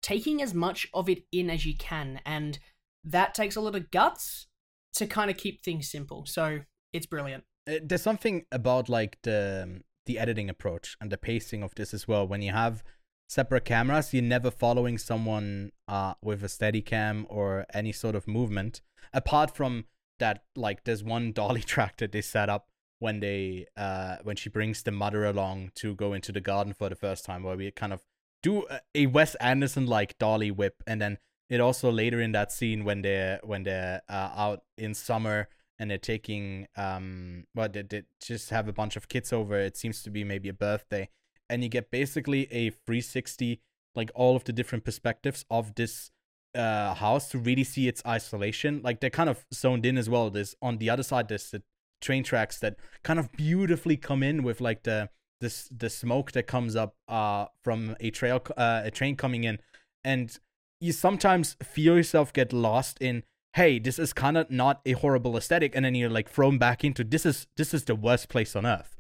taking 0.02 0.42
as 0.42 0.54
much 0.54 0.88
of 0.94 1.10
it 1.10 1.24
in 1.32 1.50
as 1.50 1.66
you 1.66 1.76
can 1.78 2.20
and 2.26 2.60
that 3.04 3.34
takes 3.34 3.56
a 3.56 3.62
lot 3.62 3.76
of 3.76 3.90
guts 3.92 4.48
to 4.94 5.08
kind 5.08 5.32
of 5.32 5.38
keep 5.38 5.64
things 5.64 5.90
simple 5.90 6.26
so 6.26 6.60
it's 6.94 7.06
brilliant 7.06 7.44
Uh, 7.70 7.80
there's 7.84 8.02
something 8.02 8.46
about 8.52 8.90
like 8.90 9.18
the 9.24 9.82
the 10.08 10.18
editing 10.18 10.50
approach 10.50 10.98
and 11.00 11.12
the 11.12 11.18
pacing 11.18 11.62
of 11.64 11.76
this 11.76 11.94
as 11.94 12.08
well. 12.08 12.28
When 12.28 12.42
you 12.42 12.52
have 12.52 12.84
separate 13.30 13.66
cameras, 13.66 14.14
you're 14.14 14.24
never 14.24 14.52
following 14.52 14.98
someone 14.98 15.72
uh 15.88 16.16
with 16.22 16.44
a 16.44 16.50
steady 16.50 16.82
cam 16.82 17.26
or 17.30 17.66
any 17.74 17.92
sort 17.92 18.16
of 18.16 18.28
movement. 18.28 18.82
Apart 19.14 19.56
from 19.56 19.86
that, 20.20 20.44
like 20.56 20.84
there's 20.86 21.04
one 21.04 21.32
dolly 21.32 21.62
track 21.74 21.98
that 21.98 22.12
they 22.12 22.22
set 22.22 22.50
up 22.50 22.68
when 23.02 23.20
they 23.20 23.66
uh 23.76 24.18
when 24.22 24.36
she 24.36 24.48
brings 24.48 24.84
the 24.84 24.92
mother 24.92 25.26
along 25.26 25.72
to 25.74 25.96
go 25.96 26.14
into 26.14 26.32
the 26.32 26.40
garden 26.40 26.72
for 26.72 26.88
the 26.88 26.96
first 26.96 27.26
time, 27.26 27.42
where 27.42 27.58
we 27.58 27.72
kind 27.72 27.92
of 27.92 28.02
do 28.44 28.66
a- 28.96 29.08
Wes 29.08 29.34
Anderson 29.36 29.88
like 29.88 30.18
dolly 30.20 30.52
whip, 30.52 30.84
and 30.86 31.02
then 31.02 31.18
it 31.50 31.60
also 31.60 31.92
later 31.92 32.22
in 32.22 32.32
that 32.32 32.52
scene 32.52 32.86
when 32.86 33.02
they're 33.02 33.40
when 33.44 33.64
they're 33.64 34.02
uh, 34.08 34.30
out 34.36 34.62
in 34.78 34.94
summer 34.94 35.50
and 35.80 35.90
they're 35.90 35.98
taking 35.98 36.68
um 36.78 37.46
well 37.56 37.68
they, 37.68 37.82
they 37.82 38.04
just 38.24 38.52
have 38.52 38.68
a 38.68 38.74
bunch 38.74 38.96
of 38.96 39.10
kids 39.10 39.34
over. 39.34 39.58
It 39.60 39.76
seems 39.78 40.04
to 40.04 40.12
be 40.12 40.24
maybe 40.24 40.48
a 40.50 40.54
birthday. 40.54 41.10
And 41.50 41.64
you 41.64 41.70
get 41.70 41.90
basically 41.90 42.44
a 42.52 42.70
360 42.70 43.62
like 43.96 44.12
all 44.14 44.36
of 44.36 44.44
the 44.44 44.54
different 44.54 44.86
perspectives 44.86 45.44
of 45.50 45.74
this 45.74 46.12
uh 46.54 46.94
house 46.94 47.30
to 47.30 47.40
really 47.40 47.64
see 47.64 47.88
its 47.88 48.04
isolation. 48.06 48.82
Like 48.84 49.00
they're 49.00 49.10
kind 49.10 49.30
of 49.30 49.44
zoned 49.52 49.88
in 49.88 49.98
as 49.98 50.08
well. 50.08 50.30
There's 50.30 50.56
on 50.62 50.78
the 50.78 50.92
other 50.92 51.04
side 51.04 51.28
there's 51.30 51.50
the 51.50 51.64
train 52.02 52.24
tracks 52.24 52.60
that 52.60 52.76
kind 53.04 53.20
of 53.20 53.32
beautifully 53.34 53.98
come 53.98 54.24
in 54.24 54.44
with 54.44 54.60
like 54.62 54.84
the 54.84 55.10
this 55.40 55.70
the 55.76 55.90
smoke 55.90 56.32
that 56.34 56.46
comes 56.48 56.76
up 56.76 56.96
uh 57.08 57.46
from 57.64 57.96
a 58.00 58.12
trail 58.12 58.42
uh, 58.58 58.82
a 58.84 58.92
train 58.92 59.16
coming 59.16 59.44
in. 59.44 59.60
And 60.04 60.38
you 60.80 60.92
sometimes 60.92 61.56
feel 61.64 61.96
yourself 61.96 62.34
get 62.34 62.52
lost 62.54 62.98
in 63.02 63.24
hey 63.54 63.80
this 63.80 64.00
is 64.00 64.14
kind 64.14 64.38
of 64.38 64.50
not 64.50 64.82
a 64.86 64.94
horrible 64.94 65.36
aesthetic 65.38 65.76
and 65.76 65.84
then 65.86 65.94
you're 65.94 66.10
like 66.10 66.30
thrown 66.30 66.58
back 66.58 66.84
into 66.84 67.04
this 67.04 67.26
is 67.26 67.48
this 67.58 67.74
is 67.74 67.84
the 67.86 67.96
worst 67.96 68.30
place 68.30 68.56
on 68.56 68.66
earth. 68.66 68.96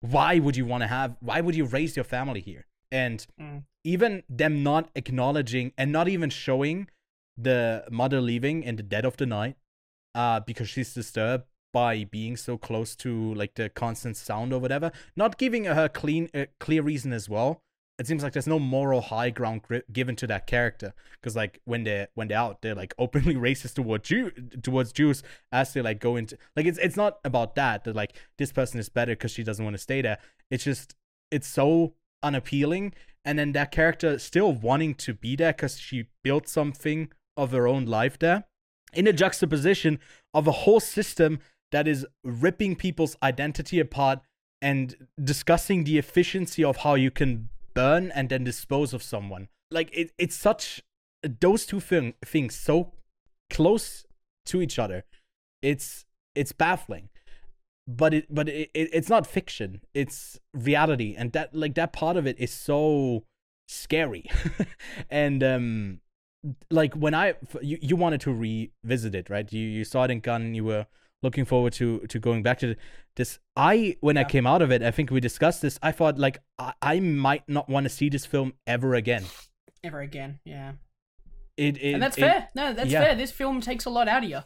Why 0.00 0.38
would 0.38 0.56
you 0.56 0.66
want 0.66 0.82
to 0.82 0.88
have 0.88 1.16
why 1.20 1.40
would 1.40 1.54
you 1.54 1.64
raise 1.64 1.96
your 1.96 2.04
family 2.04 2.40
here? 2.40 2.66
And 2.90 3.26
Mm. 3.40 3.64
even 3.84 4.22
them 4.28 4.62
not 4.62 4.90
acknowledging 4.94 5.72
and 5.78 5.90
not 5.90 6.08
even 6.08 6.30
showing 6.30 6.88
the 7.36 7.84
mother 7.90 8.20
leaving 8.20 8.62
in 8.62 8.76
the 8.76 8.82
dead 8.82 9.04
of 9.04 9.16
the 9.16 9.26
night 9.26 9.56
uh 10.14 10.38
because 10.40 10.68
she's 10.68 10.92
disturbed 10.94 11.44
by 11.72 12.04
being 12.04 12.36
so 12.36 12.56
close 12.56 12.94
to 12.96 13.34
like 13.34 13.54
the 13.54 13.68
constant 13.68 14.16
sound 14.16 14.52
or 14.52 14.58
whatever. 14.58 14.92
Not 15.16 15.38
giving 15.38 15.64
her 15.64 15.88
clean 15.88 16.28
uh, 16.34 16.46
clear 16.60 16.82
reason 16.82 17.12
as 17.12 17.28
well. 17.28 17.62
It 17.98 18.06
seems 18.06 18.22
like 18.22 18.32
there's 18.32 18.46
no 18.46 18.58
moral 18.58 19.00
high 19.00 19.30
ground 19.30 19.62
gri- 19.62 19.82
given 19.92 20.16
to 20.16 20.26
that 20.26 20.46
character. 20.46 20.92
Because 21.20 21.36
like 21.36 21.60
when 21.64 21.84
they're 21.84 22.08
when 22.14 22.28
they're 22.28 22.38
out 22.38 22.62
they're 22.62 22.74
like 22.74 22.94
openly 22.98 23.34
racist 23.34 23.74
toward 23.74 24.04
Jew 24.04 24.30
towards 24.62 24.92
Jews 24.92 25.22
as 25.50 25.72
they 25.72 25.82
like 25.82 26.00
go 26.00 26.16
into 26.16 26.36
like 26.56 26.66
it's 26.66 26.78
it's 26.78 26.96
not 26.96 27.18
about 27.24 27.54
that 27.56 27.84
that 27.84 27.96
like 27.96 28.16
this 28.38 28.52
person 28.52 28.78
is 28.78 28.88
better 28.88 29.12
because 29.12 29.30
she 29.30 29.42
doesn't 29.42 29.64
want 29.64 29.74
to 29.74 29.82
stay 29.82 30.02
there. 30.02 30.18
It's 30.50 30.64
just 30.64 30.94
it's 31.30 31.48
so 31.48 31.94
unappealing. 32.22 32.92
And 33.24 33.38
then 33.38 33.52
that 33.52 33.70
character 33.70 34.18
still 34.18 34.52
wanting 34.52 34.94
to 34.96 35.14
be 35.14 35.36
there 35.36 35.52
because 35.52 35.78
she 35.78 36.06
built 36.24 36.48
something 36.48 37.10
of 37.36 37.52
her 37.52 37.66
own 37.68 37.86
life 37.86 38.18
there. 38.18 38.44
In 38.92 39.06
a 39.06 39.12
juxtaposition 39.12 40.00
of 40.34 40.46
a 40.46 40.52
whole 40.52 40.80
system 40.80 41.40
that 41.72 41.88
is 41.88 42.06
ripping 42.22 42.76
people's 42.76 43.16
identity 43.22 43.80
apart 43.80 44.20
and 44.60 45.08
discussing 45.22 45.84
the 45.84 45.98
efficiency 45.98 46.62
of 46.62 46.78
how 46.78 46.94
you 46.94 47.10
can 47.10 47.48
burn 47.74 48.12
and 48.14 48.28
then 48.28 48.44
dispose 48.44 48.94
of 48.94 49.02
someone. 49.02 49.48
Like 49.70 49.90
it, 49.92 50.12
it's 50.18 50.36
such 50.36 50.82
those 51.40 51.66
two 51.66 51.80
thing, 51.80 52.14
things 52.24 52.54
so 52.54 52.92
close 53.50 54.04
to 54.46 54.62
each 54.62 54.78
other. 54.78 55.04
It's 55.60 56.04
it's 56.34 56.52
baffling, 56.52 57.08
but 57.86 58.14
it 58.14 58.26
but 58.32 58.48
it, 58.48 58.70
it 58.74 58.90
it's 58.92 59.08
not 59.08 59.26
fiction. 59.26 59.80
It's 59.94 60.38
reality, 60.52 61.14
and 61.16 61.32
that 61.32 61.54
like 61.54 61.74
that 61.74 61.92
part 61.92 62.16
of 62.16 62.26
it 62.26 62.38
is 62.38 62.50
so 62.50 63.24
scary, 63.68 64.28
and 65.10 65.42
um 65.42 66.00
like 66.70 66.94
when 66.94 67.14
I 67.14 67.34
you 67.62 67.78
you 67.80 67.96
wanted 67.96 68.20
to 68.22 68.32
revisit 68.32 69.14
it, 69.14 69.30
right? 69.30 69.50
You 69.52 69.66
you 69.66 69.84
saw 69.84 70.04
it 70.04 70.10
in 70.10 70.20
Cannes. 70.20 70.54
You 70.54 70.64
were 70.64 70.86
looking 71.22 71.44
forward 71.44 71.72
to 71.74 72.00
to 72.08 72.18
going 72.18 72.42
back 72.42 72.58
to 72.60 72.76
this. 73.16 73.38
I 73.56 73.96
when 74.00 74.16
I 74.16 74.24
came 74.24 74.46
out 74.46 74.62
of 74.62 74.70
it, 74.70 74.82
I 74.82 74.90
think 74.90 75.10
we 75.10 75.20
discussed 75.20 75.62
this. 75.62 75.78
I 75.82 75.92
thought 75.92 76.18
like 76.18 76.38
I, 76.58 76.72
I 76.82 77.00
might 77.00 77.48
not 77.48 77.68
want 77.68 77.84
to 77.84 77.90
see 77.90 78.08
this 78.08 78.26
film 78.26 78.54
ever 78.66 78.94
again. 78.94 79.24
Ever 79.84 80.00
again, 80.00 80.40
yeah. 80.44 80.72
It, 81.56 81.76
it 81.78 81.92
and 81.94 82.02
that's 82.02 82.16
it- 82.16 82.22
fair. 82.22 82.48
No, 82.54 82.72
that's 82.72 82.90
yeah. 82.90 83.02
fair. 83.02 83.14
This 83.14 83.30
film 83.30 83.60
takes 83.60 83.84
a 83.84 83.90
lot 83.90 84.08
out 84.08 84.24
of 84.24 84.30
you. 84.30 84.40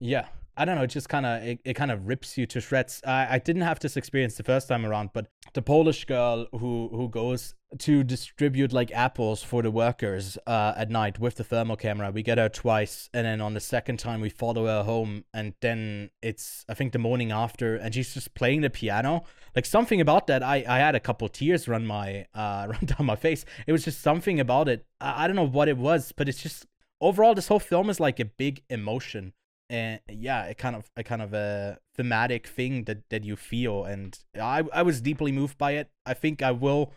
Yeah. 0.00 0.26
I 0.60 0.66
don't 0.66 0.76
know. 0.76 0.82
It 0.82 0.88
just 0.88 1.08
kind 1.08 1.24
of 1.24 1.42
it, 1.42 1.58
it 1.64 1.72
kind 1.72 1.90
of 1.90 2.06
rips 2.06 2.36
you 2.36 2.44
to 2.44 2.60
shreds. 2.60 3.00
I, 3.06 3.36
I 3.36 3.38
didn't 3.38 3.62
have 3.62 3.80
this 3.80 3.96
experience 3.96 4.34
the 4.34 4.42
first 4.42 4.68
time 4.68 4.84
around, 4.84 5.08
but 5.14 5.28
the 5.54 5.62
Polish 5.62 6.04
girl 6.04 6.48
who 6.52 6.90
who 6.92 7.08
goes 7.08 7.54
to 7.78 8.04
distribute 8.04 8.70
like 8.70 8.92
apples 8.92 9.42
for 9.42 9.62
the 9.62 9.70
workers 9.70 10.36
uh, 10.46 10.74
at 10.76 10.90
night 10.90 11.18
with 11.18 11.36
the 11.36 11.44
thermal 11.44 11.76
camera, 11.76 12.10
we 12.10 12.22
get 12.22 12.36
her 12.36 12.50
twice, 12.50 13.08
and 13.14 13.24
then 13.24 13.40
on 13.40 13.54
the 13.54 13.60
second 13.60 14.00
time 14.00 14.20
we 14.20 14.28
follow 14.28 14.66
her 14.66 14.82
home, 14.82 15.24
and 15.32 15.54
then 15.62 16.10
it's 16.20 16.66
I 16.68 16.74
think 16.74 16.92
the 16.92 16.98
morning 16.98 17.32
after, 17.32 17.76
and 17.76 17.94
she's 17.94 18.12
just 18.12 18.34
playing 18.34 18.60
the 18.60 18.68
piano. 18.68 19.22
Like 19.56 19.64
something 19.64 20.02
about 20.02 20.26
that, 20.26 20.42
I 20.42 20.62
I 20.68 20.76
had 20.76 20.94
a 20.94 21.00
couple 21.00 21.26
tears 21.30 21.68
run 21.68 21.86
my 21.86 22.26
uh 22.34 22.66
run 22.70 22.84
down 22.84 23.06
my 23.06 23.16
face. 23.16 23.46
It 23.66 23.72
was 23.72 23.82
just 23.82 24.02
something 24.02 24.38
about 24.38 24.68
it. 24.68 24.84
I, 25.00 25.24
I 25.24 25.26
don't 25.26 25.36
know 25.36 25.48
what 25.48 25.68
it 25.68 25.78
was, 25.78 26.12
but 26.14 26.28
it's 26.28 26.42
just 26.42 26.66
overall 27.00 27.34
this 27.34 27.48
whole 27.48 27.60
film 27.60 27.88
is 27.88 27.98
like 27.98 28.20
a 28.20 28.26
big 28.26 28.62
emotion 28.68 29.32
and 29.70 30.00
yeah, 30.08 30.46
a 30.46 30.54
kind 30.54 30.74
of 30.74 30.90
a 30.96 31.04
kind 31.04 31.22
of 31.22 31.32
a 31.32 31.78
thematic 31.94 32.46
thing 32.48 32.84
that 32.84 33.08
that 33.10 33.24
you 33.24 33.36
feel, 33.36 33.84
and 33.84 34.18
I 34.34 34.64
I 34.72 34.82
was 34.82 35.00
deeply 35.00 35.30
moved 35.30 35.56
by 35.56 35.72
it. 35.72 35.88
I 36.04 36.12
think 36.12 36.42
I 36.42 36.50
will 36.50 36.92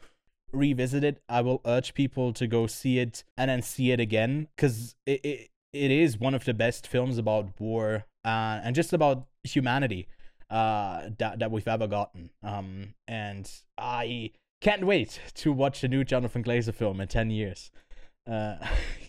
revisit 0.52 1.04
it. 1.04 1.22
I 1.30 1.42
will 1.42 1.62
urge 1.66 1.94
people 1.94 2.34
to 2.34 2.48
go 2.48 2.66
see 2.68 2.98
it 2.98 3.24
and 3.38 3.50
then 3.50 3.62
see 3.62 3.92
it 3.92 4.00
again 4.00 4.48
because 4.56 4.96
it, 5.06 5.24
it 5.24 5.50
it 5.72 5.92
is 5.92 6.20
one 6.20 6.34
of 6.34 6.46
the 6.46 6.54
best 6.54 6.88
films 6.88 7.18
about 7.18 7.60
war 7.60 8.06
uh, 8.26 8.60
and 8.64 8.76
just 8.76 8.94
about 8.94 9.28
humanity 9.44 10.08
uh 10.50 11.10
that 11.18 11.40
that 11.40 11.52
we've 11.52 11.68
ever 11.68 11.88
gotten. 11.88 12.32
Um, 12.42 12.96
and 13.08 13.50
I 13.78 14.32
can't 14.62 14.86
wait 14.86 15.20
to 15.36 15.52
watch 15.52 15.84
a 15.84 15.88
new 15.88 16.04
Jonathan 16.04 16.44
Glazer 16.44 16.74
film 16.74 17.00
in 17.00 17.08
ten 17.08 17.30
years. 17.30 17.70
Uh, 18.28 18.56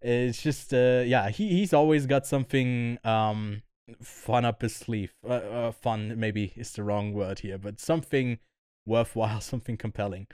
it's 0.00 0.42
just 0.42 0.72
uh 0.72 1.02
yeah 1.04 1.28
he 1.28 1.48
he's 1.48 1.72
always 1.72 2.06
got 2.06 2.26
something 2.26 2.98
um 3.04 3.62
fun 4.02 4.44
up 4.44 4.62
his 4.62 4.74
sleeve 4.76 5.12
uh, 5.26 5.32
uh, 5.32 5.72
fun 5.72 6.18
maybe 6.18 6.52
is 6.56 6.72
the 6.72 6.82
wrong 6.82 7.12
word 7.12 7.40
here 7.40 7.58
but 7.58 7.80
something 7.80 8.38
worthwhile 8.86 9.40
something 9.52 9.76
compelling 9.76 10.26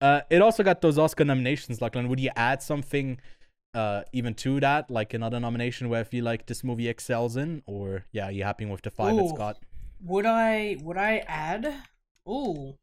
uh 0.00 0.20
it 0.30 0.40
also 0.42 0.62
got 0.62 0.80
those 0.80 0.98
oscar 0.98 1.24
nominations 1.24 1.80
lachlan 1.80 2.08
would 2.08 2.20
you 2.20 2.30
add 2.36 2.62
something 2.62 3.18
uh 3.74 4.02
even 4.12 4.34
to 4.34 4.60
that 4.60 4.90
like 4.90 5.14
another 5.14 5.40
nomination 5.40 5.88
where 5.88 6.00
i 6.00 6.04
feel 6.04 6.24
like 6.24 6.46
this 6.46 6.62
movie 6.62 6.88
excels 6.88 7.36
in 7.36 7.62
or 7.66 8.04
yeah 8.12 8.28
are 8.28 8.32
you 8.32 8.44
happy 8.44 8.64
with 8.64 8.82
the 8.82 8.90
five 8.90 9.18
it's 9.18 9.32
Ooh. 9.32 9.36
got 9.36 9.56
Would 10.04 10.26
I 10.26 10.76
would 10.82 10.96
I 10.96 11.24
add? 11.26 11.74
Ooh. 12.28 12.76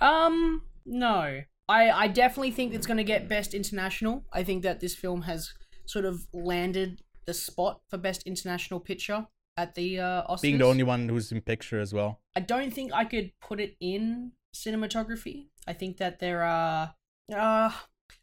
Um 0.00 0.62
no. 0.84 1.42
I 1.72 2.04
I 2.04 2.06
definitely 2.08 2.50
think 2.50 2.74
it's 2.74 2.86
going 2.86 3.02
to 3.04 3.04
get 3.14 3.28
best 3.28 3.54
international. 3.54 4.24
I 4.32 4.42
think 4.44 4.62
that 4.62 4.80
this 4.80 4.94
film 4.94 5.22
has 5.22 5.52
sort 5.86 6.04
of 6.04 6.26
landed 6.32 7.02
the 7.26 7.34
spot 7.34 7.80
for 7.88 7.98
best 7.98 8.24
international 8.24 8.80
picture 8.80 9.26
at 9.56 9.74
the 9.74 10.00
uh, 10.00 10.22
Oscars. 10.32 10.42
being 10.42 10.58
the 10.58 10.64
only 10.64 10.82
one 10.82 11.08
who's 11.08 11.30
in 11.30 11.40
picture 11.42 11.78
as 11.78 11.92
well 11.92 12.20
I 12.34 12.40
don't 12.40 12.72
think 12.72 12.90
I 12.92 13.04
could 13.04 13.32
put 13.40 13.60
it 13.60 13.76
in 13.80 14.32
cinematography. 14.54 15.48
I 15.66 15.74
think 15.74 15.98
that 15.98 16.18
there 16.18 16.42
are 16.42 16.94
uh 17.34 17.70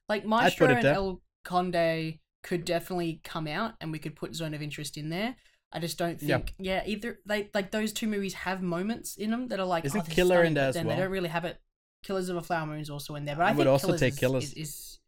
like 0.08 0.26
Maestro 0.26 0.68
and 0.68 0.84
there. 0.84 0.94
El 0.94 1.22
Conde 1.44 2.20
could 2.44 2.66
definitely 2.66 3.22
come 3.24 3.48
out 3.48 3.74
and 3.80 3.92
we 3.92 4.00
could 4.00 4.16
put 4.16 4.36
Zone 4.36 4.54
of 4.54 4.62
Interest 4.62 4.98
in 4.98 5.10
there. 5.10 5.36
I 5.72 5.80
just 5.80 5.98
don't 5.98 6.20
think 6.20 6.56
yeah, 6.58 6.82
either 6.86 7.20
they 7.26 7.50
like 7.54 7.72
those 7.72 7.94
two 7.94 8.08
movies 8.08 8.34
have 8.34 8.62
moments 8.62 9.16
in 9.16 9.30
them 9.30 9.48
that 9.50 9.60
are 9.60 9.66
like 9.66 9.86
Isn't 9.86 10.02
oh, 10.02 10.04
this 10.04 10.16
Killer 10.16 10.36
stunning, 10.36 10.48
in 10.48 10.54
there 10.56 10.70
as 10.70 10.76
then 10.76 10.88
well? 10.88 10.96
they 10.96 11.02
don't 11.04 11.12
really 11.12 11.30
have 11.30 11.46
it. 11.46 11.60
Killers 12.04 12.30
of 12.30 12.38
a 12.38 12.42
Flower 12.42 12.66
Moon 12.66 12.80
is 12.80 12.90
also 12.90 13.16
in 13.16 13.26
there, 13.26 13.36
but 13.36 13.46
I, 13.46 13.50
I 13.50 13.52
would 13.54 13.68
also 13.68 13.88
Killers 13.88 14.00
take 14.00 14.14
is, 14.14 14.20
Killers. 14.20 14.44
Is, 14.46 14.54
is... 14.54 15.00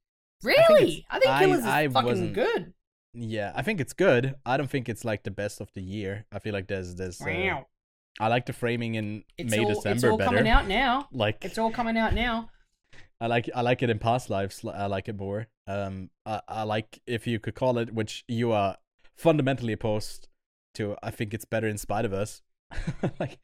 think 0.43 0.57
really 0.69 1.05
I 1.09 1.19
think 1.19 1.31
I- 1.31 1.39
Killers 1.39 1.59
is 1.59 1.65
I 1.65 1.87
fucking 1.87 2.05
wasn't- 2.09 2.33
good. 2.33 2.73
yeah 3.13 3.51
i 3.55 3.61
think 3.61 3.81
it's 3.81 3.91
good 3.93 4.35
i 4.45 4.55
don't 4.55 4.69
think 4.69 4.87
it's 4.87 5.03
like 5.03 5.23
the 5.23 5.31
best 5.31 5.59
of 5.59 5.69
the 5.73 5.81
year 5.81 6.25
i 6.31 6.39
feel 6.39 6.53
like 6.53 6.67
there's 6.67 6.95
this 6.95 7.21
uh, 7.21 7.25
Wow. 7.27 7.67
i 8.21 8.27
like 8.29 8.45
the 8.45 8.53
framing 8.53 8.95
in 8.95 9.25
It's 9.37 9.51
may 9.51 9.59
all, 9.59 9.67
december 9.73 9.95
it's 9.95 10.03
all 10.05 10.17
better 10.17 10.29
coming 10.37 10.47
out 10.49 10.65
now. 10.67 11.09
like 11.11 11.43
It's 11.43 11.57
all 11.57 11.71
coming 11.71 11.97
out 11.97 12.13
now. 12.13 12.49
I 13.19 13.27
like 13.27 13.49
I 13.53 13.61
like 13.61 13.83
it 13.83 13.89
in 13.91 13.99
past 13.99 14.29
lives. 14.31 14.65
I 14.65 14.87
like 14.87 15.07
it 15.07 15.15
more. 15.15 15.45
Um, 15.67 16.09
I, 16.25 16.41
I 16.47 16.63
like 16.63 17.01
if 17.05 17.27
you 17.27 17.37
could 17.39 17.53
call 17.53 17.77
it, 17.77 17.93
which 17.93 18.23
you 18.27 18.51
are 18.51 18.77
fundamentally 19.15 19.73
opposed 19.73 20.27
to. 20.73 20.95
I 21.03 21.11
think 21.11 21.31
it's 21.35 21.45
better 21.45 21.67
in 21.67 21.77
Spider 21.77 22.07
Verse. 22.07 22.41
like, 23.19 23.37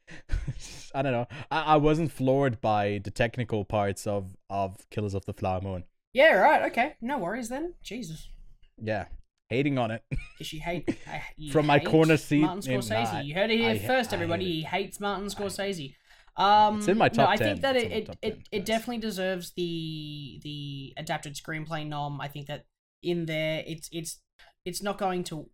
I 0.94 1.02
don't 1.02 1.12
know. 1.12 1.26
I, 1.50 1.62
I 1.74 1.76
wasn't 1.76 2.10
floored 2.12 2.60
by 2.60 3.00
the 3.04 3.10
technical 3.10 3.64
parts 3.64 4.06
of 4.06 4.36
of 4.50 4.76
Killers 4.90 5.14
of 5.14 5.24
the 5.24 5.32
Flower 5.34 5.60
Moon. 5.60 5.84
Yeah, 6.12 6.32
right. 6.34 6.70
Okay, 6.70 6.94
no 7.00 7.18
worries 7.18 7.48
then. 7.48 7.74
Jesus. 7.82 8.28
Yeah, 8.80 9.06
hating 9.48 9.76
on 9.78 9.90
it. 9.90 10.02
She 10.42 10.58
hate 10.58 10.88
I- 11.06 11.50
From 11.50 11.66
my 11.66 11.78
corner 11.78 12.16
seat, 12.16 12.42
Martin 12.42 12.72
in- 12.72 12.80
Scorsese? 12.80 13.24
you 13.24 13.34
heard 13.34 13.50
it 13.50 13.58
here 13.58 13.70
I 13.70 13.78
first, 13.78 14.12
everybody. 14.12 14.44
He 14.44 14.62
hates 14.62 15.00
Martin 15.00 15.26
Scorsese. 15.26 15.94
Um, 16.36 16.78
It's 16.78 16.86
in 16.88 16.96
my 16.96 17.08
top. 17.08 17.26
no, 17.26 17.32
I 17.32 17.36
10. 17.36 17.46
think 17.48 17.60
that 17.62 17.76
it 17.76 17.92
it, 17.92 18.08
it, 18.22 18.34
10, 18.34 18.42
it 18.52 18.64
definitely 18.64 18.98
deserves 18.98 19.52
the 19.56 20.38
the 20.42 20.94
adapted 20.96 21.34
screenplay 21.34 21.86
nom. 21.86 22.20
I 22.20 22.28
think 22.28 22.46
that 22.46 22.64
in 23.02 23.26
there, 23.26 23.64
it's 23.66 23.88
it's 23.92 24.20
it's 24.64 24.82
not 24.82 24.98
going 24.98 25.24
to. 25.24 25.50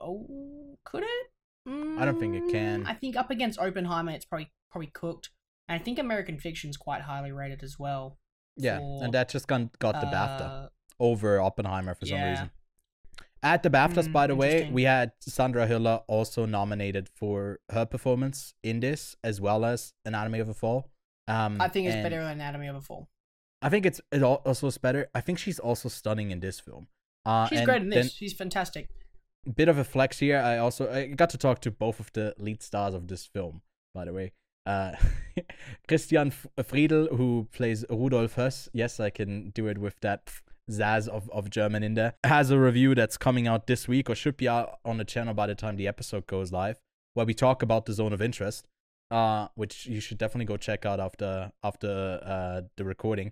Oh, 0.00 0.78
could 0.84 1.02
it? 1.02 1.26
I 1.66 2.04
don't 2.04 2.18
think 2.18 2.34
it 2.36 2.50
can. 2.50 2.84
Mm, 2.84 2.88
I 2.88 2.94
think 2.94 3.16
up 3.16 3.30
against 3.30 3.58
Oppenheimer, 3.58 4.12
it's 4.12 4.24
probably 4.24 4.50
probably 4.70 4.88
cooked. 4.88 5.30
And 5.68 5.80
I 5.80 5.82
think 5.82 5.98
American 5.98 6.38
Fiction's 6.38 6.76
quite 6.76 7.02
highly 7.02 7.32
rated 7.32 7.62
as 7.62 7.78
well. 7.78 8.18
yeah, 8.56 8.78
for, 8.78 9.04
and 9.04 9.12
that 9.14 9.28
just 9.28 9.48
got 9.48 9.78
got 9.78 10.00
the 10.00 10.06
BAFTA 10.06 10.40
uh, 10.40 10.68
over 11.00 11.40
Oppenheimer 11.40 11.94
for 11.94 12.06
some 12.06 12.18
yeah. 12.18 12.30
reason. 12.30 12.50
At 13.42 13.62
the 13.62 13.70
BAFTAs, 13.70 14.08
Mm, 14.08 14.12
by 14.12 14.26
the 14.26 14.34
way, 14.34 14.68
we 14.72 14.84
had 14.84 15.12
Sandra 15.20 15.68
Hüller 15.68 16.02
also 16.08 16.46
nominated 16.46 17.08
for 17.08 17.60
her 17.70 17.84
performance 17.84 18.54
in 18.62 18.80
this, 18.80 19.14
as 19.22 19.40
well 19.40 19.64
as 19.64 19.92
Anatomy 20.04 20.40
of 20.40 20.48
a 20.48 20.54
Fall. 20.54 20.90
Um, 21.28 21.60
I 21.60 21.68
think 21.68 21.86
it's 21.86 21.96
better 21.96 22.22
than 22.22 22.32
Anatomy 22.32 22.68
of 22.68 22.76
a 22.76 22.80
Fall. 22.80 23.08
I 23.62 23.68
think 23.68 23.86
it's 23.86 24.00
it 24.10 24.22
also 24.22 24.66
is 24.66 24.78
better. 24.78 25.08
I 25.14 25.20
think 25.20 25.38
she's 25.38 25.58
also 25.58 25.88
stunning 25.88 26.30
in 26.30 26.40
this 26.40 26.60
film. 26.60 26.88
Uh, 27.24 27.48
She's 27.48 27.62
great 27.62 27.82
in 27.82 27.88
then 27.88 28.04
this. 28.04 28.12
She's 28.12 28.32
fantastic. 28.32 28.88
Bit 29.54 29.68
of 29.68 29.78
a 29.78 29.84
flex 29.84 30.18
here. 30.18 30.38
I 30.38 30.58
also 30.58 30.90
I 30.90 31.06
got 31.06 31.30
to 31.30 31.38
talk 31.38 31.60
to 31.60 31.70
both 31.70 32.00
of 32.00 32.12
the 32.12 32.34
lead 32.38 32.62
stars 32.62 32.94
of 32.94 33.08
this 33.08 33.26
film, 33.26 33.62
by 33.94 34.04
the 34.04 34.12
way. 34.12 34.32
Uh, 34.66 34.92
Christian 35.88 36.32
Friedel, 36.64 37.16
who 37.16 37.48
plays 37.52 37.84
Rudolf 37.88 38.36
Höss. 38.36 38.68
Yes, 38.72 38.98
I 38.98 39.10
can 39.10 39.50
do 39.50 39.68
it 39.68 39.78
with 39.78 40.00
that 40.00 40.30
zazz 40.70 41.06
of, 41.08 41.30
of 41.30 41.50
German 41.50 41.82
in 41.82 41.94
there. 41.94 42.14
Has 42.24 42.50
a 42.50 42.58
review 42.58 42.94
that's 42.94 43.16
coming 43.16 43.46
out 43.46 43.66
this 43.68 43.86
week 43.86 44.10
or 44.10 44.14
should 44.14 44.36
be 44.36 44.48
out 44.48 44.78
on 44.84 44.98
the 44.98 45.04
channel 45.04 45.34
by 45.34 45.46
the 45.46 45.54
time 45.54 45.76
the 45.76 45.86
episode 45.86 46.26
goes 46.26 46.50
live, 46.50 46.80
where 47.14 47.24
we 47.24 47.34
talk 47.34 47.62
about 47.62 47.86
the 47.86 47.92
zone 47.92 48.12
of 48.12 48.20
interest. 48.20 48.66
Uh, 49.08 49.46
which 49.54 49.86
you 49.86 50.00
should 50.00 50.18
definitely 50.18 50.44
go 50.46 50.56
check 50.56 50.84
out 50.84 50.98
after 50.98 51.52
after 51.62 52.20
uh 52.24 52.62
the 52.76 52.84
recording. 52.84 53.30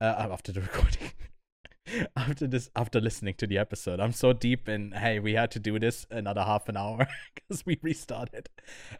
Uh, 0.00 0.28
after 0.30 0.52
the 0.52 0.60
recording. 0.68 1.10
after 2.16 2.46
this 2.46 2.70
after 2.74 3.00
listening 3.00 3.34
to 3.34 3.46
the 3.46 3.58
episode 3.58 4.00
i'm 4.00 4.12
so 4.12 4.32
deep 4.32 4.68
in 4.68 4.92
hey 4.92 5.18
we 5.18 5.34
had 5.34 5.50
to 5.50 5.58
do 5.58 5.78
this 5.78 6.06
another 6.10 6.42
half 6.42 6.68
an 6.68 6.76
hour 6.76 7.06
because 7.34 7.64
we 7.64 7.78
restarted 7.82 8.48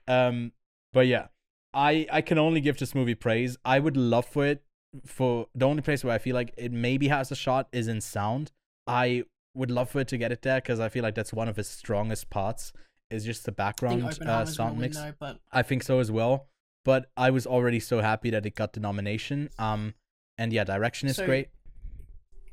um 0.06 0.52
but 0.92 1.06
yeah 1.06 1.26
i 1.74 2.06
i 2.12 2.20
can 2.20 2.38
only 2.38 2.60
give 2.60 2.78
this 2.78 2.94
movie 2.94 3.14
praise 3.14 3.56
i 3.64 3.78
would 3.78 3.96
love 3.96 4.26
for 4.26 4.46
it 4.46 4.62
for 5.04 5.46
the 5.54 5.66
only 5.66 5.82
place 5.82 6.04
where 6.04 6.14
I 6.14 6.18
feel 6.18 6.34
like 6.34 6.54
it 6.56 6.72
maybe 6.72 7.08
has 7.08 7.30
a 7.30 7.36
shot 7.36 7.68
is 7.72 7.88
in 7.88 8.00
sound. 8.00 8.52
I 8.86 9.24
would 9.54 9.70
love 9.70 9.90
for 9.90 10.00
it 10.00 10.08
to 10.08 10.18
get 10.18 10.32
it 10.32 10.42
there 10.42 10.60
because 10.60 10.80
I 10.80 10.88
feel 10.88 11.02
like 11.02 11.14
that's 11.14 11.32
one 11.32 11.48
of 11.48 11.58
its 11.58 11.68
strongest 11.68 12.30
parts. 12.30 12.72
Is 13.08 13.24
just 13.24 13.44
the 13.44 13.52
background 13.52 14.02
uh, 14.04 14.44
sound 14.46 14.78
mix. 14.78 14.98
but 15.20 15.38
I 15.52 15.62
think 15.62 15.84
so 15.84 16.00
as 16.00 16.10
well. 16.10 16.48
But 16.84 17.10
I 17.16 17.30
was 17.30 17.46
already 17.46 17.78
so 17.78 18.00
happy 18.00 18.30
that 18.30 18.44
it 18.46 18.56
got 18.56 18.72
the 18.72 18.80
nomination. 18.80 19.48
Um, 19.58 19.94
and 20.38 20.52
yeah, 20.52 20.64
direction 20.64 21.08
is 21.08 21.16
So, 21.16 21.24
great, 21.24 21.48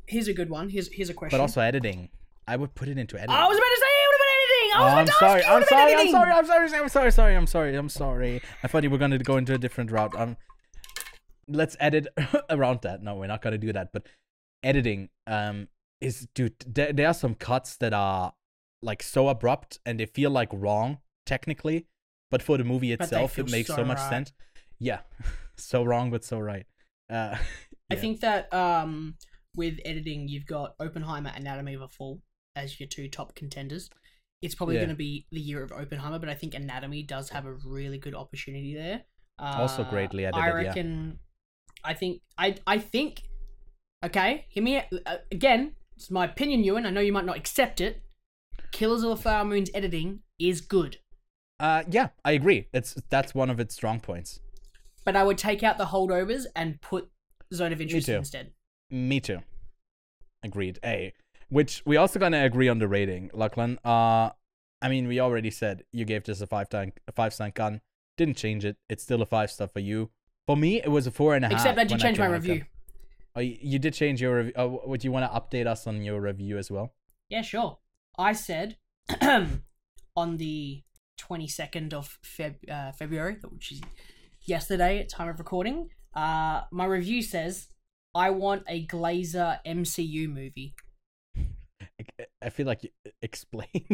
here's 0.08 0.28
a 0.28 0.34
good 0.34 0.50
one. 0.50 0.70
Here's 0.70 0.92
here's 0.92 1.10
a 1.10 1.14
question. 1.14 1.38
but 1.38 1.42
also 1.42 1.62
editing. 1.62 2.10
I 2.48 2.58
would 2.58 2.76
put 2.76 2.90
it 2.90 2.98
into 2.98 3.18
editing. 3.18 3.36
I 3.36 3.48
was 3.48 3.58
about 3.58 3.70
to 3.70 3.80
say 3.80 3.86
it 3.88 4.08
would 4.10 4.16
have 4.16 4.26
been 4.26 4.34
editing. 4.40 4.74
I 4.76 4.84
was 4.84 4.92
Oh, 4.92 4.98
I'm 4.98 5.06
to 5.06 5.12
sorry. 5.14 5.44
I'm 5.46 5.54
would 5.54 5.70
have 5.70 5.98
been 5.98 6.12
sorry. 6.12 6.32
I'm 6.32 6.46
sorry. 6.46 6.64
I'm 6.64 6.68
sorry. 6.70 6.82
I'm 6.82 6.90
sorry. 6.90 7.12
Sorry. 7.12 7.36
I'm 7.36 7.48
sorry. 7.48 7.76
I'm 7.76 7.90
sorry. 7.90 8.42
I 8.64 8.68
thought 8.68 8.84
you 8.84 8.90
were 8.90 8.98
gonna 8.98 9.18
go 9.20 9.38
into 9.38 9.54
a 9.54 9.58
different 9.58 9.92
route. 9.92 10.14
Um, 10.18 10.38
let's 11.48 11.78
edit 11.80 12.08
around 12.50 12.82
that. 12.82 13.02
No, 13.02 13.16
we're 13.16 13.28
not 13.28 13.42
gonna 13.42 13.58
do 13.58 13.72
that. 13.74 13.94
But 13.94 14.08
editing, 14.62 15.10
um, 15.28 15.68
is 16.02 16.28
dude. 16.36 16.56
There, 16.68 16.92
there 16.92 17.08
are 17.08 17.14
some 17.14 17.36
cuts 17.36 17.78
that 17.78 17.94
are 17.94 18.34
like 18.82 19.02
so 19.02 19.30
abrupt 19.30 19.80
and 19.86 20.00
they 20.00 20.06
feel 20.06 20.30
like 20.30 20.50
wrong 20.52 21.00
technically, 21.26 21.88
but 22.30 22.42
for 22.42 22.58
the 22.58 22.64
movie 22.64 22.92
itself, 22.92 23.40
it 23.40 23.50
makes 23.50 23.70
so, 23.70 23.78
so 23.78 23.86
much 23.86 23.98
right. 24.00 24.10
sense. 24.10 24.34
Yeah, 24.80 25.00
so 25.58 25.84
wrong 25.84 26.12
but 26.12 26.24
so 26.24 26.40
right. 26.40 26.66
Uh, 27.10 27.38
I 27.90 27.96
think 27.96 28.22
that 28.22 28.54
um, 28.54 29.16
with 29.56 29.80
editing, 29.86 30.28
you've 30.28 30.46
got 30.46 30.76
Oppenheimer, 30.80 31.32
and 31.36 31.46
Anatomy 31.46 31.74
of 31.76 31.82
a 31.82 31.88
Fall 31.88 32.22
as 32.56 32.80
your 32.80 32.88
two 32.88 33.08
top 33.08 33.36
contenders. 33.36 33.90
It's 34.42 34.56
probably 34.56 34.76
Yeah. 34.76 34.82
going 34.82 34.90
to 34.90 34.96
be 34.96 35.26
the 35.32 35.40
year 35.40 35.64
of 35.64 35.72
Oppenheimer, 35.72 36.20
but 36.20 36.30
I 36.30 36.36
think 36.36 36.54
Anatomy 36.54 37.04
does 37.04 37.30
have 37.30 37.46
a 37.46 37.54
really 37.54 37.98
good 37.98 38.16
opportunity 38.16 38.74
there. 38.76 39.04
Uh, 39.40 39.56
Also 39.60 39.84
greatly 39.84 40.26
edited, 40.26 40.44
I 40.44 40.48
yeah. 40.48 40.68
reckon. 40.68 41.20
I 41.84 41.94
think. 41.94 42.22
I. 42.38 42.56
I 42.68 42.78
think. 42.78 43.24
Okay, 44.04 44.46
hear 44.50 44.64
me 44.64 44.78
uh, 45.06 45.18
again. 45.32 45.76
It's 45.96 46.12
my 46.12 46.26
opinion, 46.26 46.64
Ewan. 46.64 46.86
I 46.86 46.90
know 46.90 47.00
you 47.02 47.14
might 47.14 47.26
not 47.26 47.38
accept 47.38 47.80
it. 47.80 48.04
Killers 48.72 49.04
of 49.04 49.10
the 49.10 49.16
Flower 49.18 49.46
Moon's 49.46 49.70
editing 49.74 50.20
is 50.40 50.60
good, 50.62 50.98
uh, 51.60 51.84
yeah, 51.90 52.10
I 52.26 52.32
agree. 52.32 52.68
It's 52.74 52.96
that's 53.10 53.34
one 53.34 53.50
of 53.50 53.60
its 53.60 53.76
strong 53.76 54.00
points. 54.00 54.40
but 55.06 55.16
I 55.16 55.24
would 55.24 55.38
take 55.38 55.64
out 55.64 55.78
the 55.78 55.86
holdovers 55.86 56.46
and 56.56 56.82
put 56.82 57.10
Zone 57.54 57.72
of 57.72 57.80
Interest 57.82 58.10
instead. 58.10 58.52
Me 58.94 59.20
too. 59.20 59.40
Agreed. 60.44 60.78
A. 60.86 61.14
Which 61.50 61.82
we 61.84 61.98
also 61.98 62.20
gonna 62.20 62.44
agree 62.46 62.70
on 62.70 62.78
the 62.78 62.88
rating, 62.88 63.32
Lachlan. 63.34 63.80
Uh, 63.84 64.30
I 64.84 64.90
mean, 64.90 65.08
we 65.08 65.20
already 65.20 65.50
said 65.50 65.84
you 65.92 66.06
gave 66.06 66.24
this 66.26 66.42
a 66.42 66.48
five 66.48 66.70
time, 66.70 66.94
a 67.08 67.12
five 67.12 67.34
star 67.34 67.50
Cannes. 67.50 67.82
Didn't 68.18 68.38
change 68.38 68.64
it. 68.66 68.78
It's 68.90 69.02
still 69.02 69.24
a 69.24 69.26
five 69.26 69.50
star 69.50 69.68
for 69.68 69.80
you. 69.80 70.12
For 70.46 70.56
me, 70.56 70.80
it 70.80 70.90
was 70.90 71.08
a 71.08 71.12
four 71.12 71.34
and 71.34 71.44
a 71.44 71.48
half. 71.48 71.58
Except 71.58 71.76
that 71.78 71.90
you 71.90 71.98
changed 71.98 72.20
my 72.20 72.26
came 72.26 72.34
out 72.34 72.38
of 72.38 72.44
review. 72.44 72.62
Cannes. 72.62 72.70
Oh, 73.36 73.40
you 73.40 73.58
you 73.62 73.80
did 73.80 73.96
change 73.96 74.22
your 74.22 74.38
review. 74.38 74.54
Uh, 74.56 74.68
would 74.86 75.04
you 75.04 75.12
want 75.12 75.26
to 75.32 75.40
update 75.40 75.66
us 75.66 75.88
on 75.88 76.04
your 76.04 76.22
review 76.22 76.60
as 76.60 76.70
well? 76.70 76.94
Yeah, 77.30 77.42
sure. 77.42 77.80
I 78.20 78.34
said 78.34 78.78
on 80.16 80.38
the 80.38 80.84
22nd 81.20 81.94
of 81.94 82.20
Feb- 82.24 82.70
uh, 82.70 82.92
February, 82.92 83.38
which 83.50 83.72
is 83.72 83.82
yesterday 84.42 85.00
at 85.00 85.10
time 85.10 85.30
of 85.30 85.40
recording, 85.40 85.90
uh, 86.14 86.62
my 86.72 86.86
review 86.86 87.24
says, 87.24 87.70
I 88.16 88.30
want 88.30 88.64
a 88.68 88.86
Glazer 88.86 89.60
MCU 89.66 90.28
movie. 90.30 90.76
I- 92.42 92.50
feel 92.50 92.68
like 92.68 92.92
explain. 93.22 93.88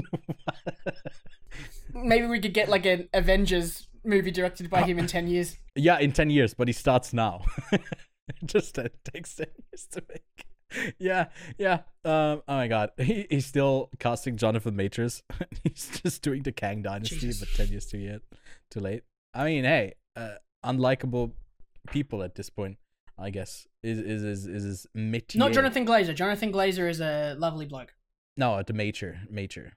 Maybe 1.94 2.28
we 2.28 2.40
could 2.40 2.54
get 2.54 2.70
like 2.70 2.86
an 2.86 3.08
Avengers 3.14 3.88
movie 4.04 4.32
directed 4.32 4.70
by 4.70 4.84
him 4.84 5.00
in 5.00 5.08
10 5.08 5.28
years. 5.28 5.58
yeah, 5.76 6.00
in 6.00 6.12
ten 6.12 6.30
years, 6.30 6.54
but 6.54 6.68
he 6.68 6.74
starts 6.74 7.14
now. 7.14 7.46
Just 8.46 8.78
takes 9.12 9.36
ten 9.36 9.48
years 9.72 9.88
to 9.92 10.04
make. 10.10 10.94
Yeah, 11.00 11.26
yeah. 11.58 11.80
Um. 12.06 12.44
Oh 12.48 12.56
my 12.58 12.68
God, 12.68 12.92
he, 12.98 13.26
he's 13.30 13.48
still 13.48 13.90
casting 13.98 14.38
Jonathan 14.38 14.76
Majors. 14.76 15.24
he's 15.64 16.00
just 16.04 16.22
doing 16.22 16.44
the 16.44 16.52
Kang 16.52 16.84
Dynasty, 16.84 17.18
Jesus. 17.18 17.40
but 17.40 17.58
ten 17.58 17.72
years 17.72 17.88
too 17.88 17.98
yet, 17.98 18.22
too 18.70 18.80
late. 18.80 19.02
I 19.34 19.46
mean, 19.46 19.64
hey, 19.64 19.94
uh, 20.16 20.36
unlikable 20.64 21.32
people 21.90 22.22
at 22.22 22.36
this 22.36 22.52
point. 22.52 22.78
I 23.20 23.30
guess 23.30 23.68
is 23.84 24.00
is 24.00 24.24
is 24.24 24.46
is, 24.48 24.66
is 24.66 24.88
métier. 24.96 25.36
Not 25.38 25.52
Jonathan 25.54 25.86
Glazer. 25.86 26.16
Jonathan 26.16 26.52
Glazer 26.52 26.90
is 26.90 27.02
a 27.02 27.36
lovely 27.38 27.66
bloke. 27.66 27.94
No, 28.38 28.62
the 28.64 28.74
Major, 28.74 29.20
Major, 29.30 29.74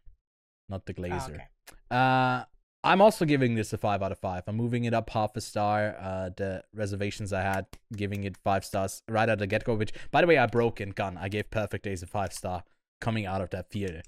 not 0.69 0.87
the 0.87 0.93
Ah, 0.93 1.01
Glazer. 1.03 1.35
okay. 1.35 1.47
Uh, 1.91 2.45
I'm 2.85 3.01
also 3.01 3.25
giving 3.25 3.55
this 3.55 3.73
a 3.73 3.79
five 3.79 4.03
out 4.03 4.13
of 4.13 4.19
five. 4.19 4.43
I'm 4.47 4.57
moving 4.57 4.85
it 4.85 4.95
up 4.95 5.11
half 5.11 5.37
a 5.37 5.41
star. 5.41 5.97
Uh, 6.01 6.31
the 6.37 6.65
reservations 6.75 7.33
I 7.33 7.43
had, 7.43 7.67
giving 7.97 8.25
it 8.25 8.37
five 8.43 8.65
stars 8.65 9.03
right 9.09 9.23
out 9.29 9.35
of 9.35 9.39
the 9.39 9.47
get 9.47 9.65
go. 9.65 9.75
Which, 9.75 9.93
by 10.11 10.21
the 10.21 10.27
way, 10.27 10.39
I 10.39 10.47
broke 10.47 10.81
in 10.81 10.93
Cannes. 10.93 11.19
I 11.21 11.29
gave 11.29 11.51
Perfect 11.51 11.85
Days 11.85 12.03
a 12.03 12.07
five 12.07 12.33
star 12.33 12.65
coming 13.01 13.27
out 13.27 13.41
of 13.41 13.51
that 13.51 13.71
theater, 13.71 14.03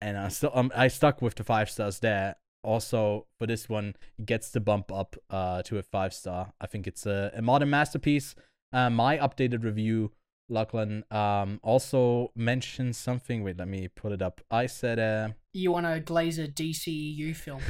and 0.00 0.16
I 0.18 0.28
still 0.28 0.50
um, 0.54 0.70
I 0.74 0.88
stuck 0.88 1.20
with 1.22 1.34
the 1.34 1.44
five 1.44 1.68
stars 1.70 1.98
there. 2.00 2.36
Also, 2.62 3.26
for 3.38 3.46
this 3.46 3.68
one, 3.68 3.94
it 4.18 4.26
gets 4.26 4.50
the 4.50 4.60
bump 4.60 4.90
up 4.90 5.16
uh 5.30 5.62
to 5.62 5.78
a 5.78 5.82
five 5.82 6.12
star. 6.12 6.52
I 6.60 6.66
think 6.66 6.86
it's 6.86 7.06
a, 7.06 7.30
a 7.34 7.42
modern 7.42 7.70
masterpiece. 7.70 8.34
Uh, 8.72 8.90
my 8.90 9.16
updated 9.18 9.64
review, 9.64 10.12
Lachlan, 10.48 11.04
um, 11.10 11.60
also 11.62 12.30
mentioned 12.34 12.96
something. 12.96 13.42
Wait, 13.42 13.58
let 13.58 13.68
me 13.68 13.88
pull 13.88 14.12
it 14.12 14.22
up. 14.22 14.40
I 14.50 14.66
said, 14.66 14.98
uh. 14.98 15.28
You 15.52 15.72
want 15.72 15.86
a 15.86 16.00
Glazer 16.00 16.52
DCEU 16.52 17.34
film? 17.34 17.60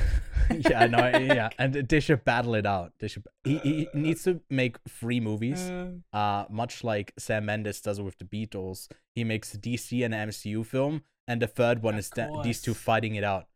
yeah, 0.51 0.81
I 0.81 0.87
know. 0.89 1.19
Yeah, 1.35 1.51
and 1.59 1.75
they 1.75 2.01
should 2.01 2.25
battle 2.25 2.55
it 2.55 2.67
out. 2.67 2.93
They 2.99 3.09
should. 3.09 3.25
He, 3.45 3.59
he 3.59 3.89
needs 3.95 4.25
to 4.25 4.41
make 4.51 4.79
three 4.89 5.21
movies. 5.21 5.71
Uh, 6.13 6.45
much 6.51 6.83
like 6.83 7.13
Sam 7.19 7.47
Mendes 7.47 7.81
does 7.81 8.01
with 8.01 8.19
the 8.19 8.25
Beatles. 8.25 8.89
He 9.15 9.23
makes 9.25 9.55
a 9.55 9.59
DC 9.59 10.05
and 10.05 10.13
MCU 10.13 10.67
film, 10.67 11.03
and 11.29 11.41
the 11.41 11.47
third 11.47 11.83
one 11.83 11.95
Of 11.95 12.01
is 12.01 12.11
th- 12.11 12.29
these 12.43 12.61
two 12.61 12.75
fighting 12.75 13.15
it 13.15 13.25
out. 13.25 13.47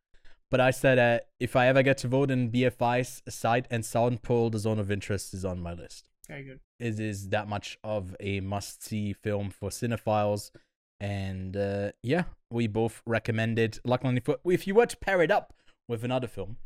But 0.50 0.60
I 0.60 0.72
said, 0.72 0.98
uh, 0.98 1.20
if 1.38 1.54
I 1.54 1.68
ever 1.68 1.82
get 1.82 1.98
to 1.98 2.08
vote 2.08 2.30
in 2.30 2.50
BFI's 2.50 3.22
sight 3.28 3.66
and 3.70 3.84
sound 3.84 4.22
poll, 4.22 4.50
the 4.50 4.58
Zone 4.58 4.80
of 4.80 4.90
Interest 4.90 5.32
is 5.32 5.44
on 5.44 5.60
my 5.60 5.72
list. 5.72 6.04
Very 6.30 6.44
good. 6.44 6.60
It 6.78 7.00
is 7.00 7.30
that 7.30 7.48
much 7.48 7.76
of 7.82 8.14
a 8.20 8.38
must-see 8.38 9.14
film 9.14 9.50
for 9.50 9.68
cinephiles. 9.68 10.52
And 11.00 11.56
uh, 11.56 11.90
yeah, 12.04 12.24
we 12.50 12.68
both 12.68 13.02
recommended. 13.04 13.80
Lachlan, 13.84 14.16
if, 14.16 14.28
if 14.44 14.66
you 14.66 14.76
were 14.76 14.86
to 14.86 14.96
pair 14.98 15.22
it 15.22 15.32
up 15.32 15.52
with 15.88 16.04
another 16.04 16.28
film, 16.28 16.58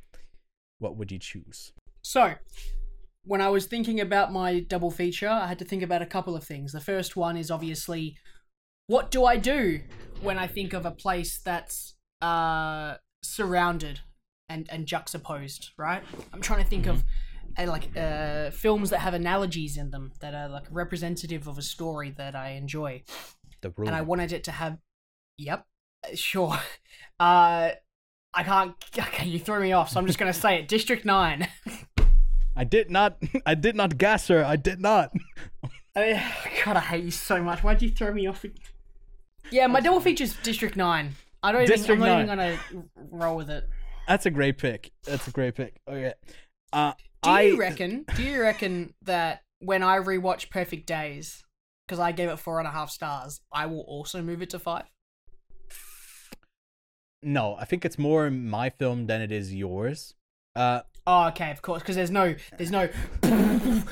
what 0.81 0.97
would 0.97 1.11
you 1.11 1.19
choose? 1.19 1.73
So, 2.03 2.35
when 3.25 3.41
I 3.41 3.49
was 3.49 3.65
thinking 3.65 4.01
about 4.01 4.31
my 4.31 4.61
double 4.61 4.91
feature, 4.91 5.31
I 5.31 5.47
had 5.47 5.59
to 5.61 5.65
think 5.65 5.83
about 5.83 6.03
a 6.03 6.07
couple 6.07 6.37
of 6.37 6.45
things. 6.45 6.73
The 6.73 6.81
first 6.81 7.17
one 7.17 7.39
is 7.39 7.51
obviously, 7.51 8.19
what 8.87 9.11
do 9.11 9.25
I 9.25 9.39
do 9.39 9.81
when 10.21 10.37
I 10.37 10.47
think 10.47 10.75
of 10.75 10.85
a 10.85 10.91
place 10.91 11.41
that's 11.43 11.95
uh, 12.21 12.97
surrounded 13.23 14.01
and 14.47 14.69
and 14.71 14.85
juxtaposed? 14.85 15.71
Right. 15.79 16.03
I'm 16.35 16.43
trying 16.43 16.63
to 16.63 16.69
think 16.69 16.87
of 16.87 17.03
uh, 17.59 17.67
like 17.67 17.97
uh, 17.97 18.51
films 18.51 18.91
that 18.91 18.99
have 19.01 19.15
analogies 19.15 19.77
in 19.77 19.91
them 19.91 20.13
that 20.21 20.35
are 20.35 20.49
like 20.49 20.65
representative 20.71 21.47
of 21.47 21.59
a 21.59 21.63
story 21.63 22.11
that 22.17 22.35
I 22.35 22.51
enjoy, 22.51 23.03
The 23.63 23.71
room. 23.71 23.87
and 23.89 23.97
I 23.97 24.03
wanted 24.03 24.33
it 24.33 24.45
to 24.45 24.53
have. 24.53 24.79
Yep. 25.39 25.65
uh, 26.05 26.09
Sure. 26.15 26.59
Uh, 27.21 27.71
I 28.35 28.43
can't. 28.43 28.75
Okay, 28.99 29.27
you 29.27 29.39
threw 29.39 29.61
me 29.61 29.73
off, 29.73 29.89
so 29.91 30.01
I'm 30.01 30.07
just 30.07 30.19
gonna 30.19 30.33
say 30.33 30.59
it. 30.59 30.67
District 30.69 31.05
Nine. 31.05 31.47
I 32.57 32.65
did 32.65 32.91
not. 32.91 33.19
I 33.47 33.55
did 33.55 33.77
not 33.77 33.97
gas 33.99 34.27
her. 34.29 34.45
I 34.45 34.57
did 34.57 34.81
not. 34.81 35.13
I, 35.97 36.21
God, 36.65 36.77
I 36.77 36.81
hate 36.81 37.05
you 37.05 37.11
so 37.13 37.41
much. 37.43 37.63
Why'd 37.63 37.83
you 37.83 37.91
throw 37.91 38.13
me 38.13 38.27
off? 38.27 38.45
Yeah, 39.51 39.69
my 39.69 39.79
double 39.81 40.01
feature's 40.01 40.35
District 40.43 40.77
Nine. 40.77 41.15
I 41.43 41.53
don't 41.53 41.63
even. 41.63 41.77
District 41.77 42.03
I'm 42.03 42.09
not 42.09 42.23
even 42.23 42.27
gonna 42.27 42.85
roll 43.13 43.37
with 43.37 43.51
it. 43.51 43.69
That's 44.09 44.27
a 44.27 44.31
great 44.31 44.59
pick. 44.59 44.91
That's 45.05 45.27
a 45.29 45.31
great 45.31 45.55
pick. 45.55 45.81
Okay. 45.89 46.15
Uh, 46.75 46.93
Do 47.23 47.31
I 47.31 47.43
you 47.43 47.57
reckon? 47.57 48.05
Do 48.17 48.23
you 48.23 48.41
reckon 48.43 48.95
that 49.03 49.43
when 49.61 49.83
I 49.83 49.99
rewatch 49.99 50.51
Perfect 50.51 50.87
Days, 50.87 51.43
because 51.87 52.01
I 52.01 52.13
gave 52.13 52.29
it 52.29 52.39
four 52.39 52.59
and 52.59 52.67
a 52.67 52.73
half 52.73 52.91
stars, 52.91 53.41
I 53.53 53.67
will 53.67 53.83
also 53.83 54.21
move 54.21 54.43
it 54.43 54.51
to 54.51 54.59
five? 54.59 54.85
no. 57.23 57.57
I 57.59 57.65
think 57.65 57.85
it's 57.85 57.99
more 57.99 58.31
my 58.31 58.69
film 58.69 59.07
than 59.07 59.23
it 59.23 59.33
is 59.33 59.55
yours. 59.55 60.15
Uh, 60.55 60.81
Oh, 61.07 61.27
okay, 61.29 61.51
of 61.51 61.61
course, 61.61 61.83
because 61.83 61.97
there's 61.97 62.11
no, 62.11 62.35
there's 62.57 62.71
no, 62.71 62.89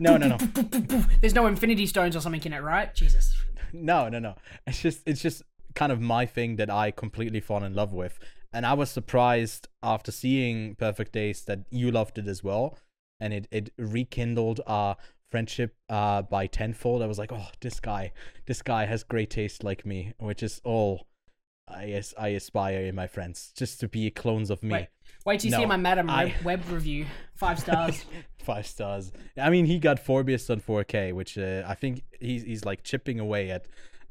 No, 0.00 0.16
no, 0.16 0.28
no. 0.28 0.36
There's 1.20 1.34
no 1.34 1.46
Infinity 1.46 1.86
Stones 1.86 2.16
or 2.16 2.20
something 2.20 2.42
in 2.44 2.52
it, 2.52 2.62
right? 2.62 2.92
Jesus. 2.94 3.32
no, 3.72 4.08
no, 4.08 4.18
no. 4.18 4.34
It's 4.66 4.82
just 4.82 5.02
it's 5.06 5.22
just 5.22 5.42
kind 5.74 5.92
of 5.92 6.00
my 6.00 6.26
thing 6.26 6.56
that 6.56 6.68
I 6.68 6.90
completely 6.90 7.40
fall 7.40 7.62
in 7.62 7.74
love 7.74 7.92
with, 7.92 8.18
and 8.52 8.64
I 8.66 8.74
was 8.74 8.90
surprised 8.90 9.68
after 9.82 10.10
seeing 10.12 10.74
Perfect 10.76 11.12
Days 11.12 11.44
that 11.44 11.60
you 11.70 11.90
loved 11.90 12.18
it 12.18 12.26
as 12.28 12.42
well, 12.42 12.78
and 13.20 13.32
it 13.32 13.48
it 13.50 13.70
rekindled 13.78 14.60
our 14.66 14.96
friendship 15.30 15.76
uh 15.90 16.22
by 16.22 16.46
tenfold. 16.46 17.02
I 17.02 17.06
was 17.06 17.18
like, 17.18 17.32
oh, 17.32 17.48
this 17.60 17.80
guy, 17.80 18.12
this 18.46 18.62
guy 18.62 18.86
has 18.86 19.02
great 19.04 19.30
taste 19.30 19.62
like 19.64 19.84
me, 19.84 20.14
which 20.18 20.42
is 20.42 20.60
all 20.64 21.06
I 21.68 21.90
as- 21.90 22.14
I 22.18 22.28
aspire 22.28 22.80
in 22.80 22.94
my 22.94 23.06
friends 23.06 23.52
just 23.56 23.80
to 23.80 23.88
be 23.88 24.10
clones 24.10 24.50
of 24.50 24.62
me. 24.62 24.72
Wait, 24.72 24.86
wait 25.26 25.40
till 25.40 25.50
you 25.50 25.56
see 25.58 25.66
my 25.66 25.76
Madame 25.76 26.08
I- 26.08 26.24
Web, 26.26 26.44
Web 26.44 26.70
review. 26.70 27.06
Five 27.34 27.58
stars. 27.60 28.04
Five 28.42 28.66
stars. 28.66 29.12
I 29.36 29.50
mean, 29.50 29.66
he 29.66 29.78
got 29.78 30.02
Morbius 30.02 30.48
on 30.48 30.60
4K, 30.62 31.12
which 31.12 31.36
uh, 31.36 31.62
I 31.66 31.74
think 31.74 32.02
he's 32.18 32.42
he's 32.44 32.64
like 32.64 32.82
chipping 32.82 33.20
away 33.20 33.50
at 33.50 33.66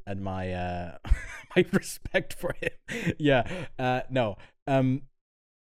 at 0.06 0.18
my 0.18 0.52
uh 0.52 0.98
my 1.58 1.64
respect 1.72 2.34
for 2.34 2.54
him. 2.60 3.14
yeah. 3.18 3.46
Uh 3.78 4.02
no. 4.10 4.36
Um 4.66 5.02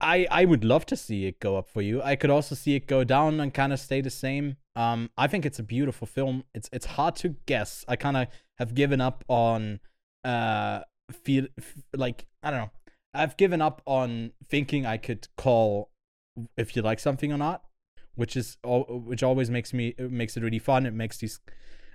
I 0.00 0.26
I 0.30 0.44
would 0.44 0.64
love 0.64 0.86
to 0.86 0.96
see 0.96 1.26
it 1.26 1.40
go 1.40 1.56
up 1.56 1.68
for 1.68 1.82
you. 1.82 2.02
I 2.02 2.16
could 2.16 2.30
also 2.30 2.54
see 2.54 2.74
it 2.74 2.86
go 2.86 3.04
down 3.04 3.40
and 3.40 3.52
kind 3.52 3.72
of 3.72 3.80
stay 3.80 4.00
the 4.00 4.10
same. 4.10 4.56
Um 4.74 5.10
I 5.16 5.26
think 5.26 5.46
it's 5.46 5.58
a 5.58 5.62
beautiful 5.62 6.06
film. 6.06 6.44
It's 6.54 6.68
it's 6.72 6.86
hard 6.86 7.16
to 7.16 7.36
guess. 7.46 7.84
I 7.88 7.96
kind 7.96 8.16
of 8.16 8.28
have 8.58 8.74
given 8.74 9.00
up 9.00 9.24
on 9.28 9.80
uh 10.24 10.80
feel 11.12 11.46
like 11.94 12.26
I 12.42 12.50
don't 12.50 12.60
know. 12.60 12.70
I've 13.14 13.36
given 13.36 13.62
up 13.62 13.80
on 13.86 14.32
thinking 14.48 14.84
I 14.84 14.98
could 14.98 15.28
call 15.36 15.90
if 16.56 16.76
you 16.76 16.82
like 16.82 17.00
something 17.00 17.32
or 17.32 17.38
not, 17.38 17.62
which 18.14 18.36
is 18.36 18.58
which 18.64 19.22
always 19.22 19.48
makes 19.48 19.72
me 19.72 19.94
it 19.96 20.10
makes 20.10 20.36
it 20.36 20.42
really 20.42 20.58
fun. 20.58 20.84
It 20.84 20.92
makes 20.92 21.18
these 21.18 21.40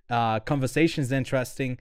uh, 0.10 0.40
conversations 0.40 1.11
interesting 1.11 1.78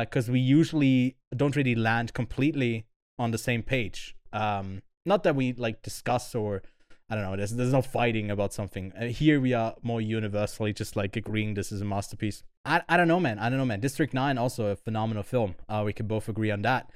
because 0.00 0.28
we 0.30 0.40
usually 0.40 1.16
don't 1.36 1.54
really 1.54 1.74
land 1.74 2.12
completely 2.12 2.86
on 3.18 3.30
the 3.30 3.38
same 3.38 3.62
page. 3.62 4.16
Um, 4.32 4.82
not 5.04 5.22
that 5.22 5.36
we 5.36 5.52
like 5.52 5.82
discuss 5.82 6.34
or 6.34 6.62
I 7.08 7.14
don't 7.14 7.24
know. 7.24 7.36
There's 7.36 7.52
there's 7.52 7.72
no 7.72 7.82
fighting 7.82 8.30
about 8.30 8.52
something. 8.52 8.92
Uh, 8.98 9.04
here 9.06 9.40
we 9.40 9.54
are 9.54 9.74
more 9.82 10.00
universally 10.00 10.72
just 10.72 10.96
like 10.96 11.16
agreeing 11.16 11.54
this 11.54 11.70
is 11.70 11.80
a 11.80 11.84
masterpiece. 11.84 12.42
I 12.64 12.82
I 12.88 12.96
don't 12.96 13.08
know, 13.08 13.20
man. 13.20 13.38
I 13.38 13.48
don't 13.48 13.58
know, 13.58 13.64
man. 13.64 13.80
District 13.80 14.12
Nine 14.12 14.38
also 14.38 14.66
a 14.66 14.76
phenomenal 14.76 15.22
film. 15.22 15.54
Uh, 15.68 15.82
we 15.86 15.92
can 15.92 16.06
both 16.06 16.28
agree 16.28 16.50
on 16.50 16.62
that. 16.62 16.90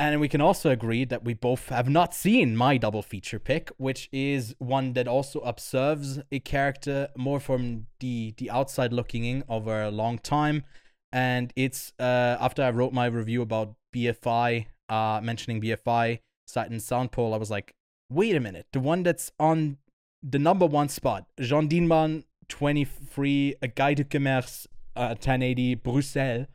And 0.00 0.18
we 0.18 0.28
can 0.28 0.40
also 0.40 0.70
agree 0.70 1.04
that 1.04 1.24
we 1.24 1.34
both 1.34 1.68
have 1.68 1.88
not 1.90 2.14
seen 2.14 2.56
my 2.56 2.78
double 2.78 3.02
feature 3.02 3.38
pick, 3.38 3.70
which 3.76 4.08
is 4.12 4.54
one 4.58 4.94
that 4.94 5.06
also 5.06 5.40
observes 5.40 6.20
a 6.32 6.40
character 6.40 7.08
more 7.16 7.38
from 7.38 7.86
the 8.00 8.34
the 8.38 8.50
outside 8.50 8.92
looking 8.92 9.24
in 9.24 9.44
over 9.48 9.82
a 9.82 9.90
long 9.90 10.18
time. 10.18 10.64
And 11.12 11.52
it's 11.56 11.92
uh, 11.98 12.36
after 12.40 12.62
I 12.62 12.70
wrote 12.70 12.92
my 12.92 13.06
review 13.06 13.42
about 13.42 13.74
BFI, 13.94 14.66
uh, 14.88 15.20
mentioning 15.22 15.60
BFI, 15.60 16.20
Sight 16.46 16.70
and 16.70 16.82
Sound 16.82 17.12
Poll, 17.12 17.34
I 17.34 17.36
was 17.36 17.50
like, 17.50 17.74
wait 18.10 18.36
a 18.36 18.40
minute, 18.40 18.66
the 18.72 18.80
one 18.80 19.02
that's 19.02 19.32
on 19.38 19.78
the 20.22 20.38
number 20.38 20.66
one 20.66 20.88
spot, 20.88 21.26
Jeanne 21.38 21.68
Dielman, 21.68 22.24
23, 22.48 23.56
quai 23.76 23.94
du 23.94 24.04
Commerce, 24.04 24.66
uh, 24.96 25.14
1080, 25.18 25.76
Bruxelles, 25.76 26.46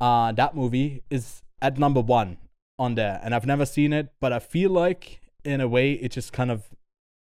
uh, 0.00 0.32
that 0.32 0.54
movie 0.54 1.02
is 1.10 1.42
at 1.62 1.78
number 1.78 2.00
one 2.00 2.36
on 2.78 2.94
there. 2.94 3.20
And 3.22 3.34
I've 3.34 3.46
never 3.46 3.64
seen 3.64 3.92
it, 3.92 4.12
but 4.20 4.32
I 4.32 4.38
feel 4.38 4.70
like, 4.70 5.20
in 5.44 5.60
a 5.60 5.68
way, 5.68 5.92
it 5.92 6.10
just 6.10 6.32
kind 6.32 6.50
of 6.50 6.64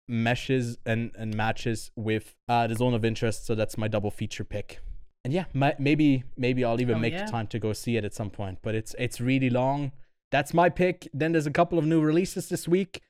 meshes 0.07 0.77
and, 0.85 1.11
and 1.17 1.35
matches 1.35 1.91
with 1.95 2.35
uh, 2.49 2.67
the 2.67 2.75
zone 2.75 2.93
of 2.93 3.05
interest. 3.05 3.45
So 3.45 3.55
that's 3.55 3.77
my 3.77 3.87
double 3.87 4.11
feature 4.11 4.43
pick. 4.43 4.79
And 5.23 5.33
yeah, 5.33 5.45
my, 5.53 5.73
maybe 5.79 6.23
maybe 6.35 6.63
I'll 6.65 6.81
even 6.81 6.95
Oh, 6.95 6.99
make 6.99 7.13
yeah. 7.13 7.25
the 7.25 7.31
time 7.31 7.47
to 7.47 7.59
go 7.59 7.73
see 7.73 7.95
it 7.97 8.03
at 8.05 8.13
some 8.13 8.29
point. 8.29 8.59
But 8.61 8.75
it's 8.75 8.93
it's 8.99 9.21
really 9.21 9.49
long. 9.49 9.91
That's 10.31 10.53
my 10.53 10.69
pick. 10.69 11.07
Then 11.13 11.31
there's 11.31 11.45
a 11.47 11.51
couple 11.51 11.77
of 11.79 11.85
new 11.85 12.01
releases 12.01 12.49
this 12.49 12.67
week 12.67 13.01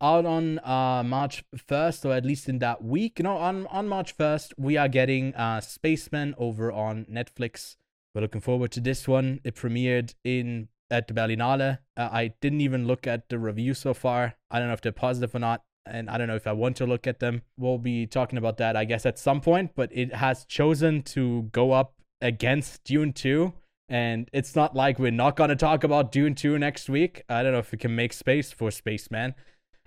out 0.00 0.24
on 0.24 0.60
uh 0.60 1.02
March 1.04 1.42
1st 1.56 2.04
or 2.04 2.12
at 2.14 2.24
least 2.24 2.48
in 2.48 2.58
that 2.60 2.82
week. 2.84 3.18
No, 3.20 3.36
on 3.36 3.66
on 3.66 3.88
March 3.88 4.16
1st 4.16 4.52
we 4.56 4.76
are 4.76 4.88
getting 4.88 5.34
uh 5.34 5.60
Spaceman 5.60 6.34
over 6.38 6.72
on 6.72 7.04
Netflix. 7.06 7.76
We're 8.14 8.22
looking 8.22 8.40
forward 8.40 8.70
to 8.72 8.80
this 8.80 9.06
one. 9.06 9.40
It 9.44 9.54
premiered 9.56 10.14
in 10.24 10.68
at 10.90 11.06
the 11.08 11.12
Berlinale. 11.14 11.78
Uh, 11.98 12.08
I 12.10 12.28
didn't 12.40 12.62
even 12.62 12.86
look 12.86 13.06
at 13.06 13.28
the 13.28 13.38
review 13.38 13.74
so 13.74 13.92
far. 13.92 14.34
I 14.50 14.58
don't 14.58 14.68
know 14.68 14.74
if 14.74 14.80
they're 14.80 14.92
positive 14.92 15.34
or 15.34 15.38
not. 15.40 15.62
And 15.90 16.08
I 16.10 16.18
don't 16.18 16.28
know 16.28 16.36
if 16.36 16.46
I 16.46 16.52
want 16.52 16.76
to 16.76 16.86
look 16.86 17.06
at 17.06 17.20
them. 17.20 17.42
We'll 17.56 17.78
be 17.78 18.06
talking 18.06 18.38
about 18.38 18.56
that, 18.58 18.76
I 18.76 18.84
guess, 18.84 19.06
at 19.06 19.18
some 19.18 19.40
point. 19.40 19.72
But 19.74 19.90
it 19.92 20.14
has 20.14 20.44
chosen 20.44 21.02
to 21.14 21.42
go 21.52 21.72
up 21.72 21.94
against 22.20 22.84
Dune 22.84 23.12
2. 23.12 23.52
And 23.88 24.28
it's 24.32 24.54
not 24.54 24.76
like 24.76 24.98
we're 24.98 25.10
not 25.10 25.36
going 25.36 25.50
to 25.50 25.56
talk 25.56 25.82
about 25.82 26.12
Dune 26.12 26.34
2 26.34 26.58
next 26.58 26.88
week. 26.88 27.22
I 27.28 27.42
don't 27.42 27.52
know 27.52 27.58
if 27.58 27.72
we 27.72 27.78
can 27.78 27.96
make 27.96 28.12
space 28.12 28.52
for 28.52 28.70
Spaceman. 28.70 29.34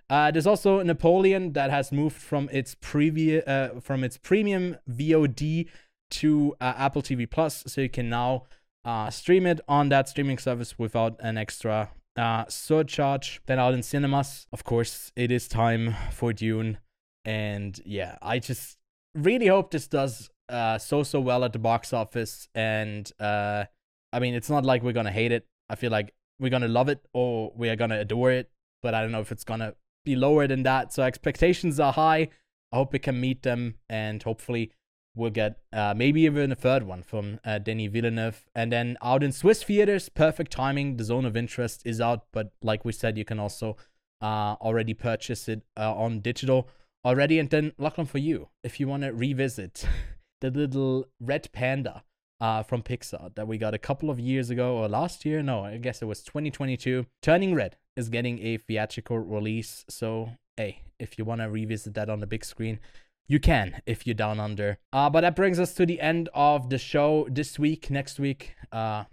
Uh, 0.09 0.29
there's 0.29 0.47
also 0.47 0.83
Napoleon 0.83 1.53
that 1.53 1.71
has 1.71 1.91
moved 1.91 2.17
from 2.17 2.49
its 2.51 2.75
previous 2.75 3.47
uh, 3.47 3.79
from 3.81 4.03
its 4.03 4.17
premium 4.17 4.75
VOD 4.89 5.69
to 6.09 6.53
uh, 6.59 6.73
Apple 6.75 7.01
TV 7.01 7.29
Plus, 7.29 7.63
so 7.65 7.79
you 7.79 7.87
can 7.87 8.09
now 8.09 8.43
uh, 8.83 9.09
stream 9.09 9.45
it 9.45 9.61
on 9.69 9.87
that 9.87 10.09
streaming 10.09 10.37
service 10.37 10.77
without 10.77 11.15
an 11.21 11.37
extra 11.37 11.91
uh, 12.17 12.45
surcharge. 12.47 13.41
Then 13.45 13.59
out 13.59 13.73
in 13.73 13.83
cinemas, 13.83 14.47
of 14.51 14.63
course, 14.63 15.11
it 15.15 15.31
is 15.31 15.47
time 15.47 15.95
for 16.11 16.33
Dune, 16.33 16.77
and 17.25 17.79
yeah, 17.85 18.17
I 18.21 18.39
just 18.39 18.77
really 19.15 19.47
hope 19.47 19.71
this 19.71 19.87
does 19.87 20.29
uh, 20.49 20.77
so 20.77 21.03
so 21.03 21.19
well 21.19 21.43
at 21.43 21.53
the 21.53 21.59
box 21.59 21.93
office. 21.93 22.47
And 22.53 23.11
uh, 23.19 23.65
I 24.11 24.19
mean, 24.19 24.33
it's 24.33 24.49
not 24.49 24.65
like 24.65 24.83
we're 24.83 24.93
gonna 24.93 25.11
hate 25.11 25.31
it. 25.31 25.47
I 25.69 25.75
feel 25.75 25.91
like 25.91 26.13
we're 26.39 26.49
gonna 26.49 26.67
love 26.67 26.89
it 26.89 26.99
or 27.13 27.51
we 27.55 27.69
are 27.69 27.75
gonna 27.75 27.99
adore 27.99 28.31
it, 28.31 28.51
but 28.81 28.93
I 28.93 29.01
don't 29.01 29.11
know 29.11 29.21
if 29.21 29.31
it's 29.31 29.43
gonna 29.43 29.75
be 30.03 30.15
lower 30.15 30.47
than 30.47 30.63
that. 30.63 30.91
So 30.93 31.03
expectations 31.03 31.79
are 31.79 31.93
high. 31.93 32.29
I 32.73 32.77
hope 32.77 32.95
it 32.95 32.99
can 32.99 33.19
meet 33.19 33.43
them, 33.43 33.75
and 33.89 34.21
hopefully 34.23 34.71
we'll 35.15 35.29
get 35.29 35.57
uh, 35.73 35.93
maybe 35.95 36.21
even 36.21 36.51
a 36.51 36.55
third 36.55 36.83
one 36.83 37.03
from 37.03 37.39
uh, 37.43 37.59
Denis 37.59 37.91
Villeneuve. 37.91 38.45
And 38.55 38.71
then 38.71 38.97
out 39.01 39.23
in 39.23 39.31
Swiss 39.31 39.63
theaters, 39.63 40.09
perfect 40.09 40.51
timing. 40.51 40.97
The 40.97 41.03
Zone 41.03 41.25
of 41.25 41.35
Interest 41.35 41.81
is 41.85 41.99
out, 41.99 42.25
but 42.31 42.51
like 42.61 42.85
we 42.85 42.91
said, 42.91 43.17
you 43.17 43.25
can 43.25 43.39
also 43.39 43.77
uh, 44.21 44.55
already 44.61 44.93
purchase 44.93 45.47
it 45.49 45.63
uh, 45.77 45.93
on 45.93 46.19
digital 46.19 46.69
already. 47.03 47.39
And 47.39 47.49
then, 47.49 47.73
Lachlan, 47.77 48.07
for 48.07 48.19
you, 48.19 48.49
if 48.63 48.79
you 48.79 48.87
want 48.87 49.03
to 49.03 49.13
revisit 49.13 49.85
the 50.41 50.51
little 50.51 51.07
red 51.19 51.49
panda 51.51 52.03
uh, 52.39 52.63
from 52.63 52.81
Pixar 52.81 53.35
that 53.35 53.47
we 53.47 53.57
got 53.57 53.73
a 53.73 53.79
couple 53.79 54.09
of 54.09 54.19
years 54.19 54.49
ago 54.49 54.77
or 54.77 54.87
last 54.87 55.25
year, 55.25 55.41
no, 55.43 55.65
I 55.65 55.77
guess 55.77 56.01
it 56.01 56.05
was 56.05 56.23
2022. 56.23 57.05
Turning 57.21 57.53
Red 57.53 57.77
is 57.95 58.09
getting 58.09 58.39
a 58.39 58.57
theatrical 58.57 59.19
release. 59.19 59.85
So, 59.89 60.31
hey, 60.57 60.83
if 60.99 61.17
you 61.17 61.25
want 61.25 61.41
to 61.41 61.49
revisit 61.49 61.93
that 61.95 62.09
on 62.09 62.19
the 62.19 62.27
big 62.27 62.45
screen, 62.45 62.79
you 63.27 63.39
can 63.39 63.81
if 63.85 64.05
you're 64.05 64.13
down 64.13 64.39
under. 64.39 64.77
Uh, 64.91 65.09
but 65.09 65.21
that 65.21 65.35
brings 65.35 65.59
us 65.59 65.73
to 65.75 65.85
the 65.85 66.01
end 66.01 66.29
of 66.33 66.69
the 66.69 66.77
show 66.77 67.27
this 67.29 67.57
week. 67.57 67.89
Next 67.89 68.19
week, 68.19 68.55
uh, 68.71 69.05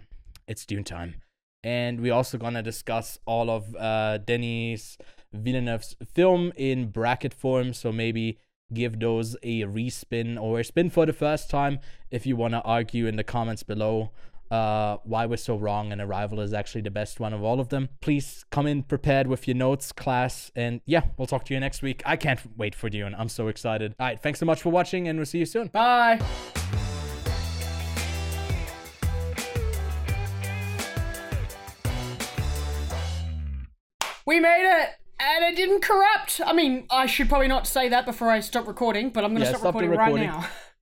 it's 0.47 0.65
Dune 0.65 0.83
time. 0.83 1.21
And 1.63 1.99
we're 1.99 2.13
also 2.13 2.37
going 2.37 2.53
to 2.53 2.61
discuss 2.61 3.19
all 3.25 3.49
of 3.49 3.75
uh, 3.75 4.19
Denis 4.19 4.97
Villeneuve's 5.33 5.95
film 6.13 6.53
in 6.55 6.89
bracket 6.89 7.33
form. 7.33 7.73
So 7.73 7.91
maybe 7.91 8.37
give 8.73 8.99
those 8.99 9.35
a 9.43 9.61
respin 9.63 10.39
or 10.39 10.59
a 10.59 10.63
spin 10.63 10.89
for 10.89 11.05
the 11.05 11.13
first 11.13 11.49
time 11.49 11.79
if 12.11 12.25
you 12.25 12.35
want 12.35 12.53
to 12.53 12.61
argue 12.61 13.07
in 13.07 13.15
the 13.15 13.23
comments 13.23 13.63
below 13.63 14.11
uh, 14.51 14.97
why 15.03 15.25
we're 15.25 15.37
so 15.37 15.55
wrong 15.55 15.91
and 15.91 16.01
Arrival 16.01 16.39
is 16.39 16.53
actually 16.53 16.81
the 16.81 16.91
best 16.91 17.19
one 17.19 17.33
of 17.33 17.43
all 17.43 17.59
of 17.59 17.69
them. 17.69 17.89
Please 18.01 18.45
come 18.49 18.65
in 18.67 18.83
prepared 18.83 19.27
with 19.27 19.47
your 19.47 19.55
notes, 19.55 19.91
class. 19.91 20.51
And 20.55 20.81
yeah, 20.85 21.03
we'll 21.17 21.27
talk 21.27 21.45
to 21.45 21.53
you 21.53 21.59
next 21.59 21.81
week. 21.81 22.01
I 22.05 22.15
can't 22.15 22.39
wait 22.57 22.75
for 22.75 22.89
Dune. 22.89 23.15
I'm 23.15 23.29
so 23.29 23.47
excited. 23.47 23.95
All 23.99 24.07
right, 24.07 24.19
thanks 24.21 24.39
so 24.39 24.45
much 24.45 24.61
for 24.61 24.69
watching, 24.69 25.07
and 25.07 25.17
we'll 25.19 25.25
see 25.25 25.39
you 25.39 25.45
soon. 25.45 25.67
Bye. 25.67 26.19
We 34.25 34.39
made 34.39 34.81
it! 34.81 34.89
And 35.19 35.43
it 35.43 35.55
didn't 35.57 35.81
corrupt! 35.81 36.39
I 36.45 36.53
mean, 36.53 36.85
I 36.89 37.07
should 37.07 37.27
probably 37.29 37.47
not 37.47 37.67
say 37.67 37.89
that 37.89 38.05
before 38.05 38.29
I 38.29 38.39
stop 38.39 38.67
recording, 38.67 39.09
but 39.09 39.23
I'm 39.23 39.33
gonna 39.33 39.45
Yeah, 39.45 39.49
stop, 39.51 39.61
stop 39.61 39.75
recording, 39.75 39.91
recording. 39.91 40.29
right 40.29 40.41
now. 40.41 40.47